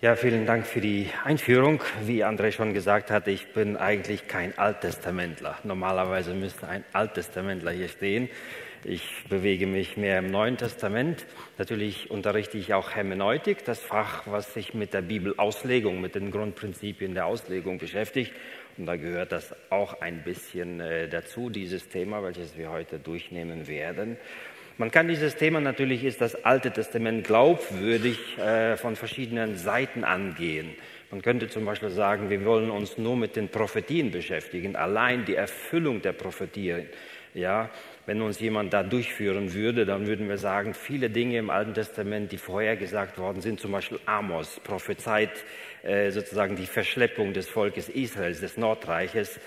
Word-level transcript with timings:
Ja, 0.00 0.14
vielen 0.14 0.46
Dank 0.46 0.64
für 0.64 0.80
die 0.80 1.08
Einführung. 1.24 1.82
Wie 2.04 2.24
André 2.24 2.52
schon 2.52 2.72
gesagt 2.72 3.10
hat, 3.10 3.26
ich 3.26 3.52
bin 3.52 3.76
eigentlich 3.76 4.28
kein 4.28 4.56
Alttestamentler. 4.56 5.58
Normalerweise 5.64 6.34
müsste 6.34 6.68
ein 6.68 6.84
Alttestamentler 6.92 7.72
hier 7.72 7.88
stehen. 7.88 8.28
Ich 8.84 9.24
bewege 9.28 9.66
mich 9.66 9.96
mehr 9.96 10.20
im 10.20 10.30
Neuen 10.30 10.56
Testament. 10.56 11.26
Natürlich 11.58 12.12
unterrichte 12.12 12.58
ich 12.58 12.74
auch 12.74 12.94
Hermeneutik, 12.94 13.64
das 13.64 13.80
Fach, 13.80 14.22
was 14.26 14.54
sich 14.54 14.72
mit 14.72 14.94
der 14.94 15.02
Bibelauslegung, 15.02 16.00
mit 16.00 16.14
den 16.14 16.30
Grundprinzipien 16.30 17.14
der 17.14 17.26
Auslegung 17.26 17.78
beschäftigt. 17.78 18.32
Und 18.76 18.86
da 18.86 18.94
gehört 18.94 19.32
das 19.32 19.52
auch 19.68 20.00
ein 20.00 20.22
bisschen 20.22 20.78
äh, 20.78 21.08
dazu, 21.08 21.50
dieses 21.50 21.88
Thema, 21.88 22.22
welches 22.22 22.56
wir 22.56 22.70
heute 22.70 23.00
durchnehmen 23.00 23.66
werden. 23.66 24.16
Man 24.80 24.92
kann 24.92 25.08
dieses 25.08 25.34
Thema 25.34 25.60
natürlich, 25.60 26.04
ist 26.04 26.20
das 26.20 26.44
Alte 26.44 26.70
Testament 26.70 27.26
glaubwürdig, 27.26 28.38
äh, 28.38 28.76
von 28.76 28.94
verschiedenen 28.94 29.56
Seiten 29.56 30.04
angehen. 30.04 30.70
Man 31.10 31.20
könnte 31.20 31.48
zum 31.48 31.64
Beispiel 31.64 31.90
sagen, 31.90 32.30
wir 32.30 32.44
wollen 32.44 32.70
uns 32.70 32.96
nur 32.96 33.16
mit 33.16 33.34
den 33.34 33.48
Prophetien 33.48 34.12
beschäftigen, 34.12 34.76
allein 34.76 35.24
die 35.24 35.34
Erfüllung 35.34 36.00
der 36.00 36.12
Prophetien. 36.12 36.86
Ja, 37.34 37.70
wenn 38.06 38.22
uns 38.22 38.38
jemand 38.38 38.72
da 38.72 38.84
durchführen 38.84 39.52
würde, 39.52 39.84
dann 39.84 40.06
würden 40.06 40.28
wir 40.28 40.38
sagen, 40.38 40.74
viele 40.74 41.10
Dinge 41.10 41.38
im 41.38 41.50
Alten 41.50 41.74
Testament, 41.74 42.30
die 42.30 42.38
vorhergesagt 42.38 43.18
worden 43.18 43.42
sind, 43.42 43.58
zum 43.58 43.72
Beispiel 43.72 43.98
Amos 44.06 44.60
prophezeit 44.62 45.44
äh, 45.82 46.10
sozusagen 46.10 46.54
die 46.54 46.66
Verschleppung 46.66 47.32
des 47.32 47.48
Volkes 47.48 47.88
Israels, 47.88 48.40
des 48.40 48.56
Nordreiches, 48.56 49.40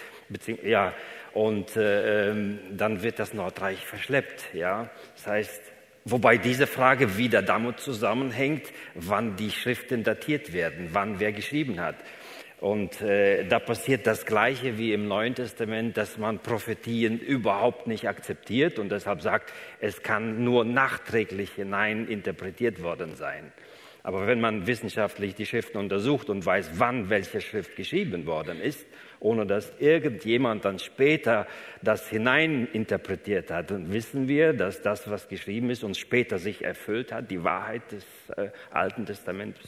ja, 0.64 0.94
und 1.34 1.76
äh, 1.78 2.30
ähm, 2.30 2.60
dann 2.72 3.04
wird 3.04 3.20
das 3.20 3.34
Nordreich 3.34 3.86
verschleppt. 3.86 4.54
Ja? 4.54 4.90
Das 5.16 5.28
heißt, 5.28 5.62
wobei 6.06 6.38
diese 6.38 6.68
Frage 6.68 7.18
wieder 7.18 7.42
damit 7.42 7.80
zusammenhängt, 7.80 8.72
wann 8.96 9.36
die 9.36 9.52
Schriften 9.52 10.04
datiert 10.04 10.54
werden, 10.54 10.90
wann 10.92 11.20
wer 11.20 11.32
geschrieben 11.32 11.80
hat. 11.80 11.96
Und 12.60 13.02
äh, 13.02 13.48
da 13.48 13.58
passiert 13.58 14.06
das 14.06 14.26
Gleiche 14.28 14.78
wie 14.78 14.94
im 14.94 15.08
Neuen 15.08 15.34
Testament, 15.34 15.98
dass 15.98 16.20
man 16.20 16.40
Prophetien 16.40 17.18
überhaupt 17.20 17.88
nicht 17.88 18.08
akzeptiert 18.08 18.78
und 18.78 18.90
deshalb 18.90 19.22
sagt, 19.22 19.52
es 19.80 20.04
kann 20.04 20.44
nur 20.44 20.64
nachträglich 20.64 21.54
hinein 21.54 22.08
interpretiert 22.08 22.84
worden 22.84 23.16
sein. 23.16 23.52
Aber 24.04 24.28
wenn 24.28 24.42
man 24.42 24.68
wissenschaftlich 24.68 25.34
die 25.34 25.48
Schriften 25.48 25.80
untersucht 25.80 26.30
und 26.30 26.46
weiß, 26.46 26.72
wann 26.76 27.10
welche 27.10 27.42
Schrift 27.42 27.76
geschrieben 27.76 28.28
worden 28.28 28.60
ist, 28.60 28.86
ohne 29.22 29.46
dass 29.46 29.72
irgendjemand 29.80 30.66
dann 30.66 30.80
später 30.80 31.48
das 31.82 32.10
hineininterpretiert 32.10 33.52
hat, 33.52 33.72
dann 33.72 33.94
wissen 33.94 34.28
wir, 34.28 34.54
dass 34.54 34.82
das, 34.82 35.10
was 35.10 35.30
geschrieben 35.30 35.70
ist 35.70 35.84
und 35.84 35.96
später 35.96 36.40
sich 36.40 36.64
erfüllt 36.64 37.14
hat, 37.14 37.30
die 37.30 37.44
Wahrheit 37.44 37.84
des 37.92 38.06
äh, 38.36 38.50
Alten 38.72 39.06
Testaments 39.06 39.60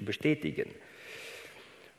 bestätigen. 0.00 0.70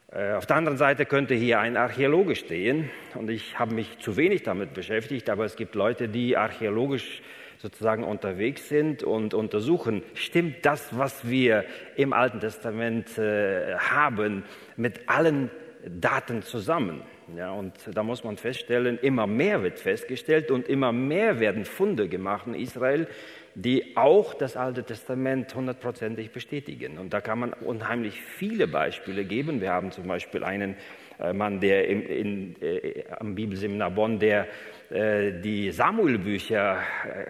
Äh, 0.09 0.33
auf 0.33 0.45
der 0.45 0.55
anderen 0.55 0.77
Seite 0.77 1.05
könnte 1.05 1.35
hier 1.35 1.59
ein 1.59 1.75
Archäologe 1.75 2.35
stehen 2.35 2.89
und 3.15 3.29
ich 3.29 3.59
habe 3.59 3.75
mich 3.75 3.99
zu 3.99 4.15
wenig 4.15 4.43
damit 4.43 4.73
beschäftigt, 4.73 5.29
aber 5.29 5.43
es 5.43 5.57
gibt 5.57 5.75
Leute, 5.75 6.07
die 6.07 6.37
archäologisch 6.37 7.21
sozusagen 7.57 8.03
unterwegs 8.03 8.69
sind 8.69 9.03
und 9.03 9.33
untersuchen, 9.33 10.01
stimmt 10.15 10.65
das, 10.65 10.97
was 10.97 11.29
wir 11.29 11.65
im 11.95 12.11
Alten 12.11 12.39
Testament 12.39 13.17
äh, 13.17 13.75
haben, 13.75 14.43
mit 14.77 15.07
allen 15.07 15.51
Daten 15.87 16.43
zusammen. 16.43 17.01
Ja, 17.35 17.51
und 17.51 17.73
da 17.93 18.03
muss 18.03 18.23
man 18.23 18.37
feststellen, 18.37 18.99
immer 18.99 19.27
mehr 19.27 19.63
wird 19.63 19.79
festgestellt 19.79 20.51
und 20.51 20.67
immer 20.67 20.91
mehr 20.91 21.39
werden 21.39 21.65
Funde 21.65 22.07
gemacht 22.07 22.47
in 22.47 22.55
Israel, 22.55 23.07
die 23.55 23.97
auch 23.97 24.33
das 24.33 24.55
Alte 24.55 24.83
Testament 24.83 25.53
hundertprozentig 25.53 26.31
bestätigen. 26.31 26.97
Und 26.97 27.13
da 27.13 27.21
kann 27.21 27.39
man 27.39 27.53
unheimlich 27.53 28.21
viele 28.21 28.67
Beispiele 28.67 29.25
geben. 29.25 29.61
Wir 29.61 29.71
haben 29.71 29.91
zum 29.91 30.07
Beispiel 30.07 30.43
einen 30.43 30.75
äh, 31.19 31.33
Mann, 31.33 31.59
der 31.59 31.87
im, 31.87 32.01
in, 32.05 32.61
äh, 32.61 33.03
am 33.19 33.35
Bibelseminar 33.35 33.91
Bonn, 33.91 34.19
der 34.19 34.47
äh, 34.89 35.33
die 35.41 35.71
Samuel-Bücher 35.71 36.79
äh, 36.79 37.25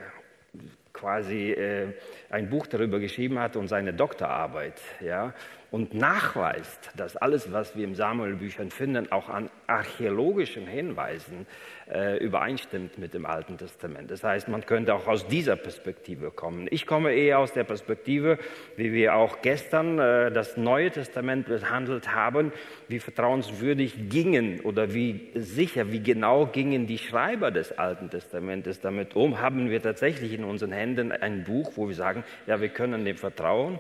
quasi 0.93 1.51
äh, 1.51 1.87
ein 2.29 2.49
Buch 2.49 2.67
darüber 2.67 2.99
geschrieben 2.99 3.39
hat 3.39 3.55
und 3.55 3.67
seine 3.67 3.93
Doktorarbeit, 3.93 4.81
ja, 4.99 5.33
und 5.71 5.93
nachweist, 5.93 6.91
dass 6.97 7.15
alles, 7.15 7.53
was 7.53 7.77
wir 7.77 7.85
im 7.85 7.95
Samuel-Büchern 7.95 8.71
finden, 8.71 9.09
auch 9.09 9.29
an 9.29 9.49
archäologischen 9.67 10.67
Hinweisen 10.67 11.47
äh, 11.89 12.17
übereinstimmt 12.17 12.97
mit 12.97 13.13
dem 13.13 13.25
Alten 13.25 13.57
Testament. 13.57 14.11
Das 14.11 14.21
heißt, 14.21 14.49
man 14.49 14.65
könnte 14.65 14.93
auch 14.93 15.07
aus 15.07 15.27
dieser 15.29 15.55
Perspektive 15.55 16.29
kommen. 16.29 16.67
Ich 16.69 16.85
komme 16.85 17.13
eher 17.13 17.39
aus 17.39 17.53
der 17.53 17.63
Perspektive, 17.63 18.37
wie 18.75 18.91
wir 18.91 19.15
auch 19.15 19.41
gestern 19.41 19.97
äh, 19.97 20.29
das 20.29 20.57
Neue 20.57 20.91
Testament 20.91 21.47
behandelt 21.47 22.13
haben, 22.13 22.51
wie 22.89 22.99
vertrauenswürdig 22.99 24.09
gingen 24.09 24.59
oder 24.59 24.93
wie 24.93 25.31
sicher, 25.35 25.89
wie 25.89 26.03
genau 26.03 26.47
gingen 26.47 26.85
die 26.85 26.97
Schreiber 26.97 27.49
des 27.49 27.77
Alten 27.77 28.09
Testamentes 28.09 28.81
damit 28.81 29.15
um. 29.15 29.39
Haben 29.39 29.69
wir 29.69 29.81
tatsächlich 29.81 30.33
in 30.33 30.43
unseren 30.43 30.73
Händen 30.73 31.13
ein 31.13 31.45
Buch, 31.45 31.71
wo 31.77 31.87
wir 31.87 31.95
sagen, 31.95 32.25
ja, 32.45 32.59
wir 32.59 32.69
können 32.69 33.05
dem 33.05 33.15
vertrauen 33.15 33.79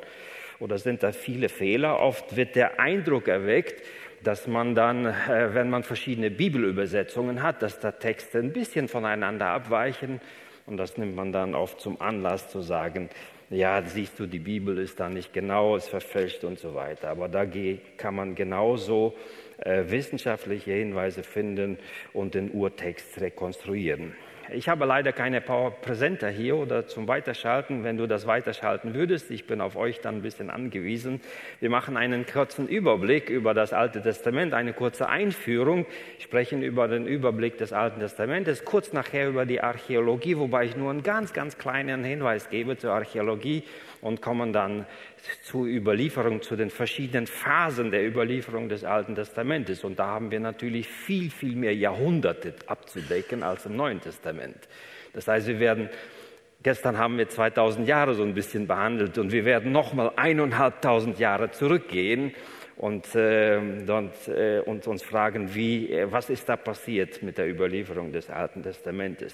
oder 0.61 0.77
sind 0.77 1.03
da 1.03 1.11
viele 1.11 1.49
Fehler? 1.49 1.99
Oft 1.99 2.37
wird 2.37 2.55
der 2.55 2.79
Eindruck 2.79 3.27
erweckt, 3.27 3.83
dass 4.23 4.47
man 4.47 4.75
dann, 4.75 5.05
äh, 5.05 5.53
wenn 5.53 5.69
man 5.69 5.83
verschiedene 5.83 6.29
Bibelübersetzungen 6.29 7.41
hat, 7.41 7.61
dass 7.61 7.79
da 7.79 7.91
Texte 7.91 8.39
ein 8.39 8.53
bisschen 8.53 8.87
voneinander 8.87 9.47
abweichen. 9.47 10.21
Und 10.67 10.77
das 10.77 10.97
nimmt 10.97 11.15
man 11.15 11.31
dann 11.31 11.55
oft 11.55 11.81
zum 11.81 11.99
Anlass 11.99 12.49
zu 12.49 12.61
sagen, 12.61 13.09
ja, 13.49 13.81
siehst 13.81 14.17
du, 14.19 14.27
die 14.27 14.39
Bibel 14.39 14.77
ist 14.77 14.99
da 14.99 15.09
nicht 15.09 15.33
genau, 15.33 15.75
es 15.75 15.87
verfälscht 15.87 16.43
und 16.45 16.59
so 16.59 16.73
weiter. 16.73 17.09
Aber 17.09 17.27
da 17.27 17.45
kann 17.97 18.15
man 18.15 18.35
genauso 18.35 19.15
äh, 19.57 19.83
wissenschaftliche 19.87 20.71
Hinweise 20.71 21.23
finden 21.23 21.77
und 22.13 22.35
den 22.35 22.51
Urtext 22.51 23.19
rekonstruieren. 23.19 24.13
Ich 24.53 24.67
habe 24.67 24.85
leider 24.85 25.13
keine 25.13 25.39
Power-Präsenter 25.39 26.27
hier 26.27 26.57
oder 26.57 26.85
zum 26.85 27.07
Weiterschalten. 27.07 27.85
Wenn 27.85 27.97
du 27.97 28.05
das 28.05 28.27
weiterschalten 28.27 28.93
würdest, 28.93 29.31
ich 29.31 29.47
bin 29.47 29.61
auf 29.61 29.77
euch 29.77 30.01
dann 30.01 30.15
ein 30.15 30.21
bisschen 30.21 30.49
angewiesen. 30.49 31.21
Wir 31.61 31.69
machen 31.69 31.95
einen 31.95 32.25
kurzen 32.25 32.67
Überblick 32.67 33.29
über 33.29 33.53
das 33.53 33.71
Alte 33.71 34.01
Testament, 34.01 34.53
eine 34.53 34.73
kurze 34.73 35.07
Einführung, 35.07 35.85
sprechen 36.19 36.63
über 36.63 36.89
den 36.89 37.07
Überblick 37.07 37.57
des 37.59 37.71
Alten 37.71 38.01
Testamentes, 38.01 38.65
kurz 38.65 38.91
nachher 38.91 39.29
über 39.29 39.45
die 39.45 39.61
Archäologie, 39.61 40.37
wobei 40.37 40.65
ich 40.65 40.75
nur 40.75 40.89
einen 40.89 41.03
ganz, 41.03 41.31
ganz 41.31 41.57
kleinen 41.57 42.03
Hinweis 42.03 42.49
gebe 42.49 42.77
zur 42.77 42.91
Archäologie 42.91 43.63
und 44.01 44.21
kommen 44.21 44.51
dann 44.51 44.85
zur 45.43 45.65
Überlieferung, 45.65 46.41
zu 46.41 46.55
den 46.55 46.69
verschiedenen 46.69 47.27
Phasen 47.27 47.91
der 47.91 48.07
Überlieferung 48.07 48.69
des 48.69 48.83
Alten 48.83 49.15
Testamentes. 49.15 49.83
Und 49.83 49.99
da 49.99 50.07
haben 50.07 50.31
wir 50.31 50.39
natürlich 50.39 50.87
viel, 50.87 51.29
viel 51.29 51.55
mehr 51.55 51.75
Jahrhunderte 51.75 52.55
abzudecken 52.67 53.43
als 53.43 53.65
im 53.65 53.75
Neuen 53.75 54.01
Testament. 54.01 54.67
Das 55.13 55.27
heißt, 55.27 55.47
wir 55.47 55.59
werden 55.59 55.89
Gestern 56.63 56.99
haben 56.99 57.17
wir 57.17 57.27
2000 57.27 57.87
Jahre 57.87 58.13
so 58.13 58.21
ein 58.21 58.35
bisschen 58.35 58.67
behandelt 58.67 59.17
und 59.17 59.31
wir 59.31 59.45
werden 59.45 59.71
nochmal 59.71 60.11
eineinhalbtausend 60.15 61.17
Jahre 61.17 61.49
zurückgehen 61.49 62.35
und, 62.77 63.15
äh, 63.15 63.57
und, 63.57 64.11
äh, 64.27 64.61
und 64.63 64.85
uns 64.85 65.01
fragen, 65.01 65.55
wie, 65.55 65.91
äh, 65.91 66.11
was 66.11 66.29
ist 66.29 66.47
da 66.47 66.57
passiert 66.57 67.23
mit 67.23 67.39
der 67.39 67.49
Überlieferung 67.49 68.11
des 68.11 68.29
Alten 68.29 68.61
Testamentes. 68.61 69.33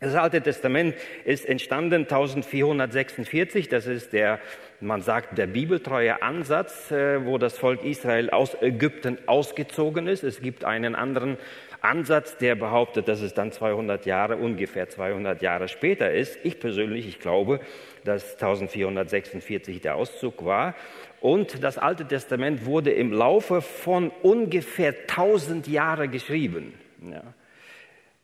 Das 0.00 0.14
Alte 0.14 0.40
Testament 0.40 0.94
ist 1.24 1.46
entstanden 1.46 2.06
1446. 2.08 3.68
Das 3.68 3.86
ist 3.86 4.12
der, 4.12 4.40
man 4.80 5.02
sagt, 5.02 5.36
der 5.36 5.46
bibeltreue 5.46 6.22
Ansatz, 6.22 6.90
äh, 6.90 7.24
wo 7.24 7.38
das 7.38 7.58
Volk 7.58 7.84
Israel 7.84 8.30
aus 8.30 8.56
Ägypten 8.60 9.18
ausgezogen 9.26 10.06
ist. 10.06 10.24
Es 10.24 10.40
gibt 10.40 10.64
einen 10.64 10.94
anderen 10.94 11.36
Ansatz, 11.82 12.36
der 12.36 12.54
behauptet, 12.54 13.08
dass 13.08 13.20
es 13.20 13.34
dann 13.34 13.52
200 13.52 14.06
Jahre, 14.06 14.36
ungefähr 14.36 14.88
200 14.88 15.42
Jahre 15.42 15.68
später 15.68 16.12
ist. 16.12 16.38
Ich 16.44 16.60
persönlich, 16.60 17.06
ich 17.08 17.20
glaube, 17.20 17.60
dass 18.04 18.34
1446 18.34 19.80
der 19.80 19.96
Auszug 19.96 20.44
war. 20.44 20.74
Und 21.20 21.62
das 21.62 21.78
Alte 21.78 22.06
Testament 22.06 22.64
wurde 22.64 22.90
im 22.90 23.12
Laufe 23.12 23.60
von 23.60 24.10
ungefähr 24.22 24.94
1000 25.08 25.68
Jahren 25.68 26.10
geschrieben. 26.10 26.74
Ja. 27.10 27.22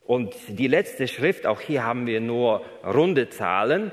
Und 0.06 0.34
die 0.48 0.68
letzte 0.68 1.08
Schrift, 1.08 1.46
auch 1.46 1.60
hier 1.60 1.84
haben 1.84 2.06
wir 2.06 2.20
nur 2.20 2.64
runde 2.84 3.28
Zahlen, 3.28 3.90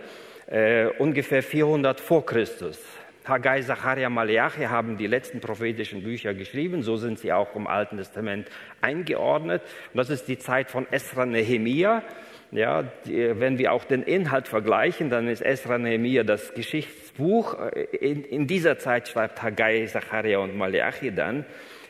äh, 0.53 0.85
ungefähr 0.99 1.41
400 1.41 1.99
vor 1.99 2.25
Christus. 2.25 2.79
Haggai, 3.25 3.61
Zacharia, 3.61 4.09
Malachi 4.09 4.65
haben 4.65 4.97
die 4.97 5.07
letzten 5.07 5.39
prophetischen 5.39 6.03
Bücher 6.03 6.33
geschrieben, 6.33 6.83
so 6.83 6.95
sind 6.97 7.17
sie 7.17 7.33
auch 7.33 7.55
im 7.55 7.65
Alten 7.65 7.97
Testament 7.97 8.49
eingeordnet. 8.79 9.63
Und 9.63 9.97
das 9.97 10.09
ist 10.11 10.27
die 10.27 10.37
Zeit 10.37 10.69
von 10.69 10.85
Esra 10.91 11.25
Nehemia. 11.25 12.03
Ja, 12.51 12.83
die, 13.05 13.39
wenn 13.39 13.57
wir 13.57 13.71
auch 13.71 13.83
den 13.85 14.03
Inhalt 14.03 14.47
vergleichen, 14.47 15.09
dann 15.09 15.27
ist 15.27 15.41
Esra 15.41 15.79
Nehemia 15.79 16.23
das 16.23 16.53
Geschichtsbuch. 16.53 17.57
In, 17.99 18.23
in 18.23 18.45
dieser 18.45 18.77
Zeit 18.77 19.07
schreibt 19.07 19.41
Haggai, 19.41 19.87
Zacharia 19.87 20.37
und 20.37 20.55
Malachi 20.55 21.11
dann. 21.11 21.45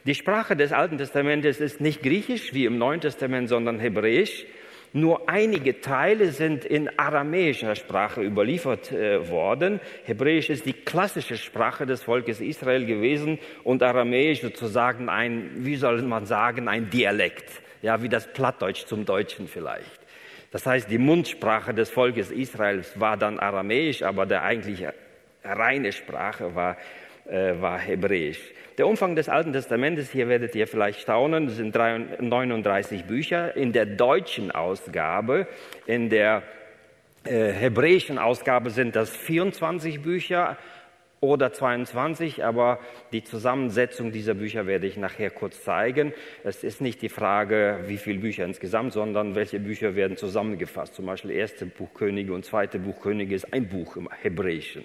Die 0.05 0.15
Sprache 0.15 0.55
des 0.55 0.71
Alten 0.71 0.97
Testamentes 0.97 1.59
ist 1.59 1.81
nicht 1.81 2.01
griechisch 2.01 2.53
wie 2.53 2.63
im 2.63 2.77
Neuen 2.77 3.01
Testament, 3.01 3.49
sondern 3.49 3.79
hebräisch. 3.79 4.45
Nur 4.95 5.27
einige 5.27 5.81
Teile 5.81 6.31
sind 6.31 6.65
in 6.65 6.87
aramäischer 6.99 7.75
Sprache 7.75 8.21
überliefert 8.21 8.91
äh, 8.91 9.27
worden. 9.27 9.79
Hebräisch 10.03 10.51
ist 10.51 10.67
die 10.67 10.73
klassische 10.73 11.35
Sprache 11.35 11.87
des 11.87 12.03
Volkes 12.03 12.39
Israel 12.39 12.85
gewesen 12.85 13.39
und 13.63 13.81
Aramäisch 13.81 14.41
sozusagen 14.41 15.09
ein, 15.09 15.49
wie 15.55 15.77
soll 15.77 16.03
man 16.03 16.27
sagen, 16.27 16.67
ein 16.67 16.91
Dialekt. 16.91 17.63
Ja, 17.81 18.03
wie 18.03 18.07
das 18.07 18.31
Plattdeutsch 18.31 18.85
zum 18.85 19.03
Deutschen 19.03 19.47
vielleicht. 19.47 19.99
Das 20.51 20.67
heißt, 20.67 20.91
die 20.91 20.99
Mundsprache 20.99 21.73
des 21.73 21.89
Volkes 21.89 22.29
Israels 22.29 22.99
war 22.99 23.17
dann 23.17 23.39
Aramäisch, 23.39 24.03
aber 24.03 24.27
der 24.27 24.43
eigentliche 24.43 24.93
reine 25.43 25.91
Sprache 25.91 26.53
war, 26.53 26.77
äh, 27.25 27.59
war 27.59 27.79
Hebräisch. 27.79 28.39
Der 28.79 28.87
Umfang 28.87 29.15
des 29.15 29.29
Alten 29.29 29.53
Testamentes, 29.53 30.09
hier 30.09 30.27
werdet 30.29 30.55
ihr 30.55 30.67
vielleicht 30.67 31.01
staunen, 31.01 31.49
sind 31.49 31.75
39 31.75 33.05
Bücher. 33.05 33.55
In 33.55 33.71
der 33.71 33.85
deutschen 33.85 34.49
Ausgabe, 34.49 35.47
in 35.85 36.09
der 36.09 36.41
äh, 37.23 37.51
hebräischen 37.51 38.17
Ausgabe 38.17 38.71
sind 38.71 38.95
das 38.95 39.11
24 39.15 40.01
Bücher 40.01 40.57
oder 41.19 41.53
22, 41.53 42.43
aber 42.43 42.79
die 43.11 43.23
Zusammensetzung 43.23 44.11
dieser 44.11 44.33
Bücher 44.33 44.65
werde 44.65 44.87
ich 44.87 44.97
nachher 44.97 45.29
kurz 45.29 45.63
zeigen. 45.63 46.11
Es 46.43 46.63
ist 46.63 46.81
nicht 46.81 47.01
die 47.03 47.09
Frage, 47.09 47.81
wie 47.85 47.97
viele 47.97 48.19
Bücher 48.19 48.43
insgesamt, 48.43 48.93
sondern 48.93 49.35
welche 49.35 49.59
Bücher 49.59 49.95
werden 49.95 50.17
zusammengefasst. 50.17 50.95
Zum 50.95 51.05
Beispiel 51.05 51.31
erste 51.31 51.67
Buch 51.67 51.93
Könige 51.93 52.33
und 52.33 52.43
zweite 52.43 52.79
Buch 52.79 52.99
Könige 52.99 53.35
ist 53.35 53.53
ein 53.53 53.69
Buch 53.69 53.97
im 53.97 54.09
Hebräischen 54.11 54.83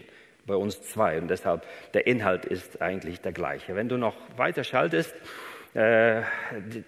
bei 0.49 0.57
uns 0.57 0.83
zwei. 0.83 1.19
Und 1.21 1.29
deshalb, 1.29 1.65
der 1.95 2.09
Inhalt 2.09 2.45
ist 2.45 2.83
eigentlich 2.83 3.21
der 3.21 3.33
gleiche. 3.33 3.77
Wenn 3.77 3.89
du 3.89 3.97
noch 3.97 4.17
weiter 4.37 4.65
schaltest, 4.65 5.15
äh, 5.75 6.23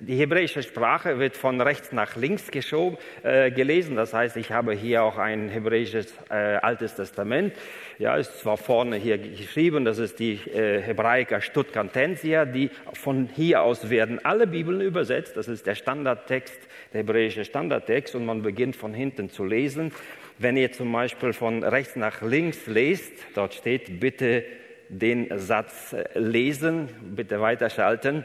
die 0.00 0.16
hebräische 0.16 0.62
Sprache 0.62 1.18
wird 1.18 1.36
von 1.36 1.60
rechts 1.60 1.92
nach 1.92 2.16
links 2.16 2.50
geschoben, 2.50 2.96
äh, 3.22 3.50
gelesen. 3.50 3.94
Das 3.94 4.14
heißt, 4.14 4.36
ich 4.36 4.50
habe 4.50 4.72
hier 4.72 5.04
auch 5.04 5.18
ein 5.18 5.48
hebräisches 5.50 6.12
äh, 6.30 6.34
Altes 6.34 6.94
Testament. 6.94 7.54
Ja, 7.98 8.16
ist 8.16 8.40
zwar 8.40 8.56
vorne 8.56 8.96
hier 8.96 9.18
geschrieben, 9.18 9.84
das 9.84 9.98
ist 9.98 10.18
die 10.18 10.32
äh, 10.32 10.80
Hebraica 10.80 11.42
Stuttgartensia, 11.42 12.46
die 12.46 12.70
von 12.94 13.28
hier 13.32 13.62
aus 13.62 13.90
werden 13.90 14.24
alle 14.24 14.46
Bibeln 14.46 14.80
übersetzt. 14.80 15.36
Das 15.36 15.46
ist 15.46 15.66
der 15.66 15.74
Standardtext, 15.74 16.58
der 16.94 17.02
hebräische 17.02 17.44
Standardtext 17.44 18.14
und 18.14 18.24
man 18.24 18.42
beginnt 18.42 18.76
von 18.76 18.94
hinten 18.94 19.28
zu 19.28 19.44
lesen. 19.44 19.92
Wenn 20.42 20.56
ihr 20.56 20.72
zum 20.72 20.90
Beispiel 20.90 21.34
von 21.34 21.62
rechts 21.62 21.96
nach 21.96 22.22
links 22.22 22.66
lest, 22.66 23.12
dort 23.34 23.52
steht, 23.52 24.00
bitte 24.00 24.42
den 24.88 25.28
Satz 25.38 25.94
lesen, 26.14 26.88
bitte 27.14 27.42
weiterschalten. 27.42 28.24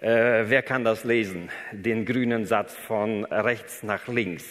Äh, 0.00 0.44
wer 0.46 0.62
kann 0.62 0.82
das 0.82 1.04
lesen? 1.04 1.50
Den 1.72 2.06
grünen 2.06 2.46
Satz 2.46 2.74
von 2.74 3.26
rechts 3.26 3.82
nach 3.82 4.08
links. 4.08 4.46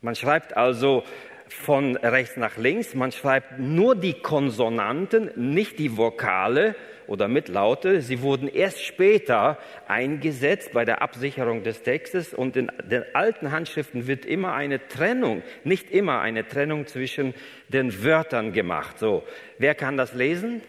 Man 0.00 0.14
schreibt 0.14 0.56
also 0.56 1.04
von 1.48 1.96
rechts 1.96 2.38
nach 2.38 2.56
links, 2.56 2.94
man 2.94 3.12
schreibt 3.12 3.58
nur 3.58 3.94
die 3.96 4.14
Konsonanten, 4.14 5.30
nicht 5.36 5.78
die 5.78 5.98
Vokale, 5.98 6.76
oder 7.06 7.28
Mitlaute. 7.28 8.00
Sie 8.00 8.22
wurden 8.22 8.48
erst 8.48 8.82
später 8.82 9.58
eingesetzt 9.88 10.72
bei 10.72 10.84
der 10.84 11.02
Absicherung 11.02 11.62
des 11.62 11.82
Textes 11.82 12.34
und 12.34 12.56
in 12.56 12.70
den 12.90 13.04
alten 13.14 13.52
Handschriften 13.52 14.06
wird 14.06 14.26
immer 14.26 14.54
eine 14.54 14.88
Trennung, 14.88 15.42
nicht 15.64 15.90
immer 15.90 16.20
eine 16.20 16.46
Trennung 16.46 16.86
zwischen 16.86 17.34
den 17.68 18.04
Wörtern 18.04 18.52
gemacht. 18.52 18.98
So, 18.98 19.24
wer 19.58 19.74
kann 19.74 19.96
das 19.96 20.14
lesen? 20.14 20.62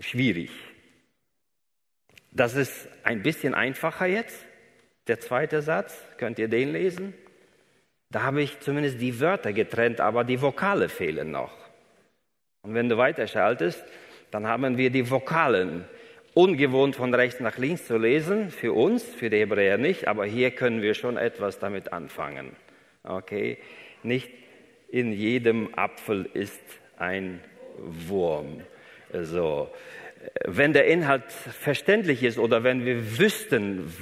Schwierig. 0.00 0.50
Das 2.32 2.54
ist 2.54 2.88
ein 3.02 3.22
bisschen 3.22 3.54
einfacher 3.54 4.06
jetzt. 4.06 4.44
Der 5.08 5.20
zweite 5.20 5.62
Satz, 5.62 5.96
könnt 6.18 6.38
ihr 6.38 6.48
den 6.48 6.72
lesen? 6.72 7.14
Da 8.10 8.22
habe 8.22 8.42
ich 8.42 8.60
zumindest 8.60 9.00
die 9.00 9.20
Wörter 9.20 9.52
getrennt, 9.52 10.00
aber 10.00 10.24
die 10.24 10.40
Vokale 10.40 10.88
fehlen 10.88 11.30
noch. 11.30 11.52
Und 12.62 12.74
wenn 12.74 12.88
du 12.88 12.96
weiterschaltest, 12.96 13.84
dann 14.30 14.46
haben 14.46 14.76
wir 14.76 14.90
die 14.90 15.10
Vokalen. 15.10 15.84
Ungewohnt 16.34 16.96
von 16.96 17.14
rechts 17.14 17.40
nach 17.40 17.56
links 17.56 17.86
zu 17.86 17.96
lesen, 17.96 18.50
für 18.50 18.74
uns, 18.74 19.02
für 19.02 19.30
die 19.30 19.38
Hebräer 19.38 19.78
nicht, 19.78 20.06
aber 20.06 20.26
hier 20.26 20.50
können 20.50 20.82
wir 20.82 20.92
schon 20.92 21.16
etwas 21.16 21.58
damit 21.58 21.94
anfangen. 21.94 22.54
Okay? 23.04 23.56
Nicht 24.02 24.28
in 24.90 25.12
jedem 25.12 25.74
Apfel 25.74 26.28
ist 26.34 26.62
ein 26.98 27.40
Wurm. 27.78 28.60
So. 29.12 29.70
Wenn 30.44 30.72
der 30.72 30.86
Inhalt 30.86 31.30
verständlich 31.30 32.22
ist 32.22 32.38
oder 32.38 32.64
wenn 32.64 32.84
wir 32.84 33.18
wüssten, 33.18 33.92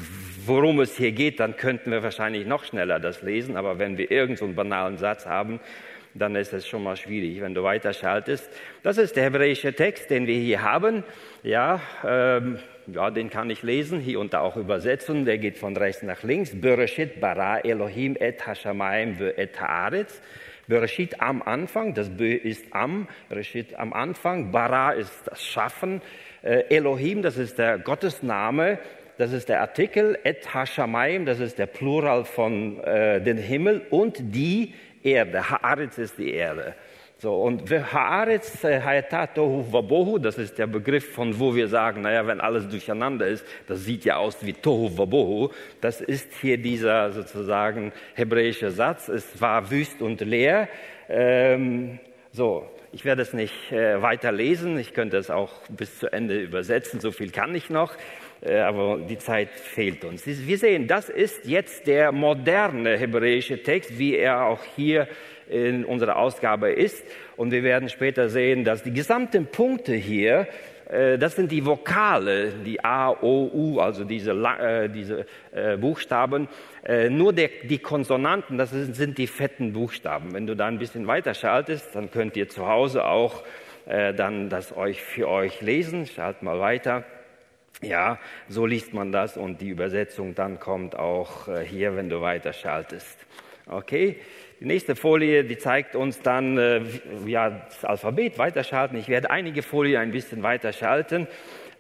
worum 0.47 0.81
es 0.81 0.97
hier 0.97 1.13
geht, 1.13 1.41
dann 1.41 1.57
könnten 1.57 1.91
wir 1.91 2.03
wahrscheinlich 2.03 2.47
noch 2.47 2.65
schneller 2.65 2.99
das 2.99 3.23
lesen. 3.23 3.57
Aber 3.57 3.79
wenn 3.79 3.99
wir 3.99 4.11
irgendeinen 4.11 4.51
so 4.51 4.57
banalen 4.57 4.99
Satz 4.99 5.27
haben, 5.27 5.61
dann 6.15 6.37
ist 6.37 6.53
es 6.53 6.67
schon 6.67 6.83
mal 6.83 6.97
schwierig, 6.97 7.41
wenn 7.41 7.55
du 7.55 7.63
weiterschaltest. 7.63 8.49
Das 8.83 8.99
ist 8.99 9.17
der 9.17 9.25
hebräische 9.25 9.73
Text, 9.75 10.11
den 10.11 10.27
wir 10.27 10.39
hier 10.39 10.63
haben. 10.63 11.05
Ja, 11.43 11.81
ähm, 12.07 12.59
ja, 12.87 13.11
den 13.11 13.31
kann 13.31 13.51
ich 13.51 13.63
lesen, 13.63 13.99
hier 13.99 14.21
und 14.21 14.33
da 14.35 14.41
auch 14.41 14.57
übersetzen. 14.57 15.25
Der 15.25 15.39
geht 15.39 15.59
von 15.59 15.77
rechts 15.77 16.03
nach 16.03 16.23
links. 16.23 16.53
Bereshit 16.61 17.21
bara 17.21 17.59
Elohim 17.61 18.17
et 18.19 18.47
hashamayim 18.47 19.19
ve 19.19 19.37
et 19.37 19.61
haaretz. 19.61 20.21
Bereshit 20.67 21.21
am 21.21 21.43
Anfang, 21.43 21.95
das 21.95 22.09
Bö 22.09 22.33
ist 22.33 22.65
am, 22.71 23.07
Bereshit 23.29 23.75
am 23.75 23.93
Anfang, 23.93 24.51
bara 24.51 24.93
ist 24.93 25.27
das 25.27 25.45
Schaffen, 25.45 26.01
äh, 26.43 26.65
Elohim, 26.71 27.21
das 27.21 27.37
ist 27.37 27.59
der 27.59 27.79
Gottesname, 27.79 28.79
das 29.19 29.33
ist 29.33 29.51
der 29.51 29.61
Artikel, 29.61 30.19
et 30.25 30.55
hashamayim, 30.55 31.27
das 31.27 31.41
ist 31.41 31.59
der 31.59 31.67
Plural 31.67 32.25
von 32.25 32.83
äh, 32.83 33.21
den 33.21 33.37
Himmel 33.37 33.83
und 33.91 34.17
die 34.35 34.73
Erde. 35.05 35.49
Haaretz 35.49 35.99
ist 35.99 36.19
die 36.19 36.33
Erde. 36.33 36.75
So, 37.19 37.37
und 37.37 37.71
Haaretz 37.71 38.65
äh, 38.65 38.81
Hayatatohu 38.81 39.73
Wabohu, 39.73 40.19
das 40.19 40.37
ist 40.37 40.59
der 40.59 40.67
Begriff, 40.67 41.13
von 41.15 41.39
wo 41.39 41.55
wir 41.55 41.69
sagen, 41.69 42.03
naja, 42.03 42.27
wenn 42.27 42.41
alles 42.41 42.69
durcheinander 42.69 43.27
ist, 43.27 43.47
das 43.67 43.85
sieht 43.85 44.05
ja 44.05 44.17
aus 44.17 44.45
wie 44.45 44.53
Tohu 44.53 44.99
Wabohu. 44.99 45.51
Das 45.81 46.01
ist 46.01 46.33
hier 46.41 46.59
dieser 46.59 47.13
sozusagen 47.13 47.93
hebräische 48.15 48.71
Satz. 48.71 49.09
Es 49.09 49.41
war 49.41 49.71
wüst 49.71 50.03
und 50.03 50.21
leer. 50.21 50.69
Ähm, 51.09 52.01
so, 52.33 52.69
ich 52.93 53.05
werde 53.05 53.23
es 53.23 53.33
nicht 53.33 53.73
äh, 53.73 54.03
weiter 54.03 54.33
lesen. 54.33 54.79
Ich 54.79 54.93
könnte 54.93 55.17
es 55.17 55.31
auch 55.31 55.53
bis 55.69 56.01
zu 56.01 56.13
Ende 56.13 56.41
übersetzen. 56.41 57.01
So 57.01 57.11
viel 57.11 57.31
kann 57.31 57.55
ich 57.55 57.71
noch. 57.71 57.95
Äh, 58.45 58.59
aber 58.59 58.99
die 58.99 59.19
Zeit 59.19 59.49
fehlt 59.51 60.05
uns. 60.05 60.27
Wir 60.27 60.59
sehen, 60.59 60.87
das 60.87 61.09
ist 61.09 61.47
jetzt 61.47 61.87
der 61.87 62.13
moderne 62.13 62.97
hebräische 62.97 63.63
Text, 63.63 63.99
wie 63.99 64.17
er 64.17 64.45
auch 64.45 64.63
hier 64.77 65.09
in 65.49 65.85
unserer 65.85 66.17
Ausgabe 66.17 66.71
ist. 66.71 67.05
Und 67.37 67.53
wir 67.53 67.63
werden 67.63 67.89
später 67.89 68.29
sehen, 68.29 68.65
dass 68.65 68.83
die 68.83 68.93
gesamten 68.93 69.47
Punkte 69.47 69.95
hier, 69.95 70.47
äh, 70.91 71.17
das 71.17 71.37
sind 71.37 71.53
die 71.53 71.65
Vokale, 71.65 72.53
die 72.65 72.85
A, 72.85 73.11
O, 73.11 73.51
U, 73.53 73.81
also 73.81 74.05
diese, 74.05 74.33
äh, 74.33 74.89
diese 74.89 75.27
Buchstaben. 75.81 76.49
Nur 77.09 77.33
die 77.33 77.79
Konsonanten, 77.79 78.59
das 78.59 78.71
sind 78.71 79.17
die 79.17 79.27
fetten 79.27 79.73
Buchstaben. 79.73 80.35
Wenn 80.35 80.47
du 80.47 80.55
da 80.55 80.67
ein 80.67 80.79
bisschen 80.79 81.07
weiter 81.07 81.33
schaltest, 81.33 81.95
dann 81.95 82.11
könnt 82.11 82.37
ihr 82.37 82.49
zu 82.49 82.69
Hause 82.69 83.05
auch 83.05 83.45
dann 83.87 84.51
das 84.51 84.77
euch 84.77 85.01
für 85.01 85.29
euch 85.29 85.63
lesen. 85.63 86.07
Schalt 86.07 86.43
mal 86.43 86.59
weiter. 86.59 87.05
Ja, 87.89 88.19
so 88.49 88.67
liest 88.67 88.95
man 88.95 89.13
das 89.13 89.37
und 89.37 89.61
die 89.61 89.69
Übersetzung 89.69 90.35
dann 90.35 90.59
kommt 90.59 90.97
auch 90.97 91.49
äh, 91.49 91.65
hier, 91.65 91.97
wenn 91.97 92.09
du 92.09 92.21
weiterschaltest. 92.21 93.27
Okay, 93.67 94.21
die 94.61 94.67
nächste 94.67 94.97
Folie, 94.97 95.45
die 95.45 95.59
zeigt 95.59 95.97
uns 95.97 96.21
dann 96.21 96.59
äh, 96.59 96.83
ja, 97.27 97.51
das 97.51 97.85
Alphabet 97.85 98.39
weiterschalten. 98.39 98.97
Ich 98.97 99.09
werde 99.09 99.31
einige 99.31 99.63
Folien 99.63 100.01
ein 100.01 100.11
bisschen 100.11 100.43
weiterschalten, 100.43 101.27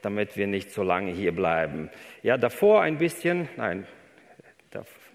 damit 0.03 0.37
wir 0.37 0.47
nicht 0.47 0.71
so 0.71 0.83
lange 0.83 1.13
hier 1.13 1.33
bleiben. 1.33 1.91
Ja, 2.23 2.37
davor 2.37 2.83
ein 2.83 2.99
bisschen, 2.99 3.49
nein, 3.57 3.87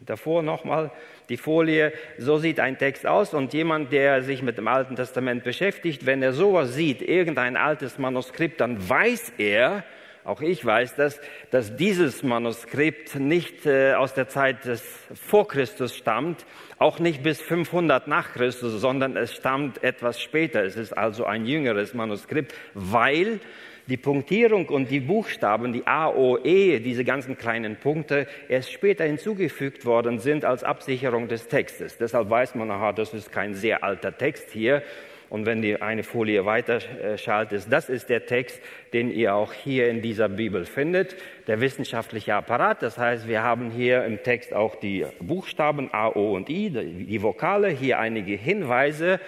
davor 0.05 0.43
nochmal 0.43 0.91
die 1.29 1.37
Folie. 1.37 1.93
So 2.17 2.37
sieht 2.37 2.59
ein 2.59 2.77
Text 2.77 3.05
aus 3.05 3.33
und 3.33 3.53
jemand, 3.53 3.91
der 3.91 4.23
sich 4.23 4.41
mit 4.41 4.57
dem 4.57 4.67
Alten 4.67 4.95
Testament 4.95 5.43
beschäftigt, 5.43 6.05
wenn 6.05 6.21
er 6.23 6.33
sowas 6.33 6.73
sieht, 6.73 7.01
irgendein 7.01 7.57
altes 7.57 7.97
Manuskript, 7.97 8.61
dann 8.61 8.89
weiß 8.89 9.33
er, 9.37 9.83
auch 10.29 10.41
ich 10.41 10.63
weiß 10.63 10.95
das, 10.95 11.19
dass 11.49 11.75
dieses 11.75 12.23
Manuskript 12.23 13.15
nicht 13.15 13.65
äh, 13.65 13.93
aus 13.93 14.13
der 14.13 14.29
Zeit 14.29 14.65
des 14.65 14.83
vor 15.13 15.47
Christus 15.47 15.95
stammt, 15.95 16.45
auch 16.77 16.99
nicht 16.99 17.23
bis 17.23 17.41
500 17.41 18.07
nach 18.07 18.33
Christus, 18.33 18.79
sondern 18.79 19.17
es 19.17 19.33
stammt 19.33 19.83
etwas 19.83 20.21
später. 20.21 20.63
Es 20.63 20.77
ist 20.77 20.93
also 20.93 21.25
ein 21.25 21.45
jüngeres 21.45 21.93
Manuskript, 21.93 22.53
weil 22.73 23.39
die 23.87 23.97
Punktierung 23.97 24.67
und 24.69 24.91
die 24.91 24.99
Buchstaben, 24.99 25.73
die 25.73 25.87
A, 25.87 26.09
O, 26.09 26.37
E, 26.37 26.79
diese 26.79 27.03
ganzen 27.03 27.35
kleinen 27.35 27.75
Punkte, 27.77 28.27
erst 28.47 28.71
später 28.71 29.03
hinzugefügt 29.03 29.83
worden 29.83 30.19
sind 30.19 30.45
als 30.45 30.63
Absicherung 30.63 31.27
des 31.27 31.47
Textes. 31.47 31.97
Deshalb 31.97 32.29
weiß 32.29 32.53
man, 32.53 32.69
aha, 32.69 32.93
das 32.93 33.15
ist 33.15 33.31
kein 33.31 33.55
sehr 33.55 33.83
alter 33.83 34.15
Text 34.15 34.51
hier, 34.51 34.83
Und 35.29 35.45
wenn 35.45 35.61
die 35.61 35.81
eine 35.81 36.03
Folie 36.03 36.45
weiter 36.45 36.79
schaltet, 37.17 37.65
das 37.69 37.89
ist 37.89 38.09
der 38.09 38.25
Text, 38.25 38.59
den 38.93 39.11
ihr 39.11 39.35
auch 39.35 39.53
hier 39.53 39.89
in 39.89 40.01
dieser 40.01 40.29
Bibel 40.29 40.65
findet, 40.65 41.15
der 41.47 41.61
wissenschaftliche 41.61 42.35
Apparat. 42.35 42.81
Das 42.81 42.97
heißt, 42.97 43.27
wir 43.27 43.43
haben 43.43 43.71
hier 43.71 44.05
im 44.05 44.23
Text 44.23 44.53
auch 44.53 44.75
die 44.75 45.05
Buchstaben 45.19 45.93
A, 45.93 46.07
O 46.07 46.35
und 46.35 46.49
I, 46.49 46.69
die 46.69 47.21
Vokale, 47.21 47.69
hier 47.69 47.99
einige 47.99 48.33
Hinweise 48.33 49.13
äh, 49.13 49.19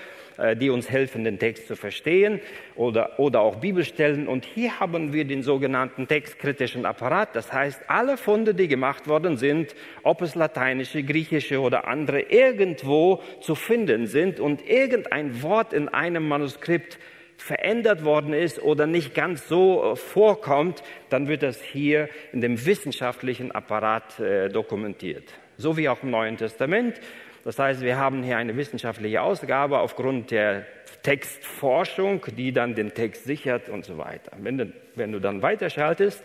die 0.56 0.70
uns 0.70 0.90
helfen, 0.90 1.24
den 1.24 1.40
Text 1.40 1.68
zu 1.68 1.76
verstehen 1.76 2.40
oder, 2.76 3.20
oder 3.20 3.42
auch 3.42 3.58
Bibelstellen. 3.58 4.28
Und 4.28 4.46
hier 4.46 4.80
haben 4.80 5.14
wir 5.14 5.26
den 5.26 5.44
sogenannten 5.44 6.08
textkritischen 6.08 6.86
Apparat. 6.86 7.36
Das 7.36 7.54
heißt, 7.54 7.82
alle 7.88 8.18
Funde, 8.18 8.54
die 8.54 8.68
gemacht 8.68 9.08
worden 9.08 9.38
sind, 9.38 9.76
ob 10.04 10.22
es 10.22 10.36
lateinische, 10.36 11.04
griechische 11.04 11.60
oder 11.60 11.88
andere, 11.88 12.22
irgendwo 12.22 13.22
zu 13.42 13.56
finden 13.56 14.08
sind 14.08 14.40
und 14.40 14.68
irgendein 14.68 15.42
Wort 15.44 15.74
in 15.74 15.90
einem 15.90 16.28
Manuskript 16.28 16.98
verändert 17.42 18.06
worden 18.06 18.34
ist 18.34 18.62
oder 18.62 18.86
nicht 18.86 19.16
ganz 19.16 19.48
so 19.48 19.94
äh, 19.94 19.96
vorkommt, 19.96 20.84
dann 21.10 21.28
wird 21.28 21.42
das 21.42 21.62
hier 21.62 22.08
in 22.32 22.42
dem 22.42 22.66
wissenschaftlichen 22.66 23.52
Apparat 23.52 24.20
äh, 24.20 24.50
dokumentiert. 24.50 25.24
So 25.58 25.76
wie 25.76 25.90
auch 25.90 26.04
im 26.04 26.12
Neuen 26.12 26.38
Testament. 26.38 27.02
Das 27.44 27.58
heißt, 27.58 27.82
wir 27.82 27.98
haben 27.98 28.24
hier 28.24 28.38
eine 28.38 28.56
wissenschaftliche 28.56 29.22
Ausgabe 29.22 29.80
aufgrund 29.80 30.32
der 30.32 30.66
Textforschung, 31.04 32.24
die 32.38 32.52
dann 32.52 32.76
den 32.76 32.94
Text 32.94 33.26
sichert 33.26 33.70
und 33.70 33.86
so 33.86 33.98
weiter. 33.98 34.32
Wenn 34.40 34.58
du, 34.58 34.74
wenn 34.96 35.12
du 35.12 35.20
dann 35.20 35.42
weiterschaltest, 35.42 36.24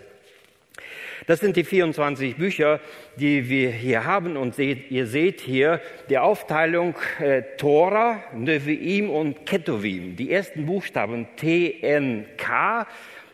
das 1.26 1.40
sind 1.40 1.56
die 1.56 1.64
24 1.64 2.36
Bücher, 2.36 2.80
die 3.16 3.48
wir 3.48 3.70
hier 3.70 4.04
haben 4.04 4.36
und 4.36 4.54
seht, 4.54 4.90
ihr 4.90 5.06
seht 5.06 5.40
hier 5.40 5.80
die 6.10 6.18
Aufteilung 6.18 6.94
äh, 7.18 7.42
Tora, 7.56 8.22
Nevi'im 8.34 9.08
und 9.08 9.46
Ketuvim. 9.46 10.16
Die 10.16 10.30
ersten 10.30 10.66
Buchstaben 10.66 11.26
T, 11.36 11.80
N, 11.80 12.26
K, 12.36 12.86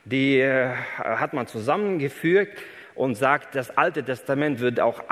die 0.05 0.39
äh, 0.39 0.71
hat 0.97 1.35
man 1.35 1.49
zusammengefügt 1.49 2.59
und 2.95 3.17
sagt, 3.17 3.57
das 3.57 3.77
Alte 3.77 4.05
Testament 4.05 4.61
wird 4.61 4.79
auch 4.79 5.09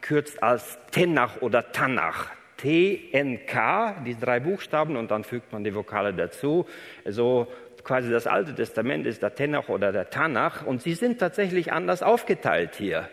abgekürzt 0.00 0.42
als 0.42 0.78
Tenach 0.90 1.40
oder 1.42 1.72
Tanach. 1.72 2.30
T-N-K, 2.56 4.02
die 4.04 4.18
drei 4.18 4.40
Buchstaben 4.40 4.96
und 4.96 5.10
dann 5.10 5.24
fügt 5.24 5.52
man 5.52 5.64
die 5.64 5.74
Vokale 5.74 6.12
dazu. 6.12 6.66
So 7.06 7.46
quasi 7.84 8.10
das 8.10 8.26
Alte 8.26 8.54
Testament 8.54 9.06
ist 9.06 9.22
der 9.22 9.34
Tenach 9.34 9.68
oder 9.68 9.92
der 9.92 10.10
Tanach 10.10 10.66
und 10.66 10.82
sie 10.82 10.92
sind 10.94 11.18
tatsächlich 11.18 11.72
anders 11.72 12.02
aufgeteilt 12.02 12.74
hier. 12.76 13.08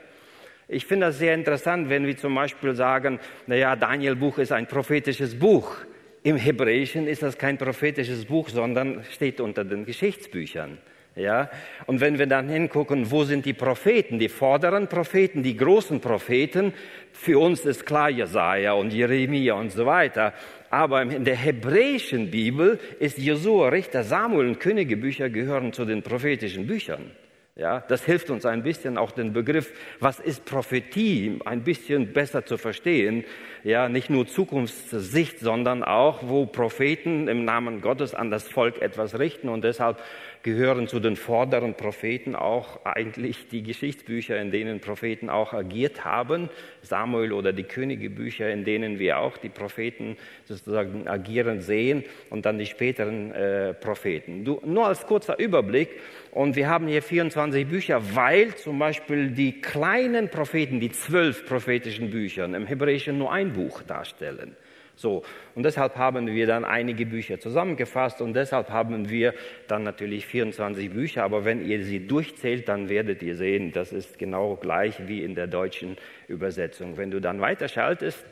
Ich 0.67 0.85
finde 0.85 1.07
das 1.07 1.17
sehr 1.17 1.33
interessant, 1.33 1.89
wenn 1.89 2.05
wir 2.05 2.17
zum 2.17 2.35
Beispiel 2.35 2.75
sagen, 2.75 3.19
naja, 3.47 3.77
Daniel 3.77 4.17
Buch 4.17 4.37
ist 4.37 4.51
ein 4.51 4.67
prophetisches 4.67 5.39
Buch. 5.39 5.77
Im 6.23 6.35
Hebräischen 6.35 7.07
ist 7.07 7.23
das 7.23 7.37
kein 7.37 7.57
prophetisches 7.57 8.25
Buch, 8.25 8.49
sondern 8.49 9.05
steht 9.11 9.39
unter 9.39 9.63
den 9.63 9.85
Geschichtsbüchern. 9.85 10.77
Ja? 11.17 11.49
Und 11.85 11.99
wenn 11.99 12.19
wir 12.19 12.27
dann 12.27 12.47
hingucken, 12.47 13.11
wo 13.11 13.23
sind 13.23 13.45
die 13.45 13.53
Propheten, 13.53 14.19
die 14.19 14.29
vorderen 14.29 14.87
Propheten, 14.87 15.43
die 15.43 15.57
großen 15.57 15.99
Propheten, 15.99 16.73
für 17.11 17.39
uns 17.39 17.65
ist 17.65 17.85
klar 17.85 18.09
Jesaja 18.09 18.73
und 18.73 18.93
Jeremia 18.93 19.55
und 19.55 19.71
so 19.71 19.85
weiter. 19.85 20.33
Aber 20.69 21.01
in 21.01 21.25
der 21.25 21.35
hebräischen 21.35 22.29
Bibel 22.29 22.79
ist 22.99 23.17
Josua, 23.17 23.69
Richter, 23.69 24.03
Samuel 24.03 24.47
und 24.47 24.59
Königebücher 24.59 25.29
gehören 25.29 25.73
zu 25.73 25.85
den 25.85 26.03
prophetischen 26.03 26.67
Büchern. 26.67 27.11
Ja, 27.57 27.83
das 27.87 28.05
hilft 28.05 28.29
uns 28.29 28.45
ein 28.45 28.61
bisschen 28.61 28.99
auch 28.99 29.09
den 29.09 29.33
Begriff, 29.33 29.73
was 29.99 30.19
ist 30.19 30.45
Prophetie, 30.45 31.39
ein 31.43 31.63
bisschen 31.63 32.13
besser 32.13 32.45
zu 32.45 32.59
verstehen. 32.59 33.25
Ja, 33.63 33.89
nicht 33.89 34.11
nur 34.11 34.27
Zukunftssicht, 34.27 35.39
sondern 35.39 35.83
auch, 35.83 36.19
wo 36.21 36.45
Propheten 36.45 37.27
im 37.27 37.45
Namen 37.45 37.81
Gottes 37.81 38.13
an 38.13 38.29
das 38.29 38.47
Volk 38.47 38.79
etwas 38.79 39.17
richten 39.17 39.49
und 39.49 39.63
deshalb 39.63 39.97
gehören 40.43 40.87
zu 40.87 40.99
den 40.99 41.15
vorderen 41.15 41.75
Propheten 41.75 42.35
auch 42.35 42.85
eigentlich 42.85 43.47
die 43.49 43.63
Geschichtsbücher, 43.63 44.39
in 44.39 44.51
denen 44.51 44.79
Propheten 44.79 45.29
auch 45.29 45.53
agiert 45.53 46.05
haben, 46.05 46.49
Samuel 46.81 47.33
oder 47.33 47.53
die 47.53 47.63
Königebücher, 47.63 48.49
in 48.49 48.63
denen 48.63 48.99
wir 48.99 49.19
auch 49.19 49.37
die 49.37 49.49
Propheten 49.49 50.17
sozusagen 50.45 51.07
agieren 51.07 51.61
sehen 51.61 52.03
und 52.29 52.45
dann 52.45 52.57
die 52.57 52.65
späteren 52.65 53.31
äh, 53.31 53.73
Propheten. 53.73 54.45
Du, 54.45 54.61
nur 54.65 54.87
als 54.87 55.05
kurzer 55.05 55.39
Überblick, 55.39 55.89
und 56.31 56.55
wir 56.55 56.69
haben 56.69 56.87
hier 56.87 57.01
24 57.01 57.67
Bücher, 57.67 58.15
weil 58.15 58.53
zum 58.55 58.77
Beispiel 58.77 59.31
die 59.31 59.59
kleinen 59.59 60.29
Propheten, 60.29 60.79
die 60.79 60.91
zwölf 60.91 61.47
prophetischen 61.47 62.11
Bücher 62.11 62.45
im 62.45 62.67
Hebräischen 62.67 63.17
nur 63.17 63.31
ein 63.31 63.53
Buch 63.53 63.81
darstellen. 63.81 64.55
So. 64.97 65.21
Und 65.53 65.63
deshalb 65.63 65.95
haben 65.95 66.25
wir 66.27 66.47
dann 66.47 66.65
einige 66.65 67.05
Bücher 67.05 67.39
zusammengefasst 67.39 68.19
und 68.19 68.33
deshalb 68.33 68.71
haben 68.71 69.09
wir 69.09 69.35
dann 69.67 69.83
natürlich 69.83 70.25
24 70.25 70.89
Bücher. 70.89 71.23
Aber 71.23 71.45
wenn 71.45 71.63
ihr 71.63 71.83
sie 71.83 72.05
durchzählt, 72.05 72.67
dann 72.67 72.89
werdet 72.89 73.21
ihr 73.21 73.35
sehen, 73.35 73.71
das 73.71 73.93
ist 73.93 74.17
genau 74.17 74.55
gleich 74.55 75.07
wie 75.07 75.23
in 75.23 75.35
der 75.35 75.45
deutschen 75.45 75.97
Übersetzung. 76.27 76.97
Wenn 76.97 77.11
du 77.11 77.21
dann 77.21 77.39
weiterschaltest, 77.39 78.25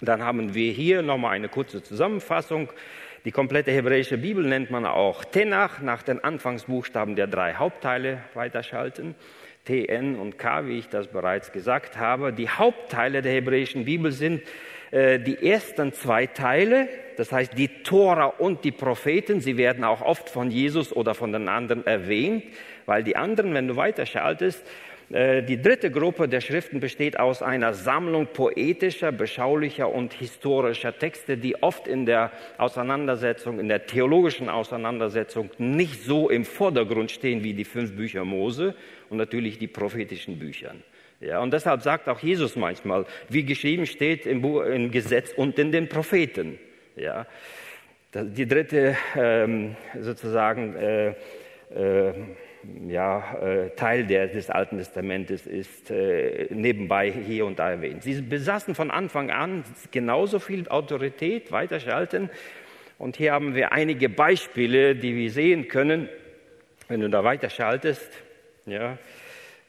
dann 0.00 0.22
haben 0.22 0.54
wir 0.54 0.72
hier 0.72 1.02
nochmal 1.02 1.32
eine 1.32 1.48
kurze 1.48 1.82
Zusammenfassung. 1.82 2.70
Die 3.24 3.32
komplette 3.32 3.72
hebräische 3.72 4.16
Bibel 4.16 4.46
nennt 4.46 4.70
man 4.70 4.86
auch 4.86 5.24
Tenach, 5.24 5.80
nach 5.82 6.02
den 6.02 6.22
Anfangsbuchstaben 6.22 7.16
der 7.16 7.26
drei 7.26 7.54
Hauptteile 7.54 8.22
weiterschalten. 8.34 9.16
T, 9.64 9.86
N 9.86 10.16
und 10.16 10.38
K, 10.38 10.66
wie 10.66 10.78
ich 10.78 10.88
das 10.88 11.08
bereits 11.08 11.52
gesagt 11.52 11.98
habe. 11.98 12.32
Die 12.32 12.48
Hauptteile 12.48 13.22
der 13.22 13.32
hebräischen 13.32 13.84
Bibel 13.84 14.12
sind 14.12 14.42
die 14.92 15.38
ersten 15.48 15.92
zwei 15.92 16.26
Teile, 16.26 16.88
das 17.16 17.30
heißt 17.30 17.56
die 17.56 17.68
Tora 17.84 18.26
und 18.26 18.64
die 18.64 18.72
Propheten, 18.72 19.40
sie 19.40 19.56
werden 19.56 19.84
auch 19.84 20.00
oft 20.00 20.28
von 20.28 20.50
Jesus 20.50 20.92
oder 20.92 21.14
von 21.14 21.32
den 21.32 21.48
anderen 21.48 21.86
erwähnt, 21.86 22.42
weil 22.86 23.04
die 23.04 23.14
anderen, 23.14 23.54
wenn 23.54 23.68
du 23.68 23.76
weiterschaltest, 23.76 24.64
äh, 25.10 25.42
die 25.42 25.60
dritte 25.60 25.90
Gruppe 25.90 26.28
der 26.28 26.40
Schriften 26.40 26.80
besteht 26.80 27.18
aus 27.18 27.42
einer 27.42 27.74
Sammlung 27.74 28.28
poetischer, 28.32 29.10
beschaulicher 29.12 29.92
und 29.92 30.12
historischer 30.14 30.96
Texte, 30.96 31.36
die 31.36 31.62
oft 31.62 31.88
in 31.88 32.06
der 32.06 32.30
Auseinandersetzung, 32.58 33.58
in 33.58 33.68
der 33.68 33.86
theologischen 33.86 34.48
Auseinandersetzung 34.48 35.50
nicht 35.58 36.04
so 36.04 36.30
im 36.30 36.44
Vordergrund 36.44 37.10
stehen 37.10 37.42
wie 37.42 37.54
die 37.54 37.64
fünf 37.64 37.96
Bücher 37.96 38.24
Mose 38.24 38.74
und 39.08 39.18
natürlich 39.18 39.58
die 39.58 39.66
prophetischen 39.66 40.38
Bücher. 40.38 40.74
Ja, 41.20 41.40
und 41.40 41.52
deshalb 41.52 41.82
sagt 41.82 42.08
auch 42.08 42.20
Jesus 42.20 42.56
manchmal, 42.56 43.04
wie 43.28 43.44
geschrieben 43.44 43.84
steht 43.86 44.24
im, 44.24 44.40
Buch, 44.40 44.62
im 44.62 44.90
Gesetz 44.90 45.32
und 45.32 45.58
in 45.58 45.70
den 45.70 45.88
Propheten. 45.88 46.58
Ja, 46.96 47.26
die 48.14 48.48
dritte 48.48 48.96
ähm, 49.14 49.76
sozusagen 49.98 50.74
äh, 50.76 51.14
äh, 51.74 52.12
ja, 52.88 53.34
äh, 53.40 53.70
Teil 53.70 54.06
der, 54.06 54.28
des 54.28 54.50
Alten 54.50 54.78
Testamentes 54.78 55.46
ist 55.46 55.90
äh, 55.90 56.48
nebenbei 56.50 57.10
hier 57.10 57.46
und 57.46 57.58
da 57.58 57.70
erwähnt. 57.70 58.02
Sie 58.02 58.20
besaßen 58.20 58.74
von 58.74 58.90
Anfang 58.90 59.30
an 59.30 59.64
genauso 59.90 60.38
viel 60.38 60.68
Autorität, 60.68 61.52
weiterschalten. 61.52 62.30
Und 62.98 63.16
hier 63.16 63.32
haben 63.32 63.54
wir 63.54 63.72
einige 63.72 64.08
Beispiele, 64.08 64.94
die 64.94 65.16
wir 65.16 65.30
sehen 65.30 65.68
können, 65.68 66.08
wenn 66.88 67.00
du 67.00 67.08
da 67.08 67.24
weiterschaltest. 67.24 68.10
Ja, 68.66 68.98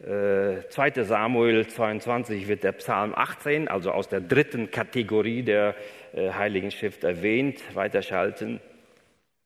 2. 0.03 0.87
Äh, 0.87 1.03
Samuel 1.03 1.67
22 1.67 2.47
wird 2.47 2.63
der 2.63 2.71
Psalm 2.71 3.13
18, 3.15 3.67
also 3.67 3.91
aus 3.91 4.09
der 4.09 4.21
dritten 4.21 4.71
Kategorie 4.71 5.43
der 5.43 5.75
äh, 6.13 6.31
Heiligen 6.31 6.71
Schrift 6.71 7.03
erwähnt, 7.03 7.61
weiterschalten. 7.75 8.59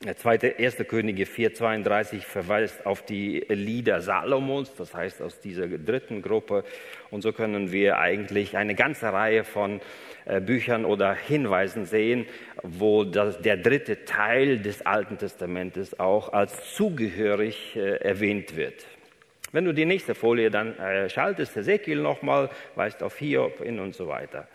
Der 0.05 0.15
zweite, 0.17 0.47
erste 0.47 0.85
Könige 0.85 1.23
4,32 1.23 2.19
verweist 2.19 2.85
auf 2.85 3.01
die 3.01 3.45
Lieder 3.49 4.01
Salomons, 4.01 4.73
das 4.75 4.93
heißt 4.93 5.21
aus 5.21 5.39
dieser 5.39 5.67
dritten 5.67 6.21
Gruppe. 6.21 6.63
Und 7.11 7.21
so 7.21 7.33
können 7.33 7.71
wir 7.71 7.97
eigentlich 7.97 8.55
eine 8.55 8.75
ganze 8.75 9.11
Reihe 9.11 9.43
von 9.43 9.81
äh, 10.25 10.39
Büchern 10.39 10.85
oder 10.85 11.15
Hinweisen 11.15 11.85
sehen, 11.85 12.27
wo 12.63 13.03
das, 13.03 13.41
der 13.41 13.57
dritte 13.57 14.05
Teil 14.05 14.59
des 14.59 14.85
Alten 14.85 15.17
Testamentes 15.17 15.99
auch 15.99 16.31
als 16.31 16.75
zugehörig 16.75 17.75
erwähnt 17.75 18.55
wird. 18.55 18.85
Wenn 19.55 19.63
du 19.63 19.73
die 19.73 19.85
nächste 19.85 20.15
Folie 20.15 20.51
dann 20.51 20.77
äh, 20.77 21.09
schaltest, 21.09 21.55
Ezekiel 21.55 22.01
nochmal, 22.01 22.49
weist 22.75 23.01
auf 23.01 23.17
Hiob 23.17 23.63
hin 23.63 23.79
und 23.79 23.95
so 23.95 24.09
weiter. 24.09 24.49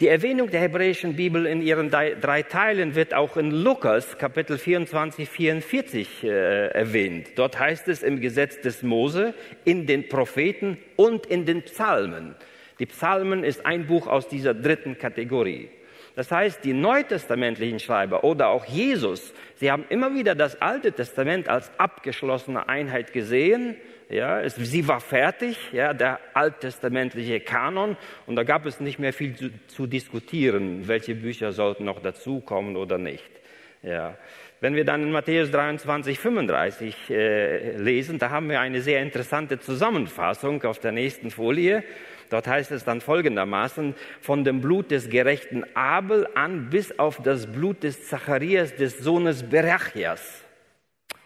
Die 0.00 0.08
Erwähnung 0.08 0.50
der 0.50 0.62
hebräischen 0.62 1.14
Bibel 1.14 1.46
in 1.46 1.62
ihren 1.62 1.90
drei 1.90 2.42
Teilen 2.42 2.96
wird 2.96 3.14
auch 3.14 3.36
in 3.36 3.52
Lukas 3.52 4.18
Kapitel 4.18 4.58
24, 4.58 5.28
44 5.28 6.24
äh, 6.24 6.66
erwähnt. 6.70 7.28
Dort 7.36 7.60
heißt 7.60 7.86
es 7.86 8.02
im 8.02 8.20
Gesetz 8.20 8.60
des 8.60 8.82
Mose, 8.82 9.32
in 9.64 9.86
den 9.86 10.08
Propheten 10.08 10.76
und 10.96 11.24
in 11.26 11.46
den 11.46 11.62
Psalmen. 11.62 12.34
Die 12.80 12.86
Psalmen 12.86 13.44
ist 13.44 13.64
ein 13.64 13.86
Buch 13.86 14.08
aus 14.08 14.26
dieser 14.26 14.54
dritten 14.54 14.98
Kategorie. 14.98 15.68
Das 16.16 16.32
heißt, 16.32 16.64
die 16.64 16.72
neutestamentlichen 16.72 17.78
Schreiber 17.78 18.24
oder 18.24 18.48
auch 18.48 18.64
Jesus, 18.64 19.32
sie 19.54 19.70
haben 19.70 19.84
immer 19.88 20.16
wieder 20.16 20.34
das 20.34 20.60
Alte 20.60 20.90
Testament 20.90 21.48
als 21.48 21.70
abgeschlossene 21.78 22.68
Einheit 22.68 23.12
gesehen 23.12 23.76
ja, 24.12 24.40
es, 24.40 24.56
sie 24.56 24.86
war 24.86 25.00
fertig, 25.00 25.56
ja, 25.72 25.94
der 25.94 26.20
alttestamentliche 26.34 27.40
Kanon, 27.40 27.96
und 28.26 28.36
da 28.36 28.42
gab 28.42 28.66
es 28.66 28.78
nicht 28.78 28.98
mehr 28.98 29.12
viel 29.12 29.34
zu, 29.34 29.50
zu 29.68 29.86
diskutieren, 29.86 30.86
welche 30.86 31.14
Bücher 31.14 31.52
sollten 31.52 31.84
noch 31.86 32.00
dazukommen 32.00 32.76
oder 32.76 32.98
nicht. 32.98 33.30
Ja. 33.82 34.16
Wenn 34.60 34.76
wir 34.76 34.84
dann 34.84 35.02
in 35.02 35.10
Matthäus 35.10 35.50
23, 35.50 36.18
35 36.18 37.10
äh, 37.10 37.76
lesen, 37.78 38.18
da 38.18 38.30
haben 38.30 38.48
wir 38.48 38.60
eine 38.60 38.80
sehr 38.80 39.02
interessante 39.02 39.58
Zusammenfassung 39.58 40.62
auf 40.62 40.78
der 40.78 40.92
nächsten 40.92 41.30
Folie. 41.30 41.82
Dort 42.30 42.46
heißt 42.46 42.70
es 42.70 42.84
dann 42.84 43.00
folgendermaßen, 43.00 43.94
von 44.20 44.44
dem 44.44 44.60
Blut 44.60 44.90
des 44.90 45.10
gerechten 45.10 45.64
Abel 45.74 46.28
an 46.34 46.70
bis 46.70 46.98
auf 46.98 47.20
das 47.22 47.50
Blut 47.50 47.82
des 47.82 48.08
Zacharias, 48.08 48.76
des 48.76 48.98
Sohnes 48.98 49.42
Berachias. 49.42 50.41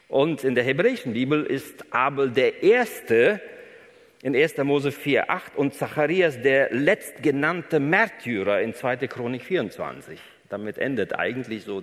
Und 0.08 0.44
in 0.44 0.54
der 0.54 0.64
hebräischen 0.64 1.14
Bibel 1.14 1.44
ist 1.44 1.84
Abel 1.92 2.30
der 2.30 2.62
Erste 2.62 3.40
in 4.22 4.36
1. 4.36 4.56
Mose 4.58 4.92
4, 4.92 5.30
8 5.30 5.56
und 5.56 5.74
Zacharias 5.74 6.40
der 6.40 6.72
letztgenannte 6.72 7.80
Märtyrer 7.80 8.60
in 8.60 8.74
2. 8.74 8.96
Chronik 9.08 9.42
24. 9.42 10.18
Damit 10.48 10.78
endet 10.78 11.18
eigentlich 11.18 11.64
so 11.64 11.82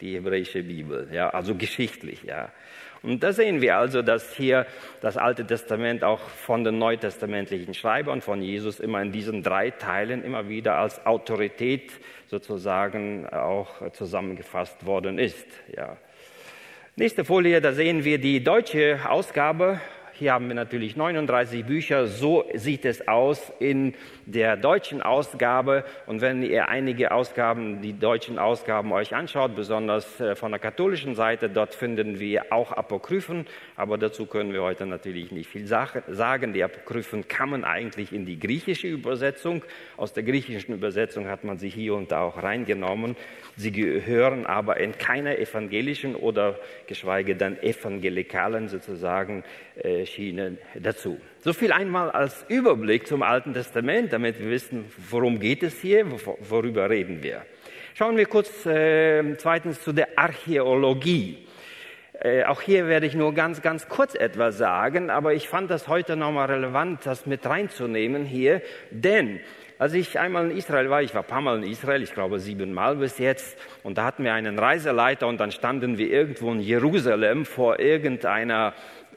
die 0.00 0.14
hebräische 0.14 0.62
Bibel, 0.62 1.08
ja, 1.12 1.30
also 1.30 1.56
geschichtlich, 1.56 2.22
ja. 2.22 2.52
Und 3.02 3.22
da 3.22 3.32
sehen 3.32 3.60
wir 3.60 3.76
also, 3.76 4.00
dass 4.00 4.34
hier 4.34 4.66
das 5.02 5.18
Alte 5.18 5.46
Testament 5.46 6.04
auch 6.04 6.20
von 6.20 6.64
den 6.64 6.78
neutestamentlichen 6.78 7.74
Schreibern 7.74 8.22
von 8.22 8.40
Jesus 8.40 8.80
immer 8.80 9.02
in 9.02 9.12
diesen 9.12 9.42
drei 9.42 9.70
Teilen 9.70 10.24
immer 10.24 10.48
wieder 10.48 10.76
als 10.78 11.04
Autorität 11.04 11.92
sozusagen 12.28 13.28
auch 13.28 13.90
zusammengefasst 13.92 14.86
worden 14.86 15.18
ist, 15.18 15.46
ja. 15.76 15.98
Nächste 16.96 17.24
Folie, 17.24 17.60
da 17.60 17.72
sehen 17.72 18.04
wir 18.04 18.18
die 18.18 18.44
deutsche 18.44 19.00
Ausgabe 19.08 19.80
hier 20.16 20.32
haben 20.32 20.46
wir 20.46 20.54
natürlich 20.54 20.96
39 20.96 21.64
Bücher. 21.64 22.06
So 22.06 22.44
sieht 22.54 22.84
es 22.84 23.08
aus 23.08 23.52
in 23.58 23.94
der 24.26 24.56
deutschen 24.56 25.02
Ausgabe. 25.02 25.84
Und 26.06 26.20
wenn 26.20 26.42
ihr 26.42 26.68
einige 26.68 27.10
Ausgaben, 27.10 27.82
die 27.82 27.98
deutschen 27.98 28.38
Ausgaben 28.38 28.92
euch 28.92 29.14
anschaut, 29.14 29.56
besonders 29.56 30.20
äh, 30.20 30.36
von 30.36 30.52
der 30.52 30.60
katholischen 30.60 31.16
Seite, 31.16 31.48
dort 31.48 31.74
finden 31.74 32.20
wir 32.20 32.52
auch 32.52 32.70
Apokryphen. 32.72 33.46
Aber 33.76 33.98
dazu 33.98 34.26
können 34.26 34.52
wir 34.52 34.62
heute 34.62 34.86
natürlich 34.86 35.32
nicht 35.32 35.50
viel 35.50 35.66
sagen. 35.66 36.52
Die 36.52 36.62
Apokryphen 36.62 37.26
kamen 37.26 37.64
eigentlich 37.64 38.12
in 38.12 38.24
die 38.24 38.38
griechische 38.38 38.86
Übersetzung. 38.86 39.64
Aus 39.96 40.12
der 40.12 40.22
griechischen 40.22 40.74
Übersetzung 40.74 41.28
hat 41.28 41.42
man 41.42 41.58
sie 41.58 41.68
hier 41.68 41.94
und 41.94 42.12
da 42.12 42.22
auch 42.22 42.40
reingenommen. 42.40 43.16
Sie 43.56 43.72
gehören 43.72 44.46
aber 44.46 44.76
in 44.76 44.96
keiner 44.96 45.38
evangelischen 45.38 46.14
oder 46.14 46.56
geschweige 46.86 47.34
denn 47.34 47.60
evangelikalen 47.62 48.68
sozusagen 48.68 49.42
äh, 49.76 50.03
Schiene 50.06 50.58
dazu. 50.80 51.18
So 51.40 51.52
viel 51.52 51.72
einmal 51.72 52.10
als 52.10 52.44
Überblick 52.48 53.06
zum 53.06 53.22
Alten 53.22 53.54
Testament, 53.54 54.12
damit 54.12 54.40
wir 54.40 54.50
wissen, 54.50 54.84
worum 55.10 55.40
geht 55.40 55.62
es 55.62 55.80
hier, 55.80 56.06
worüber 56.48 56.90
reden 56.90 57.22
wir. 57.22 57.42
Schauen 57.94 58.16
wir 58.16 58.26
kurz 58.26 58.66
äh, 58.66 59.36
zweitens 59.36 59.82
zu 59.82 59.92
der 59.92 60.08
Archäologie. 60.16 61.46
Äh, 62.20 62.44
auch 62.44 62.60
hier 62.60 62.86
werde 62.86 63.06
ich 63.06 63.14
nur 63.14 63.34
ganz, 63.34 63.60
ganz 63.60 63.88
kurz 63.88 64.14
etwas 64.14 64.56
sagen, 64.58 65.10
aber 65.10 65.34
ich 65.34 65.48
fand 65.48 65.70
das 65.70 65.88
heute 65.88 66.16
nochmal 66.16 66.50
relevant, 66.50 67.04
das 67.04 67.26
mit 67.26 67.44
reinzunehmen 67.44 68.24
hier, 68.24 68.62
denn 68.90 69.40
als 69.78 69.92
ich 69.94 70.18
einmal 70.18 70.50
in 70.50 70.56
Israel 70.56 70.88
war, 70.88 71.02
ich 71.02 71.12
war 71.14 71.22
ein 71.22 71.26
paar 71.26 71.40
Mal 71.40 71.62
in 71.62 71.70
Israel, 71.70 72.02
ich 72.02 72.14
glaube 72.14 72.38
siebenmal 72.38 72.96
bis 72.96 73.18
jetzt, 73.18 73.58
und 73.82 73.98
da 73.98 74.04
hatten 74.04 74.22
wir 74.22 74.32
einen 74.32 74.58
Reiseleiter 74.58 75.26
und 75.26 75.40
dann 75.40 75.50
standen 75.50 75.98
wir 75.98 76.08
irgendwo 76.08 76.52
in 76.52 76.60
Jerusalem 76.60 77.44
vor 77.44 77.80
irgendeiner 77.80 78.74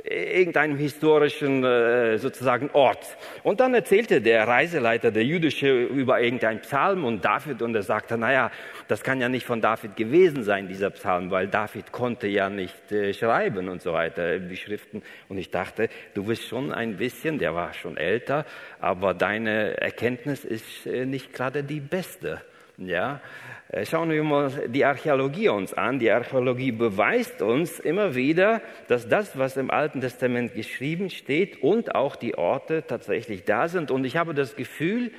irgendeinem 0.10 0.78
historischen 0.78 1.64
äh, 1.64 2.18
sozusagen 2.18 2.70
Ort. 2.74 3.18
Und 3.44 3.60
dann 3.60 3.74
erzählte 3.74 4.22
der 4.22 4.48
Reiseleiter, 4.48 5.12
der 5.12 5.24
jüdische, 5.24 5.84
über 5.84 6.22
irgendeinen 6.22 6.62
Psalm 6.62 7.06
und 7.06 7.24
David 7.24 7.62
und 7.62 7.76
er 7.76 7.84
sagte, 7.84 8.18
naja, 8.18 8.52
das 8.88 9.04
kann 9.04 9.20
ja 9.22 9.30
nicht 9.30 9.46
von 9.46 9.62
David 9.62 9.96
gewesen 9.96 10.44
sein, 10.44 10.68
dieser 10.68 10.90
Psalm, 10.92 11.32
weil 11.32 11.48
David 11.48 11.92
konnte 11.92 12.28
ja 12.28 12.50
nicht 12.50 12.92
äh, 12.92 13.14
schreiben 13.14 13.70
und 13.70 13.82
so 13.82 13.94
weiter, 13.94 14.40
die 14.40 14.58
Schriften. 14.58 15.02
Und 15.30 15.38
ich 15.38 15.52
dachte, 15.52 15.90
du 16.14 16.24
bist 16.24 16.44
schon 16.44 16.72
ein 16.72 16.98
bisschen, 16.98 17.40
der 17.40 17.54
war 17.54 17.74
schon 17.74 17.98
älter, 17.98 18.46
aber 18.80 19.14
deine 19.14 19.80
Erkenntnis 19.80 20.46
ist 20.46 20.86
äh, 20.86 21.06
nicht 21.06 21.34
gerade 21.34 21.64
die 21.64 21.80
beste. 21.80 22.42
Ja, 22.80 23.16
äh, 23.16 23.20
schauen 23.84 24.10
wir 24.10 24.24
mal 24.24 24.52
die 24.68 24.86
Archäologie 24.86 25.50
uns 25.50 25.74
an. 25.74 26.00
Die 26.00 26.10
Archäologie 26.10 26.72
beweist 26.72 27.42
uns 27.42 27.80
immer 27.80 28.16
wieder, 28.16 28.62
dass 28.88 29.10
das, 29.10 29.38
was 29.38 29.58
im 29.58 29.70
Alten 29.70 30.00
Testament 30.00 30.54
geschrieben 30.54 31.10
steht 31.10 31.62
und 31.62 31.94
auch 31.94 32.16
die 32.16 32.38
Orte 32.38 32.84
tatsächlich 32.88 33.44
da 33.44 33.68
sind. 33.68 33.92
Und 33.92 34.06
ich 34.06 34.16
habe 34.16 34.34
das 34.34 34.56
Gefühl, 34.56 35.12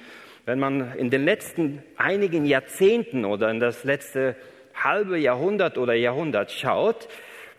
wenn 0.46 0.58
man 0.58 0.94
in 0.96 1.11
den 1.11 1.24
letzten 1.24 1.82
einigen 1.96 2.46
Jahrzehnten 2.46 3.26
oder 3.26 3.50
in 3.50 3.61
das 3.61 3.84
letzte 3.84 4.34
halbe 4.74 5.18
Jahrhundert 5.18 5.76
oder 5.76 5.92
Jahrhundert 5.92 6.50
schaut, 6.50 7.08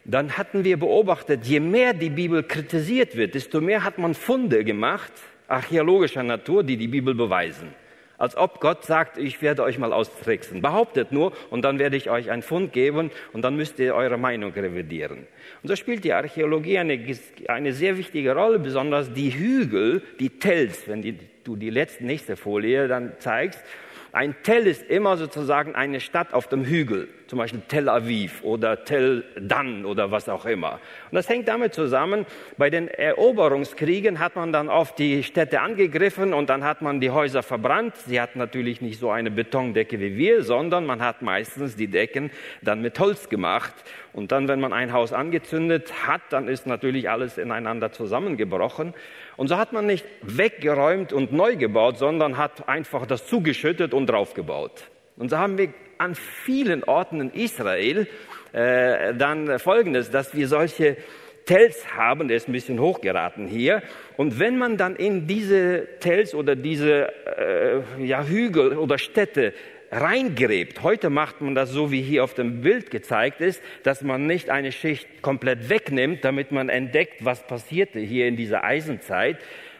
dann 0.05 0.37
hatten 0.37 0.63
wir 0.63 0.79
beobachtet, 0.79 1.45
je 1.45 1.59
mehr 1.59 1.93
die 1.93 2.09
Bibel 2.09 2.41
kritisiert 2.41 3.15
wird, 3.15 3.35
desto 3.35 3.61
mehr 3.61 3.83
hat 3.83 3.99
man 3.99 4.15
Funde 4.15 4.63
gemacht, 4.63 5.11
archäologischer 5.47 6.23
Natur, 6.23 6.63
die 6.63 6.77
die 6.77 6.87
Bibel 6.87 7.13
beweisen. 7.13 7.75
Als 8.19 8.35
ob 8.35 8.59
Gott 8.59 8.85
sagt, 8.85 9.17
ich 9.17 9.41
werde 9.41 9.63
euch 9.63 9.79
mal 9.79 9.93
austricksen. 9.93 10.61
Behauptet 10.61 11.13
nur 11.13 11.31
und 11.49 11.63
dann 11.63 11.79
werde 11.79 11.95
ich 11.95 12.09
euch 12.09 12.29
einen 12.29 12.41
Fund 12.41 12.73
geben 12.73 13.11
und 13.31 13.43
dann 13.43 13.55
müsst 13.55 13.79
ihr 13.79 13.95
eure 13.95 14.17
Meinung 14.17 14.51
revidieren. 14.51 15.25
Und 15.63 15.69
so 15.69 15.75
spielt 15.77 16.03
die 16.03 16.11
Archäologie 16.11 16.77
eine, 16.77 16.99
eine 17.47 17.73
sehr 17.73 17.97
wichtige 17.97 18.35
Rolle, 18.35 18.59
besonders 18.59 19.13
die 19.13 19.33
Hügel, 19.33 20.03
die 20.19 20.37
Tells, 20.37 20.87
wenn 20.87 21.01
die, 21.01 21.17
du 21.45 21.55
die 21.55 21.69
letzte, 21.69 22.05
nächste 22.05 22.35
Folie 22.35 22.89
dann 22.89 23.13
zeigst, 23.19 23.63
ein 24.11 24.35
Tell 24.43 24.67
ist 24.67 24.83
immer 24.83 25.15
sozusagen 25.15 25.75
eine 25.75 26.01
Stadt 26.01 26.33
auf 26.33 26.47
dem 26.47 26.65
Hügel, 26.65 27.07
zum 27.29 27.37
Beispiel 27.37 27.61
Tel 27.67 27.87
Aviv 27.89 28.43
oder 28.43 28.83
Tel 28.83 29.23
Dan 29.39 29.85
oder 29.85 30.09
was 30.09 30.27
auch 30.27 30.45
immer. 30.45 30.79
Und 31.11 31.15
das 31.15 31.29
hängt 31.29 31.47
damit 31.47 31.75
zusammen, 31.75 32.25
bei 32.57 32.71
den 32.71 32.87
Eroberungskriegen 32.87 34.17
hat 34.19 34.35
man 34.35 34.51
dann 34.51 34.67
oft 34.67 34.97
die 34.97 35.21
Städte 35.21 35.61
angegriffen 35.61 36.33
und 36.33 36.49
dann 36.49 36.63
hat 36.63 36.81
man 36.81 36.99
die 36.99 37.11
Häuser 37.11 37.43
verbrannt. 37.43 37.95
Sie 37.97 38.19
hatten 38.19 38.39
natürlich 38.39 38.81
nicht 38.81 38.99
so 38.99 39.11
eine 39.11 39.29
Betondecke 39.29 39.99
wie 39.99 40.17
wir, 40.17 40.43
sondern 40.43 40.87
man 40.87 41.03
hat 41.03 41.21
meistens 41.21 41.75
die 41.75 41.87
Decken 41.87 42.31
dann 42.63 42.81
mit 42.81 42.99
Holz 42.99 43.29
gemacht. 43.29 43.75
Und 44.11 44.31
dann, 44.31 44.47
wenn 44.47 44.59
man 44.59 44.73
ein 44.73 44.91
Haus 44.91 45.13
angezündet 45.13 46.07
hat, 46.07 46.21
dann 46.31 46.47
ist 46.47 46.65
natürlich 46.65 47.11
alles 47.11 47.37
ineinander 47.37 47.91
zusammengebrochen. 47.91 48.95
Und 49.37 49.49
so 49.49 49.57
hat 49.57 49.71
man 49.71 49.85
nicht 49.85 50.05
weggeräumt 50.23 51.13
und 51.13 51.31
neu 51.31 51.57
gebaut, 51.57 51.99
sondern 51.99 52.37
hat 52.37 52.67
einfach 52.67 53.05
das 53.05 53.27
zugeschüttet 53.27 53.93
und 53.93 54.07
draufgebaut. 54.07 54.89
Und 55.19 55.29
so 55.29 55.37
haben 55.37 55.57
wir 55.57 55.73
an 55.97 56.15
vielen 56.15 56.83
Orten 56.85 57.19
in 57.19 57.31
Israel 57.31 58.07
äh, 58.53 59.13
dann 59.13 59.59
Folgendes, 59.59 60.09
dass 60.09 60.33
wir 60.33 60.47
solche 60.47 60.97
Tells 61.45 61.95
haben, 61.95 62.27
der 62.27 62.37
ist 62.37 62.47
ein 62.47 62.53
bisschen 62.53 62.79
hochgeraten 62.79 63.47
hier. 63.47 63.83
Und 64.17 64.39
wenn 64.39 64.57
man 64.57 64.77
dann 64.77 64.95
in 64.95 65.27
diese 65.27 65.87
Tells 65.99 66.33
oder 66.33 66.55
diese 66.55 67.09
äh, 67.37 68.03
ja, 68.03 68.23
Hügel 68.23 68.77
oder 68.77 68.97
Städte 68.97 69.53
reingräbt. 69.91 70.83
Heute 70.83 71.09
macht 71.09 71.41
man 71.41 71.55
das 71.55 71.71
so, 71.71 71.91
wie 71.91 72.01
hier 72.01 72.23
auf 72.23 72.35
dem 72.35 72.61
Bild 72.61 72.91
gezeigt 72.91 73.41
ist, 73.41 73.61
dass 73.83 74.03
man 74.03 74.27
nicht 74.27 74.49
eine 74.49 74.71
Schicht 74.71 75.21
komplett 75.21 75.69
wegnimmt, 75.69 76.23
damit 76.23 76.51
man 76.51 76.69
entdeckt, 76.69 77.25
was 77.25 77.45
passierte 77.45 77.99
hier 77.99 78.27
in 78.27 78.35
dieser 78.35 78.63
Eisenzeit. 78.63 79.37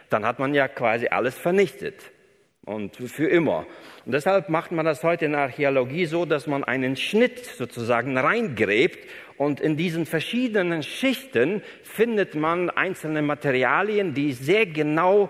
Dann 0.10 0.26
hat 0.26 0.40
man 0.40 0.54
ja 0.54 0.68
quasi 0.68 1.08
alles 1.08 1.38
vernichtet. 1.38 2.12
Und 2.66 2.98
für 2.98 3.28
immer. 3.28 3.66
Und 4.10 4.14
deshalb 4.14 4.50
macht 4.50 4.72
man 4.72 4.88
das 4.88 5.04
heute 5.04 5.26
in 5.26 5.36
Archäologie 5.36 6.08
so, 6.08 6.26
dass 6.26 6.48
man 6.48 6.64
einen 6.64 6.96
Schnitt 6.96 7.46
sozusagen 7.46 8.18
reingräbt 8.18 9.08
und 9.38 9.60
in 9.60 9.78
diesen 9.78 10.08
verschiedenen 10.08 10.82
Schichten 10.82 11.62
findet 11.84 12.34
man 12.34 12.72
einzelne 12.72 13.22
Materialien, 13.22 14.16
die 14.16 14.34
sehr 14.34 14.66
genau 14.66 15.30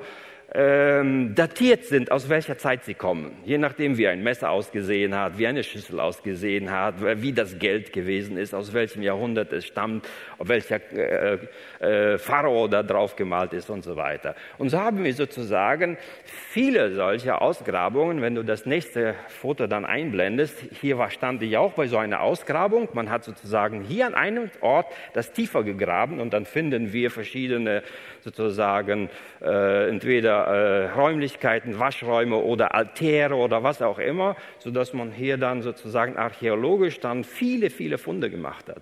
ähm, 0.51 1.35
datiert 1.35 1.85
sind, 1.85 2.11
aus 2.11 2.27
welcher 2.27 2.57
Zeit 2.57 2.83
sie 2.83 2.95
kommen. 2.95 3.31
Je 3.45 3.57
nachdem, 3.57 3.97
wie 3.97 4.07
ein 4.07 4.23
Messer 4.23 4.49
ausgesehen 4.49 5.15
hat, 5.15 5.37
wie 5.37 5.45
eine 5.45 5.63
Schüssel 5.63 5.99
ausgesehen 5.99 6.71
hat, 6.71 6.95
wie 7.21 7.33
das 7.33 7.59
Geld 7.59 7.93
gewesen 7.93 8.37
ist, 8.37 8.55
aus 8.55 8.73
welchem 8.73 9.03
Jahrhundert 9.03 9.53
es 9.53 9.65
stammt, 9.67 10.07
welcher 10.39 10.79
äh, 10.91 11.37
äh, 11.79 12.17
Pharao 12.17 12.67
da 12.67 12.81
drauf 12.81 13.15
gemalt 13.15 13.53
ist 13.53 13.69
und 13.69 13.83
so 13.83 13.95
weiter. 13.95 14.35
Und 14.57 14.69
so 14.69 14.79
haben 14.79 15.03
wir 15.03 15.13
sozusagen 15.13 15.97
viele 16.23 16.95
solcher 16.95 17.43
Ausgrabungen. 17.43 18.21
Wenn 18.21 18.33
du 18.33 18.43
das 18.43 18.65
nächste 18.65 19.13
Foto 19.27 19.67
dann 19.67 19.85
einblendest, 19.85 20.57
hier 20.81 20.97
war, 20.97 21.11
stand 21.11 21.43
ich 21.43 21.57
auch 21.57 21.73
bei 21.73 21.87
so 21.87 21.97
einer 21.97 22.21
Ausgrabung. 22.21 22.89
Man 22.93 23.11
hat 23.11 23.23
sozusagen 23.23 23.83
hier 23.83 24.07
an 24.07 24.15
einem 24.15 24.49
Ort 24.61 24.87
das 25.13 25.31
tiefer 25.31 25.63
gegraben 25.63 26.19
und 26.19 26.33
dann 26.33 26.45
finden 26.45 26.91
wir 26.91 27.11
verschiedene 27.11 27.83
sozusagen 28.21 29.09
äh, 29.41 29.89
entweder 29.89 30.38
äh, 30.47 30.91
Räumlichkeiten, 30.91 31.79
Waschräume 31.79 32.37
oder 32.37 32.73
Altäre 32.73 33.35
oder 33.35 33.63
was 33.63 33.81
auch 33.81 33.99
immer, 33.99 34.35
so 34.59 34.71
dass 34.71 34.93
man 34.93 35.11
hier 35.11 35.37
dann 35.37 35.61
sozusagen 35.61 36.17
archäologisch 36.17 36.99
dann 36.99 37.23
viele, 37.23 37.69
viele 37.69 37.97
Funde 37.97 38.29
gemacht 38.29 38.69
hat. 38.69 38.81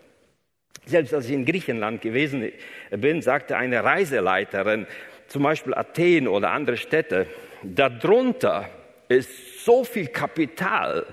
Selbst 0.85 1.13
als 1.13 1.27
ich 1.27 1.33
in 1.33 1.45
Griechenland 1.45 2.01
gewesen 2.01 2.51
bin, 2.91 3.21
sagte 3.21 3.57
eine 3.57 3.83
Reiseleiterin, 3.83 4.87
zum 5.27 5.43
Beispiel 5.43 5.73
Athen 5.73 6.27
oder 6.27 6.51
andere 6.51 6.77
Städte, 6.77 7.27
darunter 7.63 8.69
ist 9.09 9.65
so 9.65 9.83
viel 9.83 10.07
Kapital, 10.07 11.05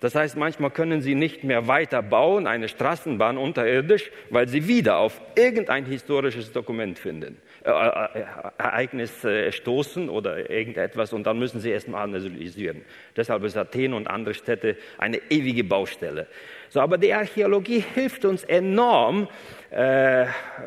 Das 0.00 0.14
heißt, 0.14 0.36
manchmal 0.36 0.70
können 0.70 1.00
sie 1.00 1.14
nicht 1.14 1.42
mehr 1.42 1.68
weiter 1.68 2.02
bauen, 2.02 2.46
eine 2.46 2.68
Straßenbahn 2.68 3.38
unterirdisch, 3.38 4.10
weil 4.30 4.46
sie 4.46 4.68
wieder 4.68 4.98
auf 4.98 5.20
irgendein 5.34 5.86
historisches 5.86 6.52
Dokument 6.52 6.98
finden, 6.98 7.38
Ereignis 7.66 9.24
äh, 9.24 9.50
stoßen 9.50 10.08
oder 10.08 10.48
irgendetwas 10.48 11.12
und 11.12 11.26
dann 11.26 11.38
müssen 11.38 11.60
sie 11.60 11.70
erstmal 11.70 12.04
analysieren. 12.04 12.82
Deshalb 13.16 13.42
ist 13.44 13.56
Athen 13.56 13.92
und 13.92 14.06
andere 14.06 14.34
Städte 14.34 14.76
eine 14.98 15.20
ewige 15.30 15.64
Baustelle. 15.64 16.26
So, 16.68 16.80
aber 16.80 16.98
die 16.98 17.12
Archäologie 17.12 17.82
hilft 17.94 18.24
uns 18.24 18.44
enorm, 18.44 19.28
äh, 19.70 20.26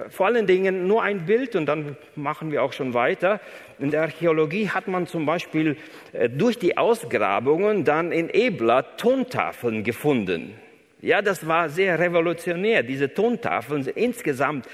vor 0.10 0.26
allen 0.26 0.46
Dingen 0.46 0.88
nur 0.88 1.02
ein 1.04 1.26
Bild 1.26 1.56
und 1.56 1.66
dann 1.66 1.96
machen 2.16 2.52
wir 2.52 2.64
auch 2.64 2.74
schon 2.74 2.94
weiter. 2.94 3.40
In 3.80 3.92
der 3.92 4.02
Archäologie 4.02 4.70
hat 4.70 4.88
man 4.88 5.08
zum 5.08 5.26
Beispiel 5.26 5.78
äh, 6.12 6.30
durch 6.30 6.60
die 6.60 6.78
Ausgrabungen 6.78 7.86
dann 7.86 8.12
in 8.12 8.30
Ebla 8.30 8.82
Tontafeln 8.82 9.84
gefunden. 9.84 10.54
Ja, 11.02 11.22
das 11.22 11.48
war 11.48 11.70
sehr 11.70 11.98
revolutionär. 11.98 12.84
Diese 12.84 13.14
Tontafeln, 13.14 13.88
insgesamt 13.88 14.68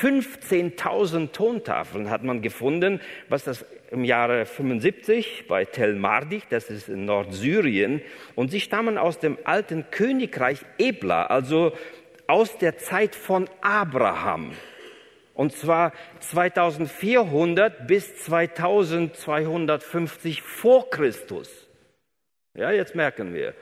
15.000 0.00 1.32
Tontafeln 1.32 2.08
hat 2.08 2.24
man 2.24 2.40
gefunden, 2.40 2.98
was 3.28 3.44
das 3.44 3.66
im 3.90 4.04
Jahre 4.04 4.46
75 4.46 5.44
bei 5.48 5.66
Tel 5.66 5.94
Mardi, 5.94 6.40
das 6.48 6.70
ist 6.70 6.88
in 6.88 7.04
Nordsyrien, 7.04 8.00
und 8.34 8.50
sie 8.50 8.60
stammen 8.60 8.96
aus 8.96 9.18
dem 9.18 9.36
alten 9.44 9.90
Königreich 9.90 10.60
Ebla, 10.78 11.26
also 11.26 11.74
aus 12.26 12.56
der 12.56 12.78
Zeit 12.78 13.14
von 13.14 13.46
Abraham. 13.60 14.52
Und 15.34 15.52
zwar 15.52 15.92
2400 16.20 17.86
bis 17.86 18.16
2250 18.24 20.40
vor 20.40 20.88
Christus. 20.88 21.68
Ja, 22.54 22.70
jetzt 22.70 22.94
merken 22.94 23.34
wir, 23.34 23.52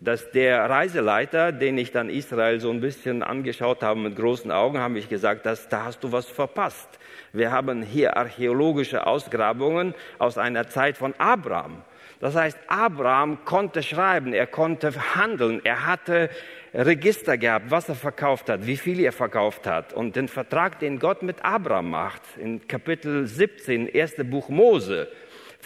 dass 0.00 0.30
der 0.30 0.70
Reiseleiter, 0.70 1.50
den 1.50 1.76
ich 1.76 1.90
dann 1.90 2.08
Israel 2.08 2.60
so 2.60 2.70
ein 2.70 2.80
bisschen 2.80 3.22
angeschaut 3.22 3.82
habe 3.82 3.98
mit 3.98 4.16
großen 4.16 4.50
Augen, 4.52 4.78
habe 4.78 4.98
ich 4.98 5.08
gesagt, 5.08 5.44
dass, 5.44 5.68
da 5.68 5.84
hast 5.84 6.04
du 6.04 6.12
was 6.12 6.26
verpasst. 6.26 6.88
Wir 7.32 7.50
haben 7.50 7.82
hier 7.82 8.16
archäologische 8.16 9.06
Ausgrabungen 9.06 9.94
aus 10.18 10.38
einer 10.38 10.68
Zeit 10.68 10.96
von 10.96 11.14
Abraham. 11.18 11.82
Das 12.20 12.34
heißt, 12.34 12.58
Abraham 12.68 13.44
konnte 13.44 13.82
schreiben, 13.82 14.32
er 14.32 14.46
konnte 14.46 14.92
handeln, 15.14 15.60
er 15.64 15.86
hatte 15.86 16.30
Register 16.74 17.38
gehabt, 17.38 17.70
was 17.70 17.88
er 17.88 17.94
verkauft 17.94 18.48
hat, 18.48 18.66
wie 18.66 18.76
viel 18.76 19.00
er 19.00 19.12
verkauft 19.12 19.66
hat. 19.66 19.92
Und 19.92 20.16
den 20.16 20.28
Vertrag, 20.28 20.80
den 20.80 20.98
Gott 20.98 21.22
mit 21.22 21.44
Abraham 21.44 21.90
macht, 21.90 22.22
in 22.36 22.66
Kapitel 22.66 23.26
17, 23.26 23.86
erste 23.86 24.24
Buch 24.24 24.48
Mose, 24.48 25.08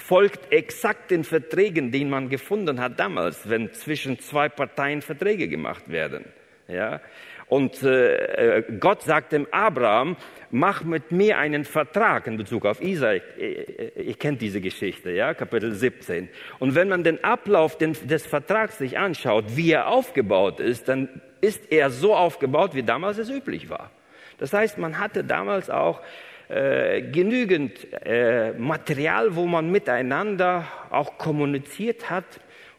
folgt 0.02 0.52
exakt 0.52 1.10
den 1.10 1.24
Verträgen, 1.24 1.90
die 1.92 2.04
man 2.04 2.28
gefunden 2.28 2.80
hat 2.80 2.98
damals, 2.98 3.48
wenn 3.48 3.72
zwischen 3.72 4.18
zwei 4.18 4.48
Parteien 4.48 5.00
Verträge 5.00 5.48
gemacht 5.48 5.90
werden. 5.90 6.24
Ja? 6.68 7.00
Und 7.46 7.82
äh, 7.82 8.58
äh 8.58 8.62
Gott 8.80 9.02
sagt 9.02 9.32
dem 9.32 9.46
Abraham, 9.50 10.16
mach 10.50 10.84
mit 10.84 11.12
mir 11.12 11.38
einen 11.38 11.64
Vertrag 11.64 12.26
in 12.26 12.36
Bezug 12.36 12.66
auf 12.66 12.82
Isaac. 12.82 13.22
Ich, 13.36 13.96
ich 13.96 14.18
kenne 14.18 14.38
diese 14.38 14.60
Geschichte, 14.60 15.10
ja, 15.12 15.34
Kapitel 15.34 15.72
17. 15.72 16.28
Und 16.58 16.74
wenn 16.74 16.88
man 16.88 17.04
den 17.04 17.22
Ablauf 17.22 17.78
des 17.78 18.26
Vertrags 18.26 18.78
sich 18.78 18.98
anschaut, 18.98 19.56
wie 19.56 19.72
er 19.72 19.88
aufgebaut 19.88 20.60
ist, 20.60 20.88
dann 20.88 21.08
ist 21.40 21.70
er 21.70 21.90
so 21.90 22.14
aufgebaut, 22.14 22.74
wie 22.74 22.82
damals 22.82 23.18
es 23.18 23.30
üblich 23.30 23.70
war. 23.70 23.90
Das 24.38 24.52
heißt, 24.52 24.78
man 24.78 24.98
hatte 24.98 25.22
damals 25.22 25.70
auch 25.70 26.00
äh, 26.48 27.02
genügend 27.02 27.87
äh, 28.05 28.52
Material, 28.52 29.37
wo 29.37 29.46
man 29.46 29.70
miteinander 29.70 30.66
auch 30.90 31.18
kommuniziert 31.18 32.11
hat. 32.11 32.24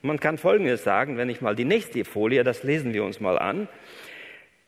Und 0.02 0.08
man 0.08 0.20
kann 0.20 0.38
Folgendes 0.38 0.84
sagen, 0.84 1.18
wenn 1.18 1.30
ich 1.30 1.42
mal 1.42 1.56
die 1.56 1.66
nächste 1.66 2.06
Folie, 2.06 2.44
das 2.44 2.64
lesen 2.64 2.94
wir 2.94 3.04
uns 3.04 3.20
mal 3.20 3.40
an. 3.40 3.68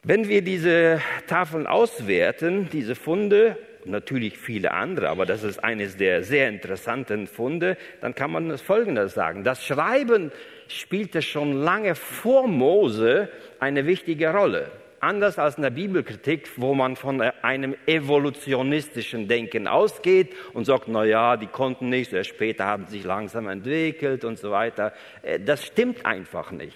Wenn 0.03 0.27
wir 0.27 0.41
diese 0.41 1.01
Tafeln 1.27 1.65
auswerten, 1.65 2.69
diese 2.71 2.95
Funde, 2.95 3.57
natürlich 3.85 4.37
viele 4.37 4.71
andere, 4.71 5.09
aber 5.09 5.25
das 5.25 5.43
ist 5.43 5.63
eines 5.63 5.97
der 5.97 6.23
sehr 6.23 6.49
interessanten 6.49 7.27
Funde, 7.27 7.77
dann 8.01 8.15
kann 8.15 8.31
man 8.31 8.49
das 8.49 8.61
Folgendes 8.61 9.13
sagen. 9.13 9.43
Das 9.43 9.65
Schreiben 9.65 10.31
spielte 10.67 11.21
schon 11.21 11.53
lange 11.53 11.95
vor 11.95 12.47
Mose 12.47 13.29
eine 13.59 13.85
wichtige 13.85 14.31
Rolle. 14.31 14.71
Anders 15.05 15.37
als 15.37 15.57
in 15.57 15.61
der 15.61 15.69
Bibelkritik, 15.69 16.49
wo 16.57 16.73
man 16.73 16.95
von 16.95 17.21
einem 17.21 17.75
evolutionistischen 17.85 19.27
Denken 19.27 19.67
ausgeht 19.67 20.33
und 20.53 20.65
sagt, 20.65 20.87
na 20.87 21.03
ja, 21.03 21.37
die 21.37 21.45
konnten 21.45 21.89
nicht, 21.89 22.11
erst 22.11 22.31
später 22.31 22.65
haben 22.65 22.87
sich 22.87 23.03
langsam 23.03 23.47
entwickelt 23.47 24.25
und 24.25 24.39
so 24.39 24.49
weiter. 24.49 24.93
Äh, 25.21 25.39
das 25.39 25.63
stimmt 25.63 26.07
einfach 26.07 26.51
nicht 26.51 26.75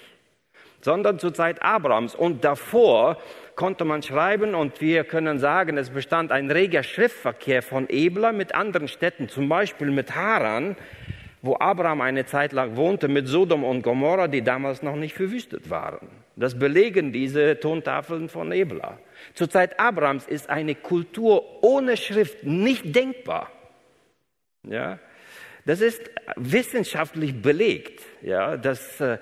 sondern 0.82 1.18
zur 1.18 1.34
Zeit 1.34 1.60
Abrahams. 1.60 2.14
Und 2.14 2.42
davor 2.42 3.18
konnte 3.54 3.84
man 3.84 4.02
schreiben 4.02 4.54
und 4.54 4.80
wir 4.80 5.04
können 5.04 5.38
sagen, 5.38 5.76
es 5.76 5.90
bestand 5.90 6.32
ein 6.32 6.50
reger 6.50 6.84
Schriftverkehr 6.84 7.62
von 7.62 7.86
Ebla 7.90 8.32
mit 8.32 8.54
anderen 8.54 8.88
Städten, 8.88 9.28
zum 9.28 9.48
Beispiel 9.48 9.90
mit 9.90 10.14
Haran, 10.14 10.76
wo 11.42 11.56
Abraham 11.56 12.00
eine 12.00 12.24
Zeit 12.24 12.52
lang 12.52 12.76
wohnte, 12.76 13.08
mit 13.08 13.26
Sodom 13.26 13.62
und 13.64 13.82
Gomorra, 13.82 14.28
die 14.28 14.40
damals 14.40 14.82
noch 14.82 14.96
nicht 14.96 15.14
verwüstet 15.14 15.68
waren. 15.68 16.08
Das 16.40 16.58
belegen 16.58 17.12
diese 17.12 17.60
Tontafeln 17.60 18.30
von 18.30 18.50
Ebla. 18.50 18.98
Zur 19.34 19.50
Zeit 19.50 19.78
Abrahams 19.78 20.26
ist 20.26 20.48
eine 20.48 20.74
Kultur 20.74 21.62
ohne 21.62 21.98
Schrift 21.98 22.44
nicht 22.44 22.96
denkbar. 22.96 23.52
Ja? 24.66 24.98
Das 25.66 25.82
ist 25.82 26.00
wissenschaftlich 26.36 27.42
belegt. 27.42 28.00
Ja, 28.22 28.56
das 28.56 29.02
äh, 29.02 29.18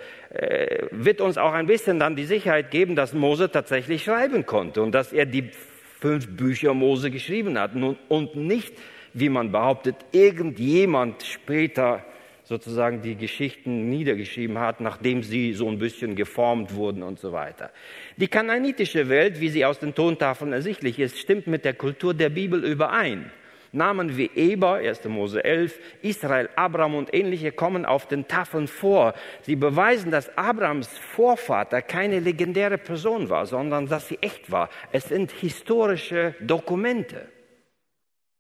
wird 0.92 1.20
uns 1.20 1.38
auch 1.38 1.52
ein 1.52 1.66
bisschen 1.66 1.98
dann 1.98 2.14
die 2.14 2.24
Sicherheit 2.24 2.70
geben, 2.70 2.94
dass 2.94 3.12
Mose 3.14 3.50
tatsächlich 3.50 4.04
schreiben 4.04 4.46
konnte 4.46 4.80
und 4.80 4.92
dass 4.92 5.12
er 5.12 5.26
die 5.26 5.50
fünf 5.98 6.28
Bücher 6.36 6.72
Mose 6.72 7.10
geschrieben 7.10 7.58
hat 7.58 7.72
und 7.74 8.36
nicht, 8.36 8.72
wie 9.12 9.28
man 9.28 9.50
behauptet, 9.50 9.96
irgendjemand 10.12 11.24
später 11.24 12.04
sozusagen 12.48 13.02
die 13.02 13.14
Geschichten 13.14 13.90
niedergeschrieben 13.90 14.58
hat, 14.58 14.80
nachdem 14.80 15.22
sie 15.22 15.52
so 15.52 15.68
ein 15.68 15.78
bisschen 15.78 16.16
geformt 16.16 16.74
wurden 16.74 17.02
und 17.02 17.18
so 17.18 17.30
weiter. 17.30 17.70
Die 18.16 18.26
kananitische 18.26 19.10
Welt, 19.10 19.38
wie 19.38 19.50
sie 19.50 19.66
aus 19.66 19.78
den 19.80 19.94
Tontafeln 19.94 20.54
ersichtlich 20.54 20.98
ist, 20.98 21.18
stimmt 21.18 21.46
mit 21.46 21.66
der 21.66 21.74
Kultur 21.74 22.14
der 22.14 22.30
Bibel 22.30 22.64
überein. 22.64 23.30
Namen 23.72 24.16
wie 24.16 24.30
Eber, 24.34 24.76
1. 24.76 25.04
Mose 25.04 25.44
11, 25.44 25.78
Israel, 26.00 26.48
Abraham 26.56 26.94
und 26.94 27.12
ähnliche 27.12 27.52
kommen 27.52 27.84
auf 27.84 28.08
den 28.08 28.26
Tafeln 28.26 28.66
vor. 28.66 29.12
Sie 29.42 29.56
beweisen, 29.56 30.10
dass 30.10 30.34
Abrahams 30.38 30.88
Vorvater 30.96 31.82
keine 31.82 32.18
legendäre 32.18 32.78
Person 32.78 33.28
war, 33.28 33.44
sondern 33.44 33.88
dass 33.88 34.08
sie 34.08 34.16
echt 34.22 34.50
war. 34.50 34.70
Es 34.90 35.04
sind 35.04 35.32
historische 35.32 36.34
Dokumente. 36.40 37.28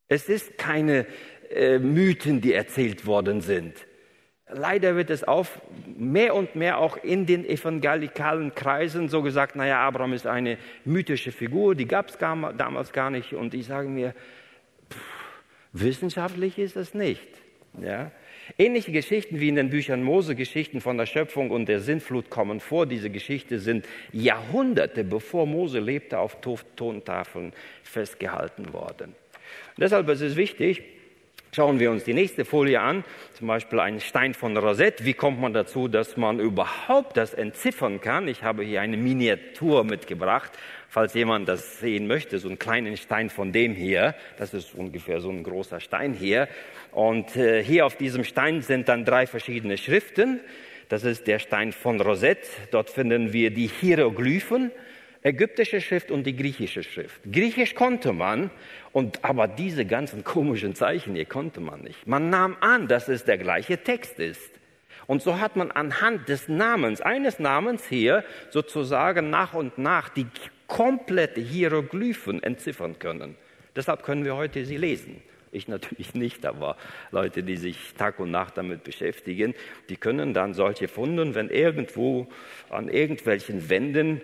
Es 0.08 0.30
ist 0.30 0.56
keine 0.56 1.04
äh, 1.50 1.78
Mythen, 1.78 2.40
die 2.40 2.54
erzählt 2.54 3.04
worden 3.04 3.42
sind. 3.42 3.74
Leider 4.50 4.96
wird 4.96 5.10
es 5.10 5.24
auf 5.24 5.60
mehr 5.84 6.34
und 6.34 6.56
mehr 6.56 6.78
auch 6.78 6.96
in 6.96 7.26
den 7.26 7.44
evangelikalen 7.44 8.54
Kreisen 8.54 9.08
so 9.08 9.22
gesagt, 9.22 9.56
naja, 9.56 9.80
Abraham 9.80 10.14
ist 10.14 10.26
eine 10.26 10.56
mythische 10.84 11.32
Figur, 11.32 11.74
die 11.74 11.86
gab 11.86 12.08
es 12.08 12.18
damals 12.18 12.92
gar 12.92 13.10
nicht. 13.10 13.34
Und 13.34 13.52
ich 13.52 13.66
sage 13.66 13.88
mir, 13.88 14.14
Wissenschaftlich 15.72 16.58
ist 16.58 16.76
es 16.76 16.94
nicht. 16.94 17.28
Ja? 17.80 18.10
Ähnliche 18.56 18.92
Geschichten 18.92 19.40
wie 19.40 19.48
in 19.48 19.56
den 19.56 19.70
Büchern 19.70 20.02
Mose, 20.02 20.34
Geschichten 20.34 20.80
von 20.80 20.96
der 20.96 21.06
Schöpfung 21.06 21.50
und 21.50 21.66
der 21.66 21.80
Sintflut 21.80 22.30
kommen 22.30 22.60
vor. 22.60 22.86
Diese 22.86 23.10
Geschichten 23.10 23.58
sind 23.58 23.86
Jahrhunderte 24.12 25.04
bevor 25.04 25.46
Mose 25.46 25.78
lebte 25.78 26.18
auf 26.18 26.38
Tontafeln 26.40 27.52
festgehalten 27.82 28.72
worden. 28.72 29.14
Und 29.76 29.82
deshalb 29.82 30.08
ist 30.08 30.22
es 30.22 30.36
wichtig, 30.36 30.82
Schauen 31.52 31.80
wir 31.80 31.90
uns 31.90 32.04
die 32.04 32.14
nächste 32.14 32.44
Folie 32.44 32.80
an, 32.80 33.04
zum 33.32 33.48
Beispiel 33.48 33.80
ein 33.80 34.00
Stein 34.00 34.34
von 34.34 34.56
Rosette. 34.56 35.04
Wie 35.04 35.14
kommt 35.14 35.40
man 35.40 35.52
dazu, 35.52 35.88
dass 35.88 36.16
man 36.16 36.40
überhaupt 36.40 37.16
das 37.16 37.34
entziffern 37.34 38.00
kann? 38.00 38.28
Ich 38.28 38.42
habe 38.42 38.62
hier 38.62 38.80
eine 38.82 38.96
Miniatur 38.96 39.84
mitgebracht 39.84 40.52
falls 40.88 41.14
jemand 41.14 41.48
das 41.48 41.80
sehen 41.80 42.06
möchte, 42.06 42.38
so 42.38 42.48
einen 42.48 42.58
kleinen 42.58 42.96
Stein 42.96 43.30
von 43.30 43.52
dem 43.52 43.74
hier. 43.74 44.14
Das 44.38 44.54
ist 44.54 44.74
ungefähr 44.74 45.20
so 45.20 45.30
ein 45.30 45.42
großer 45.42 45.80
Stein 45.80 46.14
hier. 46.14 46.48
Und 46.92 47.36
äh, 47.36 47.62
hier 47.62 47.86
auf 47.86 47.96
diesem 47.96 48.24
Stein 48.24 48.62
sind 48.62 48.88
dann 48.88 49.04
drei 49.04 49.26
verschiedene 49.26 49.76
Schriften. 49.76 50.40
Das 50.88 51.04
ist 51.04 51.26
der 51.26 51.38
Stein 51.38 51.72
von 51.72 52.00
Rosette. 52.00 52.48
Dort 52.70 52.88
finden 52.88 53.32
wir 53.32 53.50
die 53.50 53.66
Hieroglyphen, 53.68 54.72
ägyptische 55.22 55.80
Schrift 55.80 56.10
und 56.10 56.24
die 56.24 56.36
griechische 56.36 56.82
Schrift. 56.82 57.20
Griechisch 57.30 57.74
konnte 57.74 58.12
man, 58.12 58.50
und 58.92 59.24
aber 59.24 59.48
diese 59.48 59.84
ganzen 59.84 60.24
komischen 60.24 60.74
Zeichen 60.74 61.14
hier 61.14 61.26
konnte 61.26 61.60
man 61.60 61.80
nicht. 61.82 62.06
Man 62.06 62.30
nahm 62.30 62.56
an, 62.60 62.88
dass 62.88 63.08
es 63.08 63.24
der 63.24 63.38
gleiche 63.38 63.78
Text 63.78 64.18
ist. 64.18 64.50
Und 65.06 65.22
so 65.22 65.40
hat 65.40 65.56
man 65.56 65.70
anhand 65.70 66.28
des 66.28 66.48
Namens, 66.48 67.00
eines 67.00 67.38
Namens 67.38 67.86
hier, 67.88 68.24
sozusagen 68.50 69.30
nach 69.30 69.54
und 69.54 69.78
nach 69.78 70.10
die 70.10 70.26
komplette 70.66 71.40
Hieroglyphen 71.40 72.42
entziffern 72.42 72.98
können. 72.98 73.36
Deshalb 73.74 74.02
können 74.02 74.24
wir 74.24 74.36
heute 74.36 74.64
sie 74.66 74.76
lesen. 74.76 75.22
Ich 75.50 75.66
natürlich 75.66 76.14
nicht, 76.14 76.44
aber 76.44 76.76
Leute, 77.10 77.42
die 77.42 77.56
sich 77.56 77.94
Tag 77.96 78.20
und 78.20 78.30
Nacht 78.30 78.58
damit 78.58 78.84
beschäftigen, 78.84 79.54
die 79.88 79.96
können 79.96 80.34
dann 80.34 80.52
solche 80.52 80.88
Funde, 80.88 81.34
wenn 81.34 81.48
irgendwo 81.48 82.28
an 82.68 82.88
irgendwelchen 82.88 83.70
Wänden 83.70 84.20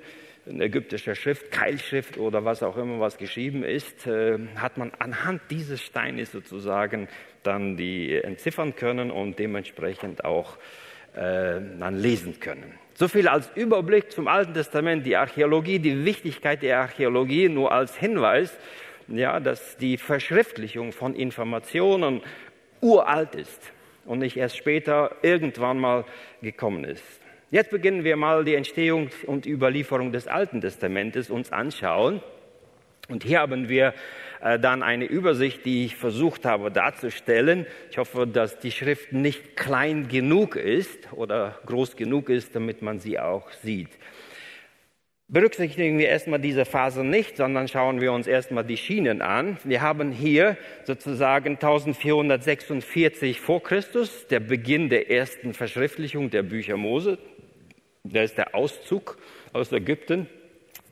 in 0.47 0.61
ägyptischer 0.61 1.15
Schrift, 1.15 1.51
Keilschrift 1.51 2.19
oder 2.19 2.45
was 2.45 2.63
auch 2.63 2.77
immer 2.77 3.01
was 3.01 3.17
geschrieben 3.17 3.65
ist, 3.65 4.07
äh, 4.07 4.39
hat 4.57 4.77
man 4.77 4.93
anhand 4.99 5.43
dieses 5.51 5.81
Steines 5.81 6.33
sozusagen 6.33 7.09
dann 7.43 7.77
die 7.77 8.15
entziffern 8.15 8.77
können 8.77 9.11
und 9.11 9.39
dementsprechend 9.39 10.25
auch 10.25 10.57
äh, 11.15 11.61
dann 11.79 11.97
lesen 11.97 12.41
können. 12.41 12.75
So 12.95 13.09
viel 13.09 13.27
als 13.27 13.51
Überblick 13.55 14.13
zum 14.13 14.29
Alten 14.29 14.55
Testament, 14.55 15.05
die 15.05 15.17
Archäologie, 15.17 15.79
die 15.79 16.05
Wichtigkeit 16.05 16.63
der 16.63 16.81
Archäologie 16.81 17.49
nur 17.49 17.73
als 17.73 17.97
Hinweis, 17.97 18.57
ja, 19.09 19.41
dass 19.41 19.77
die 19.77 19.97
Verschriftlichung 19.97 20.93
von 20.93 21.15
Informationen 21.15 22.23
uralt 22.81 23.35
ist 23.35 23.73
und 24.05 24.21
nicht 24.21 24.37
erst 24.37 24.57
später 24.57 25.17
irgendwann 25.23 25.79
mal 25.79 26.05
gekommen 26.43 26.85
ist. 26.85 27.24
Jetzt 27.55 27.71
beginnen 27.71 28.03
wir 28.03 28.17
mal 28.17 28.45
die 28.45 28.57
Entstehung 28.57 29.11
und 29.27 29.47
Überlieferung 29.47 30.11
des 30.11 30.27
Alten 30.27 30.61
Testamentes 30.61 31.31
uns 31.31 31.53
anschauen. 31.53 32.21
Und 33.09 33.23
hier 33.23 33.39
haben 33.39 33.69
wir 33.69 33.95
äh, 34.43 34.59
dann 34.59 34.83
eine 34.83 35.05
Übersicht, 35.05 35.65
die 35.65 35.85
ich 35.85 35.95
versucht 35.95 36.47
habe 36.47 36.73
darzustellen. 36.73 37.65
Ich 37.93 37.99
hoffe, 37.99 38.27
dass 38.27 38.59
die 38.59 38.73
Schrift 38.73 39.13
nicht 39.13 39.55
klein 39.55 40.09
genug 40.09 40.57
ist 40.57 41.13
oder 41.13 41.57
groß 41.67 41.95
genug 41.95 42.29
ist, 42.29 42.57
damit 42.57 42.83
man 42.83 42.99
sie 42.99 43.21
auch 43.21 43.49
sieht. 43.53 43.91
Berücksichtigen 45.29 45.97
wir 45.97 46.09
erstmal 46.09 46.41
diese 46.41 46.65
Phase 46.65 47.05
nicht, 47.05 47.37
sondern 47.37 47.69
schauen 47.69 48.01
wir 48.01 48.13
uns 48.13 48.27
erstmal 48.27 48.65
die 48.65 48.77
Schienen 48.77 49.23
an. 49.23 49.59
Wir 49.63 49.81
haben 49.81 50.11
hier 50.11 50.57
sozusagen 50.83 51.51
1446 51.51 53.41
vor 53.41 53.63
Christus, 53.63 54.27
der 54.27 54.41
Beginn 54.41 54.89
der 54.89 55.09
ersten 55.09 55.55
Verschriftlichung 55.55 56.31
der 56.31 56.43
Bücher 56.43 56.77
Mose. 56.77 57.17
Der 58.07 58.25
ist 58.25 58.37
der 58.37 58.55
Auszug 58.55 59.17
aus 59.55 59.73
Ägypten. 59.73 60.29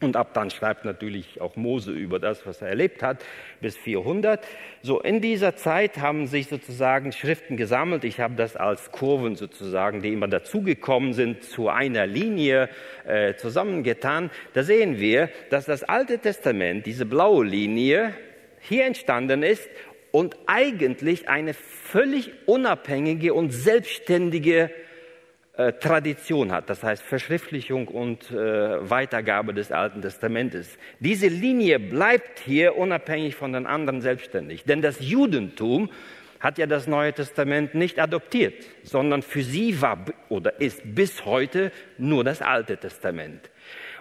Und 0.00 0.16
ab 0.16 0.32
dann 0.32 0.50
schreibt 0.50 0.86
natürlich 0.86 1.42
auch 1.42 1.56
Mose 1.56 1.92
über 1.92 2.18
das, 2.18 2.46
was 2.46 2.62
er 2.62 2.68
erlebt 2.68 3.02
hat, 3.02 3.22
bis 3.60 3.76
400. 3.76 4.42
So 4.80 4.98
in 4.98 5.20
dieser 5.20 5.54
Zeit 5.54 5.98
haben 5.98 6.26
sich 6.26 6.48
sozusagen 6.48 7.12
Schriften 7.12 7.58
gesammelt. 7.58 8.04
Ich 8.04 8.18
habe 8.18 8.34
das 8.34 8.56
als 8.56 8.90
Kurven 8.92 9.36
sozusagen, 9.36 10.00
die 10.00 10.12
immer 10.12 10.26
dazugekommen 10.26 11.12
sind, 11.12 11.44
zu 11.44 11.68
einer 11.68 12.06
Linie 12.06 12.70
äh, 13.06 13.34
zusammengetan. 13.34 14.30
Da 14.54 14.62
sehen 14.62 14.98
wir, 14.98 15.28
dass 15.50 15.66
das 15.66 15.84
Alte 15.84 16.18
Testament, 16.18 16.86
diese 16.86 17.04
blaue 17.04 17.44
Linie, 17.44 18.14
hier 18.58 18.86
entstanden 18.86 19.42
ist 19.42 19.68
und 20.12 20.36
eigentlich 20.46 21.28
eine 21.28 21.52
völlig 21.52 22.32
unabhängige 22.46 23.34
und 23.34 23.50
selbstständige 23.50 24.70
Tradition 25.54 26.50
hat, 26.50 26.70
das 26.70 26.82
heißt 26.82 27.02
Verschriftlichung 27.02 27.88
und 27.88 28.30
äh, 28.30 28.88
Weitergabe 28.88 29.52
des 29.52 29.70
Alten 29.70 30.00
Testamentes. 30.00 30.78
Diese 30.98 31.26
Linie 31.28 31.78
bleibt 31.78 32.38
hier 32.38 32.76
unabhängig 32.76 33.34
von 33.34 33.52
den 33.52 33.66
anderen 33.66 34.00
selbstständig, 34.00 34.64
denn 34.64 34.80
das 34.80 34.96
Judentum 35.00 35.90
hat 36.40 36.56
ja 36.56 36.66
das 36.66 36.86
Neue 36.86 37.12
Testament 37.12 37.74
nicht 37.74 37.98
adoptiert, 37.98 38.54
sondern 38.82 39.20
für 39.20 39.42
sie 39.42 39.80
war 39.82 40.06
oder 40.30 40.58
ist 40.58 40.80
bis 40.84 41.26
heute 41.26 41.70
nur 41.98 42.24
das 42.24 42.40
Alte 42.40 42.78
Testament. 42.78 43.50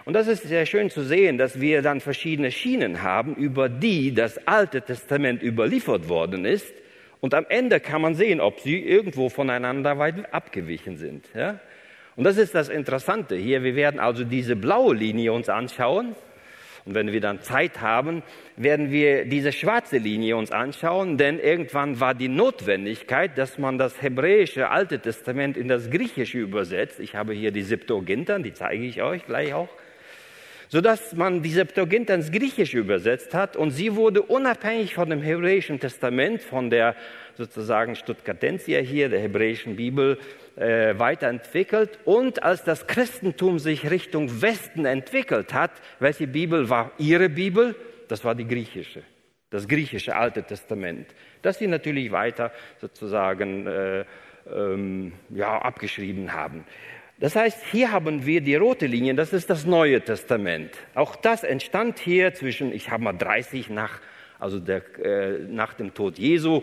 Und 0.04 0.14
das 0.14 0.28
ist 0.28 0.44
sehr 0.44 0.64
schön 0.64 0.88
zu 0.90 1.02
sehen, 1.02 1.36
dass 1.36 1.60
wir 1.60 1.82
dann 1.82 2.00
verschiedene 2.00 2.50
Schienen 2.50 3.02
haben, 3.02 3.36
über 3.36 3.68
die 3.68 4.14
das 4.14 4.48
Alte 4.48 4.80
Testament 4.80 5.42
überliefert 5.42 6.08
worden 6.08 6.46
ist 6.46 6.74
und 7.22 7.34
am 7.34 7.46
Ende 7.48 7.78
kann 7.78 8.02
man 8.02 8.16
sehen, 8.16 8.40
ob 8.40 8.58
sie 8.58 8.80
irgendwo 8.80 9.28
voneinander 9.28 9.96
weit 9.96 10.34
abgewichen 10.34 10.96
sind. 10.96 11.24
Ja? 11.36 11.60
Und 12.16 12.24
das 12.24 12.36
ist 12.36 12.52
das 12.52 12.68
Interessante 12.68 13.36
hier. 13.36 13.62
Wir 13.62 13.76
werden 13.76 14.00
also 14.00 14.24
diese 14.24 14.56
blaue 14.56 14.96
Linie 14.96 15.32
uns 15.32 15.48
anschauen. 15.48 16.16
Und 16.84 16.96
wenn 16.96 17.12
wir 17.12 17.20
dann 17.20 17.40
Zeit 17.40 17.80
haben, 17.80 18.24
werden 18.56 18.90
wir 18.90 19.24
diese 19.24 19.52
schwarze 19.52 19.98
Linie 19.98 20.36
uns 20.36 20.50
anschauen, 20.50 21.16
denn 21.16 21.38
irgendwann 21.38 22.00
war 22.00 22.12
die 22.12 22.26
Notwendigkeit, 22.26 23.38
dass 23.38 23.56
man 23.56 23.78
das 23.78 24.02
hebräische 24.02 24.68
Alte 24.68 24.98
Testament 24.98 25.56
in 25.56 25.68
das 25.68 25.90
Griechische 25.90 26.38
übersetzt. 26.38 26.98
Ich 26.98 27.14
habe 27.14 27.34
hier 27.34 27.52
die 27.52 27.62
Septuagintern, 27.62 28.42
die 28.42 28.52
zeige 28.52 28.84
ich 28.84 29.00
euch 29.00 29.24
gleich 29.26 29.54
auch 29.54 29.68
sodass 30.72 31.14
man 31.14 31.42
die 31.42 31.50
Septuaginta 31.50 32.14
ins 32.14 32.32
Griechische 32.32 32.78
übersetzt 32.78 33.34
hat 33.34 33.58
und 33.58 33.72
sie 33.72 33.94
wurde 33.94 34.22
unabhängig 34.22 34.94
von 34.94 35.10
dem 35.10 35.20
hebräischen 35.20 35.78
Testament, 35.78 36.40
von 36.40 36.70
der 36.70 36.96
sozusagen 37.34 37.94
Stuttgartensia 37.94 38.80
hier, 38.80 39.10
der 39.10 39.20
hebräischen 39.20 39.76
Bibel, 39.76 40.18
äh, 40.56 40.98
weiterentwickelt. 40.98 41.98
Und 42.06 42.42
als 42.42 42.64
das 42.64 42.86
Christentum 42.86 43.58
sich 43.58 43.90
Richtung 43.90 44.40
Westen 44.40 44.86
entwickelt 44.86 45.52
hat, 45.52 45.72
welche 46.00 46.26
Bibel 46.26 46.70
war 46.70 46.92
ihre 46.96 47.28
Bibel? 47.28 47.76
Das 48.08 48.24
war 48.24 48.34
die 48.34 48.48
griechische, 48.48 49.02
das 49.50 49.68
griechische 49.68 50.16
Alte 50.16 50.42
Testament, 50.42 51.06
das 51.42 51.58
sie 51.58 51.66
natürlich 51.66 52.10
weiter 52.12 52.50
sozusagen 52.80 53.66
äh, 53.66 54.04
ähm, 54.50 55.12
ja, 55.28 55.58
abgeschrieben 55.58 56.32
haben. 56.32 56.64
Das 57.22 57.36
heißt, 57.36 57.66
hier 57.70 57.92
haben 57.92 58.26
wir 58.26 58.40
die 58.40 58.56
rote 58.56 58.86
Linie, 58.86 59.14
das 59.14 59.32
ist 59.32 59.48
das 59.48 59.64
Neue 59.64 60.00
Testament. 60.00 60.72
Auch 60.96 61.14
das 61.14 61.44
entstand 61.44 62.00
hier 62.00 62.34
zwischen, 62.34 62.72
ich 62.72 62.90
habe 62.90 63.04
mal 63.04 63.12
30 63.12 63.70
nach, 63.70 64.00
also 64.40 64.58
der, 64.58 64.82
äh, 64.98 65.38
nach 65.48 65.74
dem 65.74 65.94
Tod 65.94 66.18
Jesu, 66.18 66.62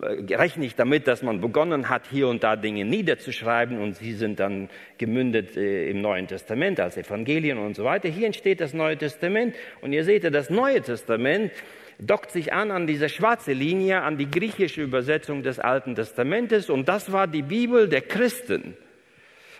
äh, 0.00 0.34
rechne 0.34 0.64
ich 0.64 0.74
damit, 0.74 1.08
dass 1.08 1.22
man 1.22 1.42
begonnen 1.42 1.90
hat, 1.90 2.06
hier 2.10 2.28
und 2.28 2.42
da 2.42 2.56
Dinge 2.56 2.86
niederzuschreiben 2.86 3.82
und 3.82 3.96
sie 3.96 4.14
sind 4.14 4.40
dann 4.40 4.70
gemündet 4.96 5.58
äh, 5.58 5.90
im 5.90 6.00
Neuen 6.00 6.26
Testament 6.26 6.80
als 6.80 6.96
Evangelien 6.96 7.58
und 7.58 7.76
so 7.76 7.84
weiter. 7.84 8.08
Hier 8.08 8.28
entsteht 8.28 8.62
das 8.62 8.72
Neue 8.72 8.96
Testament 8.96 9.56
und 9.82 9.92
ihr 9.92 10.04
seht, 10.04 10.24
das 10.24 10.48
Neue 10.48 10.80
Testament 10.80 11.52
dockt 11.98 12.30
sich 12.30 12.54
an 12.54 12.70
an 12.70 12.86
diese 12.86 13.10
schwarze 13.10 13.52
Linie, 13.52 14.00
an 14.00 14.16
die 14.16 14.30
griechische 14.30 14.80
Übersetzung 14.80 15.42
des 15.42 15.58
Alten 15.58 15.94
Testamentes 15.94 16.70
und 16.70 16.88
das 16.88 17.12
war 17.12 17.26
die 17.26 17.42
Bibel 17.42 17.90
der 17.90 18.00
Christen 18.00 18.74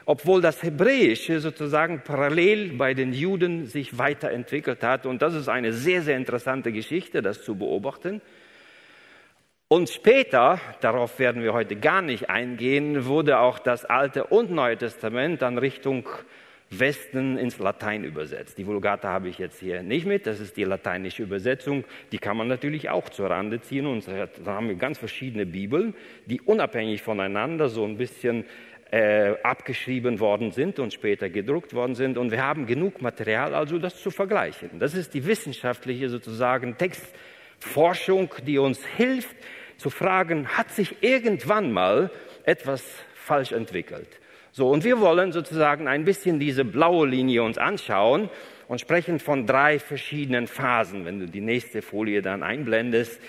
obwohl 0.08 0.40
das 0.40 0.62
Hebräische 0.62 1.38
sozusagen 1.38 2.00
parallel 2.02 2.72
bei 2.78 2.94
den 2.94 3.12
Juden 3.12 3.66
sich 3.66 3.98
weiterentwickelt 3.98 4.82
hat. 4.82 5.04
Und 5.04 5.20
das 5.20 5.34
ist 5.34 5.50
eine 5.50 5.74
sehr, 5.74 6.00
sehr 6.00 6.16
interessante 6.16 6.72
Geschichte, 6.72 7.20
das 7.20 7.42
zu 7.42 7.56
beobachten. 7.56 8.22
Und 9.68 9.90
später, 9.90 10.60
darauf 10.80 11.18
werden 11.18 11.42
wir 11.42 11.52
heute 11.52 11.76
gar 11.76 12.00
nicht 12.00 12.30
eingehen, 12.30 13.04
wurde 13.04 13.38
auch 13.38 13.58
das 13.58 13.84
Alte 13.84 14.24
und 14.24 14.50
Neue 14.50 14.78
Testament 14.78 15.42
dann 15.42 15.58
Richtung 15.58 16.08
Westen 16.70 17.38
ins 17.38 17.58
Latein 17.58 18.04
übersetzt. 18.04 18.58
Die 18.58 18.66
Vulgata 18.66 19.08
habe 19.08 19.28
ich 19.28 19.38
jetzt 19.38 19.60
hier 19.60 19.82
nicht 19.82 20.06
mit, 20.06 20.26
das 20.26 20.40
ist 20.40 20.56
die 20.56 20.64
lateinische 20.64 21.22
Übersetzung. 21.22 21.84
Die 22.12 22.18
kann 22.18 22.36
man 22.36 22.48
natürlich 22.48 22.90
auch 22.90 23.08
zur 23.08 23.30
Rande 23.30 23.60
ziehen 23.60 23.86
und 23.86 24.06
da 24.06 24.28
haben 24.46 24.68
wir 24.68 24.76
ganz 24.76 24.98
verschiedene 24.98 25.46
Bibeln, 25.46 25.94
die 26.26 26.40
unabhängig 26.40 27.02
voneinander 27.02 27.68
so 27.68 27.84
ein 27.84 27.96
bisschen 27.96 28.44
äh, 28.90 29.34
abgeschrieben 29.42 30.20
worden 30.20 30.50
sind 30.52 30.78
und 30.78 30.92
später 30.92 31.28
gedruckt 31.28 31.74
worden 31.74 31.94
sind. 31.94 32.16
Und 32.16 32.30
wir 32.30 32.42
haben 32.42 32.66
genug 32.66 33.02
Material, 33.02 33.54
also 33.54 33.78
das 33.78 34.00
zu 34.02 34.10
vergleichen. 34.10 34.78
Das 34.78 34.94
ist 34.94 35.14
die 35.14 35.26
wissenschaftliche 35.26 36.08
sozusagen 36.08 36.76
Textforschung, 36.78 38.32
die 38.46 38.58
uns 38.58 38.84
hilft 38.84 39.36
zu 39.76 39.90
fragen, 39.90 40.48
hat 40.48 40.70
sich 40.70 41.02
irgendwann 41.02 41.72
mal 41.72 42.10
etwas 42.44 42.82
falsch 43.14 43.52
entwickelt? 43.52 44.08
So, 44.50 44.70
und 44.70 44.82
wir 44.82 45.00
wollen 45.00 45.32
sozusagen 45.32 45.86
ein 45.86 46.04
bisschen 46.04 46.40
diese 46.40 46.64
blaue 46.64 47.06
Linie 47.06 47.42
uns 47.42 47.58
anschauen 47.58 48.28
und 48.66 48.80
sprechen 48.80 49.20
von 49.20 49.46
drei 49.46 49.78
verschiedenen 49.78 50.46
Phasen. 50.46 51.04
Wenn 51.04 51.20
du 51.20 51.26
die 51.26 51.40
nächste 51.40 51.82
Folie 51.82 52.22
dann 52.22 52.42
einblendest, 52.42 53.20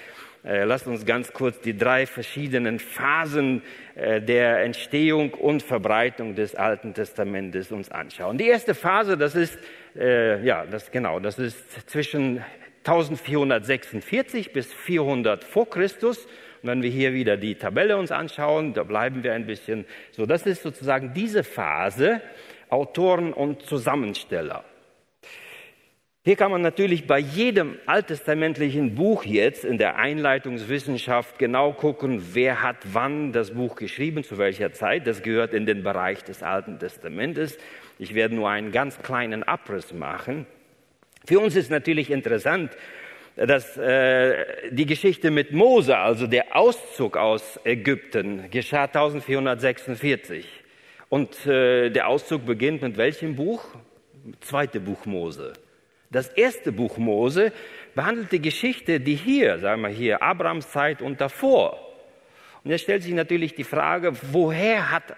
lasst 0.44 0.88
uns 0.88 1.06
ganz 1.06 1.34
kurz 1.34 1.60
die 1.60 1.78
drei 1.78 2.06
verschiedenen 2.06 2.80
Phasen 2.80 3.62
äh, 3.96 4.22
der 4.22 4.64
Entstehung 4.64 5.34
und 5.34 5.64
Verbreitung 5.64 6.36
des 6.36 6.56
Alten 6.56 6.94
Testamentes 6.94 7.72
uns 7.72 7.92
anschauen. 7.92 8.38
Die 8.38 8.48
erste 8.48 8.74
Phase, 8.74 9.18
das 9.18 9.36
ist, 9.36 9.60
äh, 9.98 10.42
ja, 10.44 10.66
das 10.66 10.92
genau, 10.92 11.20
das 11.20 11.40
ist 11.40 11.90
zwischen 11.90 12.44
1446 12.86 14.54
bis 14.54 14.74
400 14.74 15.44
vor 15.44 15.70
Christus. 15.70 16.26
Und 16.62 16.70
wenn 16.70 16.84
wir 16.84 16.90
hier 16.90 17.14
wieder 17.14 17.38
die 17.38 17.56
Tabelle 17.56 17.98
uns 17.98 18.12
anschauen, 18.12 18.74
da 18.74 18.84
bleiben 18.84 19.24
wir 19.24 19.34
ein 19.34 19.46
bisschen 19.46 19.86
so. 20.12 20.26
Das 20.26 20.46
ist 20.46 20.64
sozusagen 20.64 21.14
diese 21.14 21.44
Phase, 21.44 22.22
Autoren 22.70 23.34
und 23.34 23.64
Zusammensteller. 23.64 24.64
Hier 26.26 26.36
kann 26.36 26.52
man 26.52 26.62
natürlich 26.62 27.08
bei 27.08 27.18
jedem 27.18 27.78
alttestamentlichen 27.86 28.94
Buch 28.94 29.24
jetzt 29.24 29.64
in 29.64 29.78
der 29.78 29.96
Einleitungswissenschaft 29.96 31.40
genau 31.40 31.72
gucken, 31.72 32.22
wer 32.34 32.62
hat 32.62 32.76
wann 32.92 33.32
das 33.32 33.52
Buch 33.52 33.78
geschrieben, 33.78 34.26
zu 34.26 34.38
welcher 34.38 34.74
Zeit. 34.74 35.08
Das 35.08 35.24
gehört 35.24 35.54
in 35.54 35.66
den 35.66 35.82
Bereich 35.82 36.26
des 36.26 36.44
Alten 36.44 36.78
Testamentes. 36.78 37.58
Ich 38.00 38.16
werde 38.16 38.36
nur 38.36 38.50
einen 38.50 38.74
ganz 38.74 39.02
kleinen 39.02 39.44
Abriss 39.44 39.94
machen. 39.94 40.46
Für 41.26 41.40
uns 41.40 41.56
ist 41.56 41.72
natürlich 41.72 42.12
interessant, 42.12 42.72
dass 43.38 43.78
äh, 43.78 44.72
die 44.72 44.86
Geschichte 44.86 45.32
mit 45.32 45.54
Mose, 45.54 45.98
also 45.98 46.28
der 46.28 46.54
Auszug 46.54 47.16
aus 47.16 47.62
Ägypten, 47.64 48.52
geschah 48.52 48.84
1446. 48.84 50.46
Und 51.08 51.48
äh, 51.48 51.90
der 51.90 52.10
Auszug 52.10 52.46
beginnt 52.46 52.82
mit 52.82 52.98
welchem 52.98 53.38
Buch? 53.38 53.64
Zweite 54.42 54.82
Buch 54.82 55.06
Mose. 55.06 55.54
Das 56.12 56.30
erste 56.30 56.72
Buch 56.72 56.98
Mose 56.98 57.52
behandelt 57.94 58.32
die 58.32 58.42
Geschichte, 58.42 59.00
die 59.00 59.16
hier, 59.16 59.60
sagen 59.60 59.82
wir 59.82 59.90
hier, 59.90 60.24
Abrahams 60.24 60.72
Zeit 60.72 61.02
und 61.02 61.22
davor. 61.22 61.80
Und 62.64 62.72
jetzt 62.72 62.82
stellt 62.82 63.04
sich 63.04 63.14
natürlich 63.14 63.54
die 63.54 63.64
Frage, 63.64 64.14
woher 64.32 64.92
hat 64.92 65.16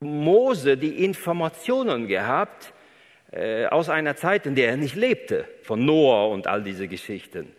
Mose 0.00 0.76
die 0.76 1.04
Informationen 1.04 2.08
gehabt 2.08 2.72
äh, 3.30 3.66
aus 3.66 3.88
einer 3.88 4.16
Zeit, 4.16 4.46
in 4.46 4.54
der 4.54 4.70
er 4.70 4.76
nicht 4.76 4.96
lebte, 4.96 5.46
von 5.62 5.84
Noah 5.84 6.30
und 6.30 6.46
all 6.46 6.62
diese 6.62 6.88
Geschichten. 6.88 7.54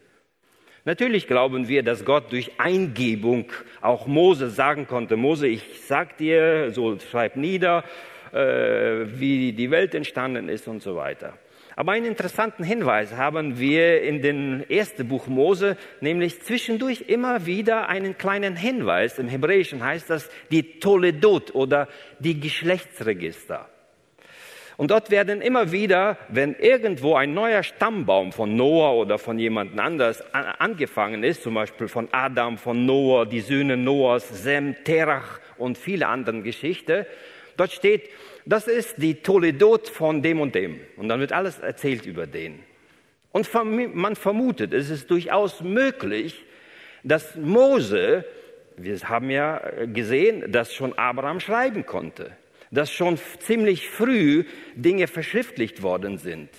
Natürlich 0.84 1.28
glauben 1.28 1.68
wir, 1.68 1.82
dass 1.82 2.06
Gott 2.06 2.32
durch 2.32 2.60
Eingebung 2.60 3.52
auch 3.82 4.06
Mose 4.06 4.50
sagen 4.50 4.86
konnte, 4.86 5.16
Mose, 5.16 5.48
ich 5.48 5.82
sag 5.82 6.18
dir, 6.18 6.72
so 6.72 7.00
schreib 7.00 7.38
nieder, 7.38 7.84
äh, 8.32 8.38
wie 9.20 9.54
die 9.54 9.72
Welt 9.72 9.96
entstanden 9.96 10.48
ist 10.48 10.68
und 10.68 10.84
so 10.84 10.96
weiter. 10.96 11.38
Aber 11.76 11.92
einen 11.92 12.06
interessanten 12.06 12.64
Hinweis 12.64 13.14
haben 13.14 13.60
wir 13.60 14.02
in 14.02 14.22
dem 14.22 14.64
ersten 14.70 15.08
Buch 15.08 15.28
Mose, 15.28 15.76
nämlich 16.00 16.42
zwischendurch 16.42 17.02
immer 17.08 17.46
wieder 17.46 17.90
einen 17.90 18.18
kleinen 18.18 18.56
Hinweis. 18.56 19.20
Im 19.20 19.28
Hebräischen 19.28 19.84
heißt 19.84 20.10
das 20.10 20.30
die 20.52 20.80
Toledot 20.80 21.54
oder 21.54 21.90
die 22.20 22.40
Geschlechtsregister. 22.40 23.68
Und 24.78 24.92
dort 24.92 25.10
werden 25.10 25.42
immer 25.42 25.72
wieder, 25.72 26.18
wenn 26.30 26.54
irgendwo 26.56 27.16
ein 27.16 27.34
neuer 27.34 27.64
Stammbaum 27.64 28.32
von 28.34 28.56
Noah 28.56 28.96
oder 28.96 29.18
von 29.18 29.40
jemand 29.40 29.80
anders 29.80 30.22
angefangen 30.34 31.24
ist, 31.24 31.44
zum 31.44 31.54
Beispiel 31.54 31.88
von 31.88 32.10
Adam, 32.12 32.58
von 32.58 32.86
Noah, 32.86 33.26
die 33.26 33.40
Söhne 33.40 33.78
Noahs, 33.78 34.44
Sem, 34.44 34.76
Terach 34.84 35.40
und 35.58 35.78
viele 35.78 36.08
andere 36.08 36.42
Geschichten, 36.42 37.06
dort 37.56 37.72
steht, 37.72 38.10
das 38.46 38.68
ist 38.68 38.96
die 38.98 39.16
Toledot 39.16 39.90
von 39.90 40.22
dem 40.22 40.40
und 40.40 40.54
dem. 40.54 40.80
Und 40.98 41.10
dann 41.10 41.20
wird 41.20 41.32
alles 41.32 41.60
erzählt 41.60 42.06
über 42.06 42.28
den. 42.28 42.60
Und 43.32 43.50
man 43.94 44.16
vermutet, 44.16 44.74
es 44.74 44.90
ist 44.90 45.10
durchaus 45.12 45.62
möglich, 45.62 46.46
dass 47.04 47.36
Mose, 47.36 48.24
wir 48.78 48.98
haben 49.02 49.30
ja 49.30 49.62
gesehen, 49.86 50.52
dass 50.52 50.74
schon 50.74 50.98
Abraham 50.98 51.40
schreiben 51.40 51.86
konnte, 51.86 52.32
dass 52.72 52.92
schon 52.92 53.20
ziemlich 53.40 53.90
früh 53.90 54.46
Dinge 54.76 55.08
verschriftlicht 55.08 55.82
worden 55.82 56.18
sind. 56.18 56.50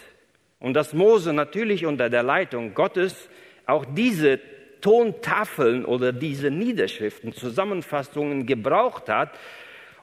Und 0.59 0.75
dass 0.75 0.93
Mose 0.93 1.33
natürlich 1.33 1.87
unter 1.87 2.11
der 2.11 2.23
Leitung 2.23 2.75
Gottes 2.75 3.29
auch 3.67 3.85
diese 3.85 4.41
Tontafeln 4.81 5.85
oder 5.85 6.13
diese 6.13 6.51
Niederschriften, 6.51 7.33
Zusammenfassungen 7.33 8.47
gebraucht 8.47 9.09
hat, 9.09 9.39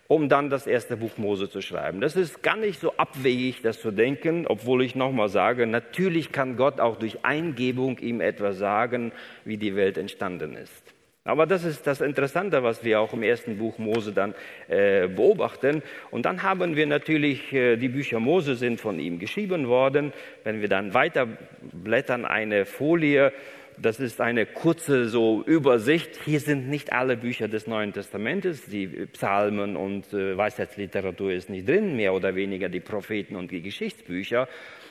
um 0.08 0.30
dann 0.30 0.50
das 0.50 0.68
erste 0.68 0.98
Buch 0.98 1.18
Mose 1.18 1.50
zu 1.50 1.62
schreiben. 1.62 2.02
Das 2.02 2.16
ist 2.16 2.44
gar 2.44 2.58
nicht 2.58 2.80
so 2.80 2.94
abwegig, 2.98 3.62
das 3.62 3.80
zu 3.80 3.92
denken, 3.92 4.46
obwohl 4.48 4.84
ich 4.84 4.96
nochmal 4.96 5.30
sage, 5.30 5.66
natürlich 5.66 6.32
kann 6.32 6.58
Gott 6.58 6.80
auch 6.80 6.98
durch 6.98 7.24
Eingebung 7.24 7.98
ihm 8.00 8.22
etwas 8.22 8.58
sagen, 8.58 9.12
wie 9.46 9.58
die 9.58 9.76
Welt 9.76 9.98
entstanden 9.98 10.56
ist. 10.56 10.94
Aber 11.26 11.46
das 11.46 11.64
ist 11.64 11.88
das 11.88 12.02
Interessante, 12.02 12.64
was 12.64 12.84
wir 12.84 13.00
auch 13.00 13.14
im 13.14 13.24
ersten 13.24 13.58
Buch 13.58 13.78
Mose 13.78 14.12
dann 14.12 14.36
äh, 14.68 15.08
beobachten. 15.08 15.82
Und 16.12 16.26
dann 16.26 16.44
haben 16.44 16.76
wir 16.76 16.86
natürlich, 16.86 17.54
äh, 17.54 17.78
die 17.78 17.88
Bücher 17.88 18.20
Mose 18.20 18.56
sind 18.56 18.82
von 18.82 19.00
ihm 19.00 19.20
geschrieben 19.20 19.70
worden. 19.70 20.12
Wenn 20.44 20.60
wir 20.60 20.68
dann 20.68 20.94
weiter 20.94 21.30
blättern, 21.72 22.26
eine 22.26 22.66
Folie, 22.66 23.32
das 23.78 24.00
ist 24.00 24.22
eine 24.22 24.46
kurze 24.46 25.10
so 25.10 25.44
Übersicht. 25.46 26.20
Hier 26.26 26.40
sind 26.40 26.70
nicht 26.70 26.94
alle 26.94 27.18
Bücher 27.18 27.48
des 27.48 27.68
Neuen 27.68 27.94
Testamentes. 27.94 28.66
Die 28.66 28.88
Psalmen 28.88 29.76
und 29.76 30.14
äh, 30.14 30.38
Weisheitsliteratur 30.38 31.32
ist 31.32 31.50
nicht 31.50 31.68
drin, 31.68 31.96
mehr 31.96 32.14
oder 32.14 32.36
weniger 32.36 32.70
die 32.70 32.80
Propheten 32.80 33.36
und 33.36 33.52
die 33.52 33.62
Geschichtsbücher. 33.62 34.48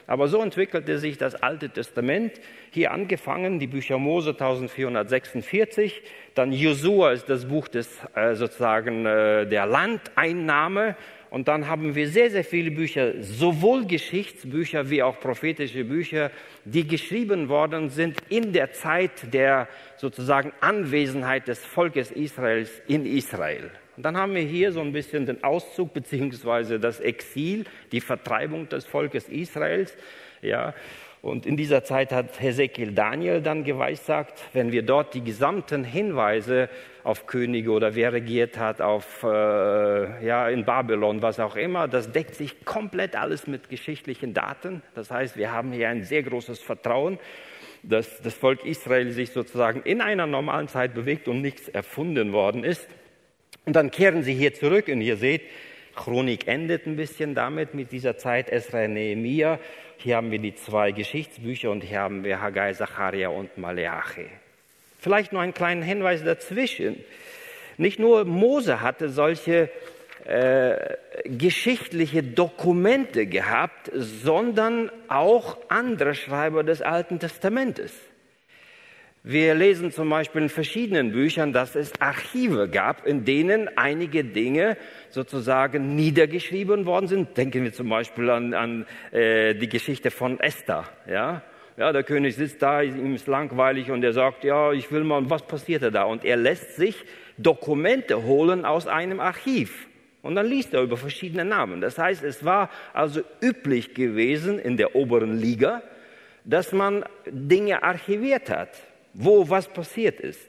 Aber 0.06 0.28
so 0.28 0.42
entwickelte 0.42 0.98
sich 0.98 1.16
das 1.16 1.34
Alte 1.34 1.70
Testament. 1.70 2.32
Hier 2.70 2.92
angefangen, 2.92 3.58
die 3.58 3.66
Bücher 3.66 3.98
Mose 3.98 4.30
1446, 4.30 6.02
dann 6.34 6.52
Josua 6.52 7.12
ist 7.12 7.28
das 7.28 7.46
Buch 7.46 7.68
des 7.68 7.88
äh, 8.14 8.34
sozusagen 8.34 9.06
äh, 9.06 9.46
der 9.46 9.66
Landeinnahme 9.66 10.96
und 11.32 11.48
dann 11.48 11.66
haben 11.66 11.94
wir 11.94 12.10
sehr, 12.10 12.30
sehr 12.30 12.44
viele 12.44 12.70
Bücher, 12.70 13.14
sowohl 13.22 13.86
Geschichtsbücher 13.86 14.90
wie 14.90 15.02
auch 15.02 15.18
prophetische 15.18 15.82
Bücher, 15.82 16.30
die 16.66 16.86
geschrieben 16.86 17.48
worden 17.48 17.88
sind 17.88 18.18
in 18.28 18.52
der 18.52 18.72
Zeit 18.72 19.32
der 19.32 19.66
sozusagen 19.96 20.52
Anwesenheit 20.60 21.48
des 21.48 21.64
Volkes 21.64 22.10
Israels 22.10 22.82
in 22.86 23.06
Israel. 23.06 23.70
Und 23.96 24.02
dann 24.02 24.18
haben 24.18 24.34
wir 24.34 24.42
hier 24.42 24.72
so 24.72 24.82
ein 24.82 24.92
bisschen 24.92 25.24
den 25.24 25.42
Auszug 25.42 25.94
beziehungsweise 25.94 26.78
das 26.78 27.00
Exil, 27.00 27.64
die 27.92 28.02
Vertreibung 28.02 28.68
des 28.68 28.84
Volkes 28.84 29.30
Israels. 29.30 29.96
Ja, 30.42 30.74
und 31.22 31.46
in 31.46 31.56
dieser 31.56 31.82
Zeit 31.82 32.12
hat 32.12 32.42
Hesekiel 32.42 32.92
Daniel 32.92 33.40
dann 33.40 33.64
geweissagt, 33.64 34.38
wenn 34.52 34.70
wir 34.70 34.82
dort 34.82 35.14
die 35.14 35.24
gesamten 35.24 35.82
Hinweise 35.82 36.68
auf 37.04 37.26
Könige 37.26 37.70
oder 37.72 37.94
wer 37.94 38.12
regiert 38.12 38.58
hat, 38.58 38.80
auf, 38.80 39.22
äh, 39.24 40.26
ja, 40.26 40.48
in 40.48 40.64
Babylon, 40.64 41.22
was 41.22 41.40
auch 41.40 41.56
immer, 41.56 41.88
das 41.88 42.12
deckt 42.12 42.34
sich 42.34 42.64
komplett 42.64 43.16
alles 43.16 43.46
mit 43.46 43.68
geschichtlichen 43.68 44.34
Daten. 44.34 44.82
Das 44.94 45.10
heißt, 45.10 45.36
wir 45.36 45.52
haben 45.52 45.72
hier 45.72 45.88
ein 45.88 46.04
sehr 46.04 46.22
großes 46.22 46.60
Vertrauen, 46.60 47.18
dass 47.82 48.20
das 48.22 48.34
Volk 48.34 48.64
Israel 48.64 49.10
sich 49.10 49.30
sozusagen 49.30 49.82
in 49.82 50.00
einer 50.00 50.26
normalen 50.26 50.68
Zeit 50.68 50.94
bewegt 50.94 51.26
und 51.26 51.40
nichts 51.40 51.68
erfunden 51.68 52.32
worden 52.32 52.62
ist. 52.62 52.86
Und 53.64 53.74
dann 53.74 53.90
kehren 53.90 54.22
sie 54.22 54.34
hier 54.34 54.54
zurück 54.54 54.88
und 54.88 55.00
ihr 55.00 55.16
seht, 55.16 55.42
Chronik 55.94 56.48
endet 56.48 56.86
ein 56.86 56.96
bisschen 56.96 57.34
damit, 57.34 57.74
mit 57.74 57.92
dieser 57.92 58.16
Zeit 58.16 58.48
Esra, 58.48 58.88
Nehemiah. 58.88 59.58
Hier 59.98 60.16
haben 60.16 60.30
wir 60.30 60.38
die 60.38 60.54
zwei 60.54 60.92
Geschichtsbücher 60.92 61.70
und 61.70 61.82
hier 61.82 62.00
haben 62.00 62.24
wir 62.24 62.40
Haggai, 62.40 62.72
Zacharia 62.72 63.28
und 63.28 63.58
Maleachi. 63.58 64.41
Vielleicht 65.02 65.32
nur 65.32 65.42
einen 65.42 65.52
kleinen 65.52 65.82
Hinweis 65.82 66.22
dazwischen. 66.22 67.02
Nicht 67.76 67.98
nur 67.98 68.24
Mose 68.24 68.82
hatte 68.82 69.08
solche 69.08 69.68
äh, 70.24 70.76
geschichtliche 71.24 72.22
Dokumente 72.22 73.26
gehabt, 73.26 73.90
sondern 73.92 74.92
auch 75.08 75.58
andere 75.68 76.14
Schreiber 76.14 76.62
des 76.62 76.82
Alten 76.82 77.18
Testamentes. 77.18 77.92
Wir 79.24 79.56
lesen 79.56 79.90
zum 79.90 80.08
Beispiel 80.08 80.42
in 80.42 80.48
verschiedenen 80.48 81.10
Büchern, 81.10 81.52
dass 81.52 81.74
es 81.74 81.90
Archive 82.00 82.68
gab, 82.68 83.04
in 83.04 83.24
denen 83.24 83.76
einige 83.76 84.22
Dinge 84.22 84.76
sozusagen 85.10 85.96
niedergeschrieben 85.96 86.86
worden 86.86 87.08
sind. 87.08 87.36
Denken 87.36 87.64
wir 87.64 87.72
zum 87.72 87.88
Beispiel 87.88 88.30
an, 88.30 88.54
an 88.54 88.86
äh, 89.10 89.56
die 89.56 89.68
Geschichte 89.68 90.12
von 90.12 90.38
Esther. 90.38 90.84
Ja? 91.08 91.42
Ja, 91.76 91.92
der 91.92 92.02
König 92.02 92.36
sitzt 92.36 92.62
da, 92.62 92.82
ihm 92.82 93.14
ist 93.14 93.26
langweilig 93.26 93.90
und 93.90 94.04
er 94.04 94.12
sagt, 94.12 94.44
ja, 94.44 94.72
ich 94.72 94.90
will 94.92 95.04
mal, 95.04 95.28
was 95.30 95.42
passierte 95.42 95.90
da? 95.90 96.04
Und 96.04 96.24
er 96.24 96.36
lässt 96.36 96.76
sich 96.76 96.96
Dokumente 97.38 98.24
holen 98.24 98.64
aus 98.64 98.86
einem 98.86 99.20
Archiv. 99.20 99.88
Und 100.22 100.36
dann 100.36 100.46
liest 100.46 100.74
er 100.74 100.82
über 100.82 100.96
verschiedene 100.96 101.44
Namen. 101.44 101.80
Das 101.80 101.98
heißt, 101.98 102.22
es 102.22 102.44
war 102.44 102.70
also 102.92 103.22
üblich 103.40 103.94
gewesen 103.94 104.58
in 104.58 104.76
der 104.76 104.94
oberen 104.94 105.36
Liga, 105.36 105.82
dass 106.44 106.72
man 106.72 107.04
Dinge 107.26 107.82
archiviert 107.82 108.50
hat 108.50 108.70
wo 109.14 109.48
was 109.48 109.68
passiert 109.68 110.20
ist. 110.20 110.48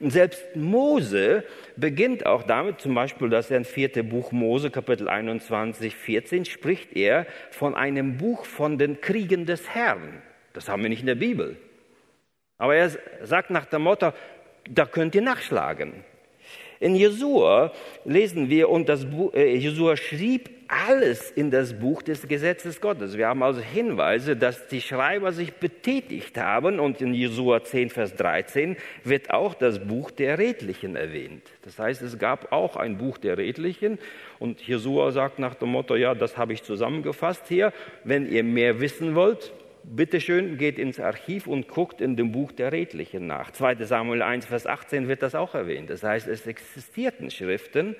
Und 0.00 0.10
selbst 0.10 0.56
Mose 0.56 1.44
beginnt 1.76 2.26
auch 2.26 2.42
damit, 2.42 2.80
zum 2.80 2.94
Beispiel, 2.94 3.28
dass 3.28 3.50
er 3.50 3.58
im 3.58 3.64
vierten 3.64 4.08
Buch 4.08 4.32
Mose, 4.32 4.70
Kapitel 4.70 5.08
21, 5.08 5.94
14, 5.94 6.44
spricht 6.44 6.96
er 6.96 7.26
von 7.50 7.74
einem 7.76 8.16
Buch 8.16 8.44
von 8.44 8.78
den 8.78 9.00
Kriegen 9.00 9.46
des 9.46 9.68
Herrn. 9.68 10.22
Das 10.52 10.68
haben 10.68 10.82
wir 10.82 10.90
nicht 10.90 11.00
in 11.00 11.06
der 11.06 11.14
Bibel. 11.14 11.56
Aber 12.58 12.76
er 12.76 12.90
sagt 13.22 13.50
nach 13.50 13.66
dem 13.66 13.82
Motto, 13.82 14.12
da 14.70 14.86
könnt 14.86 15.14
ihr 15.14 15.22
nachschlagen. 15.22 16.04
In 16.82 16.96
Jesua 16.96 17.72
lesen 18.04 18.50
wir, 18.50 18.68
und 18.68 18.88
das 18.88 19.04
Buch, 19.08 19.32
äh, 19.34 19.54
Jesua 19.54 19.96
schrieb 19.96 20.50
alles 20.66 21.30
in 21.30 21.52
das 21.52 21.78
Buch 21.78 22.02
des 22.02 22.26
Gesetzes 22.26 22.80
Gottes. 22.80 23.16
Wir 23.16 23.28
haben 23.28 23.42
also 23.44 23.60
Hinweise, 23.60 24.36
dass 24.36 24.66
die 24.66 24.80
Schreiber 24.80 25.30
sich 25.30 25.52
betätigt 25.52 26.36
haben 26.38 26.80
und 26.80 27.00
in 27.00 27.14
Jesua 27.14 27.62
10, 27.62 27.90
Vers 27.90 28.16
13 28.16 28.76
wird 29.04 29.30
auch 29.30 29.54
das 29.54 29.78
Buch 29.78 30.10
der 30.10 30.38
Redlichen 30.38 30.96
erwähnt. 30.96 31.42
Das 31.62 31.78
heißt, 31.78 32.02
es 32.02 32.18
gab 32.18 32.50
auch 32.50 32.74
ein 32.74 32.98
Buch 32.98 33.18
der 33.18 33.38
Redlichen 33.38 33.98
und 34.40 34.60
Jesua 34.66 35.12
sagt 35.12 35.38
nach 35.38 35.54
dem 35.54 35.68
Motto, 35.68 35.94
ja, 35.94 36.16
das 36.16 36.36
habe 36.36 36.52
ich 36.52 36.64
zusammengefasst 36.64 37.46
hier. 37.46 37.72
Wenn 38.02 38.26
ihr 38.28 38.42
mehr 38.42 38.80
wissen 38.80 39.14
wollt, 39.14 39.52
bitteschön, 39.84 40.58
geht 40.58 40.78
ins 40.78 41.00
Archiv 41.00 41.46
und 41.46 41.68
guckt 41.68 42.00
in 42.00 42.16
dem 42.16 42.32
Buch 42.32 42.52
der 42.52 42.72
Redlichen 42.72 43.26
nach. 43.26 43.50
2. 43.50 43.76
Samuel 43.84 44.22
1, 44.22 44.46
Vers 44.46 44.66
18 44.66 45.08
wird 45.08 45.22
das 45.22 45.34
auch 45.34 45.54
erwähnt. 45.54 45.90
Das 45.90 46.02
heißt, 46.02 46.28
es 46.28 46.46
existierten 46.46 47.30
Schriften, 47.30 47.96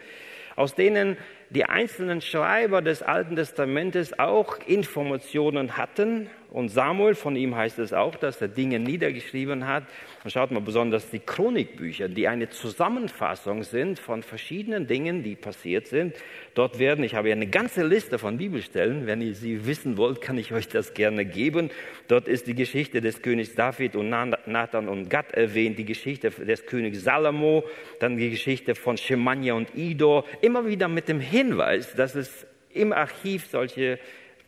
aus 0.57 0.75
denen 0.75 1.17
die 1.55 1.65
einzelnen 1.65 2.21
Schreiber 2.21 2.81
des 2.81 3.03
Alten 3.03 3.37
Testamentes 3.37 4.19
auch 4.19 4.59
Informationen 4.67 5.77
hatten 5.77 6.31
und 6.53 6.69
Samuel, 6.69 7.15
von 7.15 7.35
ihm 7.35 7.57
heißt 7.57 7.79
es 7.79 7.95
auch, 7.95 8.15
dass 8.15 8.43
er 8.43 8.49
Dinge 8.49 8.79
niedergeschrieben 8.79 9.67
hat. 9.67 9.85
Und 10.23 10.31
schaut 10.31 10.51
mal 10.51 10.61
besonders 10.61 11.09
die 11.09 11.19
Chronikbücher, 11.19 12.11
die 12.11 12.29
eine 12.29 12.51
Zusammenfassung 12.51 13.63
sind 13.63 13.99
von 13.99 14.23
verschiedenen 14.23 14.87
Dingen, 14.87 15.23
die 15.23 15.35
passiert 15.35 15.87
sind. 15.87 16.15
Dort 16.53 16.79
werden, 16.79 17.05
ich 17.05 17.15
habe 17.15 17.31
ja 17.31 17.35
eine 17.35 17.47
ganze 17.47 17.87
Liste 17.87 18.19
von 18.19 18.37
Bibelstellen. 18.37 19.07
Wenn 19.07 19.23
ihr 19.23 19.35
sie 19.35 19.67
wissen 19.67 19.97
wollt, 19.97 20.21
kann 20.21 20.37
ich 20.37 20.53
euch 20.53 20.69
das 20.69 20.93
gerne 20.93 21.25
geben. 21.25 21.71
Dort 22.07 22.29
ist 22.29 22.47
die 22.47 22.55
Geschichte 22.55 23.01
des 23.01 23.23
Königs 23.23 23.55
David 23.55 23.97
und 23.97 24.11
Nathan 24.11 24.91
und 24.91 25.09
Gad 25.09 25.33
erwähnt, 25.33 25.79
die 25.79 25.87
Geschichte 25.87 26.29
des 26.29 26.67
Königs 26.67 27.03
Salomo, 27.03 27.65
dann 27.99 28.19
die 28.19 28.29
Geschichte 28.29 28.75
von 28.75 28.99
Shemania 28.99 29.55
und 29.55 29.75
Idor. 29.75 30.27
Immer 30.43 30.67
wieder 30.67 30.89
mit 30.89 31.09
dem 31.09 31.21
Hinweis, 31.21 31.42
dass 31.51 32.15
es 32.15 32.47
im 32.71 32.93
Archiv 32.93 33.47
solche 33.47 33.99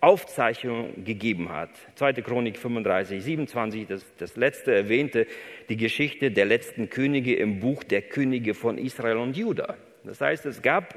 Aufzeichnung 0.00 1.04
gegeben 1.04 1.50
hat. 1.50 1.70
2. 1.94 2.12
Chronik 2.14 2.58
35, 2.58 3.22
27, 3.22 3.86
das, 3.86 4.04
das 4.18 4.36
letzte 4.36 4.74
erwähnte, 4.74 5.26
die 5.68 5.78
Geschichte 5.78 6.30
der 6.30 6.44
letzten 6.44 6.90
Könige 6.90 7.34
im 7.36 7.60
Buch 7.60 7.84
der 7.84 8.02
Könige 8.02 8.52
von 8.52 8.76
Israel 8.76 9.16
und 9.16 9.36
Juda. 9.36 9.76
Das 10.04 10.20
heißt, 10.20 10.44
es 10.44 10.60
gab 10.60 10.94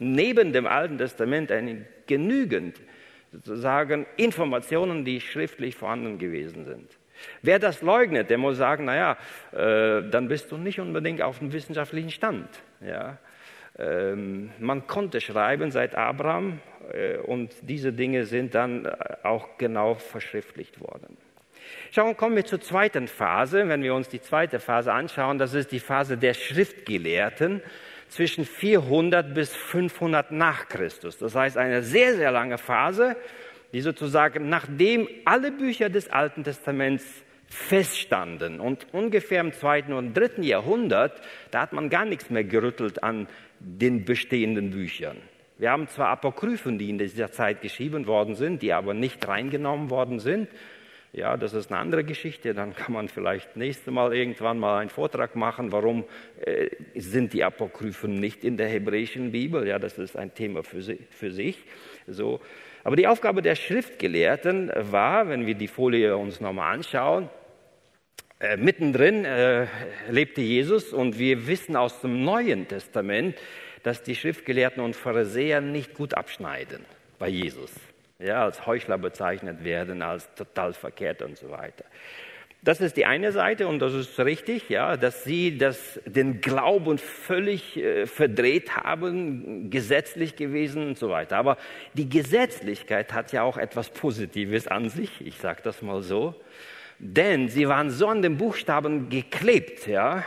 neben 0.00 0.52
dem 0.52 0.66
Alten 0.66 0.98
Testament 0.98 1.52
eine 1.52 1.86
genügend 2.06 2.80
sozusagen 3.32 4.06
Informationen, 4.16 5.04
die 5.04 5.20
schriftlich 5.20 5.76
vorhanden 5.76 6.18
gewesen 6.18 6.64
sind. 6.64 6.90
Wer 7.42 7.58
das 7.58 7.82
leugnet, 7.82 8.30
der 8.30 8.38
muss 8.38 8.56
sagen, 8.56 8.86
naja, 8.86 9.16
äh, 9.52 10.08
dann 10.10 10.26
bist 10.26 10.50
du 10.50 10.56
nicht 10.56 10.80
unbedingt 10.80 11.22
auf 11.22 11.38
dem 11.38 11.52
wissenschaftlichen 11.52 12.10
Stand. 12.10 12.48
Ja? 12.80 13.18
Ähm, 13.80 14.50
man 14.58 14.86
konnte 14.86 15.20
schreiben 15.20 15.70
seit 15.70 15.94
Abraham 15.94 16.60
äh, 16.92 17.16
und 17.18 17.54
diese 17.62 17.92
Dinge 17.92 18.26
sind 18.26 18.54
dann 18.54 18.84
äh, 18.84 18.90
auch 19.22 19.56
genau 19.56 19.94
verschriftlicht 19.94 20.80
worden. 20.80 21.16
Schauen, 21.90 22.16
kommen 22.16 22.36
wir 22.36 22.44
zur 22.44 22.60
zweiten 22.60 23.08
Phase. 23.08 23.68
Wenn 23.68 23.82
wir 23.82 23.94
uns 23.94 24.08
die 24.08 24.20
zweite 24.20 24.60
Phase 24.60 24.92
anschauen, 24.92 25.38
das 25.38 25.54
ist 25.54 25.72
die 25.72 25.80
Phase 25.80 26.18
der 26.18 26.34
Schriftgelehrten 26.34 27.62
zwischen 28.08 28.44
400 28.44 29.32
bis 29.34 29.54
500 29.54 30.32
nach 30.32 30.68
Christus. 30.68 31.18
Das 31.18 31.34
heißt, 31.34 31.56
eine 31.56 31.82
sehr, 31.82 32.16
sehr 32.16 32.32
lange 32.32 32.58
Phase, 32.58 33.16
die 33.72 33.80
sozusagen 33.80 34.48
nachdem 34.48 35.08
alle 35.24 35.52
Bücher 35.52 35.88
des 35.88 36.10
Alten 36.10 36.44
Testaments 36.44 37.04
feststanden 37.48 38.60
und 38.60 38.86
ungefähr 38.92 39.40
im 39.40 39.52
zweiten 39.52 39.92
und 39.92 40.14
dritten 40.14 40.42
Jahrhundert, 40.42 41.20
da 41.50 41.62
hat 41.62 41.72
man 41.72 41.88
gar 41.88 42.04
nichts 42.04 42.30
mehr 42.30 42.44
gerüttelt 42.44 43.02
an 43.02 43.26
den 43.60 44.04
bestehenden 44.04 44.70
Büchern. 44.70 45.18
Wir 45.58 45.70
haben 45.70 45.88
zwar 45.88 46.08
Apokryphen, 46.08 46.78
die 46.78 46.88
in 46.88 46.98
dieser 46.98 47.30
Zeit 47.30 47.60
geschrieben 47.60 48.06
worden 48.06 48.34
sind, 48.34 48.62
die 48.62 48.72
aber 48.72 48.94
nicht 48.94 49.26
reingenommen 49.28 49.90
worden 49.90 50.18
sind. 50.18 50.48
Ja, 51.12 51.36
das 51.36 51.54
ist 51.54 51.70
eine 51.70 51.80
andere 51.80 52.04
Geschichte. 52.04 52.54
Dann 52.54 52.74
kann 52.74 52.94
man 52.94 53.08
vielleicht 53.08 53.56
nächste 53.56 53.90
Mal 53.90 54.14
irgendwann 54.14 54.58
mal 54.58 54.78
einen 54.78 54.90
Vortrag 54.90 55.36
machen, 55.36 55.72
warum 55.72 56.04
äh, 56.40 56.70
sind 56.94 57.32
die 57.32 57.44
Apokryphen 57.44 58.14
nicht 58.14 58.44
in 58.44 58.56
der 58.56 58.68
hebräischen 58.68 59.32
Bibel. 59.32 59.66
Ja, 59.66 59.78
das 59.78 59.98
ist 59.98 60.16
ein 60.16 60.32
Thema 60.34 60.62
für, 60.62 60.96
für 61.10 61.30
sich. 61.30 61.58
So. 62.06 62.40
Aber 62.84 62.96
die 62.96 63.06
Aufgabe 63.06 63.42
der 63.42 63.56
Schriftgelehrten 63.56 64.70
war, 64.74 65.28
wenn 65.28 65.46
wir 65.46 65.54
die 65.54 65.68
Folie 65.68 66.16
uns 66.16 66.40
nochmal 66.40 66.74
anschauen, 66.74 67.28
äh, 68.40 68.56
mittendrin 68.56 69.24
äh, 69.24 69.66
lebte 70.08 70.40
Jesus 70.40 70.92
und 70.92 71.18
wir 71.18 71.46
wissen 71.46 71.76
aus 71.76 72.00
dem 72.00 72.24
Neuen 72.24 72.66
Testament, 72.68 73.36
dass 73.82 74.02
die 74.02 74.14
Schriftgelehrten 74.14 74.82
und 74.82 74.96
Pharisäer 74.96 75.60
nicht 75.60 75.94
gut 75.94 76.14
abschneiden 76.14 76.84
bei 77.18 77.28
Jesus. 77.28 77.70
Ja, 78.18 78.44
als 78.44 78.66
Heuchler 78.66 78.98
bezeichnet 78.98 79.64
werden, 79.64 80.02
als 80.02 80.34
total 80.34 80.72
verkehrt 80.72 81.22
und 81.22 81.38
so 81.38 81.50
weiter. 81.50 81.84
Das 82.62 82.82
ist 82.82 82.98
die 82.98 83.06
eine 83.06 83.32
Seite 83.32 83.68
und 83.68 83.78
das 83.78 83.94
ist 83.94 84.18
richtig, 84.20 84.68
ja, 84.68 84.98
dass 84.98 85.24
sie 85.24 85.56
das, 85.56 85.98
den 86.04 86.42
Glauben 86.42 86.98
völlig 86.98 87.78
äh, 87.78 88.06
verdreht 88.06 88.76
haben, 88.76 89.70
gesetzlich 89.70 90.36
gewesen 90.36 90.88
und 90.88 90.98
so 90.98 91.08
weiter. 91.08 91.38
Aber 91.38 91.56
die 91.94 92.10
Gesetzlichkeit 92.10 93.14
hat 93.14 93.32
ja 93.32 93.42
auch 93.42 93.56
etwas 93.56 93.88
Positives 93.88 94.66
an 94.66 94.90
sich, 94.90 95.26
ich 95.26 95.36
sage 95.36 95.60
das 95.62 95.80
mal 95.80 96.02
so, 96.02 96.34
denn 97.00 97.48
sie 97.48 97.66
waren 97.66 97.90
so 97.90 98.06
an 98.08 98.20
den 98.20 98.36
Buchstaben 98.36 99.08
geklebt, 99.08 99.86
ja, 99.86 100.22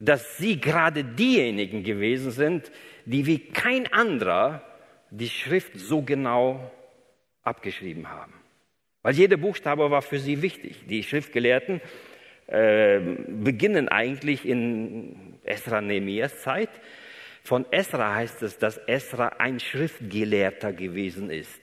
dass 0.00 0.38
sie 0.38 0.58
gerade 0.58 1.04
diejenigen 1.04 1.84
gewesen 1.84 2.30
sind, 2.30 2.72
die 3.04 3.26
wie 3.26 3.38
kein 3.38 3.86
anderer 3.92 4.62
die 5.10 5.28
Schrift 5.28 5.78
so 5.78 6.02
genau 6.02 6.70
abgeschrieben 7.42 8.10
haben. 8.10 8.32
Weil 9.02 9.14
jeder 9.14 9.36
Buchstabe 9.36 9.90
war 9.90 10.02
für 10.02 10.18
sie 10.18 10.42
wichtig. 10.42 10.84
Die 10.88 11.02
Schriftgelehrten 11.02 11.80
äh, 12.46 12.98
beginnen 13.28 13.88
eigentlich 13.88 14.46
in 14.46 15.38
Esra 15.44 15.80
Nehemias 15.80 16.42
Zeit. 16.42 16.70
Von 17.44 17.66
Esra 17.70 18.14
heißt 18.14 18.42
es, 18.42 18.58
dass 18.58 18.78
Esra 18.78 19.28
ein 19.38 19.60
Schriftgelehrter 19.60 20.72
gewesen 20.72 21.30
ist. 21.30 21.60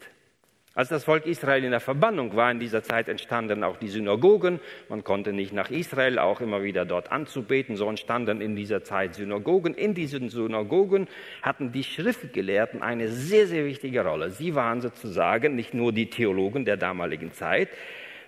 Als 0.75 0.89
das 0.89 1.03
Volk 1.03 1.27
Israel 1.27 1.63
in 1.63 1.69
der 1.69 1.79
Verbannung 1.79 2.35
war, 2.35 2.49
in 2.49 2.59
dieser 2.59 2.81
Zeit 2.81 3.07
entstanden 3.07 3.63
auch 3.63 3.77
die 3.77 3.89
Synagogen. 3.89 4.59
Man 4.89 5.03
konnte 5.03 5.31
nicht 5.31 5.53
nach 5.53 5.69
Israel, 5.69 6.17
auch 6.17 6.41
immer 6.41 6.63
wieder 6.63 6.83
dort 6.83 7.11
anzubeten. 7.11 7.75
So 7.75 7.87
entstanden 7.87 8.41
in 8.41 8.55
dieser 8.55 8.83
Zeit 8.83 9.13
Synagogen. 9.13 9.75
In 9.75 9.93
diesen 9.93 10.29
Synagogen 10.29 11.07
hatten 11.43 11.71
die 11.71 11.83
Schriftgelehrten 11.83 12.81
eine 12.81 13.09
sehr, 13.09 13.45
sehr 13.45 13.65
wichtige 13.65 14.03
Rolle. 14.03 14.31
Sie 14.31 14.55
waren 14.55 14.81
sozusagen 14.81 15.55
nicht 15.55 15.75
nur 15.75 15.93
die 15.93 16.09
Theologen 16.09 16.65
der 16.65 16.77
damaligen 16.77 17.31
Zeit, 17.33 17.69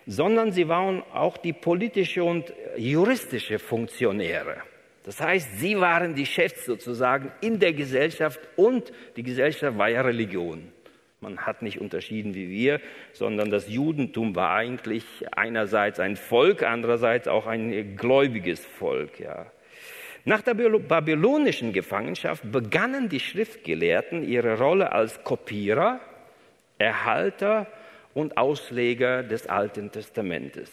sondern 0.05 0.51
sie 0.51 0.67
waren 0.67 1.01
auch 1.13 1.37
die 1.37 1.53
politische 1.53 2.23
und 2.23 2.53
juristische 2.77 3.57
Funktionäre. 3.57 4.57
Das 5.01 5.19
heißt, 5.19 5.57
sie 5.57 5.79
waren 5.79 6.13
die 6.13 6.27
Chefs 6.27 6.65
sozusagen 6.65 7.31
in 7.41 7.57
der 7.57 7.73
Gesellschaft 7.73 8.39
und 8.55 8.93
die 9.15 9.23
Gesellschaft 9.23 9.75
war 9.79 9.89
ja 9.89 10.01
Religion. 10.01 10.74
Man 11.25 11.39
hat 11.39 11.63
nicht 11.63 11.81
unterschieden 11.81 12.35
wie 12.35 12.51
wir, 12.51 12.79
sondern 13.11 13.49
das 13.49 13.67
Judentum 13.67 14.35
war 14.35 14.51
eigentlich 14.51 15.03
einerseits 15.31 15.99
ein 15.99 16.17
Volk, 16.17 16.61
andererseits 16.61 17.27
auch 17.27 17.47
ein 17.47 17.97
gläubiges 17.97 18.63
Volk. 18.63 19.19
Ja. 19.19 19.47
Nach 20.23 20.43
der 20.43 20.53
babylonischen 20.53 21.73
Gefangenschaft 21.73 22.43
begannen 22.51 23.09
die 23.09 23.19
Schriftgelehrten 23.19 24.23
ihre 24.23 24.59
Rolle 24.59 24.91
als 24.91 25.23
Kopierer, 25.23 25.99
Erhalter 26.77 27.65
und 28.13 28.37
Ausleger 28.37 29.23
des 29.23 29.47
Alten 29.47 29.91
Testamentes. 29.91 30.71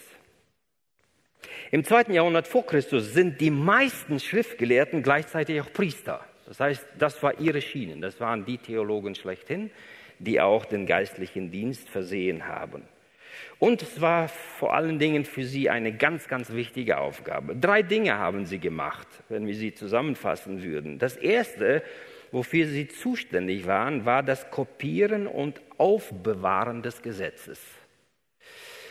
Im 1.71 1.83
zweiten 1.83 2.13
Jahrhundert 2.13 2.47
vor 2.47 2.63
Christus 2.63 3.11
sind 3.11 3.41
die 3.41 3.49
meisten 3.49 4.19
Schriftgelehrten 4.19 5.01
gleichzeitig 5.01 5.59
auch 5.61 5.73
Priester. 5.73 6.23
Das 6.45 6.59
heißt, 6.59 6.85
das 6.99 7.23
war 7.23 7.39
ihre 7.39 7.61
Schiene, 7.61 7.99
das 7.99 8.19
waren 8.19 8.45
die 8.45 8.59
Theologen 8.59 9.15
schlechthin 9.15 9.71
die 10.23 10.41
auch 10.41 10.65
den 10.65 10.85
geistlichen 10.85 11.51
Dienst 11.51 11.89
versehen 11.89 12.47
haben. 12.47 12.83
Und 13.59 13.81
es 13.81 14.01
war 14.01 14.27
vor 14.27 14.73
allen 14.73 14.99
Dingen 14.99 15.25
für 15.25 15.43
sie 15.43 15.69
eine 15.69 15.93
ganz, 15.93 16.27
ganz 16.27 16.51
wichtige 16.51 16.97
Aufgabe. 16.97 17.55
Drei 17.55 17.81
Dinge 17.81 18.17
haben 18.17 18.45
sie 18.45 18.59
gemacht, 18.59 19.07
wenn 19.29 19.47
wir 19.47 19.55
sie 19.55 19.73
zusammenfassen 19.73 20.63
würden. 20.63 20.99
Das 20.99 21.15
erste, 21.15 21.81
wofür 22.31 22.67
sie 22.67 22.87
zuständig 22.87 23.65
waren, 23.65 24.05
war 24.05 24.21
das 24.21 24.49
Kopieren 24.51 25.27
und 25.27 25.61
Aufbewahren 25.77 26.81
des 26.81 27.01
Gesetzes. 27.01 27.59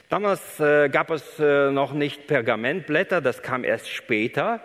Damals 0.09 0.61
äh, 0.61 0.89
gab 0.89 1.11
es 1.11 1.39
äh, 1.39 1.70
noch 1.70 1.93
nicht 1.93 2.26
Pergamentblätter, 2.26 3.20
das 3.20 3.43
kam 3.43 3.64
erst 3.64 3.89
später 3.89 4.61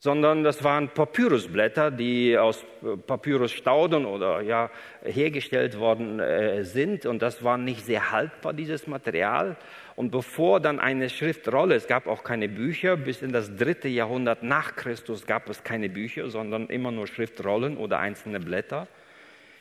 sondern 0.00 0.44
das 0.44 0.62
waren 0.62 0.88
Papyrusblätter, 0.90 1.90
die 1.90 2.38
aus 2.38 2.64
Papyrusstauden 3.06 4.04
oder 4.04 4.40
ja 4.42 4.70
hergestellt 5.02 5.78
worden 5.78 6.20
äh, 6.20 6.64
sind. 6.64 7.04
Und 7.04 7.20
das 7.20 7.42
war 7.42 7.58
nicht 7.58 7.84
sehr 7.84 8.12
haltbar 8.12 8.52
dieses 8.52 8.86
Material. 8.86 9.56
Und 9.96 10.10
bevor 10.10 10.60
dann 10.60 10.78
eine 10.78 11.10
Schriftrolle, 11.10 11.74
es 11.74 11.88
gab 11.88 12.06
auch 12.06 12.22
keine 12.22 12.48
Bücher, 12.48 12.96
bis 12.96 13.22
in 13.22 13.32
das 13.32 13.56
dritte 13.56 13.88
Jahrhundert 13.88 14.44
nach 14.44 14.76
Christus 14.76 15.26
gab 15.26 15.48
es 15.50 15.64
keine 15.64 15.88
Bücher, 15.88 16.30
sondern 16.30 16.68
immer 16.68 16.92
nur 16.92 17.08
Schriftrollen 17.08 17.76
oder 17.76 17.98
einzelne 17.98 18.38
Blätter. 18.38 18.86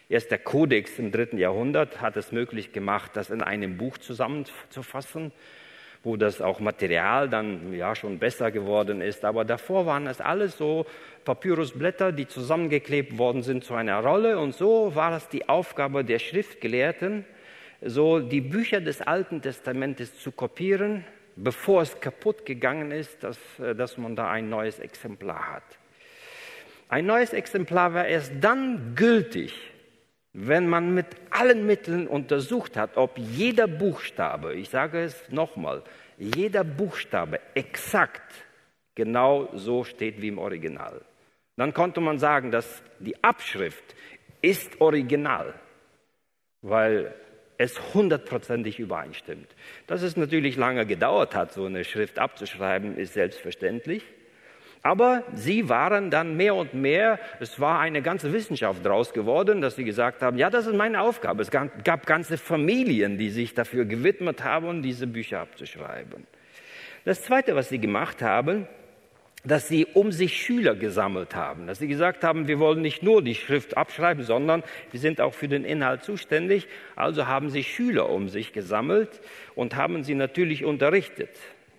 Erst 0.07 0.29
der 0.29 0.38
Kodex 0.38 0.99
im 0.99 1.11
dritten 1.11 1.39
Jahrhundert 1.39 1.99
hat 1.99 2.15
es 2.15 2.31
möglich 2.31 2.71
gemacht, 2.71 3.11
das 3.15 3.31
in 3.31 3.41
einem 3.41 3.77
Buch 3.77 3.97
zusammenzufassen 3.97 5.31
wo 6.07 6.15
das 6.15 6.41
auch 6.41 6.61
Material 6.61 7.27
dann 7.27 7.73
ja 7.73 7.93
schon 7.93 8.17
besser 8.17 8.49
geworden 8.49 9.01
ist. 9.01 9.25
Aber 9.25 9.43
davor 9.43 9.85
waren 9.85 10.07
es 10.07 10.21
alles 10.21 10.57
so 10.57 10.85
Papyrusblätter, 11.25 12.13
die 12.13 12.27
zusammengeklebt 12.27 13.17
worden 13.17 13.43
sind 13.43 13.65
zu 13.65 13.73
einer 13.73 13.99
Rolle. 13.99 14.39
Und 14.39 14.55
so 14.55 14.95
war 14.95 15.17
es 15.17 15.27
die 15.27 15.49
Aufgabe 15.49 16.05
der 16.05 16.19
Schriftgelehrten, 16.19 17.25
so 17.81 18.19
die 18.21 18.39
Bücher 18.39 18.79
des 18.79 19.01
Alten 19.01 19.41
Testamentes 19.41 20.17
zu 20.17 20.31
kopieren, 20.31 21.03
bevor 21.35 21.81
es 21.81 21.99
kaputt 21.99 22.45
gegangen 22.45 22.91
ist, 22.91 23.21
dass, 23.21 23.37
äh, 23.59 23.75
dass 23.75 23.97
man 23.97 24.15
da 24.15 24.31
ein 24.31 24.49
neues 24.49 24.79
Exemplar 24.79 25.55
hat. 25.55 25.77
Ein 26.87 27.05
neues 27.05 27.33
Exemplar 27.33 27.93
war 27.93 28.07
erst 28.07 28.31
dann 28.39 28.93
gültig, 28.95 29.53
wenn 30.39 30.67
man 30.67 30.93
mit 30.93 31.07
allen 31.31 31.65
Mitteln 31.65 32.07
untersucht 32.07 32.77
hat, 32.77 32.95
ob 32.95 33.17
jeder 33.17 33.67
Buchstabe, 33.67 34.53
ich 34.53 34.69
sage 34.69 35.01
es 35.01 35.15
nochmal, 35.31 35.81
jeder 36.19 36.63
Buchstabe 36.63 37.39
exakt 37.55 38.45
genau 38.93 39.49
so 39.55 39.83
steht 39.83 40.21
wie 40.21 40.27
im 40.27 40.38
Original. 40.38 41.01
Dann 41.55 41.73
konnte 41.73 42.01
man 42.01 42.19
sagen, 42.19 42.51
dass 42.51 42.83
die 42.99 43.23
Abschrift 43.23 43.95
ist 44.43 44.79
original, 44.79 45.55
weil 46.61 47.15
es 47.57 47.95
hundertprozentig 47.95 48.77
übereinstimmt. 48.77 49.47
Dass 49.88 50.03
es 50.03 50.17
natürlich 50.17 50.55
lange 50.55 50.85
gedauert 50.85 51.33
hat, 51.33 51.51
so 51.51 51.65
eine 51.65 51.83
Schrift 51.83 52.19
abzuschreiben, 52.19 52.95
ist 52.95 53.13
selbstverständlich. 53.13 54.03
Aber 54.84 55.23
sie 55.34 55.69
waren 55.69 56.11
dann 56.11 56.38
mehr 56.38 56.55
und 56.55 56.73
mehr, 56.73 57.19
es 57.39 57.59
war 57.59 57.80
eine 57.80 58.01
ganze 58.01 58.32
Wissenschaft 58.32 58.86
daraus 58.86 59.11
geworden, 59.13 59.61
dass 59.61 59.75
sie 59.75 59.84
gesagt 59.84 60.21
haben, 60.21 60.38
ja, 60.38 60.49
das 60.49 60.67
ist 60.67 60.75
meine 60.75 61.01
Aufgabe. 61.01 61.41
Es 61.41 61.51
gab 61.51 62.05
ganze 62.05 62.38
Familien, 62.38 63.17
die 63.17 63.30
sich 63.30 63.53
dafür 63.53 63.86
gewidmet 63.86 64.43
haben, 64.43 64.82
diese 64.82 65.07
Bücher 65.07 65.39
abzuschreiben. 65.41 66.25
Das 67.05 67.23
Zweite, 67.23 67.55
was 67.55 67.69
sie 67.69 67.80
gemacht 67.80 68.21
haben, 68.21 68.67
dass 69.43 69.67
sie 69.67 69.86
um 69.86 70.11
sich 70.11 70.41
Schüler 70.41 70.75
gesammelt 70.75 71.36
haben, 71.36 71.67
dass 71.67 71.80
sie 71.80 71.88
gesagt 71.88 72.23
haben, 72.23 72.47
wir 72.47 72.59
wollen 72.59 72.82
nicht 72.82 73.01
nur 73.03 73.21
die 73.21 73.36
Schrift 73.36 73.78
abschreiben, 73.78 74.23
sondern 74.23 74.63
wir 74.91 74.99
sind 74.99 75.21
auch 75.21 75.34
für 75.34 75.47
den 75.47 75.63
Inhalt 75.63 76.03
zuständig. 76.03 76.67
Also 76.95 77.28
haben 77.28 77.49
sie 77.49 77.63
Schüler 77.63 78.09
um 78.09 78.30
sich 78.30 78.51
gesammelt 78.51 79.21
und 79.55 79.75
haben 79.75 80.03
sie 80.03 80.15
natürlich 80.15 80.65
unterrichtet. 80.65 81.30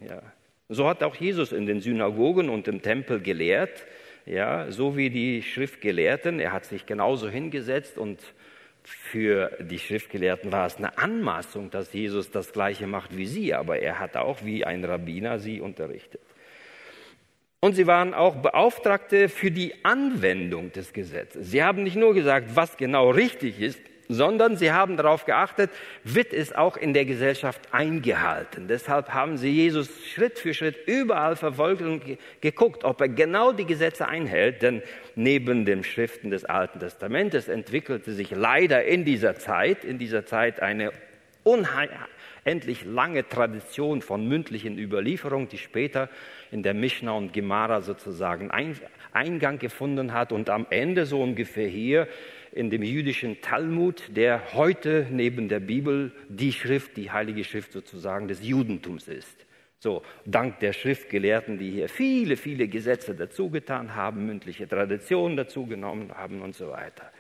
Ja. 0.01 0.23
So 0.69 0.87
hat 0.87 1.03
auch 1.03 1.17
Jesus 1.17 1.53
in 1.53 1.67
den 1.67 1.81
Synagogen 1.81 2.51
und 2.51 2.69
im 2.69 2.83
Tempel 2.83 3.21
gelehrt, 3.21 3.87
ja, 4.27 4.71
so 4.71 4.97
wie 4.97 5.09
die 5.09 5.43
Schriftgelehrten. 5.43 6.41
Er 6.41 6.53
hat 6.53 6.67
sich 6.67 6.85
genauso 6.85 7.31
hingesetzt 7.31 7.97
und 7.97 8.21
für 8.85 9.57
die 9.61 9.79
Schriftgelehrten 9.79 10.53
war 10.53 10.67
es 10.67 10.77
eine 10.77 10.99
Anmaßung, 10.99 11.71
dass 11.71 11.93
Jesus 11.93 12.31
das 12.31 12.53
Gleiche 12.53 12.87
macht 12.87 13.17
wie 13.17 13.27
sie, 13.27 13.55
aber 13.55 13.79
er 13.79 13.99
hat 13.99 14.17
auch 14.17 14.45
wie 14.45 14.65
ein 14.65 14.85
Rabbiner 14.85 15.39
sie 15.39 15.61
unterrichtet. 15.61 16.21
Und 17.61 17.75
sie 17.75 17.87
waren 17.87 18.15
auch 18.15 18.37
Beauftragte 18.37 19.29
für 19.29 19.51
die 19.51 19.85
Anwendung 19.85 20.71
des 20.73 20.93
Gesetzes. 20.93 21.51
Sie 21.51 21.63
haben 21.63 21.83
nicht 21.83 21.97
nur 21.97 22.15
gesagt, 22.15 22.55
was 22.55 22.77
genau 22.77 23.11
richtig 23.11 23.61
ist, 23.61 23.81
sondern 24.09 24.57
sie 24.57 24.73
haben 24.73 24.97
darauf 24.97 25.25
geachtet, 25.25 25.71
wird 26.05 26.33
es 26.33 26.55
auch 26.55 26.77
in 26.77 26.95
der 26.95 27.05
Gesellschaft 27.05 27.61
eingehalten. 27.73 28.69
Deshalb 28.69 29.11
haben 29.11 29.37
sie 29.37 29.51
Jesus 29.51 29.91
Schritt 30.13 30.39
für 30.39 30.55
Schritt 30.55 30.87
überall 30.87 31.37
verfolgt 31.37 31.83
und 31.83 32.03
geguckt, 32.41 32.85
ob 32.85 33.01
er 33.01 33.09
genau 33.09 33.53
die 33.53 33.67
Gesetze 33.67 34.09
einhält. 34.09 34.63
Denn 34.63 34.83
neben 35.15 35.65
den 35.65 35.85
Schriften 35.85 36.31
des 36.31 36.45
Alten 36.45 36.81
Testamentes 36.81 37.49
entwickelte 37.49 38.13
sich 38.13 38.31
leider 38.31 38.85
in 38.85 39.05
dieser 39.05 39.37
Zeit, 39.37 39.85
in 39.85 39.99
dieser 39.99 40.25
Zeit 40.25 40.61
eine 40.61 40.93
unendlich 41.45 42.85
lange 42.85 43.29
Tradition 43.29 44.03
von 44.03 44.27
mündlichen 44.27 44.79
Überlieferungen, 44.79 45.49
die 45.49 45.59
später 45.59 46.09
in 46.51 46.63
der 46.63 46.75
Mishnah 46.75 47.13
und 47.13 47.33
Gemara 47.33 47.81
sozusagen 47.81 48.51
Eingang 49.13 49.59
gefunden 49.59 50.13
hat 50.13 50.33
und 50.33 50.51
am 50.51 50.67
Ende 50.71 51.07
so 51.07 51.23
ungefähr 51.23 51.69
hier 51.69 52.09
in 52.53 52.71
dem 52.71 52.83
jüdischen 52.83 53.41
Talmud, 53.41 54.03
der 54.17 54.55
heute 54.55 55.07
neben 55.11 55.49
der 55.49 55.61
Bibel 55.61 56.13
die 56.29 56.53
Schrift, 56.53 56.97
die 56.97 57.11
heilige 57.11 57.45
Schrift 57.45 57.73
sozusagen 57.73 58.29
des 58.29 58.47
Judentums 58.47 59.09
ist. 59.09 59.47
So, 59.81 60.03
dank 60.25 60.59
der 60.59 60.73
Schriftgelehrten, 60.73 61.59
die 61.59 61.71
hier 61.71 61.89
viele, 61.89 62.37
viele 62.37 62.67
Gesetze 62.67 63.15
dazugetan 63.15 63.95
haben, 63.95 64.27
mündliche 64.27 64.67
Traditionen 64.67 65.37
dazugenommen 65.37 66.13
haben 66.13 66.43
und 66.43 66.57
so 66.57 66.71
weiter. 66.71 67.13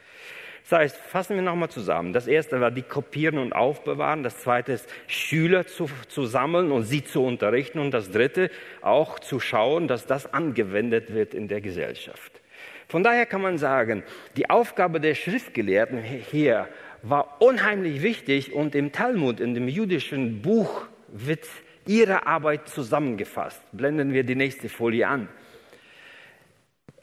Das 0.68 0.80
heißt, 0.80 0.96
fassen 0.98 1.36
wir 1.36 1.42
nochmal 1.42 1.70
zusammen. 1.70 2.12
Das 2.12 2.26
erste 2.26 2.60
war 2.60 2.70
die 2.70 2.82
Kopieren 2.82 3.38
und 3.38 3.54
Aufbewahren. 3.54 4.22
Das 4.22 4.38
zweite 4.40 4.72
ist 4.72 4.86
Schüler 5.06 5.66
zu, 5.66 5.88
zu 6.08 6.26
sammeln 6.26 6.72
und 6.72 6.82
sie 6.82 7.02
zu 7.02 7.24
unterrichten. 7.24 7.78
Und 7.78 7.92
das 7.92 8.10
dritte 8.10 8.50
auch 8.82 9.18
zu 9.18 9.40
schauen, 9.40 9.88
dass 9.88 10.04
das 10.04 10.34
angewendet 10.34 11.14
wird 11.14 11.32
in 11.32 11.48
der 11.48 11.62
Gesellschaft. 11.62 12.42
Von 12.86 13.02
daher 13.02 13.24
kann 13.24 13.40
man 13.40 13.56
sagen, 13.56 14.02
die 14.36 14.50
Aufgabe 14.50 15.00
der 15.00 15.14
Schriftgelehrten 15.14 16.02
hier 16.02 16.68
war 17.02 17.40
unheimlich 17.40 18.02
wichtig 18.02 18.52
und 18.52 18.74
im 18.74 18.92
Talmud, 18.92 19.40
in 19.40 19.54
dem 19.54 19.68
jüdischen 19.68 20.42
Buch, 20.42 20.86
wird 21.08 21.46
ihre 21.86 22.26
Arbeit 22.26 22.68
zusammengefasst. 22.68 23.62
Blenden 23.72 24.12
wir 24.12 24.22
die 24.22 24.34
nächste 24.34 24.68
Folie 24.68 25.08
an. 25.08 25.28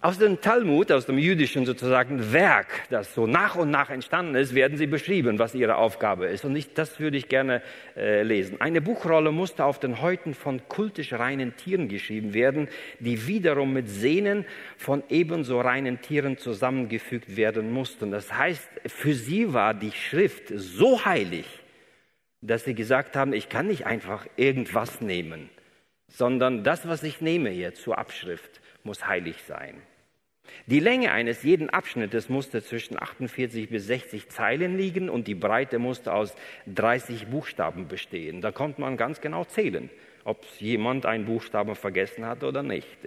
Aus 0.05 0.19
dem 0.19 0.39
Talmud, 0.39 0.91
aus 0.91 1.07
dem 1.07 1.17
jüdischen 1.17 1.65
sozusagen 1.65 2.31
Werk, 2.31 2.67
das 2.91 3.15
so 3.15 3.25
nach 3.25 3.55
und 3.55 3.71
nach 3.71 3.89
entstanden 3.89 4.35
ist, 4.35 4.53
werden 4.53 4.77
sie 4.77 4.85
beschrieben, 4.85 5.39
was 5.39 5.55
ihre 5.55 5.77
Aufgabe 5.77 6.27
ist. 6.27 6.45
Und 6.45 6.55
ich, 6.55 6.75
das 6.75 6.99
würde 6.99 7.17
ich 7.17 7.27
gerne 7.27 7.63
äh, 7.97 8.21
lesen. 8.21 8.61
Eine 8.61 8.81
Buchrolle 8.81 9.31
musste 9.31 9.65
auf 9.65 9.79
den 9.79 10.03
Häuten 10.03 10.35
von 10.35 10.61
kultisch 10.69 11.11
reinen 11.13 11.57
Tieren 11.57 11.87
geschrieben 11.87 12.35
werden, 12.35 12.67
die 12.99 13.25
wiederum 13.25 13.73
mit 13.73 13.89
Sehnen 13.89 14.45
von 14.77 15.01
ebenso 15.09 15.59
reinen 15.59 15.99
Tieren 16.01 16.37
zusammengefügt 16.37 17.35
werden 17.35 17.73
mussten. 17.73 18.11
Das 18.11 18.31
heißt, 18.31 18.69
für 18.85 19.15
sie 19.15 19.55
war 19.55 19.73
die 19.73 19.91
Schrift 19.91 20.51
so 20.53 21.03
heilig, 21.03 21.47
dass 22.41 22.63
sie 22.63 22.75
gesagt 22.75 23.15
haben, 23.15 23.33
ich 23.33 23.49
kann 23.49 23.65
nicht 23.65 23.87
einfach 23.87 24.27
irgendwas 24.35 25.01
nehmen, 25.01 25.49
sondern 26.09 26.63
das, 26.63 26.87
was 26.87 27.01
ich 27.01 27.21
nehme 27.21 27.49
hier 27.49 27.73
zur 27.73 27.97
Abschrift, 27.97 28.61
muss 28.83 29.07
heilig 29.07 29.37
sein. 29.47 29.81
Die 30.67 30.79
Länge 30.79 31.11
eines 31.11 31.43
jeden 31.43 31.69
Abschnittes 31.69 32.29
musste 32.29 32.63
zwischen 32.63 33.01
48 33.01 33.69
bis 33.69 33.87
60 33.87 34.29
Zeilen 34.29 34.77
liegen 34.77 35.09
und 35.09 35.27
die 35.27 35.35
Breite 35.35 35.79
musste 35.79 36.13
aus 36.13 36.35
30 36.67 37.27
Buchstaben 37.27 37.87
bestehen. 37.87 38.41
Da 38.41 38.51
konnte 38.51 38.81
man 38.81 38.97
ganz 38.97 39.21
genau 39.21 39.45
zählen, 39.45 39.89
ob 40.23 40.45
jemand 40.59 41.05
einen 41.05 41.25
Buchstaben 41.25 41.75
vergessen 41.75 42.25
hat 42.25 42.43
oder 42.43 42.63
nicht. 42.63 42.97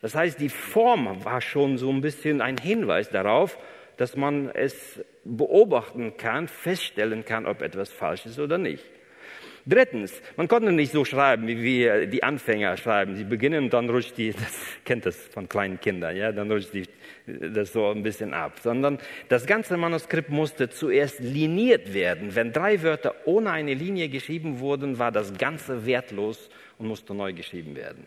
Das 0.00 0.14
heißt, 0.14 0.40
die 0.40 0.48
Form 0.48 1.24
war 1.24 1.40
schon 1.40 1.78
so 1.78 1.90
ein 1.90 2.00
bisschen 2.00 2.40
ein 2.40 2.56
Hinweis 2.56 3.10
darauf, 3.10 3.58
dass 3.96 4.16
man 4.16 4.48
es 4.48 5.04
beobachten 5.24 6.16
kann, 6.16 6.48
feststellen 6.48 7.24
kann, 7.24 7.46
ob 7.46 7.62
etwas 7.62 7.92
falsch 7.92 8.26
ist 8.26 8.38
oder 8.38 8.58
nicht. 8.58 8.84
Drittens, 9.64 10.20
man 10.36 10.48
konnte 10.48 10.72
nicht 10.72 10.92
so 10.92 11.04
schreiben, 11.04 11.46
wie 11.46 11.62
wir 11.62 12.06
die 12.06 12.22
Anfänger 12.22 12.76
schreiben. 12.76 13.14
Sie 13.14 13.24
beginnen 13.24 13.70
dann 13.70 13.88
rutscht 13.88 14.16
die, 14.18 14.32
das 14.32 14.60
kennt 14.84 15.06
das 15.06 15.16
von 15.16 15.48
kleinen 15.48 15.80
Kindern, 15.80 16.16
ja, 16.16 16.32
dann 16.32 16.50
rutscht 16.50 16.74
die, 16.74 16.84
das 17.26 17.72
so 17.72 17.90
ein 17.90 18.02
bisschen 18.02 18.34
ab. 18.34 18.58
Sondern 18.60 18.98
das 19.28 19.46
ganze 19.46 19.76
Manuskript 19.76 20.30
musste 20.30 20.68
zuerst 20.68 21.20
liniert 21.20 21.94
werden. 21.94 22.34
Wenn 22.34 22.52
drei 22.52 22.82
Wörter 22.82 23.14
ohne 23.24 23.50
eine 23.50 23.74
Linie 23.74 24.08
geschrieben 24.08 24.58
wurden, 24.58 24.98
war 24.98 25.12
das 25.12 25.36
Ganze 25.38 25.86
wertlos 25.86 26.50
und 26.78 26.88
musste 26.88 27.14
neu 27.14 27.32
geschrieben 27.32 27.76
werden. 27.76 28.06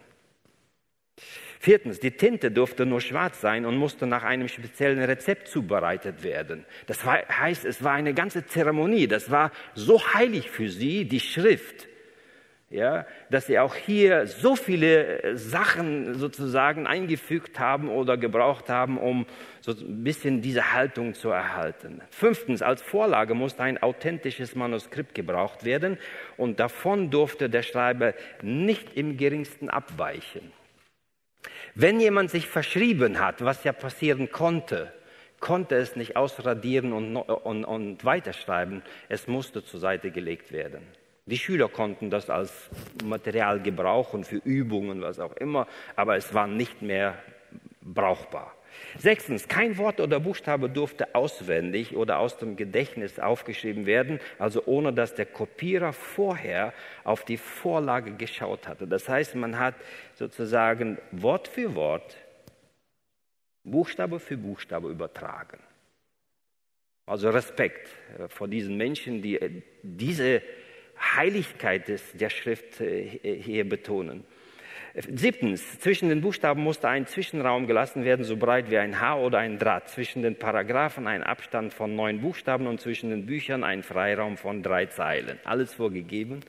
Viertens, 1.66 2.00
die 2.00 2.12
Tinte 2.12 2.52
durfte 2.52 2.86
nur 2.86 3.02
schwarz 3.02 3.42
sein 3.42 3.66
und 3.66 3.76
musste 3.76 4.06
nach 4.06 4.22
einem 4.22 4.48
speziellen 4.48 5.02
Rezept 5.02 5.48
zubereitet 5.48 6.22
werden. 6.22 6.64
Das 6.86 7.04
heißt, 7.04 7.66
es 7.66 7.84
war 7.84 7.94
eine 7.94 8.14
ganze 8.14 8.46
Zeremonie. 8.46 9.08
Das 9.08 9.32
war 9.32 9.50
so 9.74 10.00
heilig 10.14 10.52
für 10.52 10.70
sie, 10.70 11.06
die 11.06 11.20
Schrift, 11.20 11.88
ja, 12.70 13.08
dass 13.32 13.48
sie 13.48 13.58
auch 13.58 13.74
hier 13.74 14.28
so 14.28 14.56
viele 14.56 15.24
äh, 15.24 15.38
Sachen 15.38 16.14
sozusagen 16.14 16.86
eingefügt 16.86 17.58
haben 17.58 17.90
oder 17.90 18.16
gebraucht 18.16 18.70
haben, 18.70 19.00
um 19.00 19.26
so 19.62 19.72
ein 19.72 20.04
bisschen 20.04 20.44
diese 20.44 20.74
Haltung 20.74 21.16
zu 21.16 21.30
erhalten. 21.30 22.00
Fünftens, 22.12 22.62
als 22.62 22.84
Vorlage 22.84 23.34
musste 23.34 23.64
ein 23.64 23.82
authentisches 23.82 24.54
Manuskript 24.54 25.16
gebraucht 25.16 25.66
werden 25.66 25.98
und 26.38 26.60
davon 26.60 27.10
durfte 27.10 27.50
der 27.50 27.64
Schreiber 27.64 28.14
nicht 28.44 28.96
im 28.96 29.18
geringsten 29.18 29.72
abweichen. 29.72 30.52
Wenn 31.78 32.00
jemand 32.00 32.32
sich 32.32 32.48
verschrieben 32.48 33.20
hat, 33.20 33.44
was 33.44 33.66
ja 33.66 33.74
passieren 33.74 34.32
konnte, 34.32 34.94
konnte 35.42 35.76
es 35.76 35.98
nicht 35.98 36.16
ausradieren 36.16 36.94
und, 36.94 37.18
und, 37.18 37.66
und 37.66 38.06
weiterschreiben. 38.06 38.82
Es 39.10 39.28
musste 39.28 39.62
zur 39.62 39.82
Seite 39.82 40.10
gelegt 40.10 40.54
werden. 40.54 40.88
Die 41.26 41.38
Schüler 41.38 41.68
konnten 41.68 42.10
das 42.10 42.30
als 42.30 42.70
Material 43.04 43.62
gebrauchen 43.62 44.24
für 44.24 44.38
Übungen, 44.38 45.02
was 45.02 45.20
auch 45.20 45.36
immer, 45.36 45.68
aber 45.98 46.16
es 46.16 46.34
war 46.34 46.48
nicht 46.48 46.82
mehr 46.82 47.18
brauchbar. 47.82 48.56
Sechstens, 48.98 49.48
kein 49.48 49.78
Wort 49.78 50.00
oder 50.00 50.20
Buchstabe 50.20 50.70
durfte 50.70 51.14
auswendig 51.16 51.96
oder 51.96 52.20
aus 52.20 52.38
dem 52.38 52.56
Gedächtnis 52.56 53.20
aufgeschrieben 53.20 53.86
werden, 53.86 54.20
also 54.40 54.64
ohne 54.66 54.94
dass 54.94 55.14
der 55.14 55.26
Kopierer 55.26 55.94
vorher 55.94 56.74
auf 57.04 57.26
die 57.26 57.38
Vorlage 57.38 58.14
geschaut 58.14 58.68
hatte. 58.68 58.88
Das 58.88 59.10
heißt, 59.10 59.36
man 59.36 59.60
hat 59.60 59.76
sozusagen 60.16 60.98
Wort 61.12 61.48
für 61.48 61.76
Wort, 61.76 62.18
Buchstabe 63.64 64.20
für 64.20 64.38
Buchstabe 64.38 64.90
übertragen. 64.90 65.60
Also 67.06 67.30
Respekt 67.30 67.90
äh, 68.18 68.28
vor 68.28 68.48
diesen 68.48 68.78
Menschen, 68.78 69.22
die 69.22 69.40
äh, 69.40 69.62
diese 69.84 70.42
Heiligkeit 71.00 71.88
der 72.14 72.30
Schrift 72.30 72.82
äh, 72.82 73.42
hier 73.42 73.68
betonen. 73.68 74.24
Siebtens, 74.98 75.80
zwischen 75.80 76.08
den 76.08 76.22
Buchstaben 76.22 76.64
musste 76.64 76.88
ein 76.88 77.06
Zwischenraum 77.06 77.68
gelassen 77.68 78.06
werden, 78.06 78.24
so 78.24 78.38
breit 78.38 78.72
wie 78.72 78.78
ein 78.78 79.02
Haar 79.02 79.20
oder 79.20 79.40
ein 79.40 79.60
Draht. 79.60 79.90
Zwischen 79.90 80.22
den 80.22 80.38
Paragraphen 80.38 81.06
ein 81.06 81.22
Abstand 81.22 81.74
von 81.74 81.98
neun 81.98 82.22
Buchstaben 82.22 82.66
und 82.66 82.80
zwischen 82.80 83.10
den 83.10 83.26
Büchern 83.26 83.66
ein 83.66 83.84
Freiraum 83.84 84.38
von 84.38 84.64
drei 84.64 84.86
Zeilen. 84.86 85.38
Alles 85.44 85.74
vorgegeben. 85.74 86.40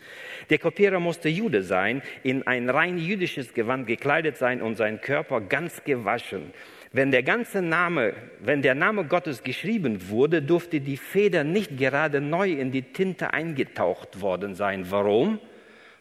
Der 0.49 0.59
Kopierer 0.59 1.01
musste 1.01 1.29
Jude 1.29 1.65
sein, 1.65 2.03
in 2.23 2.47
ein 2.47 2.71
rein 2.71 2.99
jüdisches 2.99 3.53
Gewand 3.53 3.89
gekleidet 3.89 4.37
sein 4.37 4.63
und 4.63 4.77
sein 4.77 5.01
Körper 5.01 5.41
ganz 5.41 5.83
gewaschen. 5.83 6.53
Wenn 6.93 7.11
der 7.11 7.25
ganze 7.25 7.63
Name, 7.63 8.15
wenn 8.39 8.63
der 8.63 8.77
Name 8.77 9.07
Gottes 9.07 9.43
geschrieben 9.43 10.09
wurde, 10.09 10.41
durfte 10.41 10.81
die 10.81 10.97
Feder 10.97 11.43
nicht 11.43 11.77
gerade 11.77 12.21
neu 12.21 12.53
in 12.53 12.71
die 12.71 12.83
Tinte 12.83 13.35
eingetaucht 13.35 14.21
worden 14.21 14.55
sein. 14.55 14.89
Warum? 14.89 15.41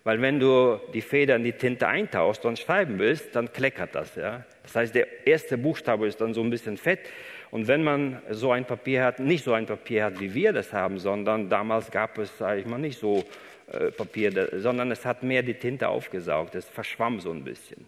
Weil 0.06 0.22
wenn 0.22 0.40
du 0.40 0.80
die 0.94 1.02
Feder 1.02 1.36
in 1.36 1.44
die 1.44 1.54
Tinte 1.54 1.88
eintauchst 1.88 2.46
und 2.46 2.60
schreiben 2.60 3.00
willst, 3.00 3.36
dann 3.36 3.52
kleckert 3.52 3.96
das. 3.96 4.16
Ja? 4.16 4.46
Das 4.62 4.76
heißt, 4.76 4.94
der 4.94 5.28
erste 5.28 5.58
Buchstabe 5.58 6.06
ist 6.06 6.22
dann 6.22 6.36
so 6.36 6.42
ein 6.42 6.52
bisschen 6.52 6.78
fett. 6.78 7.00
Und 7.50 7.68
wenn 7.68 7.84
man 7.84 8.22
so 8.30 8.52
ein 8.52 8.66
Papier 8.66 9.04
hat, 9.04 9.20
nicht 9.20 9.44
so 9.44 9.54
ein 9.54 9.66
Papier 9.66 10.06
hat, 10.06 10.20
wie 10.20 10.32
wir 10.36 10.54
das 10.54 10.72
haben, 10.72 11.00
sondern 11.00 11.50
damals 11.50 11.90
gab 11.90 12.20
es, 12.20 12.38
sage 12.38 12.60
ich 12.60 12.68
mal, 12.68 12.78
nicht 12.78 13.00
so 13.00 13.24
Papier, 13.98 14.50
sondern 14.60 14.92
es 14.92 15.06
hat 15.06 15.24
mehr 15.24 15.42
die 15.42 15.56
Tinte 15.56 15.88
aufgesaugt. 15.88 16.54
Es 16.54 16.66
verschwamm 16.66 17.20
so 17.20 17.32
ein 17.32 17.44
bisschen. 17.44 17.88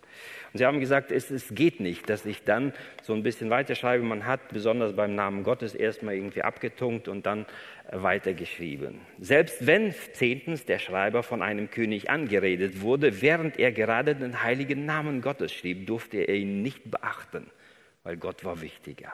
Und 0.52 0.58
sie 0.58 0.66
haben 0.66 0.80
gesagt, 0.80 1.12
es, 1.12 1.30
es 1.30 1.54
geht 1.54 1.80
nicht, 1.80 2.10
dass 2.10 2.26
ich 2.26 2.44
dann 2.44 2.74
so 3.04 3.14
ein 3.14 3.22
bisschen 3.22 3.52
weiterschreibe. 3.52 4.04
Man 4.04 4.26
hat 4.26 4.50
besonders 4.50 4.94
beim 4.94 5.14
Namen 5.14 5.44
Gottes 5.44 5.76
erstmal 5.76 6.16
irgendwie 6.16 6.42
abgetunkt 6.42 7.08
und 7.08 7.28
dann 7.28 7.46
weitergeschrieben. 7.92 9.02
Selbst 9.20 9.68
wenn 9.68 9.94
zehntens 10.14 10.66
der 10.66 10.80
Schreiber 10.80 11.22
von 11.22 11.44
einem 11.44 11.70
König 11.70 12.10
angeredet 12.10 12.82
wurde, 12.82 13.22
während 13.22 13.60
er 13.60 13.72
gerade 13.72 14.16
den 14.16 14.42
heiligen 14.42 14.86
Namen 14.86 15.22
Gottes 15.22 15.54
schrieb, 15.54 15.86
durfte 15.86 16.18
er 16.18 16.36
ihn 16.36 16.64
nicht 16.64 16.90
beachten, 16.90 17.52
weil 18.04 18.18
Gott 18.18 18.44
war 18.44 18.62
wichtiger. 18.62 19.14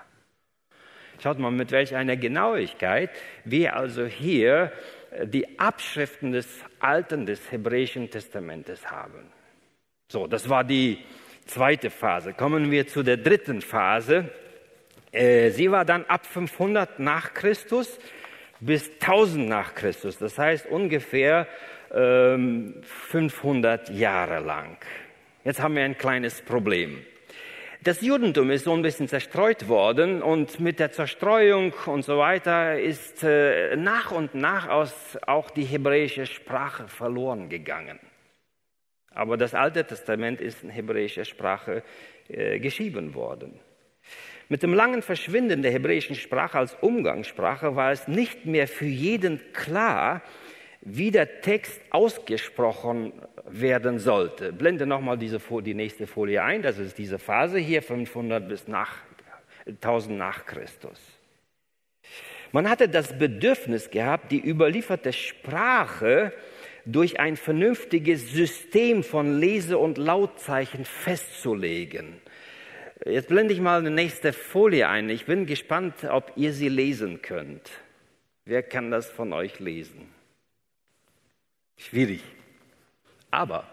Schaut 1.21 1.39
mal, 1.39 1.51
mit 1.51 1.71
welch 1.71 1.95
einer 1.95 2.17
Genauigkeit 2.17 3.09
wir 3.45 3.75
also 3.75 4.05
hier 4.05 4.71
äh, 4.73 5.02
die 5.25 5.59
Abschriften 5.59 6.31
des 6.31 6.47
Alten, 6.79 7.25
des 7.25 7.51
Hebräischen 7.51 8.09
Testamentes 8.09 8.89
haben. 8.89 9.31
So, 10.07 10.27
das 10.27 10.49
war 10.49 10.63
die 10.63 10.99
zweite 11.45 11.89
Phase. 11.89 12.33
Kommen 12.33 12.71
wir 12.71 12.87
zu 12.87 13.03
der 13.03 13.17
dritten 13.17 13.61
Phase. 13.61 14.29
Äh, 15.11 15.51
sie 15.51 15.71
war 15.71 15.85
dann 15.85 16.05
ab 16.05 16.25
500 16.25 16.99
nach 16.99 17.33
Christus 17.33 17.99
bis 18.59 18.89
1000 19.01 19.47
nach 19.47 19.75
Christus. 19.75 20.17
Das 20.17 20.37
heißt 20.37 20.67
ungefähr 20.67 21.47
500 21.89 23.89
ähm, 23.89 23.95
Jahre 23.95 24.39
lang. 24.39 24.77
Jetzt 25.43 25.61
haben 25.61 25.75
wir 25.75 25.83
ein 25.83 25.97
kleines 25.97 26.41
Problem. 26.41 27.05
Das 27.83 27.99
Judentum 27.99 28.49
ist 28.49 28.63
so 28.63 28.73
ein 28.73 28.81
bisschen 28.81 29.09
zerstreut 29.09 29.67
worden 29.67 30.21
und 30.21 30.61
mit 30.61 30.79
der 30.79 30.93
Zerstreuung 30.93 31.73
und 31.85 32.05
so 32.05 32.17
weiter 32.17 32.79
ist 32.79 33.23
äh, 33.23 33.75
nach 33.75 34.11
und 34.11 34.35
nach 34.35 34.69
aus 34.69 35.17
auch 35.27 35.49
die 35.49 35.65
hebräische 35.65 36.25
Sprache 36.25 36.87
verloren 36.87 37.49
gegangen. 37.49 37.99
Aber 39.09 39.35
das 39.35 39.53
Alte 39.53 39.85
Testament 39.85 40.39
ist 40.39 40.63
in 40.63 40.69
hebräischer 40.69 41.25
Sprache 41.25 41.83
äh, 42.29 42.57
geschrieben 42.59 43.15
worden. 43.15 43.59
Mit 44.47 44.63
dem 44.63 44.73
langen 44.73 45.01
Verschwinden 45.01 45.61
der 45.61 45.73
hebräischen 45.73 46.15
Sprache 46.15 46.59
als 46.59 46.77
Umgangssprache 46.79 47.75
war 47.75 47.91
es 47.91 48.07
nicht 48.07 48.45
mehr 48.45 48.69
für 48.69 48.85
jeden 48.85 49.41
klar, 49.51 50.21
wie 50.79 51.11
der 51.11 51.41
Text 51.41 51.81
ausgesprochen 51.89 53.11
werden 53.53 53.99
sollte. 53.99 54.51
Blende 54.51 54.85
nochmal 54.85 55.17
diese, 55.17 55.39
die 55.39 55.73
nächste 55.73 56.07
Folie 56.07 56.43
ein. 56.43 56.61
Das 56.61 56.79
ist 56.79 56.97
diese 56.97 57.19
Phase 57.19 57.59
hier, 57.59 57.81
500 57.81 58.47
bis 58.47 58.67
nach, 58.67 58.95
1000 59.65 60.17
nach 60.17 60.45
Christus. 60.45 60.99
Man 62.51 62.69
hatte 62.69 62.89
das 62.89 63.17
Bedürfnis 63.17 63.89
gehabt, 63.89 64.31
die 64.31 64.39
überlieferte 64.39 65.13
Sprache 65.13 66.33
durch 66.85 67.19
ein 67.19 67.37
vernünftiges 67.37 68.31
System 68.31 69.03
von 69.03 69.39
Lese- 69.39 69.77
und 69.77 69.97
Lautzeichen 69.97 70.85
festzulegen. 70.85 72.21
Jetzt 73.05 73.27
blende 73.27 73.53
ich 73.53 73.59
mal 73.59 73.79
eine 73.79 73.91
nächste 73.91 74.33
Folie 74.33 74.87
ein. 74.87 75.09
Ich 75.09 75.25
bin 75.25 75.45
gespannt, 75.45 75.95
ob 76.09 76.33
ihr 76.35 76.53
sie 76.53 76.69
lesen 76.69 77.21
könnt. 77.21 77.69
Wer 78.45 78.63
kann 78.63 78.91
das 78.91 79.09
von 79.09 79.33
euch 79.33 79.59
lesen? 79.59 80.09
Schwierig. 81.77 82.21
Aber 83.33 83.63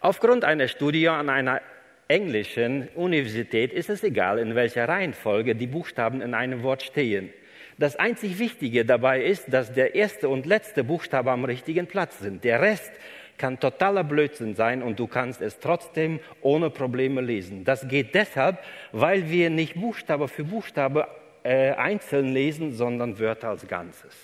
aufgrund 0.00 0.44
einer 0.44 0.66
Studie 0.66 1.08
an 1.08 1.30
einer 1.30 1.60
englischen 2.08 2.88
Universität 2.96 3.72
ist 3.72 3.88
es 3.88 4.02
egal, 4.02 4.40
in 4.40 4.56
welcher 4.56 4.88
Reihenfolge 4.88 5.54
die 5.54 5.68
Buchstaben 5.68 6.20
in 6.20 6.34
einem 6.34 6.64
Wort 6.64 6.82
stehen. 6.82 7.32
Das 7.78 7.94
einzig 7.94 8.40
Wichtige 8.40 8.84
dabei 8.84 9.22
ist, 9.22 9.52
dass 9.52 9.72
der 9.72 9.94
erste 9.94 10.28
und 10.28 10.46
letzte 10.46 10.82
Buchstabe 10.82 11.30
am 11.30 11.44
richtigen 11.44 11.86
Platz 11.86 12.18
sind. 12.18 12.42
Der 12.42 12.60
Rest 12.60 12.90
kann 13.38 13.60
totaler 13.60 14.02
Blödsinn 14.02 14.56
sein 14.56 14.82
und 14.82 14.98
du 14.98 15.06
kannst 15.06 15.40
es 15.42 15.60
trotzdem 15.60 16.18
ohne 16.40 16.68
Probleme 16.68 17.20
lesen. 17.20 17.64
Das 17.64 17.86
geht 17.86 18.16
deshalb, 18.16 18.58
weil 18.90 19.30
wir 19.30 19.48
nicht 19.48 19.74
Buchstabe 19.74 20.26
für 20.26 20.42
Buchstabe 20.42 21.06
äh, 21.44 21.70
einzeln 21.70 22.32
lesen, 22.32 22.72
sondern 22.72 23.20
Wörter 23.20 23.50
als 23.50 23.66
Ganzes. 23.68 24.16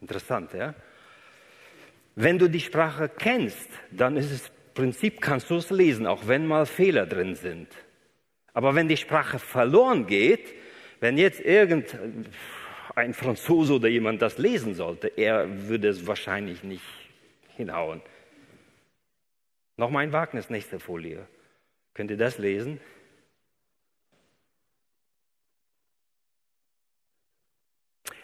Interessant, 0.00 0.52
ja? 0.54 0.74
Wenn 2.20 2.36
du 2.36 2.48
die 2.48 2.58
Sprache 2.58 3.08
kennst, 3.08 3.70
dann 3.92 4.16
ist 4.16 4.32
es 4.32 4.50
Prinzip 4.74 5.20
kannst 5.20 5.50
du 5.50 5.56
es 5.56 5.70
lesen, 5.70 6.04
auch 6.04 6.26
wenn 6.26 6.46
mal 6.46 6.66
Fehler 6.66 7.06
drin 7.06 7.36
sind. 7.36 7.68
Aber 8.54 8.74
wenn 8.74 8.88
die 8.88 8.96
Sprache 8.96 9.38
verloren 9.38 10.08
geht, 10.08 10.52
wenn 10.98 11.16
jetzt 11.16 11.40
irgendein 11.40 13.14
Franzose 13.14 13.74
oder 13.74 13.86
jemand 13.86 14.20
das 14.20 14.36
lesen 14.38 14.74
sollte, 14.74 15.12
er 15.16 15.68
würde 15.68 15.88
es 15.88 16.08
wahrscheinlich 16.08 16.64
nicht 16.64 16.82
hinhauen. 17.56 18.02
Noch 19.76 19.90
mein 19.90 20.12
Wagnis, 20.12 20.50
nächste 20.50 20.80
Folie. 20.80 21.24
Könnt 21.94 22.10
ihr 22.10 22.16
das 22.16 22.38
lesen? 22.38 22.80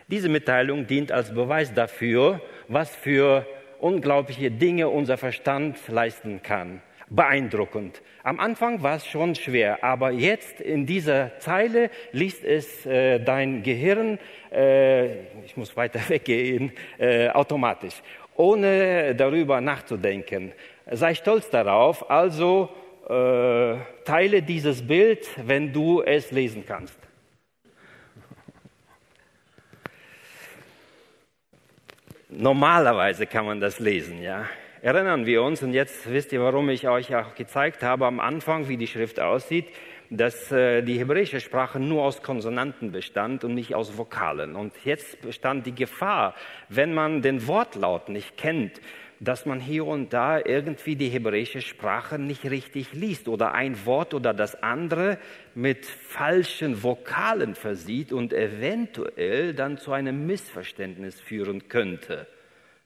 Diese 0.08 0.28
Mitteilung 0.28 0.88
dient 0.88 1.12
als 1.12 1.32
Beweis 1.32 1.72
dafür, 1.72 2.40
was 2.66 2.94
für 2.94 3.46
unglaubliche 3.84 4.50
Dinge 4.50 4.88
unser 4.88 5.18
Verstand 5.18 5.76
leisten 5.88 6.42
kann. 6.42 6.80
Beeindruckend. 7.10 8.00
Am 8.22 8.40
Anfang 8.40 8.82
war 8.82 8.96
es 8.96 9.06
schon 9.06 9.34
schwer, 9.34 9.84
aber 9.84 10.10
jetzt 10.10 10.62
in 10.62 10.86
dieser 10.86 11.38
Zeile 11.38 11.90
liest 12.10 12.44
es 12.44 12.86
äh, 12.86 13.20
dein 13.20 13.62
Gehirn, 13.62 14.18
äh, 14.50 15.42
ich 15.44 15.54
muss 15.56 15.76
weiter 15.76 16.00
weggehen, 16.08 16.72
äh, 16.98 17.28
automatisch 17.28 18.02
ohne 18.36 19.14
darüber 19.14 19.60
nachzudenken. 19.60 20.52
Sei 20.90 21.14
stolz 21.14 21.50
darauf, 21.50 22.10
also 22.10 22.70
äh, 23.08 23.76
teile 24.04 24.42
dieses 24.42 24.84
Bild, 24.84 25.28
wenn 25.46 25.72
du 25.72 26.02
es 26.02 26.30
lesen 26.30 26.64
kannst. 26.66 26.98
Normalerweise 32.36 33.26
kann 33.26 33.46
man 33.46 33.60
das 33.60 33.78
lesen, 33.78 34.20
ja. 34.20 34.46
Erinnern 34.82 35.24
wir 35.24 35.42
uns, 35.42 35.62
und 35.62 35.72
jetzt 35.72 36.10
wisst 36.10 36.32
ihr, 36.32 36.40
warum 36.42 36.68
ich 36.68 36.88
euch 36.88 37.14
auch 37.14 37.34
gezeigt 37.34 37.82
habe 37.82 38.06
am 38.06 38.20
Anfang, 38.20 38.68
wie 38.68 38.76
die 38.76 38.86
Schrift 38.86 39.20
aussieht 39.20 39.66
dass 40.10 40.52
äh, 40.52 40.82
die 40.82 40.98
hebräische 40.98 41.40
Sprache 41.40 41.80
nur 41.80 42.02
aus 42.02 42.22
Konsonanten 42.22 42.92
bestand 42.92 43.44
und 43.44 43.54
nicht 43.54 43.74
aus 43.74 43.96
Vokalen. 43.96 44.54
Und 44.54 44.72
jetzt 44.84 45.20
bestand 45.22 45.66
die 45.66 45.74
Gefahr, 45.74 46.34
wenn 46.68 46.94
man 46.94 47.22
den 47.22 47.46
Wortlaut 47.46 48.08
nicht 48.08 48.36
kennt, 48.36 48.80
dass 49.20 49.46
man 49.46 49.60
hier 49.60 49.86
und 49.86 50.12
da 50.12 50.38
irgendwie 50.38 50.96
die 50.96 51.08
hebräische 51.08 51.60
Sprache 51.60 52.18
nicht 52.18 52.44
richtig 52.44 52.92
liest 52.92 53.28
oder 53.28 53.52
ein 53.52 53.86
Wort 53.86 54.14
oder 54.14 54.34
das 54.34 54.62
andere 54.62 55.18
mit 55.54 55.86
falschen 55.86 56.82
Vokalen 56.82 57.54
versieht 57.54 58.12
und 58.12 58.32
eventuell 58.32 59.54
dann 59.54 59.78
zu 59.78 59.92
einem 59.92 60.26
Missverständnis 60.26 61.20
führen 61.20 61.68
könnte. 61.68 62.26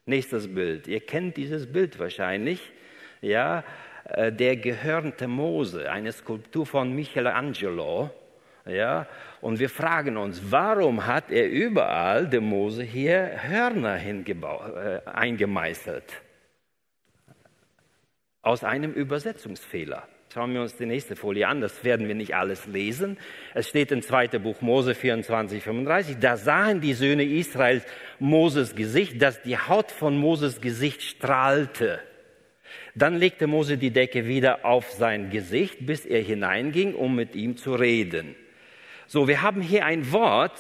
Nächstes 0.06 0.54
Bild. 0.54 0.88
Ihr 0.88 1.00
kennt 1.00 1.36
dieses 1.36 1.70
Bild 1.70 1.98
wahrscheinlich. 1.98 2.72
Ja, 3.20 3.64
äh, 4.04 4.32
der 4.32 4.56
gehörnte 4.56 5.28
Mose, 5.28 5.90
eine 5.90 6.12
Skulptur 6.12 6.64
von 6.66 6.94
Michelangelo. 6.94 8.10
Ja, 8.68 9.06
und 9.40 9.58
wir 9.58 9.70
fragen 9.70 10.18
uns, 10.18 10.42
warum 10.50 11.06
hat 11.06 11.30
er 11.30 11.48
überall 11.48 12.28
dem 12.28 12.44
Mose 12.44 12.82
hier 12.82 13.30
Hörner 13.42 13.96
äh, 13.96 15.00
eingemeißelt? 15.06 16.04
Aus 18.42 18.64
einem 18.64 18.92
Übersetzungsfehler. 18.92 20.06
Schauen 20.32 20.52
wir 20.52 20.60
uns 20.60 20.76
die 20.76 20.84
nächste 20.84 21.16
Folie 21.16 21.48
an, 21.48 21.62
das 21.62 21.82
werden 21.84 22.06
wir 22.06 22.14
nicht 22.14 22.34
alles 22.34 22.66
lesen. 22.66 23.16
Es 23.54 23.70
steht 23.70 23.90
im 23.90 24.02
2. 24.02 24.38
Buch 24.38 24.60
Mose 24.60 24.94
24, 24.94 25.62
35, 25.62 26.18
da 26.18 26.36
sahen 26.36 26.82
die 26.82 26.92
Söhne 26.92 27.24
Israels 27.24 27.86
Moses 28.18 28.74
Gesicht, 28.74 29.22
dass 29.22 29.40
die 29.40 29.56
Haut 29.56 29.90
von 29.90 30.18
Moses 30.18 30.60
Gesicht 30.60 31.02
strahlte. 31.02 32.00
Dann 32.94 33.16
legte 33.16 33.46
Mose 33.46 33.78
die 33.78 33.90
Decke 33.90 34.26
wieder 34.26 34.66
auf 34.66 34.90
sein 34.90 35.30
Gesicht, 35.30 35.86
bis 35.86 36.04
er 36.04 36.20
hineinging, 36.20 36.94
um 36.94 37.14
mit 37.14 37.34
ihm 37.34 37.56
zu 37.56 37.74
reden. 37.74 38.36
So, 39.11 39.26
wir 39.26 39.40
haben 39.40 39.62
hier 39.62 39.86
ein 39.86 40.12
Wort, 40.12 40.52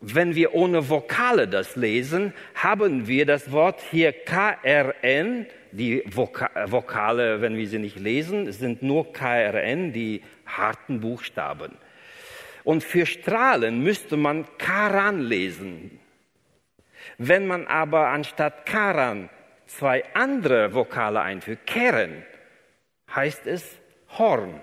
wenn 0.00 0.34
wir 0.34 0.54
ohne 0.54 0.88
Vokale 0.88 1.46
das 1.46 1.76
lesen, 1.76 2.32
haben 2.54 3.06
wir 3.06 3.26
das 3.26 3.52
Wort 3.52 3.82
hier 3.90 4.12
KRN. 4.12 5.44
Die 5.72 6.02
Vokale, 6.06 7.42
wenn 7.42 7.58
wir 7.58 7.68
sie 7.68 7.78
nicht 7.78 7.98
lesen, 7.98 8.50
sind 8.52 8.82
nur 8.82 9.12
KRN, 9.12 9.92
die 9.92 10.22
harten 10.46 11.00
Buchstaben. 11.00 11.76
Und 12.64 12.82
für 12.82 13.04
Strahlen 13.04 13.82
müsste 13.82 14.16
man 14.16 14.46
Karan 14.56 15.20
lesen. 15.20 16.00
Wenn 17.18 17.46
man 17.46 17.66
aber 17.66 18.08
anstatt 18.08 18.64
Karan 18.64 19.28
zwei 19.66 20.04
andere 20.14 20.72
Vokale 20.72 21.20
einfügt, 21.20 21.66
Keren, 21.66 22.24
heißt 23.14 23.46
es 23.46 23.78
Horn. 24.16 24.58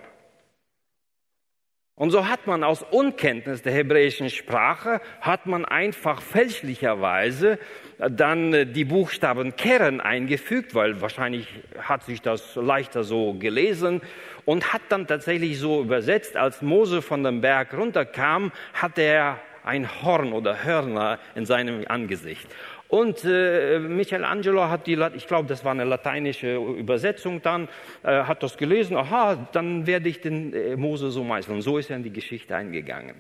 Und 1.98 2.12
so 2.12 2.28
hat 2.28 2.46
man 2.46 2.66
aus 2.66 2.84
Unkenntnis 2.84 3.62
der 3.62 3.72
hebräischen 3.72 4.30
Sprache, 4.30 5.00
hat 5.22 5.46
man 5.46 5.64
einfach 5.64 6.22
fälschlicherweise 6.22 7.58
dann 7.98 8.74
die 8.74 8.84
Buchstaben 8.84 9.56
Keren 9.56 10.02
eingefügt, 10.02 10.76
weil 10.76 11.00
wahrscheinlich 11.00 11.48
hat 11.80 12.04
sich 12.04 12.22
das 12.22 12.56
leichter 12.56 13.06
so 13.06 13.36
gelesen 13.36 14.02
und 14.44 14.74
hat 14.74 14.82
dann 14.90 15.08
tatsächlich 15.08 15.58
so 15.58 15.82
übersetzt, 15.82 16.36
als 16.36 16.62
Mose 16.62 17.02
von 17.02 17.24
dem 17.24 17.40
Berg 17.40 17.74
runterkam, 17.74 18.52
hatte 18.74 19.02
er 19.02 19.40
ein 19.64 20.02
Horn 20.04 20.34
oder 20.34 20.66
Hörner 20.66 21.18
in 21.34 21.46
seinem 21.46 21.86
Angesicht. 21.88 22.48
Und 22.88 23.24
äh, 23.26 23.80
Michelangelo 23.80 24.70
hat 24.70 24.86
die, 24.88 24.98
ich 25.16 25.28
glaube, 25.28 25.48
das 25.48 25.66
war 25.66 25.72
eine 25.72 25.86
lateinische 25.86 26.56
Übersetzung 26.56 27.42
dann, 27.42 27.68
äh, 28.04 28.24
hat 28.24 28.44
das 28.44 28.58
gelesen, 28.58 28.96
aha, 28.96 29.48
dann 29.52 29.88
werde 29.88 30.08
ich 30.08 30.22
den 30.22 30.54
äh, 30.54 30.76
Mose 30.76 31.10
so 31.10 31.24
meißeln. 31.24 31.58
Und 31.58 31.62
so 31.64 31.78
ist 31.78 31.90
er 31.90 31.98
in 31.98 32.04
die 32.04 32.14
Geschichte 32.14 32.56
eingegangen. 32.56 33.16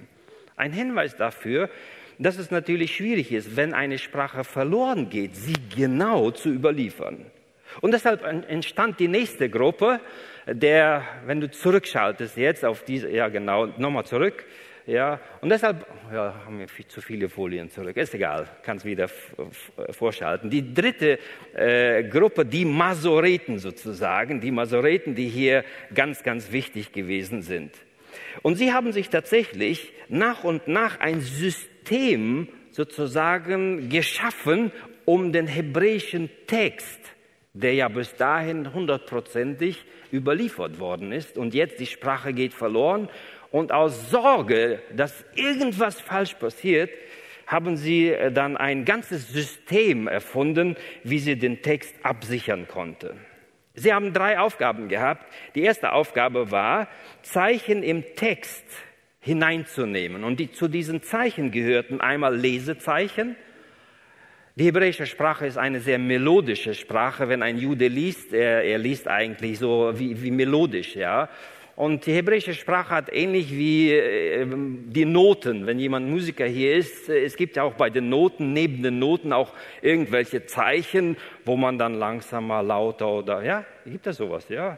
Ein 0.55 0.71
Hinweis 0.71 1.15
dafür, 1.15 1.69
dass 2.19 2.37
es 2.37 2.51
natürlich 2.51 2.95
schwierig 2.95 3.31
ist, 3.31 3.55
wenn 3.55 3.73
eine 3.73 3.97
Sprache 3.97 4.43
verloren 4.43 5.09
geht, 5.09 5.35
sie 5.35 5.55
genau 5.75 6.31
zu 6.31 6.49
überliefern. 6.49 7.25
Und 7.81 7.93
deshalb 7.93 8.23
entstand 8.23 8.99
die 8.99 9.07
nächste 9.07 9.49
Gruppe, 9.49 9.99
der, 10.47 11.03
wenn 11.25 11.41
du 11.41 11.49
zurückschaltest 11.49 12.37
jetzt 12.37 12.63
auf 12.63 12.83
diese, 12.83 13.09
ja 13.09 13.27
genau, 13.27 13.65
nochmal 13.77 14.05
zurück, 14.05 14.45
ja, 14.87 15.19
und 15.41 15.49
deshalb 15.49 15.87
ja, 16.13 16.35
haben 16.45 16.59
wir 16.59 16.67
viel, 16.67 16.87
zu 16.87 17.01
viele 17.01 17.27
Folien 17.27 17.69
zurück. 17.71 17.97
Ist 17.97 18.13
egal, 18.13 18.47
kannst 18.61 18.85
wieder 18.85 19.09
vorschalten. 19.89 20.51
Die 20.51 20.73
dritte 20.73 21.17
äh, 21.55 22.03
Gruppe, 22.03 22.45
die 22.45 22.65
Masoreten 22.65 23.57
sozusagen, 23.57 24.41
die 24.41 24.51
Masoreten, 24.51 25.15
die 25.15 25.27
hier 25.27 25.63
ganz, 25.93 26.21
ganz 26.21 26.51
wichtig 26.51 26.91
gewesen 26.91 27.41
sind. 27.41 27.71
Und 28.43 28.57
sie 28.57 28.73
haben 28.73 28.91
sich 28.91 29.09
tatsächlich 29.09 29.91
nach 30.07 30.43
und 30.43 30.67
nach 30.67 30.99
ein 30.99 31.19
System 31.19 32.47
sozusagen 32.69 33.89
geschaffen, 33.89 34.71
um 35.05 35.31
den 35.31 35.47
hebräischen 35.47 36.29
Text, 36.45 36.99
der 37.53 37.73
ja 37.73 37.87
bis 37.87 38.15
dahin 38.15 38.73
hundertprozentig 38.73 39.85
überliefert 40.11 40.79
worden 40.79 41.11
ist 41.11 41.37
und 41.37 41.53
jetzt 41.53 41.79
die 41.79 41.85
Sprache 41.85 42.33
geht 42.33 42.53
verloren 42.53 43.09
und 43.55 43.71
aus 43.71 44.09
Sorge, 44.09 44.81
dass 44.93 45.23
irgendwas 45.33 46.01
falsch 46.01 46.33
passiert, 46.33 46.89
haben 47.47 47.77
sie 47.77 48.09
äh, 48.09 48.29
dann 48.29 48.57
ein 48.57 48.83
ganzes 48.83 49.29
System 49.29 50.09
erfunden, 50.09 50.75
wie 51.03 51.19
sie 51.19 51.37
den 51.37 51.61
Text 51.61 51.95
absichern 52.03 52.67
konnten. 52.67 53.17
Sie 53.73 53.93
haben 53.93 54.11
drei 54.11 54.39
Aufgaben 54.39 54.89
gehabt. 54.89 55.25
Die 55.55 55.61
erste 55.61 55.93
Aufgabe 55.93 56.51
war, 56.51 56.89
Zeichen 57.21 57.81
im 57.81 58.03
Text 58.17 58.65
hineinzunehmen. 59.21 60.25
Und 60.25 60.41
die, 60.41 60.51
zu 60.51 60.67
diesen 60.67 61.01
Zeichen 61.01 61.51
gehörten 61.51 62.01
einmal 62.01 62.35
Lesezeichen. 62.35 63.37
Die 64.55 64.65
hebräische 64.65 65.05
Sprache 65.05 65.47
ist 65.47 65.57
eine 65.57 65.79
sehr 65.79 65.97
melodische 65.97 66.73
Sprache. 66.73 67.29
Wenn 67.29 67.41
ein 67.41 67.57
Jude 67.57 67.87
liest, 67.87 68.33
er, 68.33 68.65
er 68.65 68.79
liest 68.79 69.07
eigentlich 69.07 69.59
so 69.59 69.93
wie, 69.95 70.21
wie 70.21 70.31
melodisch, 70.31 70.97
ja. 70.97 71.29
Und 71.75 72.05
die 72.05 72.13
hebräische 72.13 72.53
Sprache 72.53 72.89
hat 72.91 73.13
ähnlich 73.13 73.51
wie 73.51 73.91
äh, 73.91 74.47
die 74.47 75.03
Noten. 75.03 75.65
Wenn 75.67 75.77
jemand 75.77 76.09
Musiker 76.09 76.45
hier 76.45 76.75
ist, 76.75 77.09
äh, 77.09 77.25
es 77.25 77.35
gibt 77.35 77.57
ja 77.57 77.63
auch 77.63 77.73
bei 77.73 77.89
den 77.89 78.07
Noten, 78.07 78.53
neben 78.53 78.81
den 78.81 78.97
Noten 78.97 79.33
auch 79.33 79.51
irgendwelche 79.81 80.45
Zeichen, 80.45 81.17
wo 81.43 81.57
man 81.57 81.77
dann 81.77 81.95
langsamer, 81.95 82.63
lauter 82.63 83.09
oder, 83.09 83.43
ja, 83.43 83.65
gibt 83.85 84.07
es 84.07 84.17
sowas, 84.17 84.47
ja? 84.47 84.77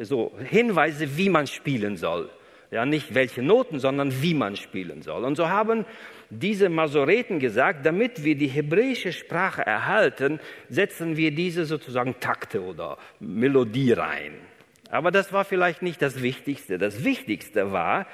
So 0.00 0.32
Hinweise, 0.44 1.16
wie 1.16 1.30
man 1.30 1.46
spielen 1.46 1.96
soll. 1.96 2.28
Ja, 2.70 2.84
nicht 2.84 3.14
welche 3.14 3.42
Noten, 3.42 3.78
sondern 3.78 4.22
wie 4.22 4.34
man 4.34 4.56
spielen 4.56 5.00
soll. 5.00 5.24
Und 5.24 5.36
so 5.36 5.48
haben 5.48 5.86
diese 6.28 6.68
Masoreten 6.68 7.38
gesagt, 7.38 7.86
damit 7.86 8.24
wir 8.24 8.34
die 8.34 8.48
hebräische 8.48 9.12
Sprache 9.12 9.62
erhalten, 9.62 10.40
setzen 10.68 11.16
wir 11.16 11.30
diese 11.30 11.64
sozusagen 11.64 12.16
Takte 12.20 12.60
oder 12.62 12.98
Melodie 13.20 13.92
rein. 13.92 14.45
Aber 14.90 15.10
das 15.10 15.32
war 15.32 15.44
vielleicht 15.44 15.82
nicht 15.82 16.00
das 16.02 16.22
Wichtigste. 16.22 16.78
Das 16.78 17.04
Wichtigste 17.04 17.72
war, 17.72 18.06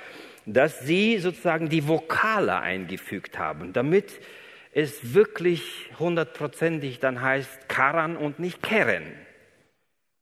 dass 0.46 0.80
sie 0.80 1.18
sozusagen 1.18 1.68
die 1.68 1.86
Vokale 1.86 2.60
eingefügt 2.60 3.38
haben, 3.38 3.72
damit 3.72 4.20
es 4.72 5.14
wirklich 5.14 5.90
hundertprozentig 5.98 6.98
dann 6.98 7.20
heißt 7.20 7.68
Karan 7.68 8.16
und 8.16 8.38
nicht 8.38 8.62
Keren. 8.62 9.04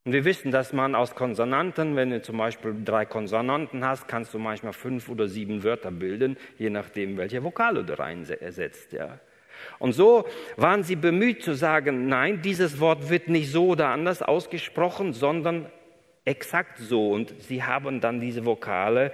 Und 0.05 0.13
wir 0.13 0.25
wissen, 0.25 0.51
dass 0.51 0.73
man 0.73 0.95
aus 0.95 1.15
Konsonanten, 1.15 1.95
wenn 1.95 2.11
du 2.11 2.23
zum 2.23 2.39
Beispiel 2.39 2.75
drei 2.85 3.05
Konsonanten 3.05 3.85
hast, 3.85 4.09
kannst 4.09 4.33
du 4.35 4.39
manchmal 4.39 4.73
fünf 4.73 5.09
oder 5.09 5.29
sieben 5.29 5.63
Wörter 5.63 5.91
bilden, 5.91 6.37
je 6.59 6.71
nachdem, 6.71 7.17
welche 7.17 7.45
Vokale 7.45 7.85
du 7.85 7.99
reinsetzt. 7.99 8.93
Ja. 8.93 9.21
Und 9.79 9.93
so 9.93 10.27
waren 10.57 10.83
sie 10.83 10.97
bemüht 10.97 11.43
zu 11.43 11.55
sagen, 11.55 12.09
nein, 12.09 12.41
dieses 12.43 12.81
Wort 12.81 13.11
wird 13.11 13.29
nicht 13.29 13.51
so 13.53 13.69
oder 13.69 13.89
anders 13.89 14.23
ausgesprochen, 14.23 15.13
sondern 15.13 15.71
exakt 16.31 16.79
so. 16.79 17.11
Und 17.11 17.35
sie 17.43 17.63
haben 17.63 18.01
dann 18.01 18.21
diese 18.21 18.45
Vokale 18.45 19.13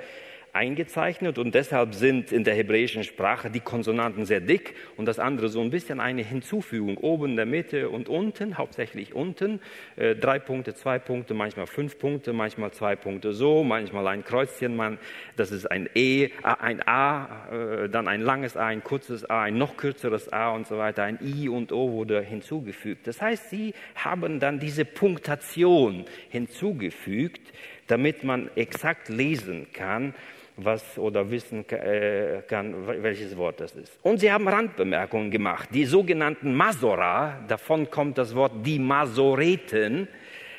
eingezeichnet 0.57 1.39
und 1.39 1.55
deshalb 1.55 1.95
sind 1.95 2.33
in 2.33 2.43
der 2.43 2.55
hebräischen 2.55 3.05
Sprache 3.05 3.51
die 3.51 3.61
Konsonanten 3.61 4.25
sehr 4.25 4.41
dick 4.41 4.75
und 4.97 5.07
das 5.07 5.19
andere 5.19 5.49
so 5.49 5.61
ein 5.61 5.71
bisschen 5.71 6.01
eine 6.01 6.23
Hinzufügung, 6.23 6.97
oben 6.99 7.31
in 7.31 7.37
der 7.37 7.47
Mitte 7.47 7.91
und 7.91 8.09
unten, 8.09 8.59
hauptsächlich 8.59 9.15
unten, 9.15 9.61
äh, 9.97 10.17
drei 10.17 10.39
Punkte, 10.39 10.75
zwei 10.75 10.99
Punkte, 10.99 11.35
manchmal 11.35 11.67
fünf 11.67 11.99
Punkte, 11.99 12.33
manchmal 12.33 12.73
zwei 12.73 12.97
Punkte 12.97 13.33
so, 13.33 13.63
manchmal 13.63 14.07
ein 14.09 14.25
Kreuzchen, 14.25 14.75
man, 14.75 14.99
das 15.37 15.53
ist 15.53 15.71
ein 15.71 15.89
E, 15.95 16.31
ein 16.43 16.87
A, 16.89 17.49
äh, 17.53 17.89
dann 17.89 18.09
ein 18.09 18.23
langes 18.23 18.57
A, 18.57 18.67
ein 18.67 18.83
kurzes 18.83 19.29
A, 19.29 19.43
ein 19.43 19.59
noch 19.59 19.77
kürzeres 19.77 20.33
A 20.33 20.51
und 20.51 20.67
so 20.67 20.79
weiter, 20.79 21.05
ein 21.05 21.19
I 21.23 21.49
und 21.49 21.71
O 21.71 21.93
wurde 21.93 22.23
hinzugefügt. 22.23 23.07
Das 23.07 23.21
heißt, 23.21 23.51
sie 23.51 23.75
haben 23.95 24.41
dann 24.41 24.59
diese 24.59 24.85
Punktation 24.85 26.05
hinzugefügt, 26.31 27.53
damit 27.87 28.25
man 28.25 28.51
exakt 28.57 29.09
lesen 29.09 29.67
kann, 29.73 30.15
was 30.57 30.99
oder 30.99 31.31
wissen 31.31 31.69
äh, 31.69 32.43
kann, 32.49 32.87
welches 32.87 33.37
Wort 33.37 33.61
das 33.61 33.75
ist. 33.75 33.99
Und 34.03 34.19
sie 34.21 34.33
haben 34.33 34.49
Randbemerkungen 34.49 35.31
gemacht. 35.31 35.69
Die 35.73 35.85
sogenannten 35.85 36.55
Masora, 36.55 37.45
davon 37.47 37.91
kommt 37.91 38.19
das 38.19 38.35
Wort 38.35 38.53
die 38.65 38.79
Masoreten. 38.79 40.09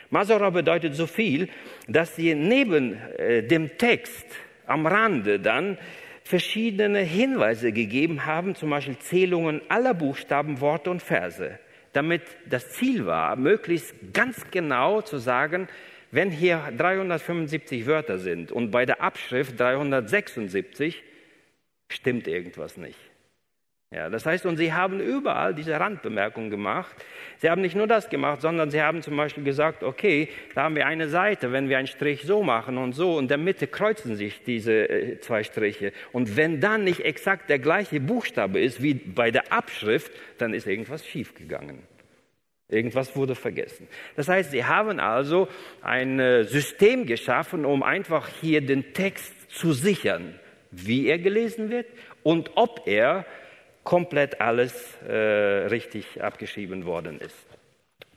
Masora 0.10 0.52
bedeutet 0.52 0.96
so 0.96 1.08
viel, 1.08 1.50
dass 1.88 2.16
sie 2.16 2.36
neben 2.36 2.94
äh, 3.18 3.44
dem 3.44 3.78
Text 3.78 4.28
am 4.68 4.86
Rande 4.86 5.40
dann 5.40 5.78
verschiedene 6.24 7.00
Hinweise 7.00 7.72
gegeben 7.72 8.26
haben, 8.26 8.54
zum 8.54 8.70
Beispiel 8.70 8.98
Zählungen 9.00 9.62
aller 9.70 9.94
Buchstaben, 9.94 10.60
Worte 10.62 10.92
und 10.92 11.02
Verse, 11.02 11.58
damit 11.94 12.22
das 12.50 12.72
Ziel 12.72 13.06
war, 13.06 13.36
möglichst 13.36 13.96
ganz 14.14 14.52
genau 14.52 15.02
zu 15.02 15.18
sagen, 15.18 15.70
wenn 16.12 16.32
hier 16.32 16.72
375 16.78 17.86
Wörter 17.86 18.18
sind 18.18 18.52
und 18.52 18.72
bei 18.72 18.86
der 18.86 19.02
Abschrift 19.02 19.60
376, 19.60 21.04
stimmt 21.90 22.28
irgendwas 22.28 22.78
nicht. 22.78 23.00
Ja, 23.90 24.10
das 24.10 24.26
heißt, 24.26 24.46
und 24.46 24.58
sie 24.58 24.74
haben 24.74 25.00
überall 25.00 25.56
diese 25.56 25.80
Randbemerkungen 25.80 26.50
gemacht. 26.50 26.94
Sie 27.38 27.50
haben 27.50 27.62
nicht 27.62 27.76
nur 27.76 27.88
das 27.88 28.10
gemacht, 28.10 28.42
sondern 28.42 28.70
sie 28.70 28.82
haben 28.82 29.02
zum 29.02 29.16
Beispiel 29.16 29.46
gesagt, 29.46 29.82
okay, 29.82 30.28
da 30.56 30.64
haben 30.64 30.76
wir 30.76 30.86
eine 30.86 31.08
Seite, 31.08 31.54
wenn 31.54 31.70
wir 31.70 31.78
einen 31.78 31.88
Strich 31.88 32.24
so 32.24 32.44
machen 32.44 32.78
und 32.78 32.92
so, 32.94 33.16
und 33.16 33.26
in 33.26 33.28
der 33.30 33.38
Mitte 33.38 33.66
kreuzen 33.66 34.18
sich 34.18 34.44
diese 34.44 34.90
äh, 34.90 35.22
zwei 35.22 35.44
Striche. 35.44 35.94
Und 36.12 36.36
wenn 36.36 36.60
dann 36.60 36.84
nicht 36.84 37.00
exakt 37.06 37.50
der 37.50 37.60
gleiche 37.60 38.02
Buchstabe 38.02 38.60
ist 38.60 38.84
wie 38.84 38.94
bei 38.94 39.32
der 39.32 39.54
Abschrift, 39.54 40.12
dann 40.38 40.54
ist 40.54 40.68
irgendwas 40.68 41.08
schiefgegangen. 41.08 41.80
Irgendwas 42.70 43.16
wurde 43.16 43.36
vergessen. 43.36 43.88
Das 44.16 44.28
heißt, 44.28 44.52
sie 44.52 44.66
haben 44.66 45.00
also 45.00 45.48
ein 45.82 46.20
äh, 46.20 46.44
System 46.44 47.06
geschaffen, 47.06 47.64
um 47.64 47.82
einfach 47.82 48.28
hier 48.42 48.60
den 48.60 48.94
Text 48.94 49.34
zu 49.50 49.72
sichern, 49.72 50.38
wie 50.72 51.08
er 51.08 51.18
gelesen 51.18 51.70
wird 51.70 51.88
und 52.24 52.52
ob 52.56 52.86
er 52.86 53.26
komplett 53.84 54.42
alles 54.42 54.98
äh, 55.08 55.14
richtig 55.14 56.22
abgeschrieben 56.22 56.86
worden 56.86 57.20
ist. 57.22 57.48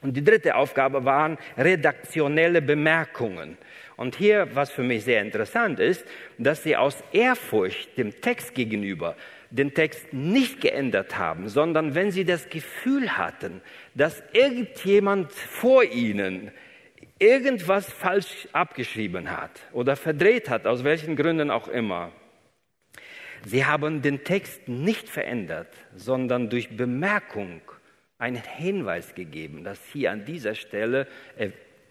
Und 0.03 0.17
die 0.17 0.25
dritte 0.25 0.57
Aufgabe 0.57 1.05
waren 1.05 1.39
redaktionelle 1.57 2.61
Bemerkungen. 2.61 3.57
Und 3.97 4.17
hier, 4.17 4.49
was 4.55 4.73
für 4.73 4.83
mich 4.83 5.05
sehr 5.05 5.21
interessant 5.21 5.79
ist, 5.79 6.05
dass 6.39 6.65
sie 6.65 6.75
aus 6.75 7.05
Ehrfurcht 7.13 7.97
dem 7.99 8.21
Text 8.21 8.55
gegenüber 8.55 9.15
den 9.51 9.75
Text 9.75 10.13
nicht 10.13 10.61
geändert 10.61 11.19
haben, 11.19 11.49
sondern 11.49 11.95
wenn 11.95 12.11
sie 12.11 12.25
das 12.25 12.49
Gefühl 12.49 13.19
hatten, 13.19 13.61
dass 13.95 14.23
irgendjemand 14.33 15.33
vor 15.33 15.85
ihnen 15.85 16.51
irgendwas 17.19 17.91
falsch 17.93 18.49
abgeschrieben 18.53 19.31
hat 19.31 19.61
oder 19.73 19.97
verdreht 19.97 20.49
hat, 20.49 20.67
aus 20.67 20.85
welchen 20.85 21.17
Gründen 21.17 21.51
auch 21.51 21.69
immer. 21.69 22.13
Sie 23.47 23.65
haben 23.65 24.03
den 24.03 24.25
Text 24.25 24.69
nicht 24.69 25.09
verändert, 25.09 25.69
sondern 25.97 26.51
durch 26.51 26.77
Bemerkung 26.77 27.61
einen 28.19 28.43
Hinweis 28.43 29.15
gegeben, 29.15 29.65
dass 29.65 29.81
hier 29.93 30.11
an 30.11 30.25
dieser 30.25 30.55
Stelle 30.55 31.07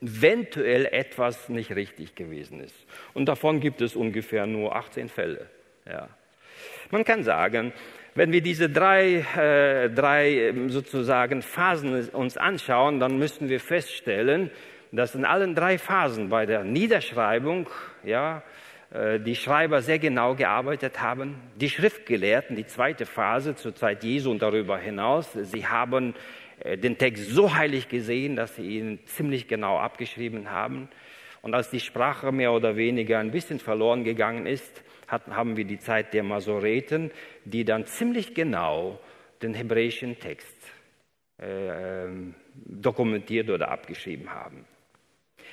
eventuell 0.01 0.85
etwas 0.85 1.49
nicht 1.49 1.75
richtig 1.75 2.15
gewesen 2.15 2.61
ist. 2.61 2.75
Und 3.13 3.25
davon 3.25 3.59
gibt 3.59 3.81
es 3.81 3.95
ungefähr 3.95 4.45
nur 4.45 4.75
18 4.75 5.09
Fälle. 5.09 5.49
Ja. 5.87 6.07
Man 6.91 7.03
kann 7.03 7.23
sagen, 7.23 7.73
wenn 8.19 8.33
wir 8.33 8.41
diese 8.41 8.69
drei, 8.69 9.23
äh, 9.37 9.89
drei 9.89 10.49
ähm, 10.49 10.69
sozusagen 10.69 11.41
Phasen 11.41 12.09
uns 12.09 12.35
anschauen, 12.35 12.99
dann 12.99 13.17
müssen 13.17 13.47
wir 13.47 13.61
feststellen, 13.61 14.51
dass 14.91 15.15
in 15.15 15.23
allen 15.23 15.55
drei 15.55 15.77
Phasen 15.77 16.27
bei 16.27 16.45
der 16.45 16.65
Niederschreibung 16.65 17.69
ja, 18.03 18.43
äh, 18.91 19.21
die 19.21 19.37
Schreiber 19.37 19.81
sehr 19.81 19.99
genau 19.99 20.35
gearbeitet 20.35 20.99
haben. 21.01 21.35
Die 21.55 21.69
Schriftgelehrten, 21.69 22.57
die 22.57 22.65
zweite 22.65 23.05
Phase 23.05 23.55
zur 23.55 23.73
Zeit 23.73 24.03
Jesu 24.03 24.31
und 24.31 24.41
darüber 24.41 24.77
hinaus, 24.77 25.31
sie 25.31 25.65
haben 25.65 26.13
äh, 26.59 26.77
den 26.77 26.97
Text 26.97 27.29
so 27.29 27.55
heilig 27.55 27.87
gesehen, 27.87 28.35
dass 28.35 28.53
sie 28.57 28.79
ihn 28.79 28.99
ziemlich 29.05 29.47
genau 29.47 29.77
abgeschrieben 29.77 30.51
haben. 30.51 30.89
Und 31.41 31.53
als 31.53 31.69
die 31.69 31.79
Sprache 31.79 32.33
mehr 32.33 32.51
oder 32.51 32.75
weniger 32.75 33.19
ein 33.19 33.31
bisschen 33.31 33.59
verloren 33.59 34.03
gegangen 34.03 34.45
ist, 34.45 34.83
hatten, 35.11 35.35
haben 35.35 35.57
wir 35.57 35.65
die 35.65 35.79
Zeit 35.79 36.13
der 36.13 36.23
Masoreten, 36.23 37.11
die 37.45 37.65
dann 37.65 37.85
ziemlich 37.85 38.33
genau 38.33 38.99
den 39.41 39.53
hebräischen 39.53 40.19
Text 40.19 40.57
äh, 41.37 42.07
dokumentiert 42.65 43.49
oder 43.49 43.69
abgeschrieben 43.69 44.33
haben. 44.33 44.65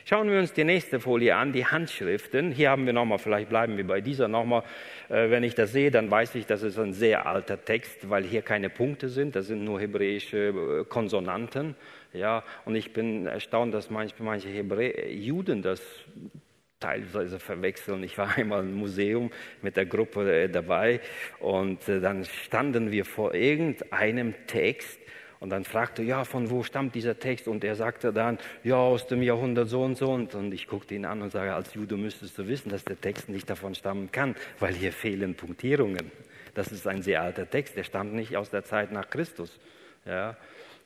Schauen 0.04 0.30
wir 0.30 0.38
uns 0.38 0.52
die 0.52 0.62
nächste 0.62 1.00
Folie 1.00 1.34
an, 1.34 1.52
die 1.52 1.66
Handschriften. 1.66 2.52
Hier 2.52 2.70
haben 2.70 2.86
wir 2.86 2.92
nochmal, 2.92 3.18
vielleicht 3.18 3.48
bleiben 3.48 3.76
wir 3.76 3.84
bei 3.84 4.00
dieser 4.00 4.28
nochmal. 4.28 4.62
Äh, 5.08 5.30
wenn 5.30 5.42
ich 5.42 5.56
das 5.56 5.72
sehe, 5.72 5.90
dann 5.90 6.08
weiß 6.08 6.36
ich, 6.36 6.46
das 6.46 6.62
ist 6.62 6.78
ein 6.78 6.92
sehr 6.92 7.26
alter 7.26 7.64
Text, 7.64 8.08
weil 8.08 8.22
hier 8.22 8.42
keine 8.42 8.70
Punkte 8.70 9.08
sind, 9.08 9.34
das 9.34 9.48
sind 9.48 9.64
nur 9.64 9.80
hebräische 9.80 10.36
äh, 10.36 10.84
Konsonanten. 10.84 11.74
Ja, 12.12 12.44
und 12.64 12.76
ich 12.76 12.92
bin 12.92 13.26
erstaunt, 13.26 13.74
dass 13.74 13.90
manche, 13.90 14.14
manche 14.20 14.48
Hebrä 14.48 15.10
Juden 15.10 15.60
das 15.60 15.82
teilweise 16.80 17.38
verwechseln. 17.38 18.02
Ich 18.02 18.18
war 18.18 18.36
einmal 18.36 18.62
im 18.62 18.74
Museum 18.74 19.30
mit 19.62 19.76
der 19.76 19.86
Gruppe 19.86 20.30
äh, 20.32 20.48
dabei 20.48 21.00
und 21.40 21.88
äh, 21.88 22.00
dann 22.00 22.24
standen 22.24 22.90
wir 22.90 23.04
vor 23.04 23.34
irgendeinem 23.34 24.34
Text 24.46 24.98
und 25.38 25.50
dann 25.50 25.64
fragte, 25.64 26.02
ja, 26.02 26.24
von 26.24 26.50
wo 26.50 26.62
stammt 26.62 26.94
dieser 26.94 27.18
Text? 27.18 27.46
Und 27.46 27.62
er 27.62 27.76
sagte 27.76 28.12
dann, 28.12 28.38
ja, 28.64 28.76
aus 28.76 29.06
dem 29.06 29.22
Jahrhundert 29.22 29.68
so 29.68 29.82
und 29.82 29.96
so. 29.96 30.10
Und, 30.10 30.34
und 30.34 30.52
ich 30.52 30.66
guckte 30.66 30.94
ihn 30.94 31.04
an 31.04 31.22
und 31.22 31.30
sage, 31.30 31.54
als 31.54 31.74
Jude 31.74 31.96
müsstest 31.96 32.38
du 32.38 32.48
wissen, 32.48 32.70
dass 32.70 32.84
der 32.84 33.00
Text 33.00 33.28
nicht 33.28 33.48
davon 33.48 33.74
stammen 33.74 34.10
kann, 34.10 34.34
weil 34.58 34.74
hier 34.74 34.92
fehlen 34.92 35.34
Punktierungen. 35.34 36.10
Das 36.54 36.72
ist 36.72 36.86
ein 36.86 37.02
sehr 37.02 37.20
alter 37.20 37.48
Text, 37.48 37.76
der 37.76 37.84
stammt 37.84 38.14
nicht 38.14 38.36
aus 38.36 38.50
der 38.50 38.64
Zeit 38.64 38.92
nach 38.92 39.10
Christus. 39.10 39.58
Ja, 40.06 40.36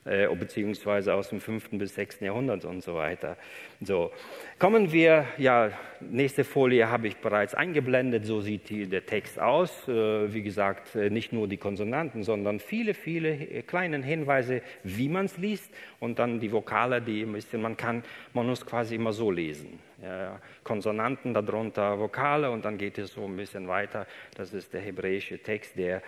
äh, 0.03 0.27
beziehungsweise 0.35 1.13
aus 1.13 1.29
dem 1.29 1.39
5. 1.39 1.69
bis 1.71 1.95
6. 1.95 2.21
Jahrhundert 2.21 2.65
und 2.65 2.83
so 2.83 2.95
weiter. 2.95 3.37
So, 3.81 4.11
kommen 4.57 4.91
wir, 4.91 5.25
ja, 5.37 5.71
nächste 5.99 6.43
Folie 6.43 6.89
habe 6.89 7.07
ich 7.07 7.17
bereits 7.17 7.53
eingeblendet, 7.53 8.25
so 8.25 8.41
sieht 8.41 8.69
die, 8.69 8.87
der 8.87 9.05
Text 9.05 9.39
aus. 9.39 9.87
Äh, 9.87 10.33
wie 10.33 10.41
gesagt, 10.41 10.95
äh, 10.95 11.09
nicht 11.09 11.33
nur 11.33 11.47
die 11.47 11.57
Konsonanten, 11.57 12.23
sondern 12.23 12.59
viele, 12.59 12.93
viele 12.93 13.29
äh, 13.29 13.61
kleine 13.61 14.01
Hinweise, 14.03 14.61
wie 14.83 15.07
man 15.07 15.25
es 15.25 15.37
liest 15.37 15.71
und 15.99 16.17
dann 16.17 16.39
die 16.39 16.51
Vokale, 16.51 17.01
die 17.01 17.21
ein 17.21 17.33
bisschen, 17.33 17.61
man 17.61 17.77
kann, 17.77 18.03
man 18.33 18.47
muss 18.47 18.65
quasi 18.65 18.95
immer 18.95 19.13
so 19.13 19.29
lesen. 19.29 19.79
Ja, 20.01 20.39
Konsonanten, 20.63 21.35
darunter 21.35 21.99
Vokale 21.99 22.49
und 22.49 22.65
dann 22.65 22.79
geht 22.79 22.97
es 22.97 23.13
so 23.13 23.25
ein 23.25 23.37
bisschen 23.37 23.67
weiter. 23.67 24.07
Das 24.35 24.51
ist 24.51 24.73
der 24.73 24.81
hebräische 24.81 25.37
Text, 25.37 25.77
der 25.77 26.01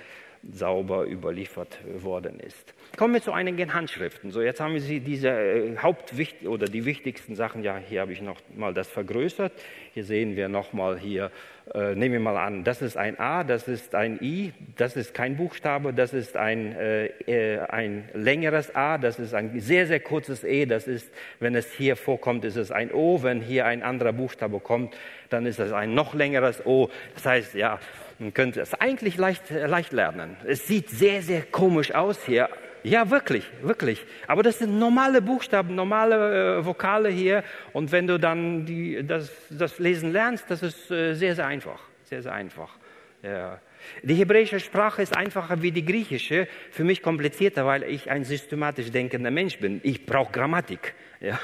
sauber 0.51 1.05
überliefert 1.05 1.79
worden 2.03 2.39
ist. 2.39 2.73
Kommen 2.97 3.13
wir 3.13 3.21
zu 3.21 3.31
einigen 3.31 3.73
Handschriften. 3.73 4.31
So, 4.31 4.41
jetzt 4.41 4.59
haben 4.59 4.73
wir 4.73 4.99
diese 4.99 5.29
äh, 5.29 5.77
Hauptwicht 5.77 6.45
oder 6.45 6.67
die 6.67 6.85
wichtigsten 6.85 7.35
Sachen. 7.35 7.63
Ja, 7.63 7.77
hier 7.77 8.01
habe 8.01 8.13
ich 8.13 8.21
noch 8.21 8.39
mal 8.55 8.73
das 8.73 8.87
vergrößert. 8.87 9.53
Hier 9.93 10.05
sehen 10.05 10.35
wir 10.35 10.49
noch 10.49 10.73
mal 10.73 10.97
hier. 10.97 11.29
Äh, 11.71 11.93
nehmen 11.93 12.13
wir 12.13 12.19
mal 12.19 12.37
an, 12.37 12.63
das 12.63 12.81
ist 12.81 12.97
ein 12.97 13.19
A, 13.19 13.43
das 13.43 13.67
ist 13.67 13.93
ein 13.93 14.17
I, 14.23 14.51
das 14.75 14.95
ist 14.95 15.13
kein 15.13 15.37
Buchstabe, 15.37 15.93
das 15.93 16.13
ist 16.15 16.35
ein, 16.35 16.75
äh, 16.75 17.05
äh 17.27 17.59
ein 17.59 18.09
längeres 18.15 18.75
A, 18.75 18.97
das 18.97 19.19
ist 19.19 19.35
ein 19.35 19.59
sehr, 19.59 19.85
sehr 19.85 19.99
kurzes 19.99 20.43
E, 20.43 20.65
das 20.65 20.87
ist, 20.87 21.13
wenn 21.39 21.53
es 21.53 21.71
hier 21.71 21.95
vorkommt, 21.95 22.43
ist 22.43 22.55
es 22.55 22.71
ein 22.71 22.91
O, 22.91 23.21
wenn 23.21 23.39
hier 23.39 23.67
ein 23.67 23.83
anderer 23.83 24.13
Buchstabe 24.13 24.59
kommt, 24.59 24.97
dann 25.29 25.45
ist 25.45 25.59
es 25.59 25.71
ein 25.71 25.93
noch 25.93 26.15
längeres 26.15 26.65
O. 26.65 26.89
Das 27.13 27.27
heißt, 27.27 27.53
ja, 27.53 27.79
man 28.17 28.33
könnte 28.33 28.61
es 28.61 28.73
eigentlich 28.73 29.17
leicht, 29.17 29.51
äh, 29.51 29.67
leicht 29.67 29.91
lernen. 29.91 30.37
Es 30.43 30.65
sieht 30.65 30.89
sehr, 30.89 31.21
sehr 31.21 31.43
komisch 31.43 31.93
aus 31.93 32.25
hier. 32.25 32.49
Ja, 32.83 33.09
wirklich, 33.09 33.49
wirklich. 33.61 34.05
Aber 34.27 34.43
das 34.43 34.59
sind 34.59 34.77
normale 34.77 35.21
Buchstaben, 35.21 35.73
normale 35.73 36.57
äh, 36.59 36.65
Vokale 36.65 37.09
hier. 37.09 37.43
Und 37.71 37.91
wenn 37.91 38.07
du 38.07 38.19
dann 38.19 38.65
die, 38.65 39.05
das, 39.05 39.31
das 39.49 39.79
Lesen 39.79 40.11
lernst, 40.11 40.45
das 40.49 40.63
ist 40.63 40.91
äh, 40.91 41.13
sehr, 41.13 41.35
sehr 41.35 41.47
einfach. 41.47 41.79
Sehr, 42.03 42.21
sehr 42.21 42.33
einfach. 42.33 42.77
Ja. 43.21 43.59
Die 44.01 44.15
hebräische 44.15 44.59
Sprache 44.59 45.01
ist 45.01 45.15
einfacher 45.15 45.61
wie 45.61 45.71
die 45.71 45.85
griechische. 45.85 46.47
Für 46.71 46.83
mich 46.83 47.01
komplizierter, 47.01 47.65
weil 47.65 47.83
ich 47.83 48.11
ein 48.11 48.25
systematisch 48.25 48.91
denkender 48.91 49.31
Mensch 49.31 49.59
bin. 49.59 49.79
Ich 49.83 50.05
brauche 50.05 50.31
Grammatik. 50.31 50.93
Ja. 51.21 51.39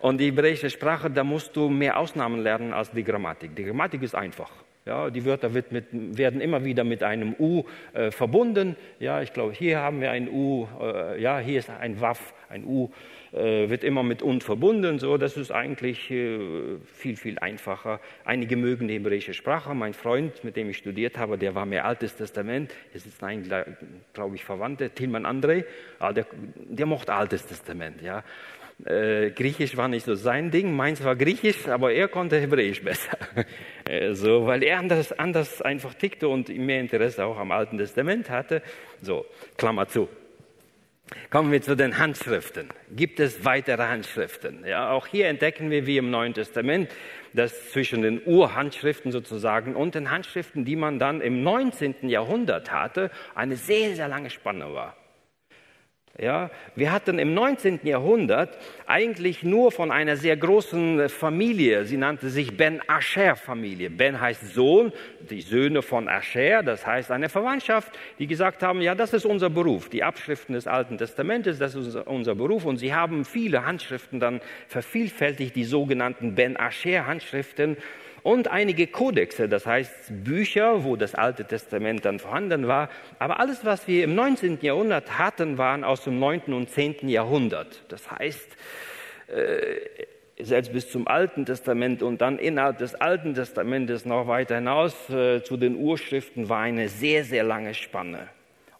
Und 0.00 0.18
die 0.18 0.26
hebräische 0.26 0.68
Sprache, 0.68 1.10
da 1.10 1.22
musst 1.22 1.54
du 1.54 1.68
mehr 1.68 1.96
Ausnahmen 1.96 2.40
lernen 2.40 2.72
als 2.72 2.90
die 2.90 3.04
Grammatik. 3.04 3.54
Die 3.54 3.64
Grammatik 3.64 4.02
ist 4.02 4.16
einfach. 4.16 4.50
Ja, 4.86 5.10
die 5.10 5.24
Wörter 5.24 5.48
mit, 5.48 5.66
werden 5.90 6.40
immer 6.40 6.64
wieder 6.64 6.84
mit 6.84 7.02
einem 7.02 7.34
U 7.40 7.64
äh, 7.92 8.12
verbunden. 8.12 8.76
Ja, 9.00 9.20
ich 9.20 9.32
glaube, 9.32 9.52
hier 9.52 9.80
haben 9.80 10.00
wir 10.00 10.12
ein 10.12 10.28
U, 10.28 10.68
äh, 10.80 11.20
ja, 11.20 11.40
hier 11.40 11.58
ist 11.58 11.70
ein 11.70 12.00
Waff, 12.00 12.32
ein 12.48 12.64
U 12.64 12.90
äh, 13.32 13.68
wird 13.68 13.82
immer 13.82 14.04
mit 14.04 14.22
und 14.22 14.44
verbunden. 14.44 15.00
So, 15.00 15.18
das 15.18 15.36
ist 15.36 15.50
eigentlich 15.50 16.10
äh, 16.10 16.78
viel, 16.84 17.16
viel 17.16 17.38
einfacher. 17.40 18.00
Einige 18.24 18.56
mögen 18.56 18.86
die 18.86 18.94
hebräische 18.94 19.34
Sprache. 19.34 19.74
Mein 19.74 19.92
Freund, 19.92 20.44
mit 20.44 20.56
dem 20.56 20.70
ich 20.70 20.78
studiert 20.78 21.18
habe, 21.18 21.36
der 21.36 21.56
war 21.56 21.66
mehr 21.66 21.84
Altes 21.84 22.14
Testament. 22.14 22.72
Es 22.94 23.06
ist 23.06 23.22
ein, 23.24 23.44
glaube 24.12 24.36
ich, 24.36 24.44
Verwandter, 24.44 24.94
Tilman 24.94 25.26
André. 25.26 25.64
Ah, 25.98 26.12
der, 26.12 26.26
der 26.54 26.86
mochte 26.86 27.12
Altes 27.12 27.44
Testament. 27.44 28.02
Ja. 28.02 28.22
Äh, 28.84 29.30
Griechisch 29.30 29.76
war 29.76 29.88
nicht 29.88 30.04
so 30.04 30.14
sein 30.14 30.50
Ding, 30.50 30.76
meins 30.76 31.02
war 31.02 31.16
Griechisch, 31.16 31.66
aber 31.66 31.92
er 31.92 32.08
konnte 32.08 32.38
Hebräisch 32.38 32.82
besser. 32.82 33.16
äh, 33.88 34.12
so, 34.12 34.46
weil 34.46 34.62
er 34.62 34.78
anders, 34.78 35.12
anders 35.12 35.62
einfach 35.62 35.94
tickte 35.94 36.28
und 36.28 36.48
mehr 36.50 36.80
Interesse 36.80 37.24
auch 37.24 37.38
am 37.38 37.52
Alten 37.52 37.78
Testament 37.78 38.28
hatte. 38.28 38.62
So, 39.00 39.24
Klammer 39.56 39.88
zu. 39.88 40.08
Kommen 41.30 41.52
wir 41.52 41.62
zu 41.62 41.76
den 41.76 41.98
Handschriften. 41.98 42.68
Gibt 42.90 43.20
es 43.20 43.44
weitere 43.44 43.84
Handschriften? 43.84 44.66
Ja, 44.66 44.90
auch 44.90 45.06
hier 45.06 45.28
entdecken 45.28 45.70
wir 45.70 45.86
wie 45.86 45.98
im 45.98 46.10
Neuen 46.10 46.34
Testament, 46.34 46.90
dass 47.32 47.70
zwischen 47.70 48.02
den 48.02 48.20
Urhandschriften 48.26 49.12
sozusagen 49.12 49.76
und 49.76 49.94
den 49.94 50.10
Handschriften, 50.10 50.64
die 50.64 50.74
man 50.74 50.98
dann 50.98 51.20
im 51.20 51.42
19. 51.42 52.08
Jahrhundert 52.08 52.72
hatte, 52.72 53.10
eine 53.34 53.56
sehr, 53.56 53.94
sehr 53.94 54.08
lange 54.08 54.30
Spanne 54.30 54.74
war. 54.74 54.96
Ja, 56.18 56.50
wir 56.74 56.92
hatten 56.92 57.18
im 57.18 57.34
19. 57.34 57.80
Jahrhundert 57.82 58.56
eigentlich 58.86 59.42
nur 59.42 59.70
von 59.70 59.90
einer 59.90 60.16
sehr 60.16 60.34
großen 60.34 61.10
Familie, 61.10 61.84
sie 61.84 61.98
nannte 61.98 62.30
sich 62.30 62.56
Ben 62.56 62.80
Asher 62.86 63.36
Familie. 63.36 63.90
Ben 63.90 64.18
heißt 64.18 64.54
Sohn, 64.54 64.92
die 65.28 65.42
Söhne 65.42 65.82
von 65.82 66.08
Asher, 66.08 66.62
das 66.62 66.86
heißt 66.86 67.10
eine 67.10 67.28
Verwandtschaft, 67.28 67.92
die 68.18 68.26
gesagt 68.26 68.62
haben, 68.62 68.80
ja, 68.80 68.94
das 68.94 69.12
ist 69.12 69.26
unser 69.26 69.50
Beruf, 69.50 69.90
die 69.90 70.04
Abschriften 70.04 70.54
des 70.54 70.66
Alten 70.66 70.96
Testamentes, 70.96 71.58
das 71.58 71.74
ist 71.74 71.94
unser 71.94 72.34
Beruf 72.34 72.64
und 72.64 72.78
sie 72.78 72.94
haben 72.94 73.26
viele 73.26 73.66
Handschriften 73.66 74.18
dann 74.18 74.40
vervielfältigt, 74.68 75.54
die 75.54 75.64
sogenannten 75.64 76.34
Ben 76.34 76.58
Asher 76.58 77.06
Handschriften 77.06 77.76
und 78.26 78.48
einige 78.48 78.88
Kodexe, 78.88 79.48
das 79.48 79.66
heißt 79.66 80.24
Bücher, 80.24 80.82
wo 80.82 80.96
das 80.96 81.14
Alte 81.14 81.44
Testament 81.44 82.04
dann 82.04 82.18
vorhanden 82.18 82.66
war. 82.66 82.88
Aber 83.20 83.38
alles, 83.38 83.64
was 83.64 83.86
wir 83.86 84.02
im 84.02 84.16
19. 84.16 84.58
Jahrhundert 84.62 85.16
hatten, 85.16 85.58
waren 85.58 85.84
aus 85.84 86.02
dem 86.02 86.18
9. 86.18 86.52
und 86.52 86.68
10. 86.68 87.08
Jahrhundert. 87.08 87.84
Das 87.86 88.10
heißt, 88.10 88.48
äh, 89.28 90.42
selbst 90.42 90.72
bis 90.72 90.90
zum 90.90 91.06
Alten 91.06 91.46
Testament 91.46 92.02
und 92.02 92.20
dann 92.20 92.40
innerhalb 92.40 92.78
des 92.78 92.96
Alten 92.96 93.32
Testamentes 93.34 94.04
noch 94.04 94.26
weiter 94.26 94.56
hinaus 94.56 95.08
äh, 95.08 95.44
zu 95.44 95.56
den 95.56 95.76
Urschriften 95.76 96.48
war 96.48 96.62
eine 96.62 96.88
sehr, 96.88 97.22
sehr 97.22 97.44
lange 97.44 97.74
Spanne. 97.74 98.26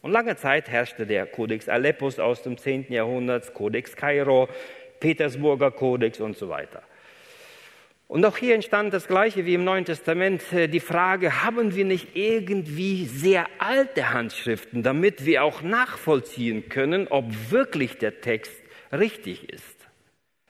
Und 0.01 0.11
lange 0.11 0.35
Zeit 0.35 0.67
herrschte 0.67 1.07
der 1.07 1.25
Codex 1.25 1.69
Aleppus 1.69 2.19
aus 2.19 2.41
dem 2.41 2.57
10. 2.57 2.87
Jahrhundert, 2.89 3.53
Codex 3.53 3.95
Kairo, 3.95 4.49
Petersburger 4.99 5.71
Kodex 5.71 6.19
und 6.19 6.35
so 6.35 6.49
weiter. 6.49 6.83
Und 8.07 8.25
auch 8.25 8.37
hier 8.37 8.55
entstand 8.55 8.93
das 8.93 9.07
Gleiche 9.07 9.45
wie 9.45 9.53
im 9.53 9.65
Neuen 9.65 9.83
Testament 9.83 10.41
äh, 10.53 10.69
die 10.69 10.79
Frage, 10.79 11.43
haben 11.43 11.75
wir 11.75 11.83
nicht 11.83 12.15
irgendwie 12.15 13.05
sehr 13.05 13.47
alte 13.59 14.13
Handschriften, 14.13 14.81
damit 14.81 15.25
wir 15.25 15.43
auch 15.43 15.61
nachvollziehen 15.61 16.69
können, 16.69 17.07
ob 17.09 17.25
wirklich 17.51 17.97
der 17.97 18.21
Text 18.21 18.53
richtig 18.93 19.51
ist. 19.51 19.75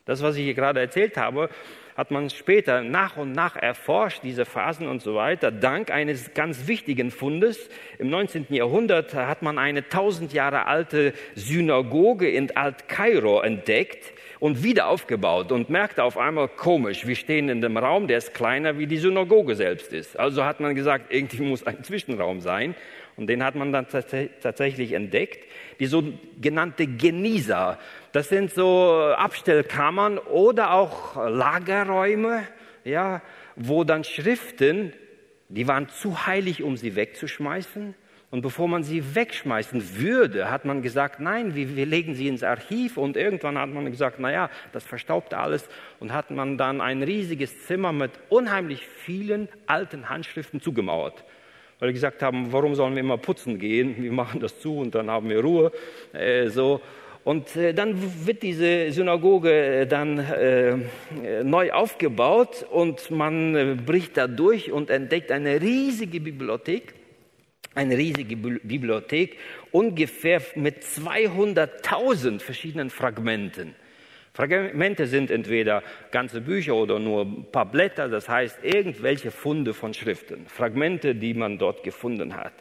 Das, 0.04 0.22
was 0.22 0.36
ich 0.36 0.44
hier 0.44 0.54
gerade 0.54 0.78
erzählt 0.78 1.16
habe, 1.16 1.50
hat 1.98 2.12
man 2.12 2.30
später 2.30 2.82
nach 2.82 3.16
und 3.16 3.32
nach 3.32 3.56
erforscht, 3.56 4.20
diese 4.22 4.44
Phasen 4.44 4.86
und 4.86 5.02
so 5.02 5.16
weiter. 5.16 5.50
Dank 5.50 5.90
eines 5.90 6.32
ganz 6.32 6.68
wichtigen 6.68 7.10
Fundes 7.10 7.68
im 7.98 8.08
19. 8.08 8.46
Jahrhundert 8.50 9.14
hat 9.14 9.42
man 9.42 9.58
eine 9.58 9.88
tausend 9.88 10.32
Jahre 10.32 10.66
alte 10.66 11.12
Synagoge 11.34 12.30
in 12.30 12.56
Alt-Kairo 12.56 13.40
entdeckt, 13.40 14.12
und 14.40 14.62
wieder 14.62 14.86
aufgebaut 14.86 15.50
und 15.50 15.68
merkte 15.68 16.04
auf 16.04 16.16
einmal 16.16 16.46
komisch, 16.46 17.08
wir 17.08 17.16
stehen 17.16 17.48
in 17.48 17.60
dem 17.60 17.76
Raum, 17.76 18.06
der 18.06 18.18
ist 18.18 18.34
kleiner 18.34 18.78
wie 18.78 18.86
die 18.86 18.98
Synagoge 18.98 19.56
selbst 19.56 19.92
ist. 19.92 20.16
Also 20.16 20.44
hat 20.44 20.60
man 20.60 20.76
gesagt, 20.76 21.12
irgendwie 21.12 21.42
muss 21.42 21.66
ein 21.66 21.82
Zwischenraum 21.82 22.40
sein 22.40 22.76
und 23.16 23.26
den 23.26 23.42
hat 23.42 23.56
man 23.56 23.72
dann 23.72 23.88
tatsächlich 23.88 24.92
entdeckt. 24.92 25.44
Die 25.80 25.86
sogenannte 25.86 26.86
Genisa, 26.86 27.78
das 28.12 28.28
sind 28.28 28.52
so 28.52 29.12
Abstellkammern 29.16 30.18
oder 30.18 30.72
auch 30.72 31.16
Lagerräume, 31.16 32.42
ja, 32.84 33.22
wo 33.54 33.84
dann 33.84 34.04
Schriften, 34.04 34.92
die 35.48 35.68
waren 35.68 35.88
zu 35.88 36.26
heilig, 36.26 36.62
um 36.62 36.76
sie 36.76 36.96
wegzuschmeißen, 36.96 37.94
und 38.30 38.42
bevor 38.42 38.68
man 38.68 38.82
sie 38.82 39.14
wegschmeißen 39.14 39.98
würde, 39.98 40.50
hat 40.50 40.66
man 40.66 40.82
gesagt, 40.82 41.18
nein, 41.18 41.54
wir, 41.54 41.76
wir 41.76 41.86
legen 41.86 42.14
sie 42.14 42.28
ins 42.28 42.42
Archiv. 42.42 42.98
Und 42.98 43.16
irgendwann 43.16 43.56
hat 43.56 43.70
man 43.70 43.90
gesagt, 43.90 44.16
na 44.18 44.30
ja, 44.30 44.50
das 44.72 44.84
verstaubt 44.84 45.32
alles. 45.32 45.66
Und 45.98 46.12
hat 46.12 46.30
man 46.30 46.58
dann 46.58 46.82
ein 46.82 47.02
riesiges 47.02 47.66
Zimmer 47.66 47.92
mit 47.92 48.12
unheimlich 48.28 48.86
vielen 48.86 49.48
alten 49.66 50.10
Handschriften 50.10 50.60
zugemauert. 50.60 51.24
Weil 51.78 51.88
wir 51.88 51.92
gesagt 51.92 52.22
haben, 52.22 52.52
warum 52.52 52.74
sollen 52.74 52.94
wir 52.94 53.00
immer 53.00 53.18
putzen 53.18 53.58
gehen? 53.58 54.02
Wir 54.02 54.12
machen 54.12 54.40
das 54.40 54.58
zu 54.60 54.78
und 54.78 54.94
dann 54.94 55.10
haben 55.10 55.28
wir 55.28 55.40
Ruhe. 55.40 55.72
Äh, 56.12 56.48
so. 56.48 56.80
Und 57.24 57.54
äh, 57.56 57.74
dann 57.74 57.96
wird 58.26 58.42
diese 58.42 58.90
Synagoge 58.90 59.52
äh, 59.52 59.86
dann 59.86 60.18
äh, 60.18 60.76
neu 61.44 61.72
aufgebaut 61.72 62.66
und 62.70 63.10
man 63.10 63.54
äh, 63.54 63.76
bricht 63.76 64.16
da 64.16 64.26
durch 64.26 64.72
und 64.72 64.90
entdeckt 64.90 65.30
eine 65.30 65.60
riesige 65.60 66.20
Bibliothek 66.20 66.94
eine 67.78 67.96
riesige 67.96 68.36
Bibliothek, 68.36 69.36
ungefähr 69.70 70.42
mit 70.56 70.82
200.000 70.82 72.40
verschiedenen 72.40 72.90
Fragmenten. 72.90 73.74
Fragmente 74.38 75.08
sind 75.08 75.32
entweder 75.32 75.82
ganze 76.12 76.40
Bücher 76.40 76.76
oder 76.76 77.00
nur 77.00 77.22
ein 77.22 77.46
paar 77.50 77.66
Blätter, 77.66 78.08
das 78.08 78.28
heißt 78.28 78.60
irgendwelche 78.62 79.32
Funde 79.32 79.74
von 79.74 79.94
Schriften, 79.94 80.46
Fragmente, 80.46 81.16
die 81.16 81.34
man 81.34 81.58
dort 81.58 81.82
gefunden 81.82 82.36
hat. 82.36 82.52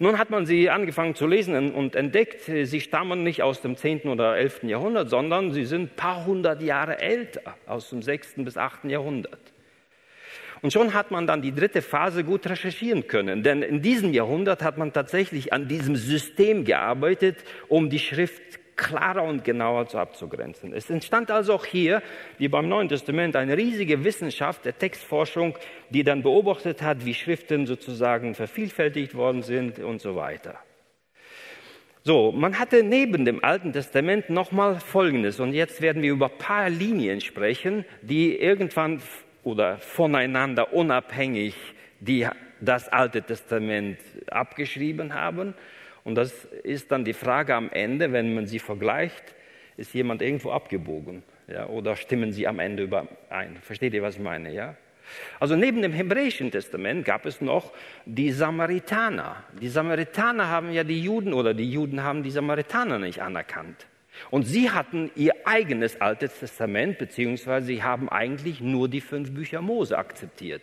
Nun 0.00 0.18
hat 0.18 0.30
man 0.30 0.44
sie 0.44 0.70
angefangen 0.70 1.14
zu 1.14 1.28
lesen 1.28 1.72
und 1.72 1.94
entdeckt, 1.94 2.40
sie 2.40 2.80
stammen 2.80 3.22
nicht 3.22 3.44
aus 3.44 3.62
dem 3.62 3.76
10. 3.76 4.08
oder 4.08 4.36
11. 4.38 4.64
Jahrhundert, 4.64 5.08
sondern 5.08 5.52
sie 5.52 5.66
sind 5.66 5.82
ein 5.82 5.94
paar 5.94 6.26
hundert 6.26 6.62
Jahre 6.62 6.98
älter, 6.98 7.54
aus 7.64 7.90
dem 7.90 8.02
6. 8.02 8.34
bis 8.38 8.56
8. 8.56 8.86
Jahrhundert. 8.86 9.38
Und 10.62 10.72
schon 10.72 10.94
hat 10.94 11.12
man 11.12 11.28
dann 11.28 11.42
die 11.42 11.54
dritte 11.54 11.80
Phase 11.80 12.24
gut 12.24 12.46
recherchieren 12.48 13.06
können. 13.06 13.44
Denn 13.44 13.62
in 13.62 13.82
diesem 13.82 14.12
Jahrhundert 14.12 14.64
hat 14.64 14.78
man 14.78 14.92
tatsächlich 14.92 15.52
an 15.52 15.68
diesem 15.68 15.94
System 15.94 16.64
gearbeitet, 16.64 17.36
um 17.68 17.88
die 17.88 18.00
Schrift 18.00 18.59
klarer 18.80 19.22
und 19.22 19.44
genauer 19.44 19.86
zu 19.86 19.98
abzugrenzen. 19.98 20.72
Es 20.72 20.88
entstand 20.88 21.30
also 21.30 21.54
auch 21.54 21.66
hier, 21.66 22.02
wie 22.38 22.48
beim 22.48 22.68
Neuen 22.68 22.88
Testament, 22.88 23.36
eine 23.36 23.56
riesige 23.56 24.02
Wissenschaft 24.02 24.64
der 24.64 24.76
Textforschung, 24.76 25.56
die 25.90 26.02
dann 26.02 26.22
beobachtet 26.22 26.82
hat, 26.82 27.04
wie 27.04 27.14
Schriften 27.14 27.66
sozusagen 27.66 28.34
vervielfältigt 28.34 29.14
worden 29.14 29.42
sind 29.42 29.78
und 29.78 30.00
so 30.00 30.16
weiter. 30.16 30.58
So, 32.02 32.32
man 32.32 32.58
hatte 32.58 32.82
neben 32.82 33.26
dem 33.26 33.44
Alten 33.44 33.74
Testament 33.74 34.30
nochmal 34.30 34.80
Folgendes. 34.80 35.38
Und 35.38 35.52
jetzt 35.52 35.82
werden 35.82 36.00
wir 36.00 36.10
über 36.10 36.30
ein 36.30 36.38
paar 36.38 36.70
Linien 36.70 37.20
sprechen, 37.20 37.84
die 38.00 38.34
irgendwann 38.34 39.02
oder 39.44 39.76
voneinander 39.76 40.72
unabhängig 40.72 41.54
die 42.00 42.26
das 42.60 42.88
Alte 42.88 43.22
Testament 43.22 43.98
abgeschrieben 44.30 45.14
haben. 45.14 45.54
Und 46.10 46.16
das 46.16 46.44
ist 46.64 46.90
dann 46.90 47.04
die 47.04 47.12
Frage 47.12 47.54
am 47.54 47.70
Ende, 47.70 48.10
wenn 48.10 48.34
man 48.34 48.44
sie 48.44 48.58
vergleicht, 48.58 49.22
ist 49.76 49.94
jemand 49.94 50.22
irgendwo 50.22 50.50
abgebogen? 50.50 51.22
Ja, 51.46 51.68
oder 51.68 51.94
stimmen 51.94 52.32
sie 52.32 52.48
am 52.48 52.58
Ende 52.58 52.82
überein? 52.82 53.56
Versteht 53.62 53.94
ihr, 53.94 54.02
was 54.02 54.16
ich 54.16 54.20
meine? 54.20 54.52
Ja? 54.52 54.74
Also 55.38 55.54
neben 55.54 55.82
dem 55.82 55.92
Hebräischen 55.92 56.50
Testament 56.50 57.04
gab 57.04 57.26
es 57.26 57.40
noch 57.40 57.72
die 58.06 58.32
Samaritaner. 58.32 59.44
Die 59.60 59.68
Samaritaner 59.68 60.48
haben 60.48 60.72
ja 60.72 60.82
die 60.82 61.00
Juden 61.00 61.32
oder 61.32 61.54
die 61.54 61.70
Juden 61.70 62.02
haben 62.02 62.24
die 62.24 62.32
Samaritaner 62.32 62.98
nicht 62.98 63.22
anerkannt. 63.22 63.86
Und 64.32 64.48
sie 64.48 64.68
hatten 64.72 65.12
ihr 65.14 65.34
eigenes 65.44 66.00
Altes 66.00 66.40
Testament, 66.40 66.98
beziehungsweise 66.98 67.68
sie 67.68 67.84
haben 67.84 68.08
eigentlich 68.08 68.60
nur 68.60 68.88
die 68.88 69.00
fünf 69.00 69.32
Bücher 69.32 69.62
Mose 69.62 69.96
akzeptiert. 69.96 70.62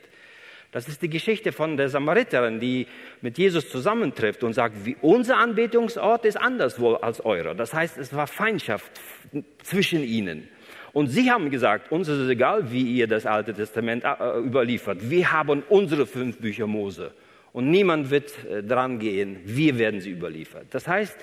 Das 0.71 0.87
ist 0.87 1.01
die 1.01 1.09
Geschichte 1.09 1.51
von 1.51 1.77
der 1.77 1.89
Samariterin, 1.89 2.59
die 2.59 2.87
mit 3.21 3.37
Jesus 3.37 3.69
zusammentrifft 3.69 4.43
und 4.43 4.53
sagt, 4.53 4.85
wie 4.85 4.97
unser 5.01 5.37
Anbetungsort 5.37 6.25
ist 6.25 6.35
anderswo 6.35 6.95
als 6.95 7.23
eurer. 7.23 7.55
Das 7.55 7.73
heißt, 7.73 7.97
es 7.97 8.13
war 8.13 8.27
Feindschaft 8.27 8.91
zwischen 9.63 10.03
ihnen. 10.03 10.49
Und 10.93 11.07
sie 11.07 11.31
haben 11.31 11.49
gesagt, 11.49 11.91
uns 11.91 12.07
ist 12.07 12.19
es 12.19 12.29
egal, 12.29 12.71
wie 12.71 12.95
ihr 12.97 13.07
das 13.07 13.25
Alte 13.25 13.53
Testament 13.53 14.03
äh, 14.03 14.39
überliefert. 14.39 15.09
Wir 15.09 15.31
haben 15.31 15.63
unsere 15.69 16.05
fünf 16.05 16.39
Bücher 16.39 16.67
Mose. 16.67 17.13
Und 17.53 17.69
niemand 17.69 18.09
wird 18.09 18.33
äh, 18.45 18.63
dran 18.63 18.99
gehen. 18.99 19.39
Wir 19.45 19.77
werden 19.77 20.01
sie 20.01 20.11
überliefert. 20.11 20.65
Das 20.71 20.87
heißt, 20.87 21.15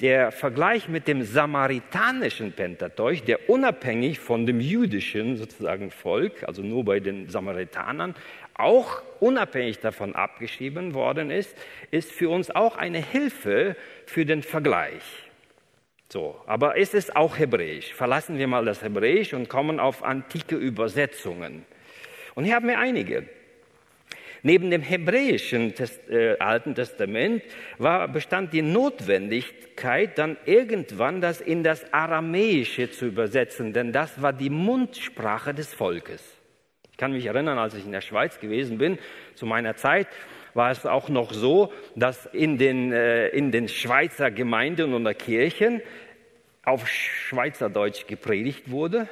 der 0.00 0.30
Vergleich 0.30 0.88
mit 0.88 1.08
dem 1.08 1.22
samaritanischen 1.22 2.52
Pentateuch, 2.52 3.22
der 3.22 3.48
unabhängig 3.48 4.18
von 4.18 4.44
dem 4.44 4.60
jüdischen 4.60 5.36
sozusagen 5.36 5.90
Volk, 5.90 6.44
also 6.46 6.62
nur 6.62 6.84
bei 6.84 7.00
den 7.00 7.28
Samaritanern, 7.28 8.14
auch 8.58 9.02
unabhängig 9.20 9.80
davon 9.80 10.14
abgeschrieben 10.14 10.94
worden 10.94 11.30
ist, 11.30 11.56
ist 11.90 12.12
für 12.12 12.28
uns 12.30 12.50
auch 12.50 12.76
eine 12.76 12.98
Hilfe 12.98 13.76
für 14.06 14.24
den 14.24 14.42
Vergleich. 14.42 15.02
So, 16.08 16.40
aber 16.46 16.78
es 16.78 16.94
ist 16.94 17.16
auch 17.16 17.38
Hebräisch. 17.38 17.92
Verlassen 17.92 18.38
wir 18.38 18.46
mal 18.46 18.64
das 18.64 18.82
Hebräisch 18.82 19.34
und 19.34 19.48
kommen 19.48 19.80
auf 19.80 20.04
antike 20.04 20.54
Übersetzungen. 20.54 21.66
Und 22.34 22.44
hier 22.44 22.54
haben 22.54 22.68
wir 22.68 22.78
einige. 22.78 23.28
Neben 24.42 24.70
dem 24.70 24.82
hebräischen 24.82 25.74
Test, 25.74 26.08
äh, 26.08 26.36
Alten 26.38 26.76
Testament 26.76 27.42
war, 27.78 28.06
bestand 28.06 28.52
die 28.52 28.62
Notwendigkeit, 28.62 30.16
dann 30.18 30.36
irgendwann 30.44 31.20
das 31.20 31.40
in 31.40 31.64
das 31.64 31.92
Aramäische 31.92 32.88
zu 32.90 33.06
übersetzen, 33.06 33.72
denn 33.72 33.92
das 33.92 34.22
war 34.22 34.32
die 34.32 34.50
Mundsprache 34.50 35.52
des 35.52 35.74
Volkes. 35.74 36.35
Ich 36.96 36.98
kann 36.98 37.12
mich 37.12 37.26
erinnern, 37.26 37.58
als 37.58 37.74
ich 37.74 37.84
in 37.84 37.92
der 37.92 38.00
Schweiz 38.00 38.40
gewesen 38.40 38.78
bin, 38.78 38.98
zu 39.34 39.44
meiner 39.44 39.76
Zeit, 39.76 40.08
war 40.54 40.70
es 40.70 40.86
auch 40.86 41.10
noch 41.10 41.32
so, 41.32 41.70
dass 41.94 42.24
in 42.24 42.56
den, 42.56 42.90
äh, 42.90 43.28
in 43.28 43.52
den 43.52 43.68
Schweizer 43.68 44.30
Gemeinden 44.30 44.94
oder 44.94 45.12
Kirchen 45.12 45.82
auf 46.64 46.88
Schweizerdeutsch 46.88 48.06
gepredigt 48.06 48.70
wurde. 48.70 49.08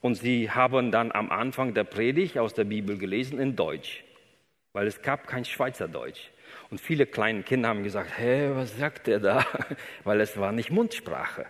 Und 0.00 0.14
sie 0.14 0.50
haben 0.50 0.90
dann 0.90 1.12
am 1.12 1.30
Anfang 1.30 1.74
der 1.74 1.84
Predigt 1.84 2.38
aus 2.38 2.54
der 2.54 2.64
Bibel 2.64 2.96
gelesen 2.96 3.38
in 3.38 3.56
Deutsch 3.56 4.02
weil 4.72 4.86
es 4.86 5.02
gab 5.02 5.26
kein 5.26 5.44
Schweizerdeutsch. 5.44 6.30
Und 6.70 6.80
viele 6.80 7.06
kleine 7.06 7.42
Kinder 7.42 7.68
haben 7.68 7.82
gesagt, 7.82 8.18
hä, 8.18 8.50
was 8.54 8.76
sagt 8.76 9.06
der 9.06 9.18
da? 9.18 9.44
Weil 10.04 10.20
es 10.20 10.38
war 10.38 10.52
nicht 10.52 10.70
Mundsprache. 10.70 11.46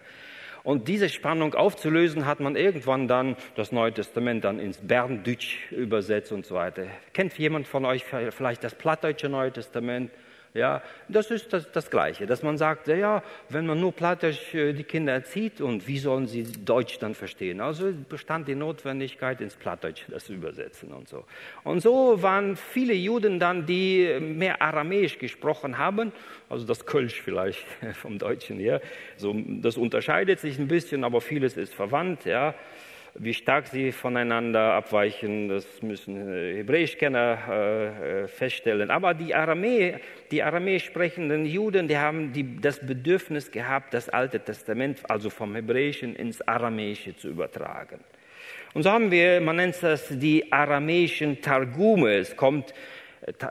Und 0.62 0.88
diese 0.88 1.08
Spannung 1.08 1.54
aufzulösen, 1.54 2.26
hat 2.26 2.40
man 2.40 2.56
irgendwann 2.56 3.08
dann 3.08 3.36
das 3.54 3.72
Neue 3.72 3.92
Testament 3.92 4.44
dann 4.44 4.58
ins 4.58 4.78
Berndeutsch 4.78 5.70
übersetzt 5.70 6.32
und 6.32 6.44
so 6.44 6.54
weiter. 6.54 6.86
Kennt 7.12 7.36
jemand 7.38 7.66
von 7.66 7.84
euch 7.84 8.04
vielleicht 8.04 8.64
das 8.64 8.74
Plattdeutsche 8.74 9.28
Neue 9.28 9.52
Testament? 9.52 10.10
Ja, 10.52 10.82
das 11.08 11.30
ist 11.30 11.52
das, 11.52 11.70
das 11.70 11.90
Gleiche, 11.90 12.26
dass 12.26 12.42
man 12.42 12.58
sagt, 12.58 12.88
ja, 12.88 13.22
wenn 13.50 13.66
man 13.66 13.78
nur 13.78 13.92
Plattdeutsch 13.92 14.52
äh, 14.52 14.72
die 14.72 14.82
Kinder 14.82 15.12
erzieht 15.12 15.60
und 15.60 15.86
wie 15.86 15.98
sollen 15.98 16.26
sie 16.26 16.42
Deutsch 16.42 16.98
dann 16.98 17.14
verstehen? 17.14 17.60
Also 17.60 17.92
bestand 18.08 18.48
die 18.48 18.56
Notwendigkeit, 18.56 19.40
ins 19.40 19.54
Plattdeutsch 19.54 20.06
das 20.08 20.24
zu 20.24 20.32
übersetzen 20.32 20.92
und 20.92 21.08
so. 21.08 21.24
Und 21.62 21.82
so 21.82 22.20
waren 22.20 22.56
viele 22.56 22.94
Juden 22.94 23.38
dann, 23.38 23.64
die 23.64 24.18
mehr 24.20 24.60
Aramäisch 24.60 25.18
gesprochen 25.18 25.78
haben, 25.78 26.12
also 26.48 26.66
das 26.66 26.84
Kölsch 26.84 27.22
vielleicht 27.22 27.64
vom 27.94 28.18
Deutschen 28.18 28.58
her. 28.58 28.80
So, 29.18 29.32
das 29.46 29.76
unterscheidet 29.76 30.40
sich 30.40 30.58
ein 30.58 30.66
bisschen, 30.66 31.04
aber 31.04 31.20
vieles 31.20 31.56
ist 31.56 31.72
verwandt, 31.72 32.24
ja. 32.24 32.56
Wie 33.14 33.34
stark 33.34 33.66
sie 33.66 33.90
voneinander 33.90 34.74
abweichen, 34.74 35.48
das 35.48 35.82
müssen 35.82 36.32
äh, 36.32 36.58
Hebräischkenner 36.58 38.24
äh, 38.24 38.28
feststellen. 38.28 38.90
Aber 38.90 39.14
die, 39.14 39.34
Aramä, 39.34 39.98
die 40.30 40.42
aramäisch 40.42 40.84
sprechenden 40.84 41.44
Juden, 41.44 41.88
die 41.88 41.98
haben 41.98 42.32
die, 42.32 42.60
das 42.60 42.78
Bedürfnis 42.78 43.50
gehabt, 43.50 43.94
das 43.94 44.08
Alte 44.08 44.38
Testament, 44.38 45.00
also 45.10 45.28
vom 45.28 45.56
Hebräischen 45.56 46.14
ins 46.14 46.40
Aramäische 46.42 47.16
zu 47.16 47.28
übertragen. 47.28 47.98
Und 48.74 48.84
so 48.84 48.90
haben 48.92 49.10
wir, 49.10 49.40
man 49.40 49.56
nennt 49.56 49.82
das 49.82 50.08
die 50.08 50.52
aramäischen 50.52 51.40
Targume. 51.40 52.14
Es 52.14 52.36
kommt, 52.36 52.72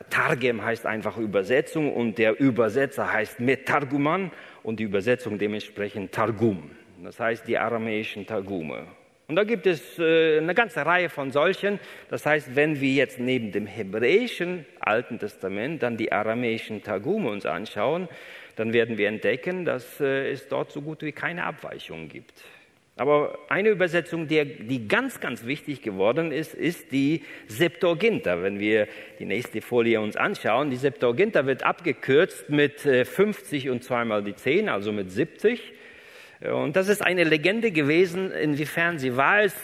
Targem 0.10 0.64
heißt 0.64 0.86
einfach 0.86 1.18
Übersetzung 1.18 1.94
und 1.94 2.18
der 2.18 2.40
Übersetzer 2.40 3.12
heißt 3.12 3.42
Metarguman 3.42 4.32
und 4.64 4.80
die 4.80 4.84
Übersetzung 4.84 5.38
dementsprechend 5.38 6.14
Targum. 6.14 6.72
Das 7.04 7.20
heißt 7.20 7.46
die 7.48 7.58
aramäischen 7.58 8.26
Targume. 8.26 8.88
Und 9.30 9.36
da 9.36 9.44
gibt 9.44 9.68
es 9.68 10.00
äh, 10.00 10.40
eine 10.40 10.56
ganze 10.56 10.84
Reihe 10.84 11.08
von 11.08 11.30
solchen. 11.30 11.80
Das 12.10 12.26
heißt, 12.26 12.56
wenn 12.56 12.82
wir 12.82 12.94
jetzt 12.94 13.20
neben 13.20 13.52
dem 13.52 13.68
hebräischen 13.68 14.66
Alten 14.80 15.20
Testament 15.20 15.84
dann 15.84 15.98
die 15.98 16.12
aramäischen 16.12 16.82
Targume 16.82 17.30
uns 17.30 17.46
anschauen, 17.46 18.10
dann 18.56 18.74
werden 18.74 18.98
wir 18.98 19.08
entdecken, 19.08 19.66
dass 19.66 20.02
äh, 20.02 20.32
es 20.32 20.48
dort 20.48 20.72
so 20.72 20.82
gut 20.82 21.04
wie 21.04 21.12
keine 21.12 21.44
Abweichungen 21.44 22.10
gibt. 22.10 22.44
Aber 22.96 23.38
eine 23.50 23.70
Übersetzung, 23.70 24.28
die, 24.28 24.44
die 24.44 24.88
ganz, 24.88 25.20
ganz 25.20 25.46
wichtig 25.46 25.84
geworden 25.84 26.32
ist, 26.32 26.56
ist 26.56 26.92
die 26.92 27.22
Septuaginta. 27.48 28.42
Wenn 28.42 28.60
wir 28.60 28.88
die 29.20 29.26
nächste 29.26 29.62
Folie 29.62 30.02
uns 30.02 30.16
anschauen, 30.16 30.72
die 30.72 30.76
Septuaginta 30.76 31.46
wird 31.46 31.62
abgekürzt 31.62 32.50
mit 32.50 32.80
50 32.80 33.68
äh, 33.68 33.70
und 33.70 33.84
zweimal 33.84 34.24
die 34.24 34.36
10, 34.36 34.70
also 34.70 34.92
mit 34.92 35.12
70. 35.12 35.74
Und 36.42 36.78
das 36.78 36.88
ist 36.88 37.02
eine 37.02 37.26
Legende 37.26 37.70
gewesen, 37.72 38.32
inwiefern 38.32 38.98
sie 38.98 39.18
wahr 39.18 39.44
ist, 39.44 39.58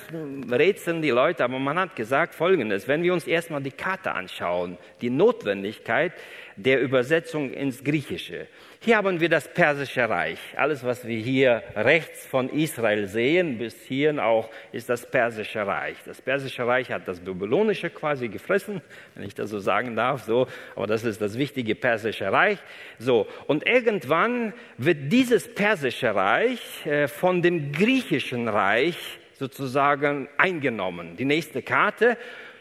rätseln 0.51 1.01
die 1.01 1.09
Leute, 1.09 1.45
aber 1.45 1.57
man 1.57 1.79
hat 1.79 1.95
gesagt 1.95 2.35
Folgendes, 2.35 2.85
wenn 2.89 3.01
wir 3.01 3.13
uns 3.13 3.27
erstmal 3.27 3.61
die 3.61 3.71
Karte 3.71 4.11
anschauen, 4.11 4.77
die 4.99 5.09
Notwendigkeit 5.09 6.11
der 6.57 6.81
Übersetzung 6.81 7.53
ins 7.53 7.81
Griechische. 7.81 8.47
Hier 8.85 8.97
haben 8.97 9.19
wir 9.19 9.29
das 9.29 9.51
Persische 9.51 10.07
Reich. 10.07 10.37
Alles, 10.55 10.83
was 10.83 11.07
wir 11.07 11.17
hier 11.17 11.63
rechts 11.75 12.23
von 12.23 12.49
Israel 12.49 13.07
sehen, 13.07 13.57
bis 13.57 13.81
hierhin 13.81 14.19
auch, 14.19 14.47
ist 14.71 14.89
das 14.89 15.09
Persische 15.09 15.65
Reich. 15.65 15.97
Das 16.05 16.21
Persische 16.21 16.67
Reich 16.67 16.91
hat 16.91 17.07
das 17.07 17.19
Babylonische 17.19 17.89
quasi 17.89 18.27
gefressen, 18.27 18.83
wenn 19.15 19.25
ich 19.25 19.33
das 19.33 19.49
so 19.49 19.57
sagen 19.57 19.95
darf, 19.95 20.25
so. 20.25 20.45
Aber 20.75 20.85
das 20.85 21.03
ist 21.03 21.19
das 21.19 21.35
wichtige 21.35 21.73
Persische 21.73 22.31
Reich. 22.31 22.59
So. 22.99 23.25
Und 23.47 23.65
irgendwann 23.65 24.53
wird 24.77 25.11
dieses 25.11 25.51
Persische 25.51 26.13
Reich 26.13 26.85
äh, 26.85 27.07
von 27.07 27.41
dem 27.41 27.71
Griechischen 27.71 28.47
Reich 28.47 29.17
sozusagen 29.33 30.29
eingenommen. 30.37 31.17
Die 31.17 31.25
nächste 31.25 31.63
Karte 31.63 32.17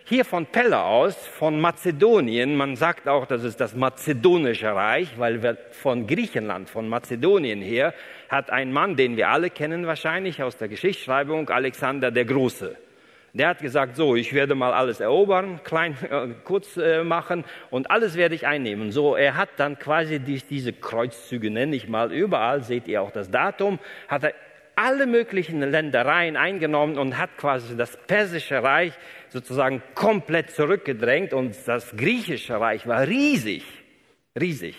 hier 0.06 0.26
von 0.26 0.44
Pella 0.44 0.84
aus, 0.84 1.16
von 1.16 1.58
Mazedonien, 1.58 2.56
man 2.56 2.76
sagt 2.76 3.08
auch, 3.08 3.24
das 3.24 3.42
ist 3.42 3.58
das 3.58 3.74
Mazedonische 3.74 4.74
Reich, 4.74 5.18
weil 5.18 5.56
von 5.70 6.06
Griechenland, 6.06 6.68
von 6.68 6.88
Mazedonien 6.88 7.62
her, 7.62 7.94
hat 8.28 8.50
ein 8.50 8.70
Mann, 8.70 8.96
den 8.96 9.16
wir 9.16 9.30
alle 9.30 9.48
kennen 9.48 9.86
wahrscheinlich 9.86 10.42
aus 10.42 10.58
der 10.58 10.68
Geschichtsschreibung, 10.68 11.48
Alexander 11.48 12.10
der 12.10 12.26
Große. 12.26 12.76
Der 13.32 13.48
hat 13.48 13.60
gesagt, 13.60 13.96
so, 13.96 14.14
ich 14.14 14.34
werde 14.34 14.54
mal 14.54 14.74
alles 14.74 15.00
erobern, 15.00 15.60
klein, 15.64 15.96
äh, 16.10 16.34
kurz 16.44 16.76
äh, 16.76 17.02
machen 17.02 17.44
und 17.70 17.90
alles 17.90 18.14
werde 18.14 18.34
ich 18.34 18.46
einnehmen. 18.46 18.92
So, 18.92 19.16
er 19.16 19.36
hat 19.38 19.48
dann 19.56 19.78
quasi 19.78 20.20
die, 20.20 20.38
diese 20.38 20.74
Kreuzzüge, 20.74 21.50
nenne 21.50 21.74
ich 21.74 21.88
mal, 21.88 22.12
überall, 22.12 22.62
seht 22.62 22.88
ihr 22.88 23.00
auch 23.00 23.10
das 23.10 23.30
Datum, 23.30 23.78
hat 24.08 24.24
er 24.24 24.34
alle 24.76 25.06
möglichen 25.06 25.60
Ländereien 25.60 26.36
eingenommen 26.36 26.98
und 26.98 27.16
hat 27.16 27.36
quasi 27.36 27.76
das 27.76 27.96
persische 27.96 28.62
Reich 28.62 28.92
sozusagen 29.34 29.82
komplett 29.96 30.50
zurückgedrängt 30.50 31.32
und 31.34 31.56
das 31.66 31.96
griechische 31.96 32.60
Reich 32.60 32.86
war 32.86 33.06
riesig, 33.08 33.64
riesig. 34.40 34.76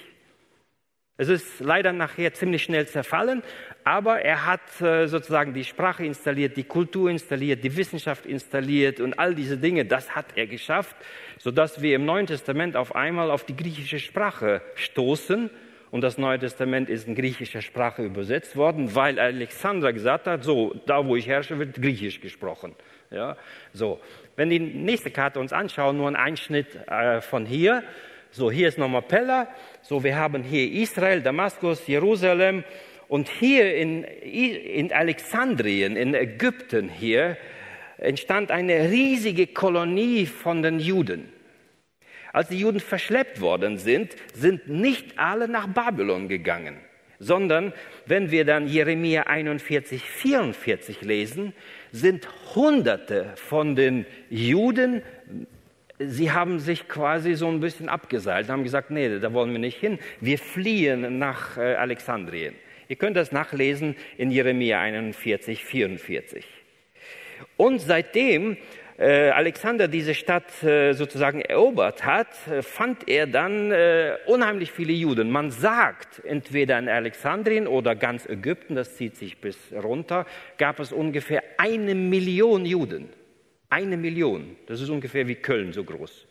Es 1.18 1.28
ist 1.28 1.60
leider 1.60 1.92
nachher 1.92 2.34
ziemlich 2.34 2.64
schnell 2.64 2.88
zerfallen, 2.88 3.44
aber 3.84 4.22
er 4.22 4.46
hat 4.46 4.82
äh, 4.82 5.08
sozusagen 5.08 5.54
die 5.54 5.66
Sprache 5.66 6.06
installiert, 6.06 6.56
die 6.56 6.64
Kultur 6.64 7.10
installiert, 7.10 7.66
die 7.66 7.76
Wissenschaft 7.76 8.26
installiert 8.26 9.02
und 9.02 9.20
all 9.20 9.36
diese 9.36 9.58
Dinge, 9.58 9.84
das 9.84 10.16
hat 10.16 10.28
er 10.36 10.48
geschafft, 10.48 10.96
sodass 11.38 11.82
wir 11.82 11.94
im 11.96 12.06
Neuen 12.06 12.26
Testament 12.26 12.78
auf 12.78 12.96
einmal 12.96 13.32
auf 13.32 13.44
die 13.44 13.58
griechische 13.58 14.00
Sprache 14.00 14.62
stoßen 14.76 15.50
und 15.92 16.02
das 16.02 16.18
Neue 16.18 16.40
Testament 16.40 16.90
ist 16.90 17.08
in 17.08 17.16
griechischer 17.16 17.62
Sprache 17.62 18.04
übersetzt 18.04 18.56
worden, 18.56 18.96
weil 18.96 19.20
Alexander 19.20 19.92
gesagt 19.92 20.28
hat, 20.28 20.46
so, 20.46 20.74
da 20.86 21.06
wo 21.06 21.18
ich 21.18 21.28
herrsche, 21.28 21.60
wird 21.60 21.76
Griechisch 21.76 22.22
gesprochen. 22.22 22.74
Ja, 23.12 23.38
so. 23.74 24.00
Wenn 24.36 24.50
die 24.50 24.60
nächste 24.60 25.12
Karte 25.12 25.40
uns 25.40 25.54
anschauen, 25.54 25.98
nur 25.98 26.08
ein 26.08 26.16
Einschnitt 26.16 26.76
äh, 26.88 27.22
von 27.22 27.46
hier. 27.46 27.84
So, 28.32 28.52
hier 28.52 28.68
ist 28.68 28.78
nochmal 28.78 29.04
Pella. 29.04 29.48
So, 29.82 30.04
wir 30.04 30.18
haben 30.18 30.44
hier 30.44 30.72
Israel, 30.72 31.22
Damaskus, 31.22 31.88
Jerusalem. 31.88 32.64
Und 33.08 33.30
hier 33.30 33.76
in, 33.76 34.04
in 34.04 34.92
Alexandrien, 34.92 35.96
in 35.96 36.14
Ägypten 36.14 36.90
hier, 36.90 37.38
entstand 37.98 38.52
eine 38.52 38.90
riesige 38.90 39.48
Kolonie 39.48 40.26
von 40.26 40.62
den 40.62 40.80
Juden. 40.80 41.32
Als 42.34 42.50
die 42.50 42.60
Juden 42.60 42.82
verschleppt 42.82 43.40
worden 43.40 43.78
sind, 43.78 44.16
sind 44.34 44.68
nicht 44.68 45.18
alle 45.18 45.48
nach 45.48 45.68
Babylon 45.68 46.28
gegangen, 46.28 46.78
sondern 47.20 47.72
wenn 48.06 48.32
wir 48.32 48.44
dann 48.44 48.68
Jeremia 48.68 49.24
41, 49.24 50.04
44 50.04 51.02
lesen, 51.02 51.54
sind 51.96 52.28
Hunderte 52.54 53.32
von 53.36 53.76
den 53.76 54.06
Juden, 54.30 55.02
sie 55.98 56.32
haben 56.32 56.60
sich 56.60 56.90
quasi 56.90 57.36
so 57.36 57.48
ein 57.48 57.62
bisschen 57.62 57.88
abgeseilt, 57.88 58.50
haben 58.50 58.64
gesagt, 58.64 58.92
nee, 58.92 59.20
da 59.20 59.32
wollen 59.32 59.52
wir 59.52 59.60
nicht 59.60 59.80
hin, 59.80 59.98
wir 60.20 60.38
fliehen 60.38 61.18
nach 61.20 61.58
äh, 61.58 61.76
Alexandrien. 61.76 62.54
Ihr 62.90 62.98
könnt 62.98 63.16
das 63.16 63.32
nachlesen 63.32 63.96
in 64.18 64.30
Jeremia 64.30 64.80
41, 64.80 65.64
44. 65.64 66.46
Und 67.56 67.80
seitdem 67.80 68.58
Alexander 69.04 69.88
diese 69.88 70.14
Stadt 70.14 70.64
äh, 70.64 70.94
sozusagen 70.94 71.42
erobert 71.42 72.06
hat, 72.06 72.28
äh, 72.48 72.62
fand 72.62 73.10
er 73.10 73.28
dann 73.28 73.74
unheimlich 74.26 74.72
viele 74.72 74.94
Juden. 74.94 75.32
Man 75.32 75.52
sagt, 75.52 76.24
entweder 76.24 76.80
in 76.80 76.88
Alexandrien 76.88 77.68
oder 77.68 77.96
ganz 77.96 78.26
Ägypten, 78.26 78.76
das 78.76 78.96
zieht 78.96 79.18
sich 79.18 79.40
bis 79.40 79.58
runter, 79.74 80.26
gab 80.58 80.80
es 80.80 80.92
ungefähr 80.92 81.44
eine 81.58 81.96
Million 81.96 82.66
Juden. 82.66 83.10
Eine 83.70 83.98
Million. 83.98 84.56
Das 84.68 84.80
ist 84.80 84.90
ungefähr 84.90 85.28
wie 85.28 85.36
Köln 85.36 85.74
so 85.74 85.84
groß 85.84 86.28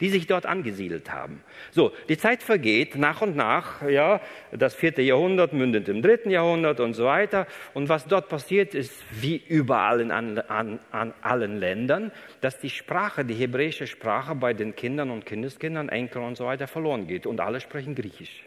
die 0.00 0.08
sich 0.08 0.26
dort 0.26 0.46
angesiedelt 0.46 1.12
haben. 1.12 1.42
So, 1.70 1.92
die 2.08 2.16
Zeit 2.16 2.42
vergeht 2.42 2.96
nach 2.96 3.20
und 3.20 3.36
nach, 3.36 3.82
ja, 3.88 4.20
das 4.52 4.74
vierte 4.74 5.02
Jahrhundert 5.02 5.52
mündet 5.52 5.88
im 5.88 6.02
dritten 6.02 6.30
Jahrhundert 6.30 6.80
und 6.80 6.94
so 6.94 7.04
weiter. 7.04 7.46
Und 7.74 7.88
was 7.88 8.06
dort 8.06 8.28
passiert, 8.28 8.74
ist 8.74 8.92
wie 9.10 9.36
überall 9.36 10.00
in 10.00 10.10
an, 10.10 10.38
an, 10.38 10.78
an 10.92 11.14
allen 11.20 11.58
Ländern, 11.58 12.12
dass 12.40 12.58
die 12.58 12.70
Sprache, 12.70 13.24
die 13.24 13.34
hebräische 13.34 13.86
Sprache 13.86 14.34
bei 14.34 14.54
den 14.54 14.76
Kindern 14.76 15.10
und 15.10 15.26
Kindeskindern, 15.26 15.88
Enkeln 15.88 16.24
und 16.24 16.36
so 16.36 16.46
weiter 16.46 16.68
verloren 16.68 17.06
geht 17.06 17.26
und 17.26 17.40
alle 17.40 17.60
sprechen 17.60 17.94
Griechisch. 17.94 18.44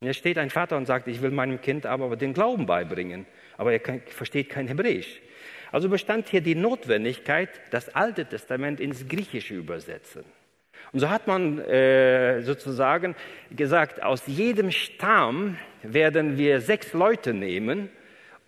Und 0.00 0.08
jetzt 0.08 0.18
steht 0.18 0.38
ein 0.38 0.50
Vater 0.50 0.76
und 0.76 0.86
sagt, 0.86 1.08
ich 1.08 1.22
will 1.22 1.30
meinem 1.30 1.60
Kind 1.60 1.86
aber 1.86 2.14
den 2.16 2.34
Glauben 2.34 2.66
beibringen, 2.66 3.26
aber 3.56 3.72
er 3.72 3.78
kann, 3.78 4.02
versteht 4.06 4.50
kein 4.50 4.68
Hebräisch. 4.68 5.20
Also 5.76 5.90
bestand 5.90 6.30
hier 6.30 6.40
die 6.40 6.54
Notwendigkeit, 6.54 7.50
das 7.70 7.94
Alte 7.94 8.24
Testament 8.24 8.80
ins 8.80 9.06
Griechische 9.06 9.56
übersetzen. 9.56 10.24
Und 10.90 11.00
so 11.00 11.10
hat 11.10 11.26
man 11.26 11.58
äh, 11.58 12.40
sozusagen 12.40 13.14
gesagt, 13.50 14.02
aus 14.02 14.22
jedem 14.26 14.70
Stamm 14.70 15.58
werden 15.82 16.38
wir 16.38 16.62
sechs 16.62 16.94
Leute 16.94 17.34
nehmen 17.34 17.90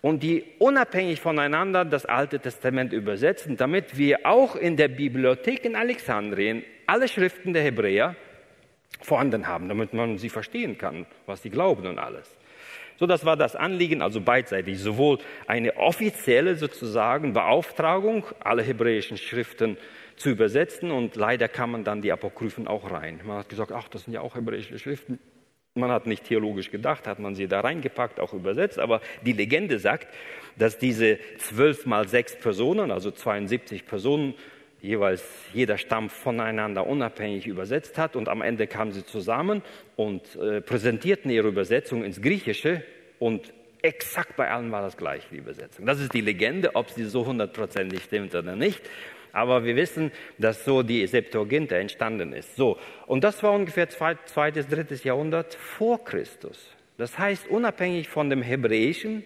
und 0.01 0.23
die 0.23 0.43
unabhängig 0.57 1.21
voneinander 1.21 1.85
das 1.85 2.07
Alte 2.07 2.39
Testament 2.39 2.93
übersetzen, 2.93 3.57
damit 3.57 3.95
wir 3.95 4.25
auch 4.25 4.55
in 4.55 4.75
der 4.75 4.87
Bibliothek 4.87 5.65
in 5.65 5.75
Alexandrien 5.75 6.63
alle 6.87 7.07
Schriften 7.07 7.53
der 7.53 7.61
Hebräer 7.61 8.15
vorhanden 9.01 9.45
haben, 9.45 9.69
damit 9.69 9.93
man 9.93 10.17
sie 10.17 10.29
verstehen 10.29 10.79
kann, 10.79 11.05
was 11.27 11.43
sie 11.43 11.51
glauben 11.51 11.85
und 11.85 11.99
alles. 11.99 12.38
So, 12.99 13.07
das 13.07 13.23
war 13.23 13.37
das 13.37 13.55
Anliegen, 13.55 14.01
also 14.01 14.19
beidseitig, 14.19 14.77
sowohl 14.77 15.19
eine 15.47 15.77
offizielle 15.77 16.57
sozusagen 16.57 17.31
Beauftragung, 17.31 18.25
alle 18.41 18.61
hebräischen 18.61 19.15
Schriften 19.15 19.77
zu 20.17 20.29
übersetzen 20.29 20.91
und 20.91 21.15
leider 21.15 21.47
kam 21.47 21.71
man 21.71 21.85
dann 21.85 22.01
die 22.01 22.11
Apokryphen 22.11 22.67
auch 22.67 22.91
rein. 22.91 23.21
Man 23.23 23.37
hat 23.37 23.47
gesagt, 23.47 23.71
ach, 23.71 23.87
das 23.87 24.03
sind 24.03 24.13
ja 24.13 24.19
auch 24.19 24.35
hebräische 24.35 24.77
Schriften. 24.77 25.17
Man 25.75 25.91
hat 25.91 26.07
nicht 26.07 26.25
theologisch 26.25 26.71
gedacht, 26.71 27.07
hat 27.07 27.19
man 27.19 27.35
sie 27.35 27.47
da 27.47 27.61
reingepackt, 27.61 28.19
auch 28.19 28.33
übersetzt, 28.33 28.79
aber 28.79 28.99
die 29.21 29.31
Legende 29.31 29.79
sagt, 29.79 30.13
dass 30.57 30.77
diese 30.77 31.19
zwölf 31.37 31.85
mal 31.85 32.05
sechs 32.05 32.37
Personen, 32.37 32.91
also 32.91 33.11
72 33.11 33.85
Personen, 33.85 34.33
jeweils 34.81 35.23
jeder 35.53 35.77
Stamm 35.77 36.09
voneinander 36.09 36.87
unabhängig 36.87 37.47
übersetzt 37.47 37.97
hat 37.97 38.15
und 38.15 38.29
am 38.29 38.41
Ende 38.41 38.67
kamen 38.67 38.91
sie 38.91 39.05
zusammen 39.05 39.61
und 39.95 40.35
äh, 40.35 40.61
präsentierten 40.61 41.29
ihre 41.31 41.47
Übersetzung 41.47 42.03
ins 42.03 42.21
Griechische 42.21 42.83
und 43.19 43.53
exakt 43.81 44.35
bei 44.35 44.49
allen 44.51 44.71
war 44.71 44.81
das 44.81 44.97
gleich, 44.97 45.27
die 45.31 45.37
Übersetzung. 45.37 45.85
Das 45.85 45.99
ist 45.99 46.13
die 46.13 46.21
Legende, 46.21 46.75
ob 46.75 46.89
sie 46.89 47.05
so 47.05 47.25
hundertprozentig 47.25 48.03
stimmt 48.03 48.35
oder 48.35 48.55
nicht. 48.55 48.81
Aber 49.31 49.63
wir 49.63 49.75
wissen, 49.75 50.11
dass 50.37 50.65
so 50.65 50.81
die 50.81 51.05
Septuaginta 51.05 51.75
entstanden 51.75 52.33
ist. 52.33 52.55
So. 52.55 52.77
Und 53.05 53.23
das 53.23 53.43
war 53.43 53.53
ungefähr 53.53 53.87
zweites, 53.89 54.67
drittes 54.67 55.03
Jahrhundert 55.03 55.53
vor 55.53 56.03
Christus. 56.03 56.75
Das 56.97 57.17
heißt, 57.17 57.47
unabhängig 57.47 58.09
von 58.09 58.29
dem 58.29 58.41
hebräischen 58.41 59.23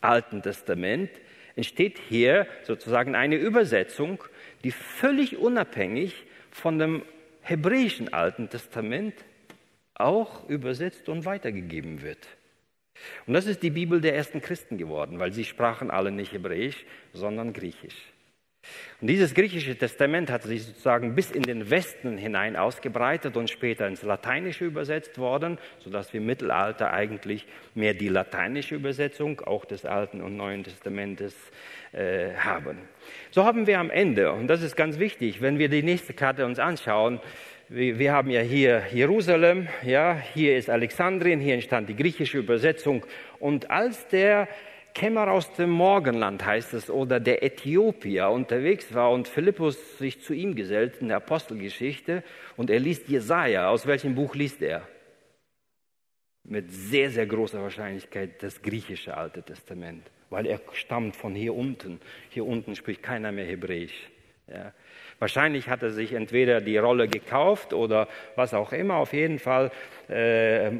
Alten 0.00 0.42
Testament 0.42 1.10
entsteht 1.54 1.98
hier 2.08 2.46
sozusagen 2.64 3.14
eine 3.14 3.36
Übersetzung, 3.36 4.22
die 4.64 4.70
völlig 4.70 5.38
unabhängig 5.38 6.14
von 6.50 6.78
dem 6.78 7.02
hebräischen 7.40 8.12
Alten 8.12 8.48
Testament 8.48 9.14
auch 9.94 10.48
übersetzt 10.48 11.08
und 11.08 11.24
weitergegeben 11.24 12.02
wird. 12.02 12.28
Und 13.26 13.34
das 13.34 13.46
ist 13.46 13.62
die 13.62 13.70
Bibel 13.70 14.00
der 14.00 14.14
ersten 14.14 14.40
Christen 14.40 14.78
geworden, 14.78 15.18
weil 15.18 15.32
sie 15.32 15.44
sprachen 15.44 15.90
alle 15.90 16.12
nicht 16.12 16.32
Hebräisch, 16.32 16.84
sondern 17.12 17.52
Griechisch. 17.52 18.11
Und 19.00 19.08
dieses 19.08 19.34
griechische 19.34 19.76
Testament 19.76 20.30
hat 20.30 20.44
sich 20.44 20.64
sozusagen 20.64 21.16
bis 21.16 21.32
in 21.32 21.42
den 21.42 21.70
Westen 21.70 22.16
hinein 22.16 22.54
ausgebreitet 22.54 23.36
und 23.36 23.50
später 23.50 23.88
ins 23.88 24.02
Lateinische 24.02 24.64
übersetzt 24.64 25.18
worden, 25.18 25.58
sodass 25.80 26.12
wir 26.12 26.20
im 26.20 26.26
Mittelalter 26.26 26.92
eigentlich 26.92 27.46
mehr 27.74 27.94
die 27.94 28.08
lateinische 28.08 28.76
Übersetzung 28.76 29.40
auch 29.40 29.64
des 29.64 29.84
Alten 29.84 30.20
und 30.20 30.36
Neuen 30.36 30.62
Testamentes 30.62 31.34
äh, 31.90 32.34
haben. 32.36 32.78
So 33.32 33.44
haben 33.44 33.66
wir 33.66 33.80
am 33.80 33.90
Ende, 33.90 34.32
und 34.32 34.46
das 34.46 34.62
ist 34.62 34.76
ganz 34.76 35.00
wichtig, 35.00 35.42
wenn 35.42 35.58
wir 35.58 35.68
die 35.68 35.82
nächste 35.82 36.14
Karte 36.14 36.46
uns 36.46 36.60
anschauen, 36.60 37.20
wir, 37.68 37.98
wir 37.98 38.12
haben 38.12 38.30
ja 38.30 38.40
hier 38.40 38.84
Jerusalem, 38.92 39.66
ja, 39.82 40.16
hier 40.34 40.56
ist 40.56 40.70
Alexandrien, 40.70 41.40
hier 41.40 41.54
entstand 41.54 41.88
die 41.88 41.96
griechische 41.96 42.38
Übersetzung. 42.38 43.04
Und 43.40 43.70
als 43.70 44.06
der 44.08 44.46
Kämmer 44.94 45.30
aus 45.30 45.52
dem 45.54 45.70
Morgenland 45.70 46.44
heißt 46.44 46.74
es, 46.74 46.90
oder 46.90 47.20
der 47.20 47.42
Äthiopier 47.42 48.28
unterwegs 48.28 48.92
war 48.94 49.10
und 49.10 49.28
Philippus 49.28 49.98
sich 49.98 50.22
zu 50.22 50.34
ihm 50.34 50.54
gesellt 50.54 50.98
in 51.00 51.08
der 51.08 51.18
Apostelgeschichte 51.18 52.22
und 52.56 52.70
er 52.70 52.78
liest 52.78 53.08
Jesaja. 53.08 53.68
Aus 53.68 53.86
welchem 53.86 54.14
Buch 54.14 54.34
liest 54.34 54.62
er? 54.62 54.86
Mit 56.44 56.72
sehr, 56.72 57.10
sehr 57.10 57.26
großer 57.26 57.62
Wahrscheinlichkeit 57.62 58.42
das 58.42 58.60
griechische 58.62 59.16
Alte 59.16 59.42
Testament, 59.42 60.10
weil 60.28 60.46
er 60.46 60.60
stammt 60.72 61.16
von 61.16 61.34
hier 61.34 61.54
unten. 61.54 62.00
Hier 62.30 62.44
unten 62.44 62.74
spricht 62.74 63.02
keiner 63.02 63.32
mehr 63.32 63.46
Hebräisch. 63.46 64.10
Ja. 64.48 64.72
Wahrscheinlich 65.18 65.68
hat 65.68 65.82
er 65.82 65.90
sich 65.90 66.12
entweder 66.12 66.60
die 66.60 66.76
Rolle 66.76 67.06
gekauft 67.06 67.72
oder 67.72 68.08
was 68.34 68.54
auch 68.54 68.72
immer. 68.72 68.96
Auf 68.96 69.12
jeden 69.12 69.38
Fall, 69.38 69.70
äh, 70.08 70.72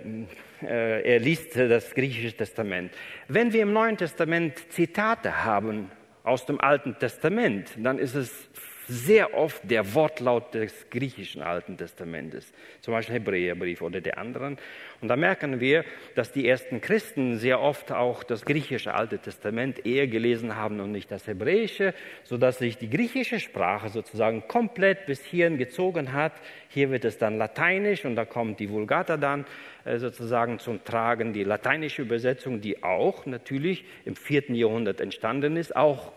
er 0.67 1.19
liest 1.19 1.57
das 1.57 1.95
griechische 1.95 2.37
Testament. 2.37 2.93
Wenn 3.29 3.53
wir 3.53 3.63
im 3.63 3.73
Neuen 3.73 3.97
Testament 3.97 4.59
Zitate 4.71 5.45
haben 5.45 5.91
aus 6.25 6.47
dem 6.47 6.61
Alten 6.61 6.97
Testament, 6.99 7.71
dann 7.77 7.99
ist 7.99 8.15
es 8.15 8.49
sehr 8.89 9.35
oft 9.35 9.63
der 9.71 9.95
Wortlaut 9.95 10.55
des 10.55 10.91
griechischen 10.91 11.43
Alten 11.43 11.77
Testamentes, 11.77 12.53
zum 12.81 12.93
Beispiel 12.93 13.17
Hebräerbrief 13.17 13.81
oder 13.81 14.01
der 14.01 14.19
anderen. 14.19 14.59
Und 15.01 15.09
da 15.09 15.17
merken 15.17 15.61
wir, 15.61 15.85
dass 16.15 16.33
die 16.33 16.49
ersten 16.49 16.81
Christen 16.81 17.39
sehr 17.39 17.61
oft 17.61 17.93
auch 17.93 18.23
das 18.23 18.45
griechische 18.45 18.95
Alte 18.95 19.19
Testament 19.19 19.87
eher 19.87 20.07
gelesen 20.09 20.57
haben 20.57 20.81
und 20.81 20.93
nicht 20.93 21.11
das 21.11 21.27
Hebräische, 21.27 21.95
sodass 22.25 22.59
sich 22.59 22.77
die 22.77 22.91
griechische 22.91 23.41
Sprache 23.41 23.89
sozusagen 23.89 24.47
komplett 24.49 25.07
bis 25.07 25.25
hierhin 25.25 25.59
gezogen 25.59 26.13
hat. 26.13 26.33
Hier 26.69 26.91
wird 26.91 27.05
es 27.05 27.19
dann 27.19 27.39
lateinisch 27.39 28.05
und 28.05 28.17
da 28.17 28.25
kommt 28.25 28.61
die 28.61 28.69
Vulgata 28.69 29.17
dann 29.17 29.43
äh, 29.43 29.45
sozusagen 29.85 30.59
zum 30.59 30.85
Tragen, 30.85 31.33
die 31.33 31.45
lateinische 31.45 32.03
Übersetzung, 32.03 32.61
die 32.61 32.83
auch 32.83 33.27
natürlich 33.27 33.85
im 34.05 34.17
vierten 34.17 34.55
Jahrhundert 34.55 35.01
entstanden 35.01 35.57
ist, 35.57 35.75
auch 35.75 36.13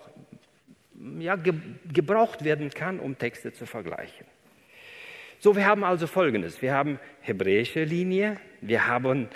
ja, 1.20 1.36
ge 1.36 1.54
gebraucht 1.92 2.44
werden 2.44 2.70
kann, 2.70 3.00
um 3.00 3.18
Texte 3.18 3.54
zu 3.54 3.66
vergleichen. 3.66 4.26
So, 5.40 5.56
wir 5.56 5.66
haben 5.66 5.84
also 5.84 6.08
Folgendes. 6.08 6.62
Wir 6.62 6.74
haben 6.74 7.00
hebräische 7.22 7.84
Linie, 7.84 8.38
wir 8.62 8.88
haben 8.88 9.28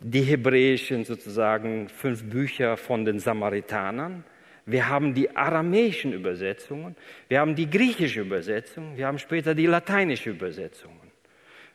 die 0.00 0.22
hebräischen 0.22 1.04
sozusagen 1.04 1.88
fünf 1.88 2.24
Bücher 2.24 2.76
von 2.76 3.04
den 3.04 3.18
Samaritanern, 3.18 4.24
wir 4.66 4.88
haben 4.88 5.14
die 5.14 5.34
aramäischen 5.36 6.12
Übersetzungen, 6.12 6.96
wir 7.28 7.40
haben 7.40 7.54
die 7.54 7.70
griechische 7.70 8.20
Übersetzung, 8.20 8.96
wir 8.96 9.06
haben 9.06 9.18
später 9.18 9.54
die 9.54 9.66
lateinische 9.66 10.30
Übersetzungen. 10.30 11.05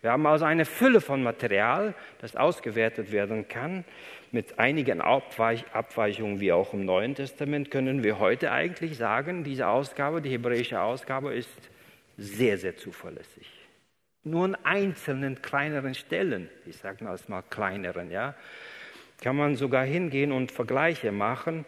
Wir 0.01 0.11
haben 0.11 0.25
also 0.25 0.45
eine 0.45 0.65
Fülle 0.65 0.99
von 0.99 1.21
Material, 1.21 1.93
das 2.19 2.35
ausgewertet 2.35 3.11
werden 3.11 3.47
kann. 3.47 3.85
Mit 4.31 4.57
einigen 4.57 4.99
Abweichungen, 4.99 6.39
wie 6.39 6.51
auch 6.51 6.73
im 6.73 6.85
Neuen 6.85 7.13
Testament, 7.13 7.69
können 7.69 8.03
wir 8.03 8.17
heute 8.17 8.51
eigentlich 8.51 8.97
sagen, 8.97 9.43
diese 9.43 9.67
Ausgabe, 9.67 10.21
die 10.21 10.31
hebräische 10.31 10.81
Ausgabe, 10.81 11.35
ist 11.35 11.49
sehr, 12.17 12.57
sehr 12.57 12.75
zuverlässig. 12.77 13.47
Nur 14.23 14.45
an 14.45 14.57
einzelnen 14.63 15.41
kleineren 15.41 15.93
Stellen, 15.93 16.49
ich 16.65 16.77
sage 16.77 17.03
mal, 17.03 17.17
mal 17.27 17.43
kleineren, 17.43 18.09
ja, 18.09 18.35
kann 19.21 19.35
man 19.35 19.55
sogar 19.55 19.85
hingehen 19.85 20.31
und 20.31 20.51
Vergleiche 20.51 21.11
machen 21.11 21.65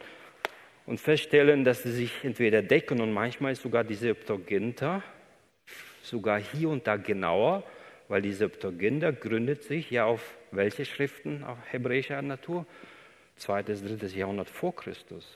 und 0.86 1.00
feststellen, 1.00 1.64
dass 1.64 1.84
sie 1.84 1.92
sich 1.92 2.24
entweder 2.24 2.62
decken 2.62 3.00
und 3.00 3.12
manchmal 3.12 3.52
ist 3.52 3.62
sogar 3.62 3.84
die 3.84 3.94
Septuaginta 3.94 5.02
sogar 6.02 6.38
hier 6.38 6.68
und 6.68 6.86
da 6.86 6.96
genauer 6.96 7.62
weil 8.14 8.22
die 8.22 8.32
Septuaginta 8.32 9.10
gründet 9.10 9.64
sich 9.64 9.90
ja 9.90 10.04
auf 10.04 10.36
welche 10.52 10.84
Schriften 10.84 11.42
auf 11.42 11.58
hebräischer 11.72 12.22
Natur? 12.22 12.64
Zweites, 13.34 13.82
drittes 13.82 14.14
Jahrhundert 14.14 14.48
vor 14.48 14.72
Christus. 14.76 15.28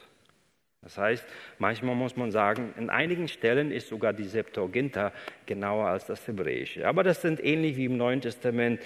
Das 0.83 0.97
heißt, 0.97 1.27
manchmal 1.59 1.97
muss 1.97 2.17
man 2.17 2.31
sagen, 2.31 2.73
in 2.79 2.89
einigen 2.89 3.27
Stellen 3.27 3.73
ist 3.73 3.89
sogar 3.89 4.13
die 4.13 4.23
Septuaginta 4.23 5.11
genauer 5.45 5.89
als 5.89 6.07
das 6.07 6.25
Hebräische. 6.29 6.87
Aber 6.87 7.03
das 7.03 7.21
sind 7.21 7.43
ähnlich 7.43 7.77
wie 7.77 7.87
im 7.87 7.97
Neuen 7.97 8.21
Testament 8.21 8.81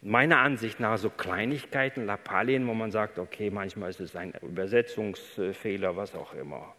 meiner 0.00 0.38
Ansicht 0.38 0.80
nach 0.80 0.96
so 0.96 1.10
Kleinigkeiten, 1.10 2.06
Lappalien, 2.06 2.66
wo 2.66 2.72
man 2.72 2.90
sagt, 2.90 3.18
okay, 3.18 3.50
manchmal 3.50 3.90
ist 3.90 4.00
es 4.00 4.16
ein 4.16 4.32
Übersetzungsfehler, 4.40 5.94
was 5.94 6.14
auch 6.14 6.32
immer. 6.32 6.74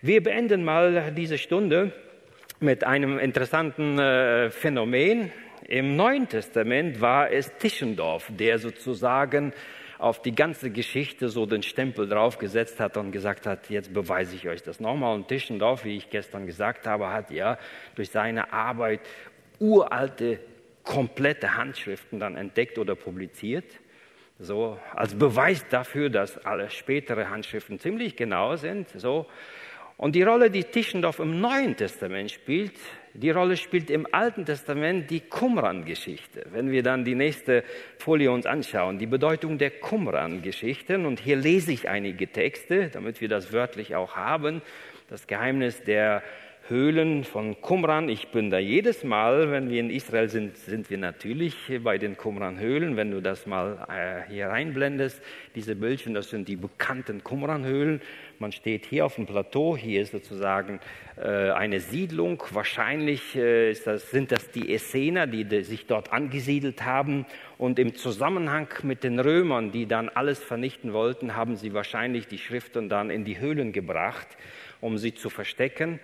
Wir 0.00 0.22
beenden 0.22 0.62
mal 0.62 1.10
diese 1.10 1.38
Stunde 1.38 1.90
mit 2.60 2.84
einem 2.84 3.18
interessanten 3.18 3.98
äh, 3.98 4.50
Phänomen, 4.50 5.32
im 5.66 5.96
Neuen 5.96 6.28
Testament 6.28 7.00
war 7.00 7.30
es 7.30 7.52
Tischendorf, 7.58 8.30
der 8.30 8.58
sozusagen 8.58 9.52
auf 9.98 10.22
die 10.22 10.34
ganze 10.34 10.70
Geschichte 10.70 11.28
so 11.28 11.44
den 11.44 11.62
Stempel 11.62 12.08
draufgesetzt 12.08 12.78
hat 12.78 12.96
und 12.96 13.10
gesagt 13.10 13.46
hat, 13.46 13.68
jetzt 13.68 13.92
beweise 13.92 14.36
ich 14.36 14.48
euch 14.48 14.62
das 14.62 14.78
nochmal. 14.78 15.14
Und 15.14 15.28
Tischendorf, 15.28 15.84
wie 15.84 15.96
ich 15.96 16.08
gestern 16.08 16.46
gesagt 16.46 16.86
habe, 16.86 17.12
hat 17.12 17.30
ja 17.30 17.58
durch 17.96 18.10
seine 18.10 18.52
Arbeit 18.52 19.00
uralte, 19.58 20.38
komplette 20.84 21.56
Handschriften 21.56 22.20
dann 22.20 22.36
entdeckt 22.36 22.78
oder 22.78 22.94
publiziert. 22.94 23.64
So 24.38 24.78
als 24.94 25.16
Beweis 25.16 25.66
dafür, 25.68 26.10
dass 26.10 26.38
alle 26.46 26.70
spätere 26.70 27.28
Handschriften 27.28 27.80
ziemlich 27.80 28.14
genau 28.14 28.54
sind. 28.54 28.88
So. 28.94 29.26
Und 29.98 30.14
die 30.14 30.22
Rolle, 30.22 30.48
die 30.48 30.62
Tischendorf 30.62 31.18
im 31.18 31.40
Neuen 31.40 31.76
Testament 31.76 32.30
spielt, 32.30 32.70
die 33.14 33.30
Rolle 33.30 33.56
spielt 33.56 33.90
im 33.90 34.06
Alten 34.12 34.44
Testament 34.44 35.10
die 35.10 35.18
Qumran-Geschichte. 35.18 36.46
Wenn 36.52 36.70
wir 36.70 36.84
dann 36.84 37.04
die 37.04 37.16
nächste 37.16 37.64
Folie 37.98 38.30
uns 38.30 38.46
anschauen, 38.46 39.00
die 39.00 39.06
Bedeutung 39.06 39.58
der 39.58 39.70
Qumran-Geschichten, 39.70 41.04
und 41.04 41.18
hier 41.18 41.34
lese 41.34 41.72
ich 41.72 41.88
einige 41.88 42.28
Texte, 42.28 42.90
damit 42.90 43.20
wir 43.20 43.28
das 43.28 43.52
wörtlich 43.52 43.96
auch 43.96 44.14
haben, 44.14 44.62
das 45.08 45.26
Geheimnis 45.26 45.82
der 45.82 46.22
Höhlen 46.68 47.24
von 47.24 47.62
Qumran. 47.62 48.10
Ich 48.10 48.28
bin 48.28 48.50
da 48.50 48.58
jedes 48.58 49.02
Mal, 49.02 49.50
wenn 49.50 49.70
wir 49.70 49.80
in 49.80 49.88
Israel 49.88 50.28
sind, 50.28 50.58
sind 50.58 50.90
wir 50.90 50.98
natürlich 50.98 51.56
bei 51.82 51.96
den 51.96 52.18
Qumran-Höhlen. 52.18 52.94
Wenn 52.94 53.10
du 53.10 53.22
das 53.22 53.46
mal 53.46 53.86
äh, 53.88 54.30
hier 54.30 54.48
reinblendest, 54.48 55.22
diese 55.54 55.74
Bildchen, 55.74 56.12
das 56.12 56.28
sind 56.28 56.46
die 56.46 56.56
bekannten 56.56 57.24
Qumran-Höhlen. 57.24 58.02
Man 58.40 58.52
steht 58.52 58.86
hier 58.86 59.04
auf 59.04 59.16
dem 59.16 59.26
Plateau, 59.26 59.76
hier 59.76 60.00
ist 60.00 60.12
sozusagen 60.12 60.78
äh, 61.16 61.50
eine 61.50 61.80
Siedlung. 61.80 62.40
Wahrscheinlich 62.52 63.34
äh, 63.34 63.74
das, 63.74 64.12
sind 64.12 64.30
das 64.30 64.52
die 64.52 64.72
Essener, 64.72 65.26
die, 65.26 65.44
die 65.44 65.64
sich 65.64 65.86
dort 65.86 66.12
angesiedelt 66.12 66.84
haben. 66.84 67.26
Und 67.58 67.80
im 67.80 67.96
Zusammenhang 67.96 68.68
mit 68.84 69.02
den 69.02 69.18
Römern, 69.18 69.72
die 69.72 69.86
dann 69.86 70.08
alles 70.08 70.38
vernichten 70.38 70.92
wollten, 70.92 71.34
haben 71.34 71.56
sie 71.56 71.74
wahrscheinlich 71.74 72.28
die 72.28 72.38
Schriften 72.38 72.88
dann 72.88 73.10
in 73.10 73.24
die 73.24 73.40
Höhlen 73.40 73.72
gebracht, 73.72 74.28
um 74.80 74.98
sie 74.98 75.14
zu 75.14 75.30
verstecken. 75.30 75.98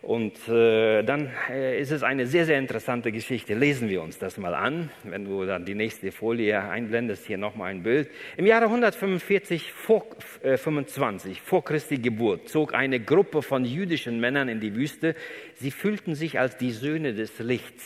Und 0.00 0.48
äh, 0.48 1.02
dann 1.02 1.28
äh, 1.50 1.80
ist 1.80 1.90
es 1.90 2.04
eine 2.04 2.26
sehr, 2.26 2.44
sehr 2.44 2.58
interessante 2.58 3.10
Geschichte. 3.10 3.54
Lesen 3.54 3.88
wir 3.88 4.00
uns 4.00 4.18
das 4.18 4.38
mal 4.38 4.54
an. 4.54 4.90
Wenn 5.02 5.24
du 5.24 5.44
dann 5.44 5.64
die 5.64 5.74
nächste 5.74 6.12
Folie 6.12 6.60
einblendest, 6.60 7.26
hier 7.26 7.36
nochmal 7.36 7.72
ein 7.72 7.82
Bild. 7.82 8.08
Im 8.36 8.46
Jahre 8.46 8.66
145 8.66 9.72
vor, 9.72 10.06
äh, 10.42 10.56
25 10.56 11.40
vor 11.42 11.64
Christi 11.64 11.98
Geburt 11.98 12.48
zog 12.48 12.74
eine 12.74 13.00
Gruppe 13.00 13.42
von 13.42 13.64
jüdischen 13.64 14.20
Männern 14.20 14.48
in 14.48 14.60
die 14.60 14.74
Wüste. 14.76 15.16
Sie 15.56 15.72
fühlten 15.72 16.14
sich 16.14 16.38
als 16.38 16.56
die 16.56 16.70
Söhne 16.70 17.12
des 17.12 17.38
Lichts. 17.40 17.84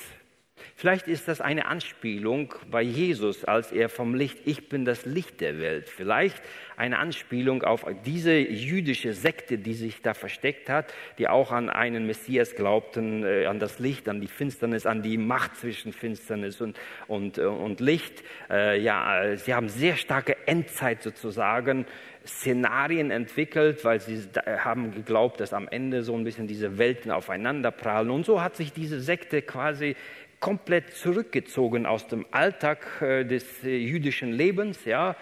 Vielleicht 0.82 1.06
ist 1.06 1.28
das 1.28 1.40
eine 1.40 1.66
Anspielung 1.66 2.56
bei 2.68 2.82
Jesus, 2.82 3.44
als 3.44 3.70
er 3.70 3.88
vom 3.88 4.16
Licht, 4.16 4.38
ich 4.46 4.68
bin 4.68 4.84
das 4.84 5.06
Licht 5.06 5.40
der 5.40 5.60
Welt. 5.60 5.88
Vielleicht 5.88 6.42
eine 6.76 6.98
Anspielung 6.98 7.62
auf 7.62 7.86
diese 8.04 8.32
jüdische 8.36 9.12
Sekte, 9.12 9.58
die 9.58 9.74
sich 9.74 10.02
da 10.02 10.12
versteckt 10.12 10.68
hat, 10.68 10.92
die 11.18 11.28
auch 11.28 11.52
an 11.52 11.70
einen 11.70 12.04
Messias 12.04 12.56
glaubten, 12.56 13.22
äh, 13.22 13.46
an 13.46 13.60
das 13.60 13.78
Licht, 13.78 14.08
an 14.08 14.20
die 14.20 14.26
Finsternis, 14.26 14.84
an 14.84 15.02
die 15.02 15.18
Macht 15.18 15.54
zwischen 15.54 15.92
Finsternis 15.92 16.60
und, 16.60 16.76
und, 17.06 17.38
äh, 17.38 17.42
und 17.42 17.78
Licht. 17.78 18.24
Äh, 18.50 18.80
ja, 18.80 19.36
sie 19.36 19.54
haben 19.54 19.68
sehr 19.68 19.94
starke 19.94 20.48
Endzeit 20.48 21.00
sozusagen 21.00 21.86
Szenarien 22.26 23.12
entwickelt, 23.12 23.84
weil 23.84 24.00
sie 24.00 24.20
haben 24.46 24.92
geglaubt, 24.92 25.40
dass 25.40 25.52
am 25.52 25.68
Ende 25.68 26.02
so 26.02 26.16
ein 26.16 26.24
bisschen 26.24 26.46
diese 26.48 26.78
Welten 26.78 27.12
aufeinander 27.12 27.70
prallen. 27.70 28.10
Und 28.10 28.26
so 28.26 28.42
hat 28.42 28.56
sich 28.56 28.72
diese 28.72 29.00
Sekte 29.00 29.42
quasi 29.42 29.96
komplett 30.42 30.94
zurückgezogen 30.96 31.86
aus 31.86 32.08
dem 32.08 32.26
Alltag 32.32 33.00
äh, 33.00 33.24
des 33.24 33.62
äh, 33.62 33.76
jüdischen 33.76 34.32
Lebens, 34.32 34.84
ja, 34.84 35.14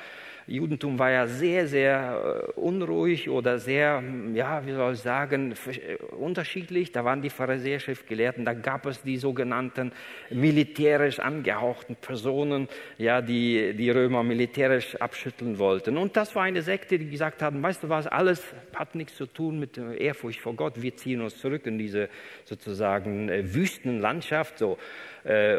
Judentum 0.50 0.98
war 0.98 1.12
ja 1.12 1.28
sehr, 1.28 1.68
sehr 1.68 2.44
äh, 2.56 2.60
unruhig 2.60 3.30
oder 3.30 3.60
sehr, 3.60 4.02
ja, 4.34 4.66
wie 4.66 4.72
soll 4.72 4.94
ich 4.94 5.00
sagen, 5.00 5.54
äh, 5.66 5.94
unterschiedlich. 6.14 6.90
Da 6.90 7.04
waren 7.04 7.22
die 7.22 7.30
Pharisäer-Schriftgelehrten, 7.30 8.44
da 8.44 8.52
gab 8.52 8.84
es 8.86 9.00
die 9.02 9.16
sogenannten 9.16 9.92
militärisch 10.28 11.20
angehauchten 11.20 11.94
Personen, 11.94 12.68
ja, 12.98 13.22
die 13.22 13.74
die 13.74 13.90
Römer 13.90 14.24
militärisch 14.24 14.96
abschütteln 14.96 15.58
wollten. 15.58 15.96
Und 15.96 16.16
das 16.16 16.34
war 16.34 16.42
eine 16.42 16.62
Sekte, 16.62 16.98
die 16.98 17.08
gesagt 17.08 17.42
haben, 17.42 17.62
weißt 17.62 17.84
du 17.84 17.88
was, 17.88 18.08
alles 18.08 18.42
hat 18.74 18.96
nichts 18.96 19.14
zu 19.14 19.26
tun 19.26 19.60
mit 19.60 19.78
Ehrfurcht 19.78 20.40
vor 20.40 20.54
Gott. 20.54 20.82
Wir 20.82 20.96
ziehen 20.96 21.20
uns 21.20 21.38
zurück 21.38 21.64
in 21.66 21.78
diese 21.78 22.08
sozusagen 22.44 23.28
äh, 23.28 23.54
Wüstenlandschaft, 23.54 24.58
so 24.58 24.78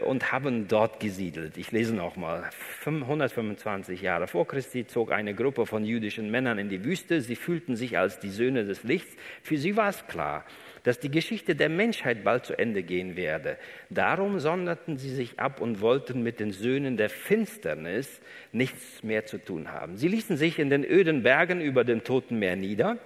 und 0.06 0.32
haben 0.32 0.68
dort 0.68 1.00
gesiedelt. 1.00 1.58
Ich 1.58 1.72
lese 1.72 1.94
noch 1.96 2.16
mal. 2.16 2.50
125 2.84 4.02
Jahre 4.02 4.28
vor 4.28 4.48
Christi 4.48 4.88
zog 4.88 5.12
eine 5.12 5.36
Gruppe 5.36 5.68
von 5.68 5.86
jüdischen 5.86 6.32
Männern 6.32 6.58
in 6.58 6.70
die 6.70 6.84
Wüste. 6.84 7.22
Sie 7.22 7.36
fühlten 7.36 7.76
sich 7.76 7.98
als 7.98 8.20
die 8.20 8.30
Söhne 8.30 8.66
des 8.66 8.84
Lichts. 8.84 9.16
Für 9.44 9.58
sie 9.58 9.76
war 9.78 9.90
es 9.90 10.08
klar, 10.08 10.46
dass 10.84 11.00
die 11.00 11.12
Geschichte 11.12 11.56
der 11.56 11.70
Menschheit 11.70 12.24
bald 12.24 12.46
zu 12.46 12.58
Ende 12.58 12.84
gehen 12.84 13.16
werde. 13.16 13.58
Darum 13.90 14.40
sonderten 14.40 14.98
sie 14.98 15.14
sich 15.14 15.40
ab 15.40 15.62
und 15.62 15.82
wollten 15.82 16.24
mit 16.24 16.40
den 16.40 16.52
Söhnen 16.52 16.98
der 16.98 17.10
Finsternis 17.10 18.22
nichts 18.52 19.04
mehr 19.04 19.26
zu 19.26 19.38
tun 19.38 19.72
haben. 19.72 19.98
Sie 19.98 20.08
ließen 20.08 20.38
sich 20.38 20.60
in 20.60 20.70
den 20.70 20.84
öden 20.84 21.24
Bergen 21.24 21.62
über 21.62 21.84
dem 21.84 22.04
Toten 22.04 22.40
Meer 22.40 22.56
nieder. 22.56 22.98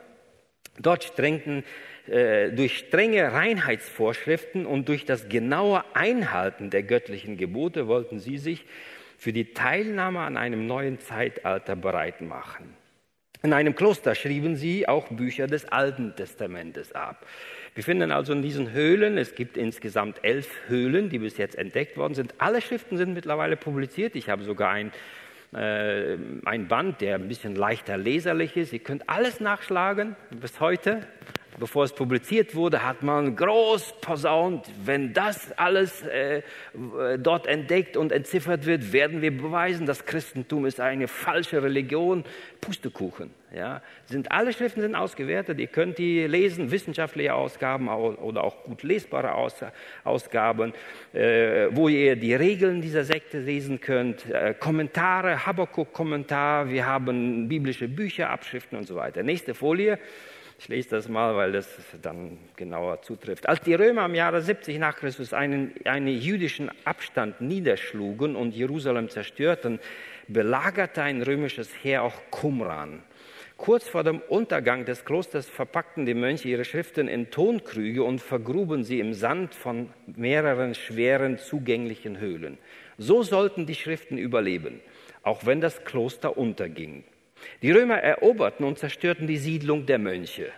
Dort 0.79 1.03
strengten 1.03 1.63
äh, 2.07 2.51
durch 2.51 2.77
strenge 2.77 3.31
Reinheitsvorschriften 3.31 4.65
und 4.65 4.89
durch 4.89 5.05
das 5.05 5.29
genaue 5.29 5.83
Einhalten 5.93 6.69
der 6.69 6.83
göttlichen 6.83 7.37
Gebote 7.37 7.87
wollten 7.87 8.19
sie 8.19 8.37
sich 8.37 8.65
für 9.17 9.33
die 9.33 9.53
Teilnahme 9.53 10.19
an 10.19 10.37
einem 10.37 10.67
neuen 10.67 10.99
Zeitalter 10.99 11.75
bereit 11.75 12.21
machen. 12.21 12.75
In 13.43 13.53
einem 13.53 13.75
Kloster 13.75 14.15
schrieben 14.15 14.55
sie 14.55 14.87
auch 14.87 15.07
Bücher 15.09 15.47
des 15.47 15.65
Alten 15.65 16.15
Testamentes 16.15 16.93
ab. 16.93 17.25
Wir 17.75 17.83
finden 17.83 18.11
also 18.11 18.33
in 18.33 18.41
diesen 18.41 18.71
Höhlen, 18.71 19.17
es 19.17 19.35
gibt 19.35 19.55
insgesamt 19.55 20.23
elf 20.23 20.49
Höhlen, 20.67 21.09
die 21.09 21.19
bis 21.19 21.37
jetzt 21.37 21.55
entdeckt 21.55 21.97
worden 21.97 22.15
sind. 22.15 22.33
Alle 22.39 22.61
Schriften 22.61 22.97
sind 22.97 23.13
mittlerweile 23.13 23.55
publiziert. 23.55 24.15
Ich 24.15 24.29
habe 24.29 24.43
sogar 24.43 24.71
ein, 24.71 24.91
äh, 25.55 26.17
ein 26.45 26.67
Band, 26.67 27.01
der 27.01 27.15
ein 27.15 27.27
bisschen 27.27 27.55
leichter 27.55 27.97
leserlich 27.97 28.57
ist. 28.57 28.73
Ihr 28.73 28.79
könnt 28.79 29.09
alles 29.09 29.39
nachschlagen 29.39 30.15
bis 30.29 30.59
heute 30.59 31.01
bevor 31.59 31.83
es 31.83 31.93
publiziert 31.93 32.55
wurde, 32.55 32.83
hat 32.83 33.03
man 33.03 33.35
groß 33.35 33.95
posaunt, 34.01 34.69
wenn 34.83 35.13
das 35.13 35.51
alles 35.57 36.01
äh, 36.03 36.41
dort 37.17 37.47
entdeckt 37.47 37.97
und 37.97 38.11
entziffert 38.11 38.65
wird, 38.65 38.91
werden 38.93 39.21
wir 39.21 39.35
beweisen, 39.35 39.85
das 39.85 40.05
Christentum 40.05 40.65
ist 40.65 40.79
eine 40.79 41.07
falsche 41.07 41.63
Religion. 41.63 42.23
Pustekuchen. 42.65 43.29
Ja. 43.55 43.81
Sind, 44.07 44.31
alle 44.31 44.51
Schriften 44.51 44.81
sind 44.81 44.95
ausgewertet, 44.95 45.59
ihr 45.59 45.67
könnt 45.67 45.99
die 45.99 46.25
lesen, 46.25 46.71
wissenschaftliche 46.71 47.33
Ausgaben 47.33 47.87
oder 47.89 48.43
auch 48.43 48.63
gut 48.63 48.81
lesbare 48.81 49.35
Aus, 49.35 49.55
Ausgaben, 50.03 50.73
äh, 51.13 51.67
wo 51.71 51.87
ihr 51.87 52.15
die 52.15 52.33
Regeln 52.33 52.81
dieser 52.81 53.03
Sekte 53.03 53.39
lesen 53.39 53.79
könnt, 53.81 54.27
äh, 54.29 54.55
Kommentare, 54.59 55.45
Habakkuk-Kommentar, 55.45 56.69
wir 56.69 56.87
haben 56.87 57.47
biblische 57.47 57.87
Bücher, 57.87 58.31
Abschriften 58.31 58.77
und 58.77 58.87
so 58.87 58.95
weiter. 58.95 59.21
Nächste 59.21 59.53
Folie. 59.53 59.99
Ich 60.57 60.69
lese 60.69 60.89
das 60.91 61.09
mal, 61.09 61.35
weil 61.35 61.51
das 61.51 61.67
dann 62.01 62.37
genauer 62.55 63.01
zutrifft. 63.01 63.47
Als 63.47 63.61
die 63.61 63.73
Römer 63.73 64.05
im 64.05 64.15
Jahre 64.15 64.41
70 64.41 64.79
nach 64.79 64.95
Christus 64.95 65.33
einen, 65.33 65.73
einen 65.83 66.07
jüdischen 66.07 66.71
Abstand 66.85 67.41
niederschlugen 67.41 68.35
und 68.35 68.55
Jerusalem 68.55 69.09
zerstörten, 69.09 69.79
belagerte 70.27 71.03
ein 71.03 71.21
römisches 71.21 71.69
Heer 71.83 72.03
auch 72.03 72.15
Qumran. 72.31 73.03
Kurz 73.57 73.87
vor 73.87 74.03
dem 74.03 74.19
Untergang 74.19 74.85
des 74.85 75.05
Klosters 75.05 75.47
verpackten 75.47 76.05
die 76.05 76.13
Mönche 76.13 76.49
ihre 76.49 76.65
Schriften 76.65 77.07
in 77.07 77.31
Tonkrüge 77.31 78.03
und 78.03 78.19
vergruben 78.19 78.83
sie 78.83 78.99
im 78.99 79.13
Sand 79.13 79.55
von 79.55 79.89
mehreren 80.07 80.75
schweren 80.75 81.37
zugänglichen 81.37 82.19
Höhlen. 82.19 82.57
So 82.97 83.23
sollten 83.23 83.65
die 83.65 83.75
Schriften 83.75 84.17
überleben, 84.17 84.81
auch 85.23 85.45
wenn 85.45 85.61
das 85.61 85.85
Kloster 85.85 86.37
unterging. 86.37 87.05
Die 87.61 87.71
Römer 87.71 87.97
eroberten 87.97 88.65
und 88.65 88.79
zerstörten 88.79 89.27
die 89.27 89.37
Siedlung 89.37 89.85
der 89.85 89.99
Mönche. 89.99 90.51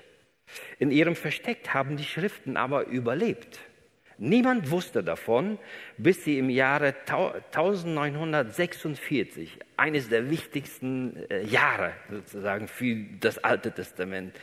In 0.79 0.91
ihrem 0.91 1.15
Versteck 1.15 1.69
haben 1.69 1.97
die 1.97 2.03
Schriften 2.03 2.57
aber 2.57 2.87
überlebt. 2.87 3.59
Niemand 4.19 4.71
wusste 4.71 5.03
davon, 5.03 5.59
bis 5.97 6.23
sie 6.23 6.39
im 6.39 6.49
Jahre 6.49 6.95
1946, 7.07 9.59
eines 9.77 10.09
der 10.09 10.31
wichtigsten 10.31 11.29
äh, 11.29 11.43
Jahre 11.43 11.93
sozusagen 12.09 12.67
für 12.67 12.95
das 13.19 13.37
Alte 13.37 13.71
Testament, 13.71 14.35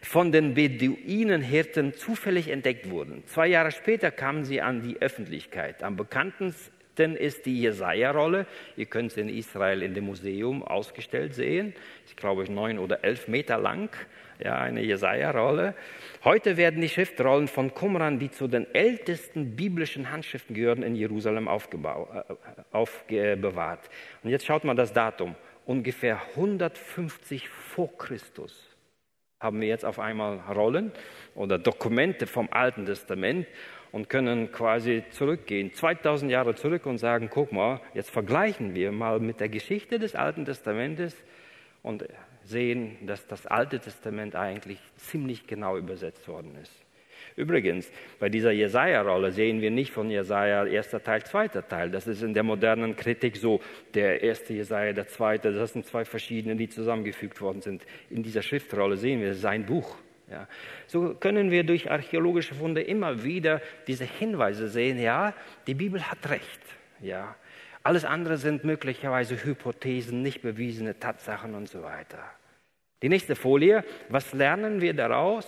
von 0.00 0.30
den 0.30 0.54
Beduinenhirten 0.54 1.92
zufällig 1.94 2.46
entdeckt 2.48 2.88
wurden. 2.88 3.24
Zwei 3.26 3.48
Jahre 3.48 3.72
später 3.72 4.12
kamen 4.12 4.44
sie 4.44 4.60
an 4.60 4.82
die 4.82 5.02
Öffentlichkeit. 5.02 5.82
Am 5.82 5.96
bekanntesten 5.96 6.75
Achten 6.96 7.14
ist 7.14 7.44
die 7.44 7.60
Jesaja-Rolle. 7.60 8.46
Ihr 8.74 8.86
könnt 8.86 9.12
sie 9.12 9.20
in 9.20 9.28
Israel 9.28 9.82
in 9.82 9.92
dem 9.92 10.06
Museum 10.06 10.62
ausgestellt 10.62 11.34
sehen. 11.34 11.74
Ich 12.06 12.16
glaube, 12.16 12.50
neun 12.50 12.78
oder 12.78 13.04
elf 13.04 13.28
Meter 13.28 13.58
lang. 13.58 13.90
Ja, 14.42 14.56
eine 14.60 14.80
Jesaja-Rolle. 14.80 15.74
Heute 16.24 16.56
werden 16.56 16.80
die 16.80 16.88
Schriftrollen 16.88 17.48
von 17.48 17.74
Qumran, 17.74 18.18
die 18.18 18.30
zu 18.30 18.48
den 18.48 18.66
ältesten 18.74 19.56
biblischen 19.56 20.10
Handschriften 20.10 20.54
gehören, 20.54 20.82
in 20.82 20.96
Jerusalem 20.96 21.48
äh, 21.48 22.22
aufbewahrt. 22.72 23.90
Und 24.22 24.30
jetzt 24.30 24.46
schaut 24.46 24.64
mal 24.64 24.74
das 24.74 24.94
Datum. 24.94 25.34
Ungefähr 25.66 26.22
150 26.34 27.46
vor 27.50 27.94
Christus 27.98 28.76
haben 29.38 29.60
wir 29.60 29.68
jetzt 29.68 29.84
auf 29.84 29.98
einmal 29.98 30.38
Rollen 30.38 30.92
oder 31.34 31.58
Dokumente 31.58 32.26
vom 32.26 32.48
Alten 32.50 32.86
Testament 32.86 33.46
und 33.92 34.08
können 34.08 34.52
quasi 34.52 35.04
zurückgehen, 35.10 35.72
2000 35.72 36.30
Jahre 36.30 36.54
zurück 36.54 36.86
und 36.86 36.98
sagen, 36.98 37.28
guck 37.30 37.52
mal, 37.52 37.80
jetzt 37.94 38.10
vergleichen 38.10 38.74
wir 38.74 38.92
mal 38.92 39.20
mit 39.20 39.40
der 39.40 39.48
Geschichte 39.48 39.98
des 39.98 40.14
Alten 40.14 40.44
Testamentes 40.44 41.16
und 41.82 42.06
sehen, 42.44 42.96
dass 43.06 43.26
das 43.26 43.46
Alte 43.46 43.78
Testament 43.78 44.34
eigentlich 44.36 44.78
ziemlich 44.96 45.46
genau 45.46 45.76
übersetzt 45.76 46.28
worden 46.28 46.56
ist. 46.62 46.72
Übrigens, 47.34 47.90
bei 48.18 48.30
dieser 48.30 48.52
Jesaja-Rolle 48.52 49.30
sehen 49.30 49.60
wir 49.60 49.70
nicht 49.70 49.92
von 49.92 50.10
Jesaja 50.10 50.64
erster 50.64 51.02
Teil, 51.02 51.22
zweiter 51.24 51.66
Teil. 51.66 51.90
Das 51.90 52.06
ist 52.06 52.22
in 52.22 52.32
der 52.32 52.42
modernen 52.42 52.96
Kritik 52.96 53.36
so. 53.36 53.60
Der 53.92 54.22
erste 54.22 54.54
Jesaja, 54.54 54.94
der 54.94 55.06
zweite, 55.06 55.52
das 55.52 55.74
sind 55.74 55.84
zwei 55.84 56.06
verschiedene, 56.06 56.56
die 56.56 56.68
zusammengefügt 56.68 57.40
worden 57.42 57.60
sind. 57.60 57.84
In 58.08 58.22
dieser 58.22 58.42
Schriftrolle 58.42 58.96
sehen 58.96 59.20
wir 59.20 59.34
sein 59.34 59.66
Buch. 59.66 59.96
Ja. 60.30 60.48
So 60.86 61.14
können 61.14 61.50
wir 61.50 61.64
durch 61.64 61.90
archäologische 61.90 62.54
Funde 62.54 62.82
immer 62.82 63.22
wieder 63.22 63.60
diese 63.86 64.04
Hinweise 64.04 64.68
sehen, 64.68 64.98
ja, 64.98 65.34
die 65.66 65.74
Bibel 65.74 66.02
hat 66.02 66.28
recht. 66.28 66.60
Ja. 67.00 67.36
Alles 67.82 68.04
andere 68.04 68.36
sind 68.36 68.64
möglicherweise 68.64 69.44
Hypothesen, 69.44 70.22
nicht 70.22 70.42
bewiesene 70.42 70.98
Tatsachen 70.98 71.54
und 71.54 71.68
so 71.68 71.84
weiter. 71.84 72.18
Die 73.02 73.10
nächste 73.10 73.36
Folie, 73.36 73.84
was 74.08 74.32
lernen 74.32 74.80
wir 74.80 74.94
daraus? 74.94 75.46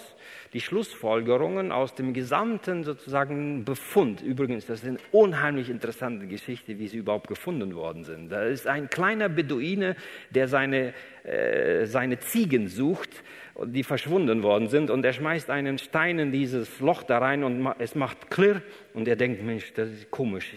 Die 0.53 0.61
Schlussfolgerungen 0.61 1.73
aus 1.73 1.95
dem 1.95 2.13
gesamten 2.13 2.85
sozusagen 2.85 3.65
Befund. 3.65 4.21
Übrigens, 4.21 4.67
das 4.67 4.83
ist 4.83 4.89
eine 4.89 4.99
unheimlich 5.13 5.71
interessante 5.71 6.27
Geschichte, 6.27 6.79
wie 6.79 6.89
sie 6.89 6.99
überhaupt 6.99 7.27
gefunden 7.27 7.75
worden 7.75 8.05
sind. 8.05 8.29
Da 8.29 8.43
ist 8.45 8.67
ein 8.67 8.91
kleiner 8.91 9.31
Beduine, 9.31 9.97
der 10.29 10.47
seine, 10.47 10.93
äh, 11.25 11.87
seine 11.87 12.19
Ziegen 12.19 12.69
sucht 12.69 13.25
die 13.65 13.83
verschwunden 13.83 14.43
worden 14.43 14.69
sind. 14.69 14.91
Und 14.91 15.03
er 15.05 15.13
schmeißt 15.13 15.51
einen 15.51 15.77
Stein 15.79 16.19
in 16.19 16.33
dieses 16.33 16.81
Loch 16.81 17.03
da 17.03 17.19
rein 17.19 17.45
und 17.45 17.67
es 17.79 17.95
macht 17.95 18.31
klirr. 18.31 18.63
Und 18.95 19.07
er 19.09 19.17
denkt, 19.17 19.43
Mensch, 19.43 19.73
das 19.75 19.91
ist 19.91 20.11
komisch. 20.11 20.55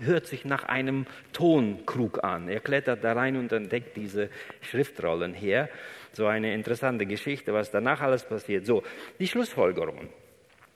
Hört 0.00 0.26
sich 0.26 0.44
nach 0.44 0.64
einem 0.64 1.06
Tonkrug 1.32 2.24
an. 2.24 2.48
Er 2.48 2.58
klettert 2.60 3.04
da 3.04 3.12
rein 3.12 3.36
und 3.36 3.52
entdeckt 3.52 3.96
diese 3.96 4.30
Schriftrollen 4.60 5.34
her. 5.34 5.68
So 6.12 6.26
eine 6.26 6.52
interessante 6.54 7.06
Geschichte, 7.06 7.52
was 7.52 7.70
danach 7.70 8.00
alles 8.00 8.24
passiert. 8.24 8.66
So, 8.66 8.82
die 9.18 9.28
Schlussfolgerungen. 9.28 10.08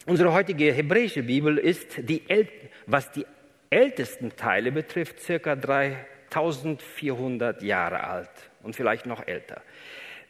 Unsere 0.07 0.33
heutige 0.33 0.73
hebräische 0.73 1.23
Bibel 1.23 1.59
ist 1.59 2.09
die, 2.09 2.23
was 2.87 3.13
die 3.13 3.27
ältesten 3.71 4.35
Teile 4.37 4.73
betrifft, 4.73 5.21
circa 5.21 5.57
3400 5.57 7.63
Jahre 7.63 8.05
alt 8.05 8.31
und 8.63 8.77
vielleicht 8.77 9.07
noch 9.07 9.27
älter. 9.27 9.63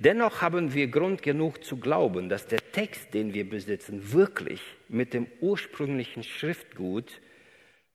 Dennoch 0.05 0.43
haben 0.43 0.75
wir 0.75 0.89
Grund 0.89 1.23
genug 1.23 1.63
zu 1.63 1.77
glauben, 1.77 2.29
dass 2.29 2.49
der 2.49 2.59
Text, 2.73 3.15
den 3.15 3.35
wir 3.35 3.49
besitzen, 3.49 4.13
wirklich 4.13 4.61
mit 4.89 5.15
dem 5.15 5.29
ursprünglichen 5.41 6.25
Schriftgut 6.25 7.21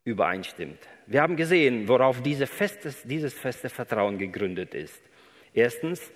übereinstimmt. 0.05 0.79
Wir 1.05 1.21
haben 1.21 1.35
gesehen, 1.35 1.89
worauf 1.89 2.23
diese 2.23 2.47
festes, 2.47 3.03
dieses 3.03 3.33
feste 3.33 3.67
Vertrauen 3.67 4.17
gegründet 4.17 4.73
ist. 4.73 5.01
Erstens 5.53 6.13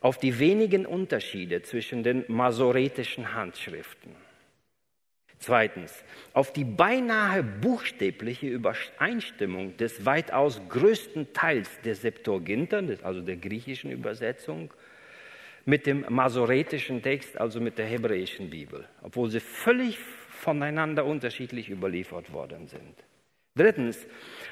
auf 0.00 0.18
die 0.18 0.36
wenigen 0.36 0.84
Unterschiede 0.84 1.62
zwischen 1.62 2.02
den 2.02 2.24
masoretischen 2.26 3.32
Handschriften. 3.32 4.16
Zweitens, 5.38 6.02
auf 6.32 6.52
die 6.52 6.64
beinahe 6.64 7.44
buchstäbliche 7.44 8.48
Übereinstimmung 8.48 9.76
des 9.76 10.04
weitaus 10.04 10.60
größten 10.68 11.32
Teils 11.32 11.70
der 11.84 11.94
Septuaginta, 11.94 12.82
also 13.04 13.20
der 13.20 13.36
griechischen 13.36 13.92
Übersetzung, 13.92 14.72
mit 15.64 15.86
dem 15.86 16.04
masoretischen 16.08 17.02
Text, 17.02 17.38
also 17.38 17.60
mit 17.60 17.78
der 17.78 17.86
hebräischen 17.86 18.50
Bibel, 18.50 18.86
obwohl 19.02 19.30
sie 19.30 19.40
völlig 19.40 19.98
voneinander 20.30 21.04
unterschiedlich 21.04 21.68
überliefert 21.68 22.32
worden 22.32 22.66
sind. 22.66 22.94
Drittens, 23.56 24.06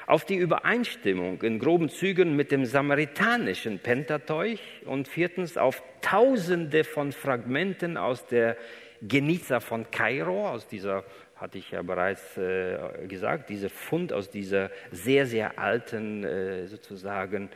auf 0.07 0.25
die 0.25 0.35
Übereinstimmung 0.35 1.41
in 1.41 1.57
groben 1.57 1.89
Zügen 1.89 2.35
mit 2.35 2.51
dem 2.51 2.65
samaritanischen 2.65 3.79
Pentateuch 3.79 4.59
und 4.85 5.07
viertens 5.07 5.57
auf 5.57 5.81
Tausende 6.01 6.83
von 6.83 7.11
Fragmenten 7.11 7.95
aus 7.97 8.27
der 8.27 8.57
Geniza 9.01 9.61
von 9.61 9.89
Kairo, 9.89 10.49
aus 10.49 10.67
dieser, 10.67 11.05
hatte 11.35 11.57
ich 11.57 11.71
ja 11.71 11.81
bereits 11.81 12.37
äh, 12.37 13.07
gesagt, 13.07 13.49
diese 13.49 13.69
Fund 13.69 14.11
aus 14.11 14.29
dieser 14.29 14.69
sehr, 14.91 15.25
sehr 15.25 15.57
alten 15.57 16.25
äh, 16.25 16.67
sozusagen 16.67 17.49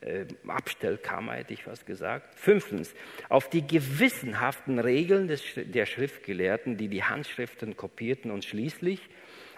äh, 0.00 0.26
Abstellkammer, 0.46 1.34
hätte 1.34 1.52
ich 1.52 1.64
fast 1.64 1.86
gesagt. 1.86 2.38
Fünftens, 2.38 2.94
auf 3.28 3.50
die 3.50 3.66
gewissenhaften 3.66 4.78
Regeln 4.78 5.28
des, 5.28 5.42
der 5.56 5.86
Schriftgelehrten, 5.86 6.76
die 6.76 6.88
die 6.88 7.04
Handschriften 7.04 7.76
kopierten 7.76 8.30
und 8.30 8.44
schließlich 8.44 9.08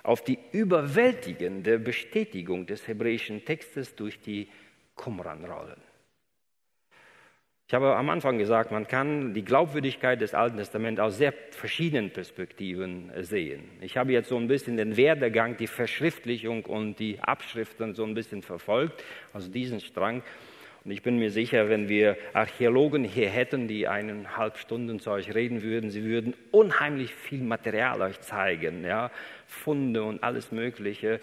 auf 0.03 0.25
die 0.25 0.39
überwältigende 0.51 1.79
Bestätigung 1.79 2.67
des 2.67 2.89
hebräischen 2.89 3.45
Textes 3.45 3.95
durch 3.95 4.21
die 4.21 4.49
Qumran-Rollen. 4.97 5.92
Ich 7.73 7.75
habe 7.75 7.97
am 7.97 8.11
Anfang 8.11 8.37
gesagt, 8.37 8.71
man 8.71 8.87
kann 8.87 9.33
die 9.33 9.47
Glaubwürdigkeit 9.47 10.21
des 10.21 10.35
Alten 10.35 10.59
Testaments 10.59 11.01
aus 11.01 11.17
sehr 11.17 11.33
verschiedenen 11.53 12.11
Perspektiven 12.11 13.11
sehen. 13.23 13.63
Ich 13.81 13.97
habe 13.97 14.13
jetzt 14.13 14.29
so 14.29 14.37
ein 14.37 14.47
bisschen 14.47 14.77
den 14.77 14.99
Werdegang, 14.99 15.57
die 15.57 15.67
Verschriftlichung 15.67 16.67
und 16.67 16.99
die 16.99 17.19
Abschriften 17.21 17.95
so 17.95 18.05
ein 18.05 18.13
bisschen 18.13 18.43
verfolgt, 18.43 19.03
also 19.33 19.51
diesen 19.51 19.81
Strang. 19.81 20.23
Und 20.85 20.91
ich 20.91 21.01
bin 21.01 21.19
mir 21.19 21.31
sicher, 21.31 21.71
wenn 21.71 21.89
wir 21.89 22.19
Archäologen 22.35 23.05
hier 23.05 23.31
hätten, 23.31 23.69
die 23.69 23.89
eineinhalb 23.89 24.59
Stunden 24.59 25.01
zu 25.01 25.11
euch 25.11 25.35
reden 25.35 25.63
würden, 25.63 25.89
sie 25.89 26.05
würden 26.05 26.35
unheimlich 26.51 27.15
viel 27.15 27.41
Material 27.41 28.03
euch 28.03 28.21
zeigen, 28.21 28.85
ja, 28.85 29.11
Funde 29.47 30.03
und 30.05 30.23
alles 30.23 30.53
Mögliche 30.53 31.21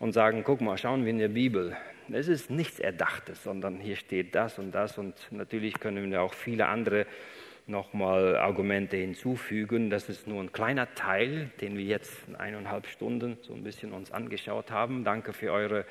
und 0.00 0.14
sagen, 0.14 0.42
guck 0.44 0.62
mal, 0.62 0.76
schauen 0.76 1.04
wir 1.04 1.10
in 1.10 1.20
der 1.20 1.28
Bibel. 1.28 1.76
Es 2.10 2.28
ist 2.28 2.50
nichts 2.50 2.78
Erdachtes, 2.78 3.42
sondern 3.42 3.78
hier 3.78 3.96
steht 3.96 4.34
das 4.34 4.58
und 4.58 4.72
das 4.72 4.98
und 4.98 5.14
natürlich 5.30 5.78
können 5.78 6.10
wir 6.10 6.22
auch 6.22 6.34
viele 6.34 6.66
andere 6.66 7.06
nochmal 7.66 8.36
Argumente 8.36 8.96
hinzufügen. 8.96 9.90
Das 9.90 10.08
ist 10.08 10.26
nur 10.26 10.42
ein 10.42 10.52
kleiner 10.52 10.94
Teil, 10.94 11.50
den 11.60 11.76
wir 11.76 11.84
jetzt 11.84 12.12
in 12.26 12.36
eineinhalb 12.36 12.86
Stunden 12.86 13.38
so 13.42 13.54
ein 13.54 13.62
bisschen 13.62 13.92
uns 13.92 14.10
angeschaut 14.10 14.70
haben. 14.70 15.04
Danke 15.04 15.32
für 15.32 15.52
eure 15.52 15.84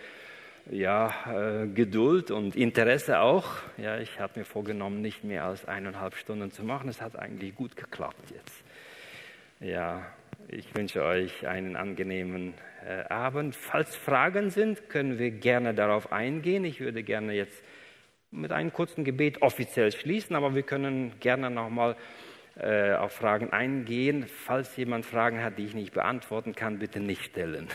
ja, 0.69 1.13
äh, 1.27 1.67
Geduld 1.67 2.29
und 2.29 2.55
Interesse 2.55 3.19
auch. 3.19 3.47
Ja, 3.77 3.97
ich 3.97 4.19
habe 4.19 4.39
mir 4.39 4.45
vorgenommen, 4.45 5.01
nicht 5.01 5.23
mehr 5.23 5.45
als 5.45 5.65
eineinhalb 5.65 6.15
Stunden 6.15 6.51
zu 6.51 6.63
machen. 6.63 6.89
Es 6.89 7.01
hat 7.01 7.17
eigentlich 7.17 7.55
gut 7.55 7.75
geklappt 7.75 8.31
jetzt. 8.31 8.63
Ja, 9.59 10.05
ich 10.47 10.75
wünsche 10.75 11.03
euch 11.03 11.47
einen 11.47 11.75
angenehmen 11.75 12.53
äh, 12.85 13.03
Abend. 13.11 13.55
Falls 13.55 13.95
Fragen 13.95 14.49
sind, 14.49 14.89
können 14.89 15.19
wir 15.19 15.31
gerne 15.31 15.73
darauf 15.73 16.11
eingehen. 16.11 16.65
Ich 16.65 16.79
würde 16.79 17.03
gerne 17.03 17.33
jetzt 17.33 17.63
mit 18.31 18.51
einem 18.51 18.73
kurzen 18.73 19.03
Gebet 19.03 19.41
offiziell 19.41 19.91
schließen, 19.91 20.35
aber 20.35 20.55
wir 20.55 20.63
können 20.63 21.13
gerne 21.19 21.49
nochmal 21.49 21.95
äh, 22.59 22.93
auf 22.93 23.13
Fragen 23.13 23.51
eingehen. 23.51 24.25
Falls 24.27 24.75
jemand 24.75 25.05
Fragen 25.05 25.43
hat, 25.43 25.57
die 25.57 25.65
ich 25.65 25.73
nicht 25.73 25.93
beantworten 25.93 26.53
kann, 26.53 26.79
bitte 26.79 26.99
nicht 26.99 27.23
stellen. 27.23 27.67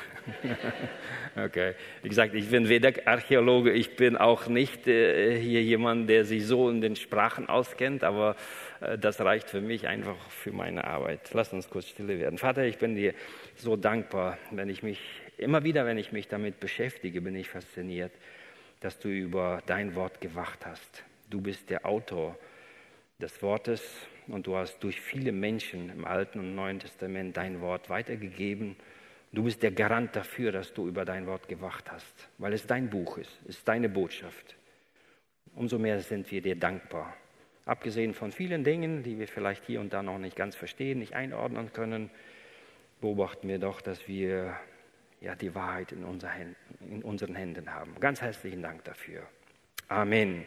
okay. 1.36 1.74
Wie 2.02 2.08
gesagt, 2.08 2.34
ich 2.34 2.50
bin 2.50 2.68
weder 2.68 2.92
Archäologe, 3.06 3.72
ich 3.72 3.96
bin 3.96 4.16
auch 4.16 4.48
nicht 4.48 4.86
äh, 4.86 5.38
hier 5.40 5.62
jemand, 5.62 6.10
der 6.10 6.24
sich 6.24 6.46
so 6.46 6.68
in 6.68 6.80
den 6.80 6.96
Sprachen 6.96 7.48
auskennt, 7.48 8.04
aber 8.04 8.36
das 8.80 9.20
reicht 9.20 9.48
für 9.48 9.60
mich 9.60 9.86
einfach 9.86 10.16
für 10.30 10.52
meine 10.52 10.84
Arbeit. 10.84 11.30
Lass 11.32 11.52
uns 11.52 11.68
kurz 11.68 11.88
stille 11.88 12.18
werden. 12.18 12.38
Vater, 12.38 12.64
ich 12.64 12.78
bin 12.78 12.94
dir 12.94 13.14
so 13.56 13.76
dankbar, 13.76 14.38
wenn 14.50 14.68
ich 14.68 14.82
mich, 14.82 15.00
immer 15.38 15.64
wieder, 15.64 15.86
wenn 15.86 15.98
ich 15.98 16.12
mich 16.12 16.28
damit 16.28 16.60
beschäftige, 16.60 17.20
bin 17.20 17.34
ich 17.34 17.48
fasziniert, 17.48 18.12
dass 18.80 18.98
du 18.98 19.08
über 19.08 19.62
dein 19.66 19.94
Wort 19.94 20.20
gewacht 20.20 20.66
hast. 20.66 21.04
Du 21.30 21.40
bist 21.40 21.70
der 21.70 21.86
Autor 21.86 22.38
des 23.18 23.42
Wortes 23.42 23.82
und 24.28 24.46
du 24.46 24.56
hast 24.56 24.78
durch 24.80 25.00
viele 25.00 25.32
Menschen 25.32 25.90
im 25.90 26.04
Alten 26.04 26.38
und 26.40 26.54
Neuen 26.54 26.78
Testament 26.78 27.36
dein 27.36 27.60
Wort 27.60 27.88
weitergegeben. 27.88 28.76
Du 29.32 29.44
bist 29.44 29.62
der 29.62 29.70
Garant 29.70 30.14
dafür, 30.14 30.52
dass 30.52 30.72
du 30.74 30.86
über 30.86 31.04
dein 31.04 31.26
Wort 31.26 31.48
gewacht 31.48 31.90
hast, 31.90 32.28
weil 32.38 32.52
es 32.52 32.66
dein 32.66 32.90
Buch 32.90 33.18
ist, 33.18 33.40
es 33.44 33.56
ist 33.56 33.68
deine 33.68 33.88
Botschaft. 33.88 34.54
Umso 35.54 35.78
mehr 35.78 36.00
sind 36.00 36.30
wir 36.30 36.42
dir 36.42 36.56
dankbar 36.56 37.16
Abgesehen 37.66 38.14
von 38.14 38.30
vielen 38.30 38.62
Dingen, 38.62 39.02
die 39.02 39.18
wir 39.18 39.26
vielleicht 39.26 39.64
hier 39.64 39.80
und 39.80 39.92
da 39.92 40.02
noch 40.02 40.18
nicht 40.18 40.36
ganz 40.36 40.54
verstehen, 40.54 41.00
nicht 41.00 41.14
einordnen 41.14 41.72
können, 41.72 42.10
beobachten 43.00 43.48
wir 43.48 43.58
doch, 43.58 43.80
dass 43.80 44.06
wir 44.06 44.56
ja, 45.20 45.34
die 45.34 45.54
Wahrheit 45.54 45.92
in, 45.92 46.04
unser 46.04 46.28
Händen, 46.28 46.56
in 46.90 47.02
unseren 47.02 47.34
Händen 47.34 47.74
haben. 47.74 47.96
Ganz 47.98 48.20
herzlichen 48.20 48.62
Dank 48.62 48.84
dafür. 48.84 49.22
Amen. 49.88 50.44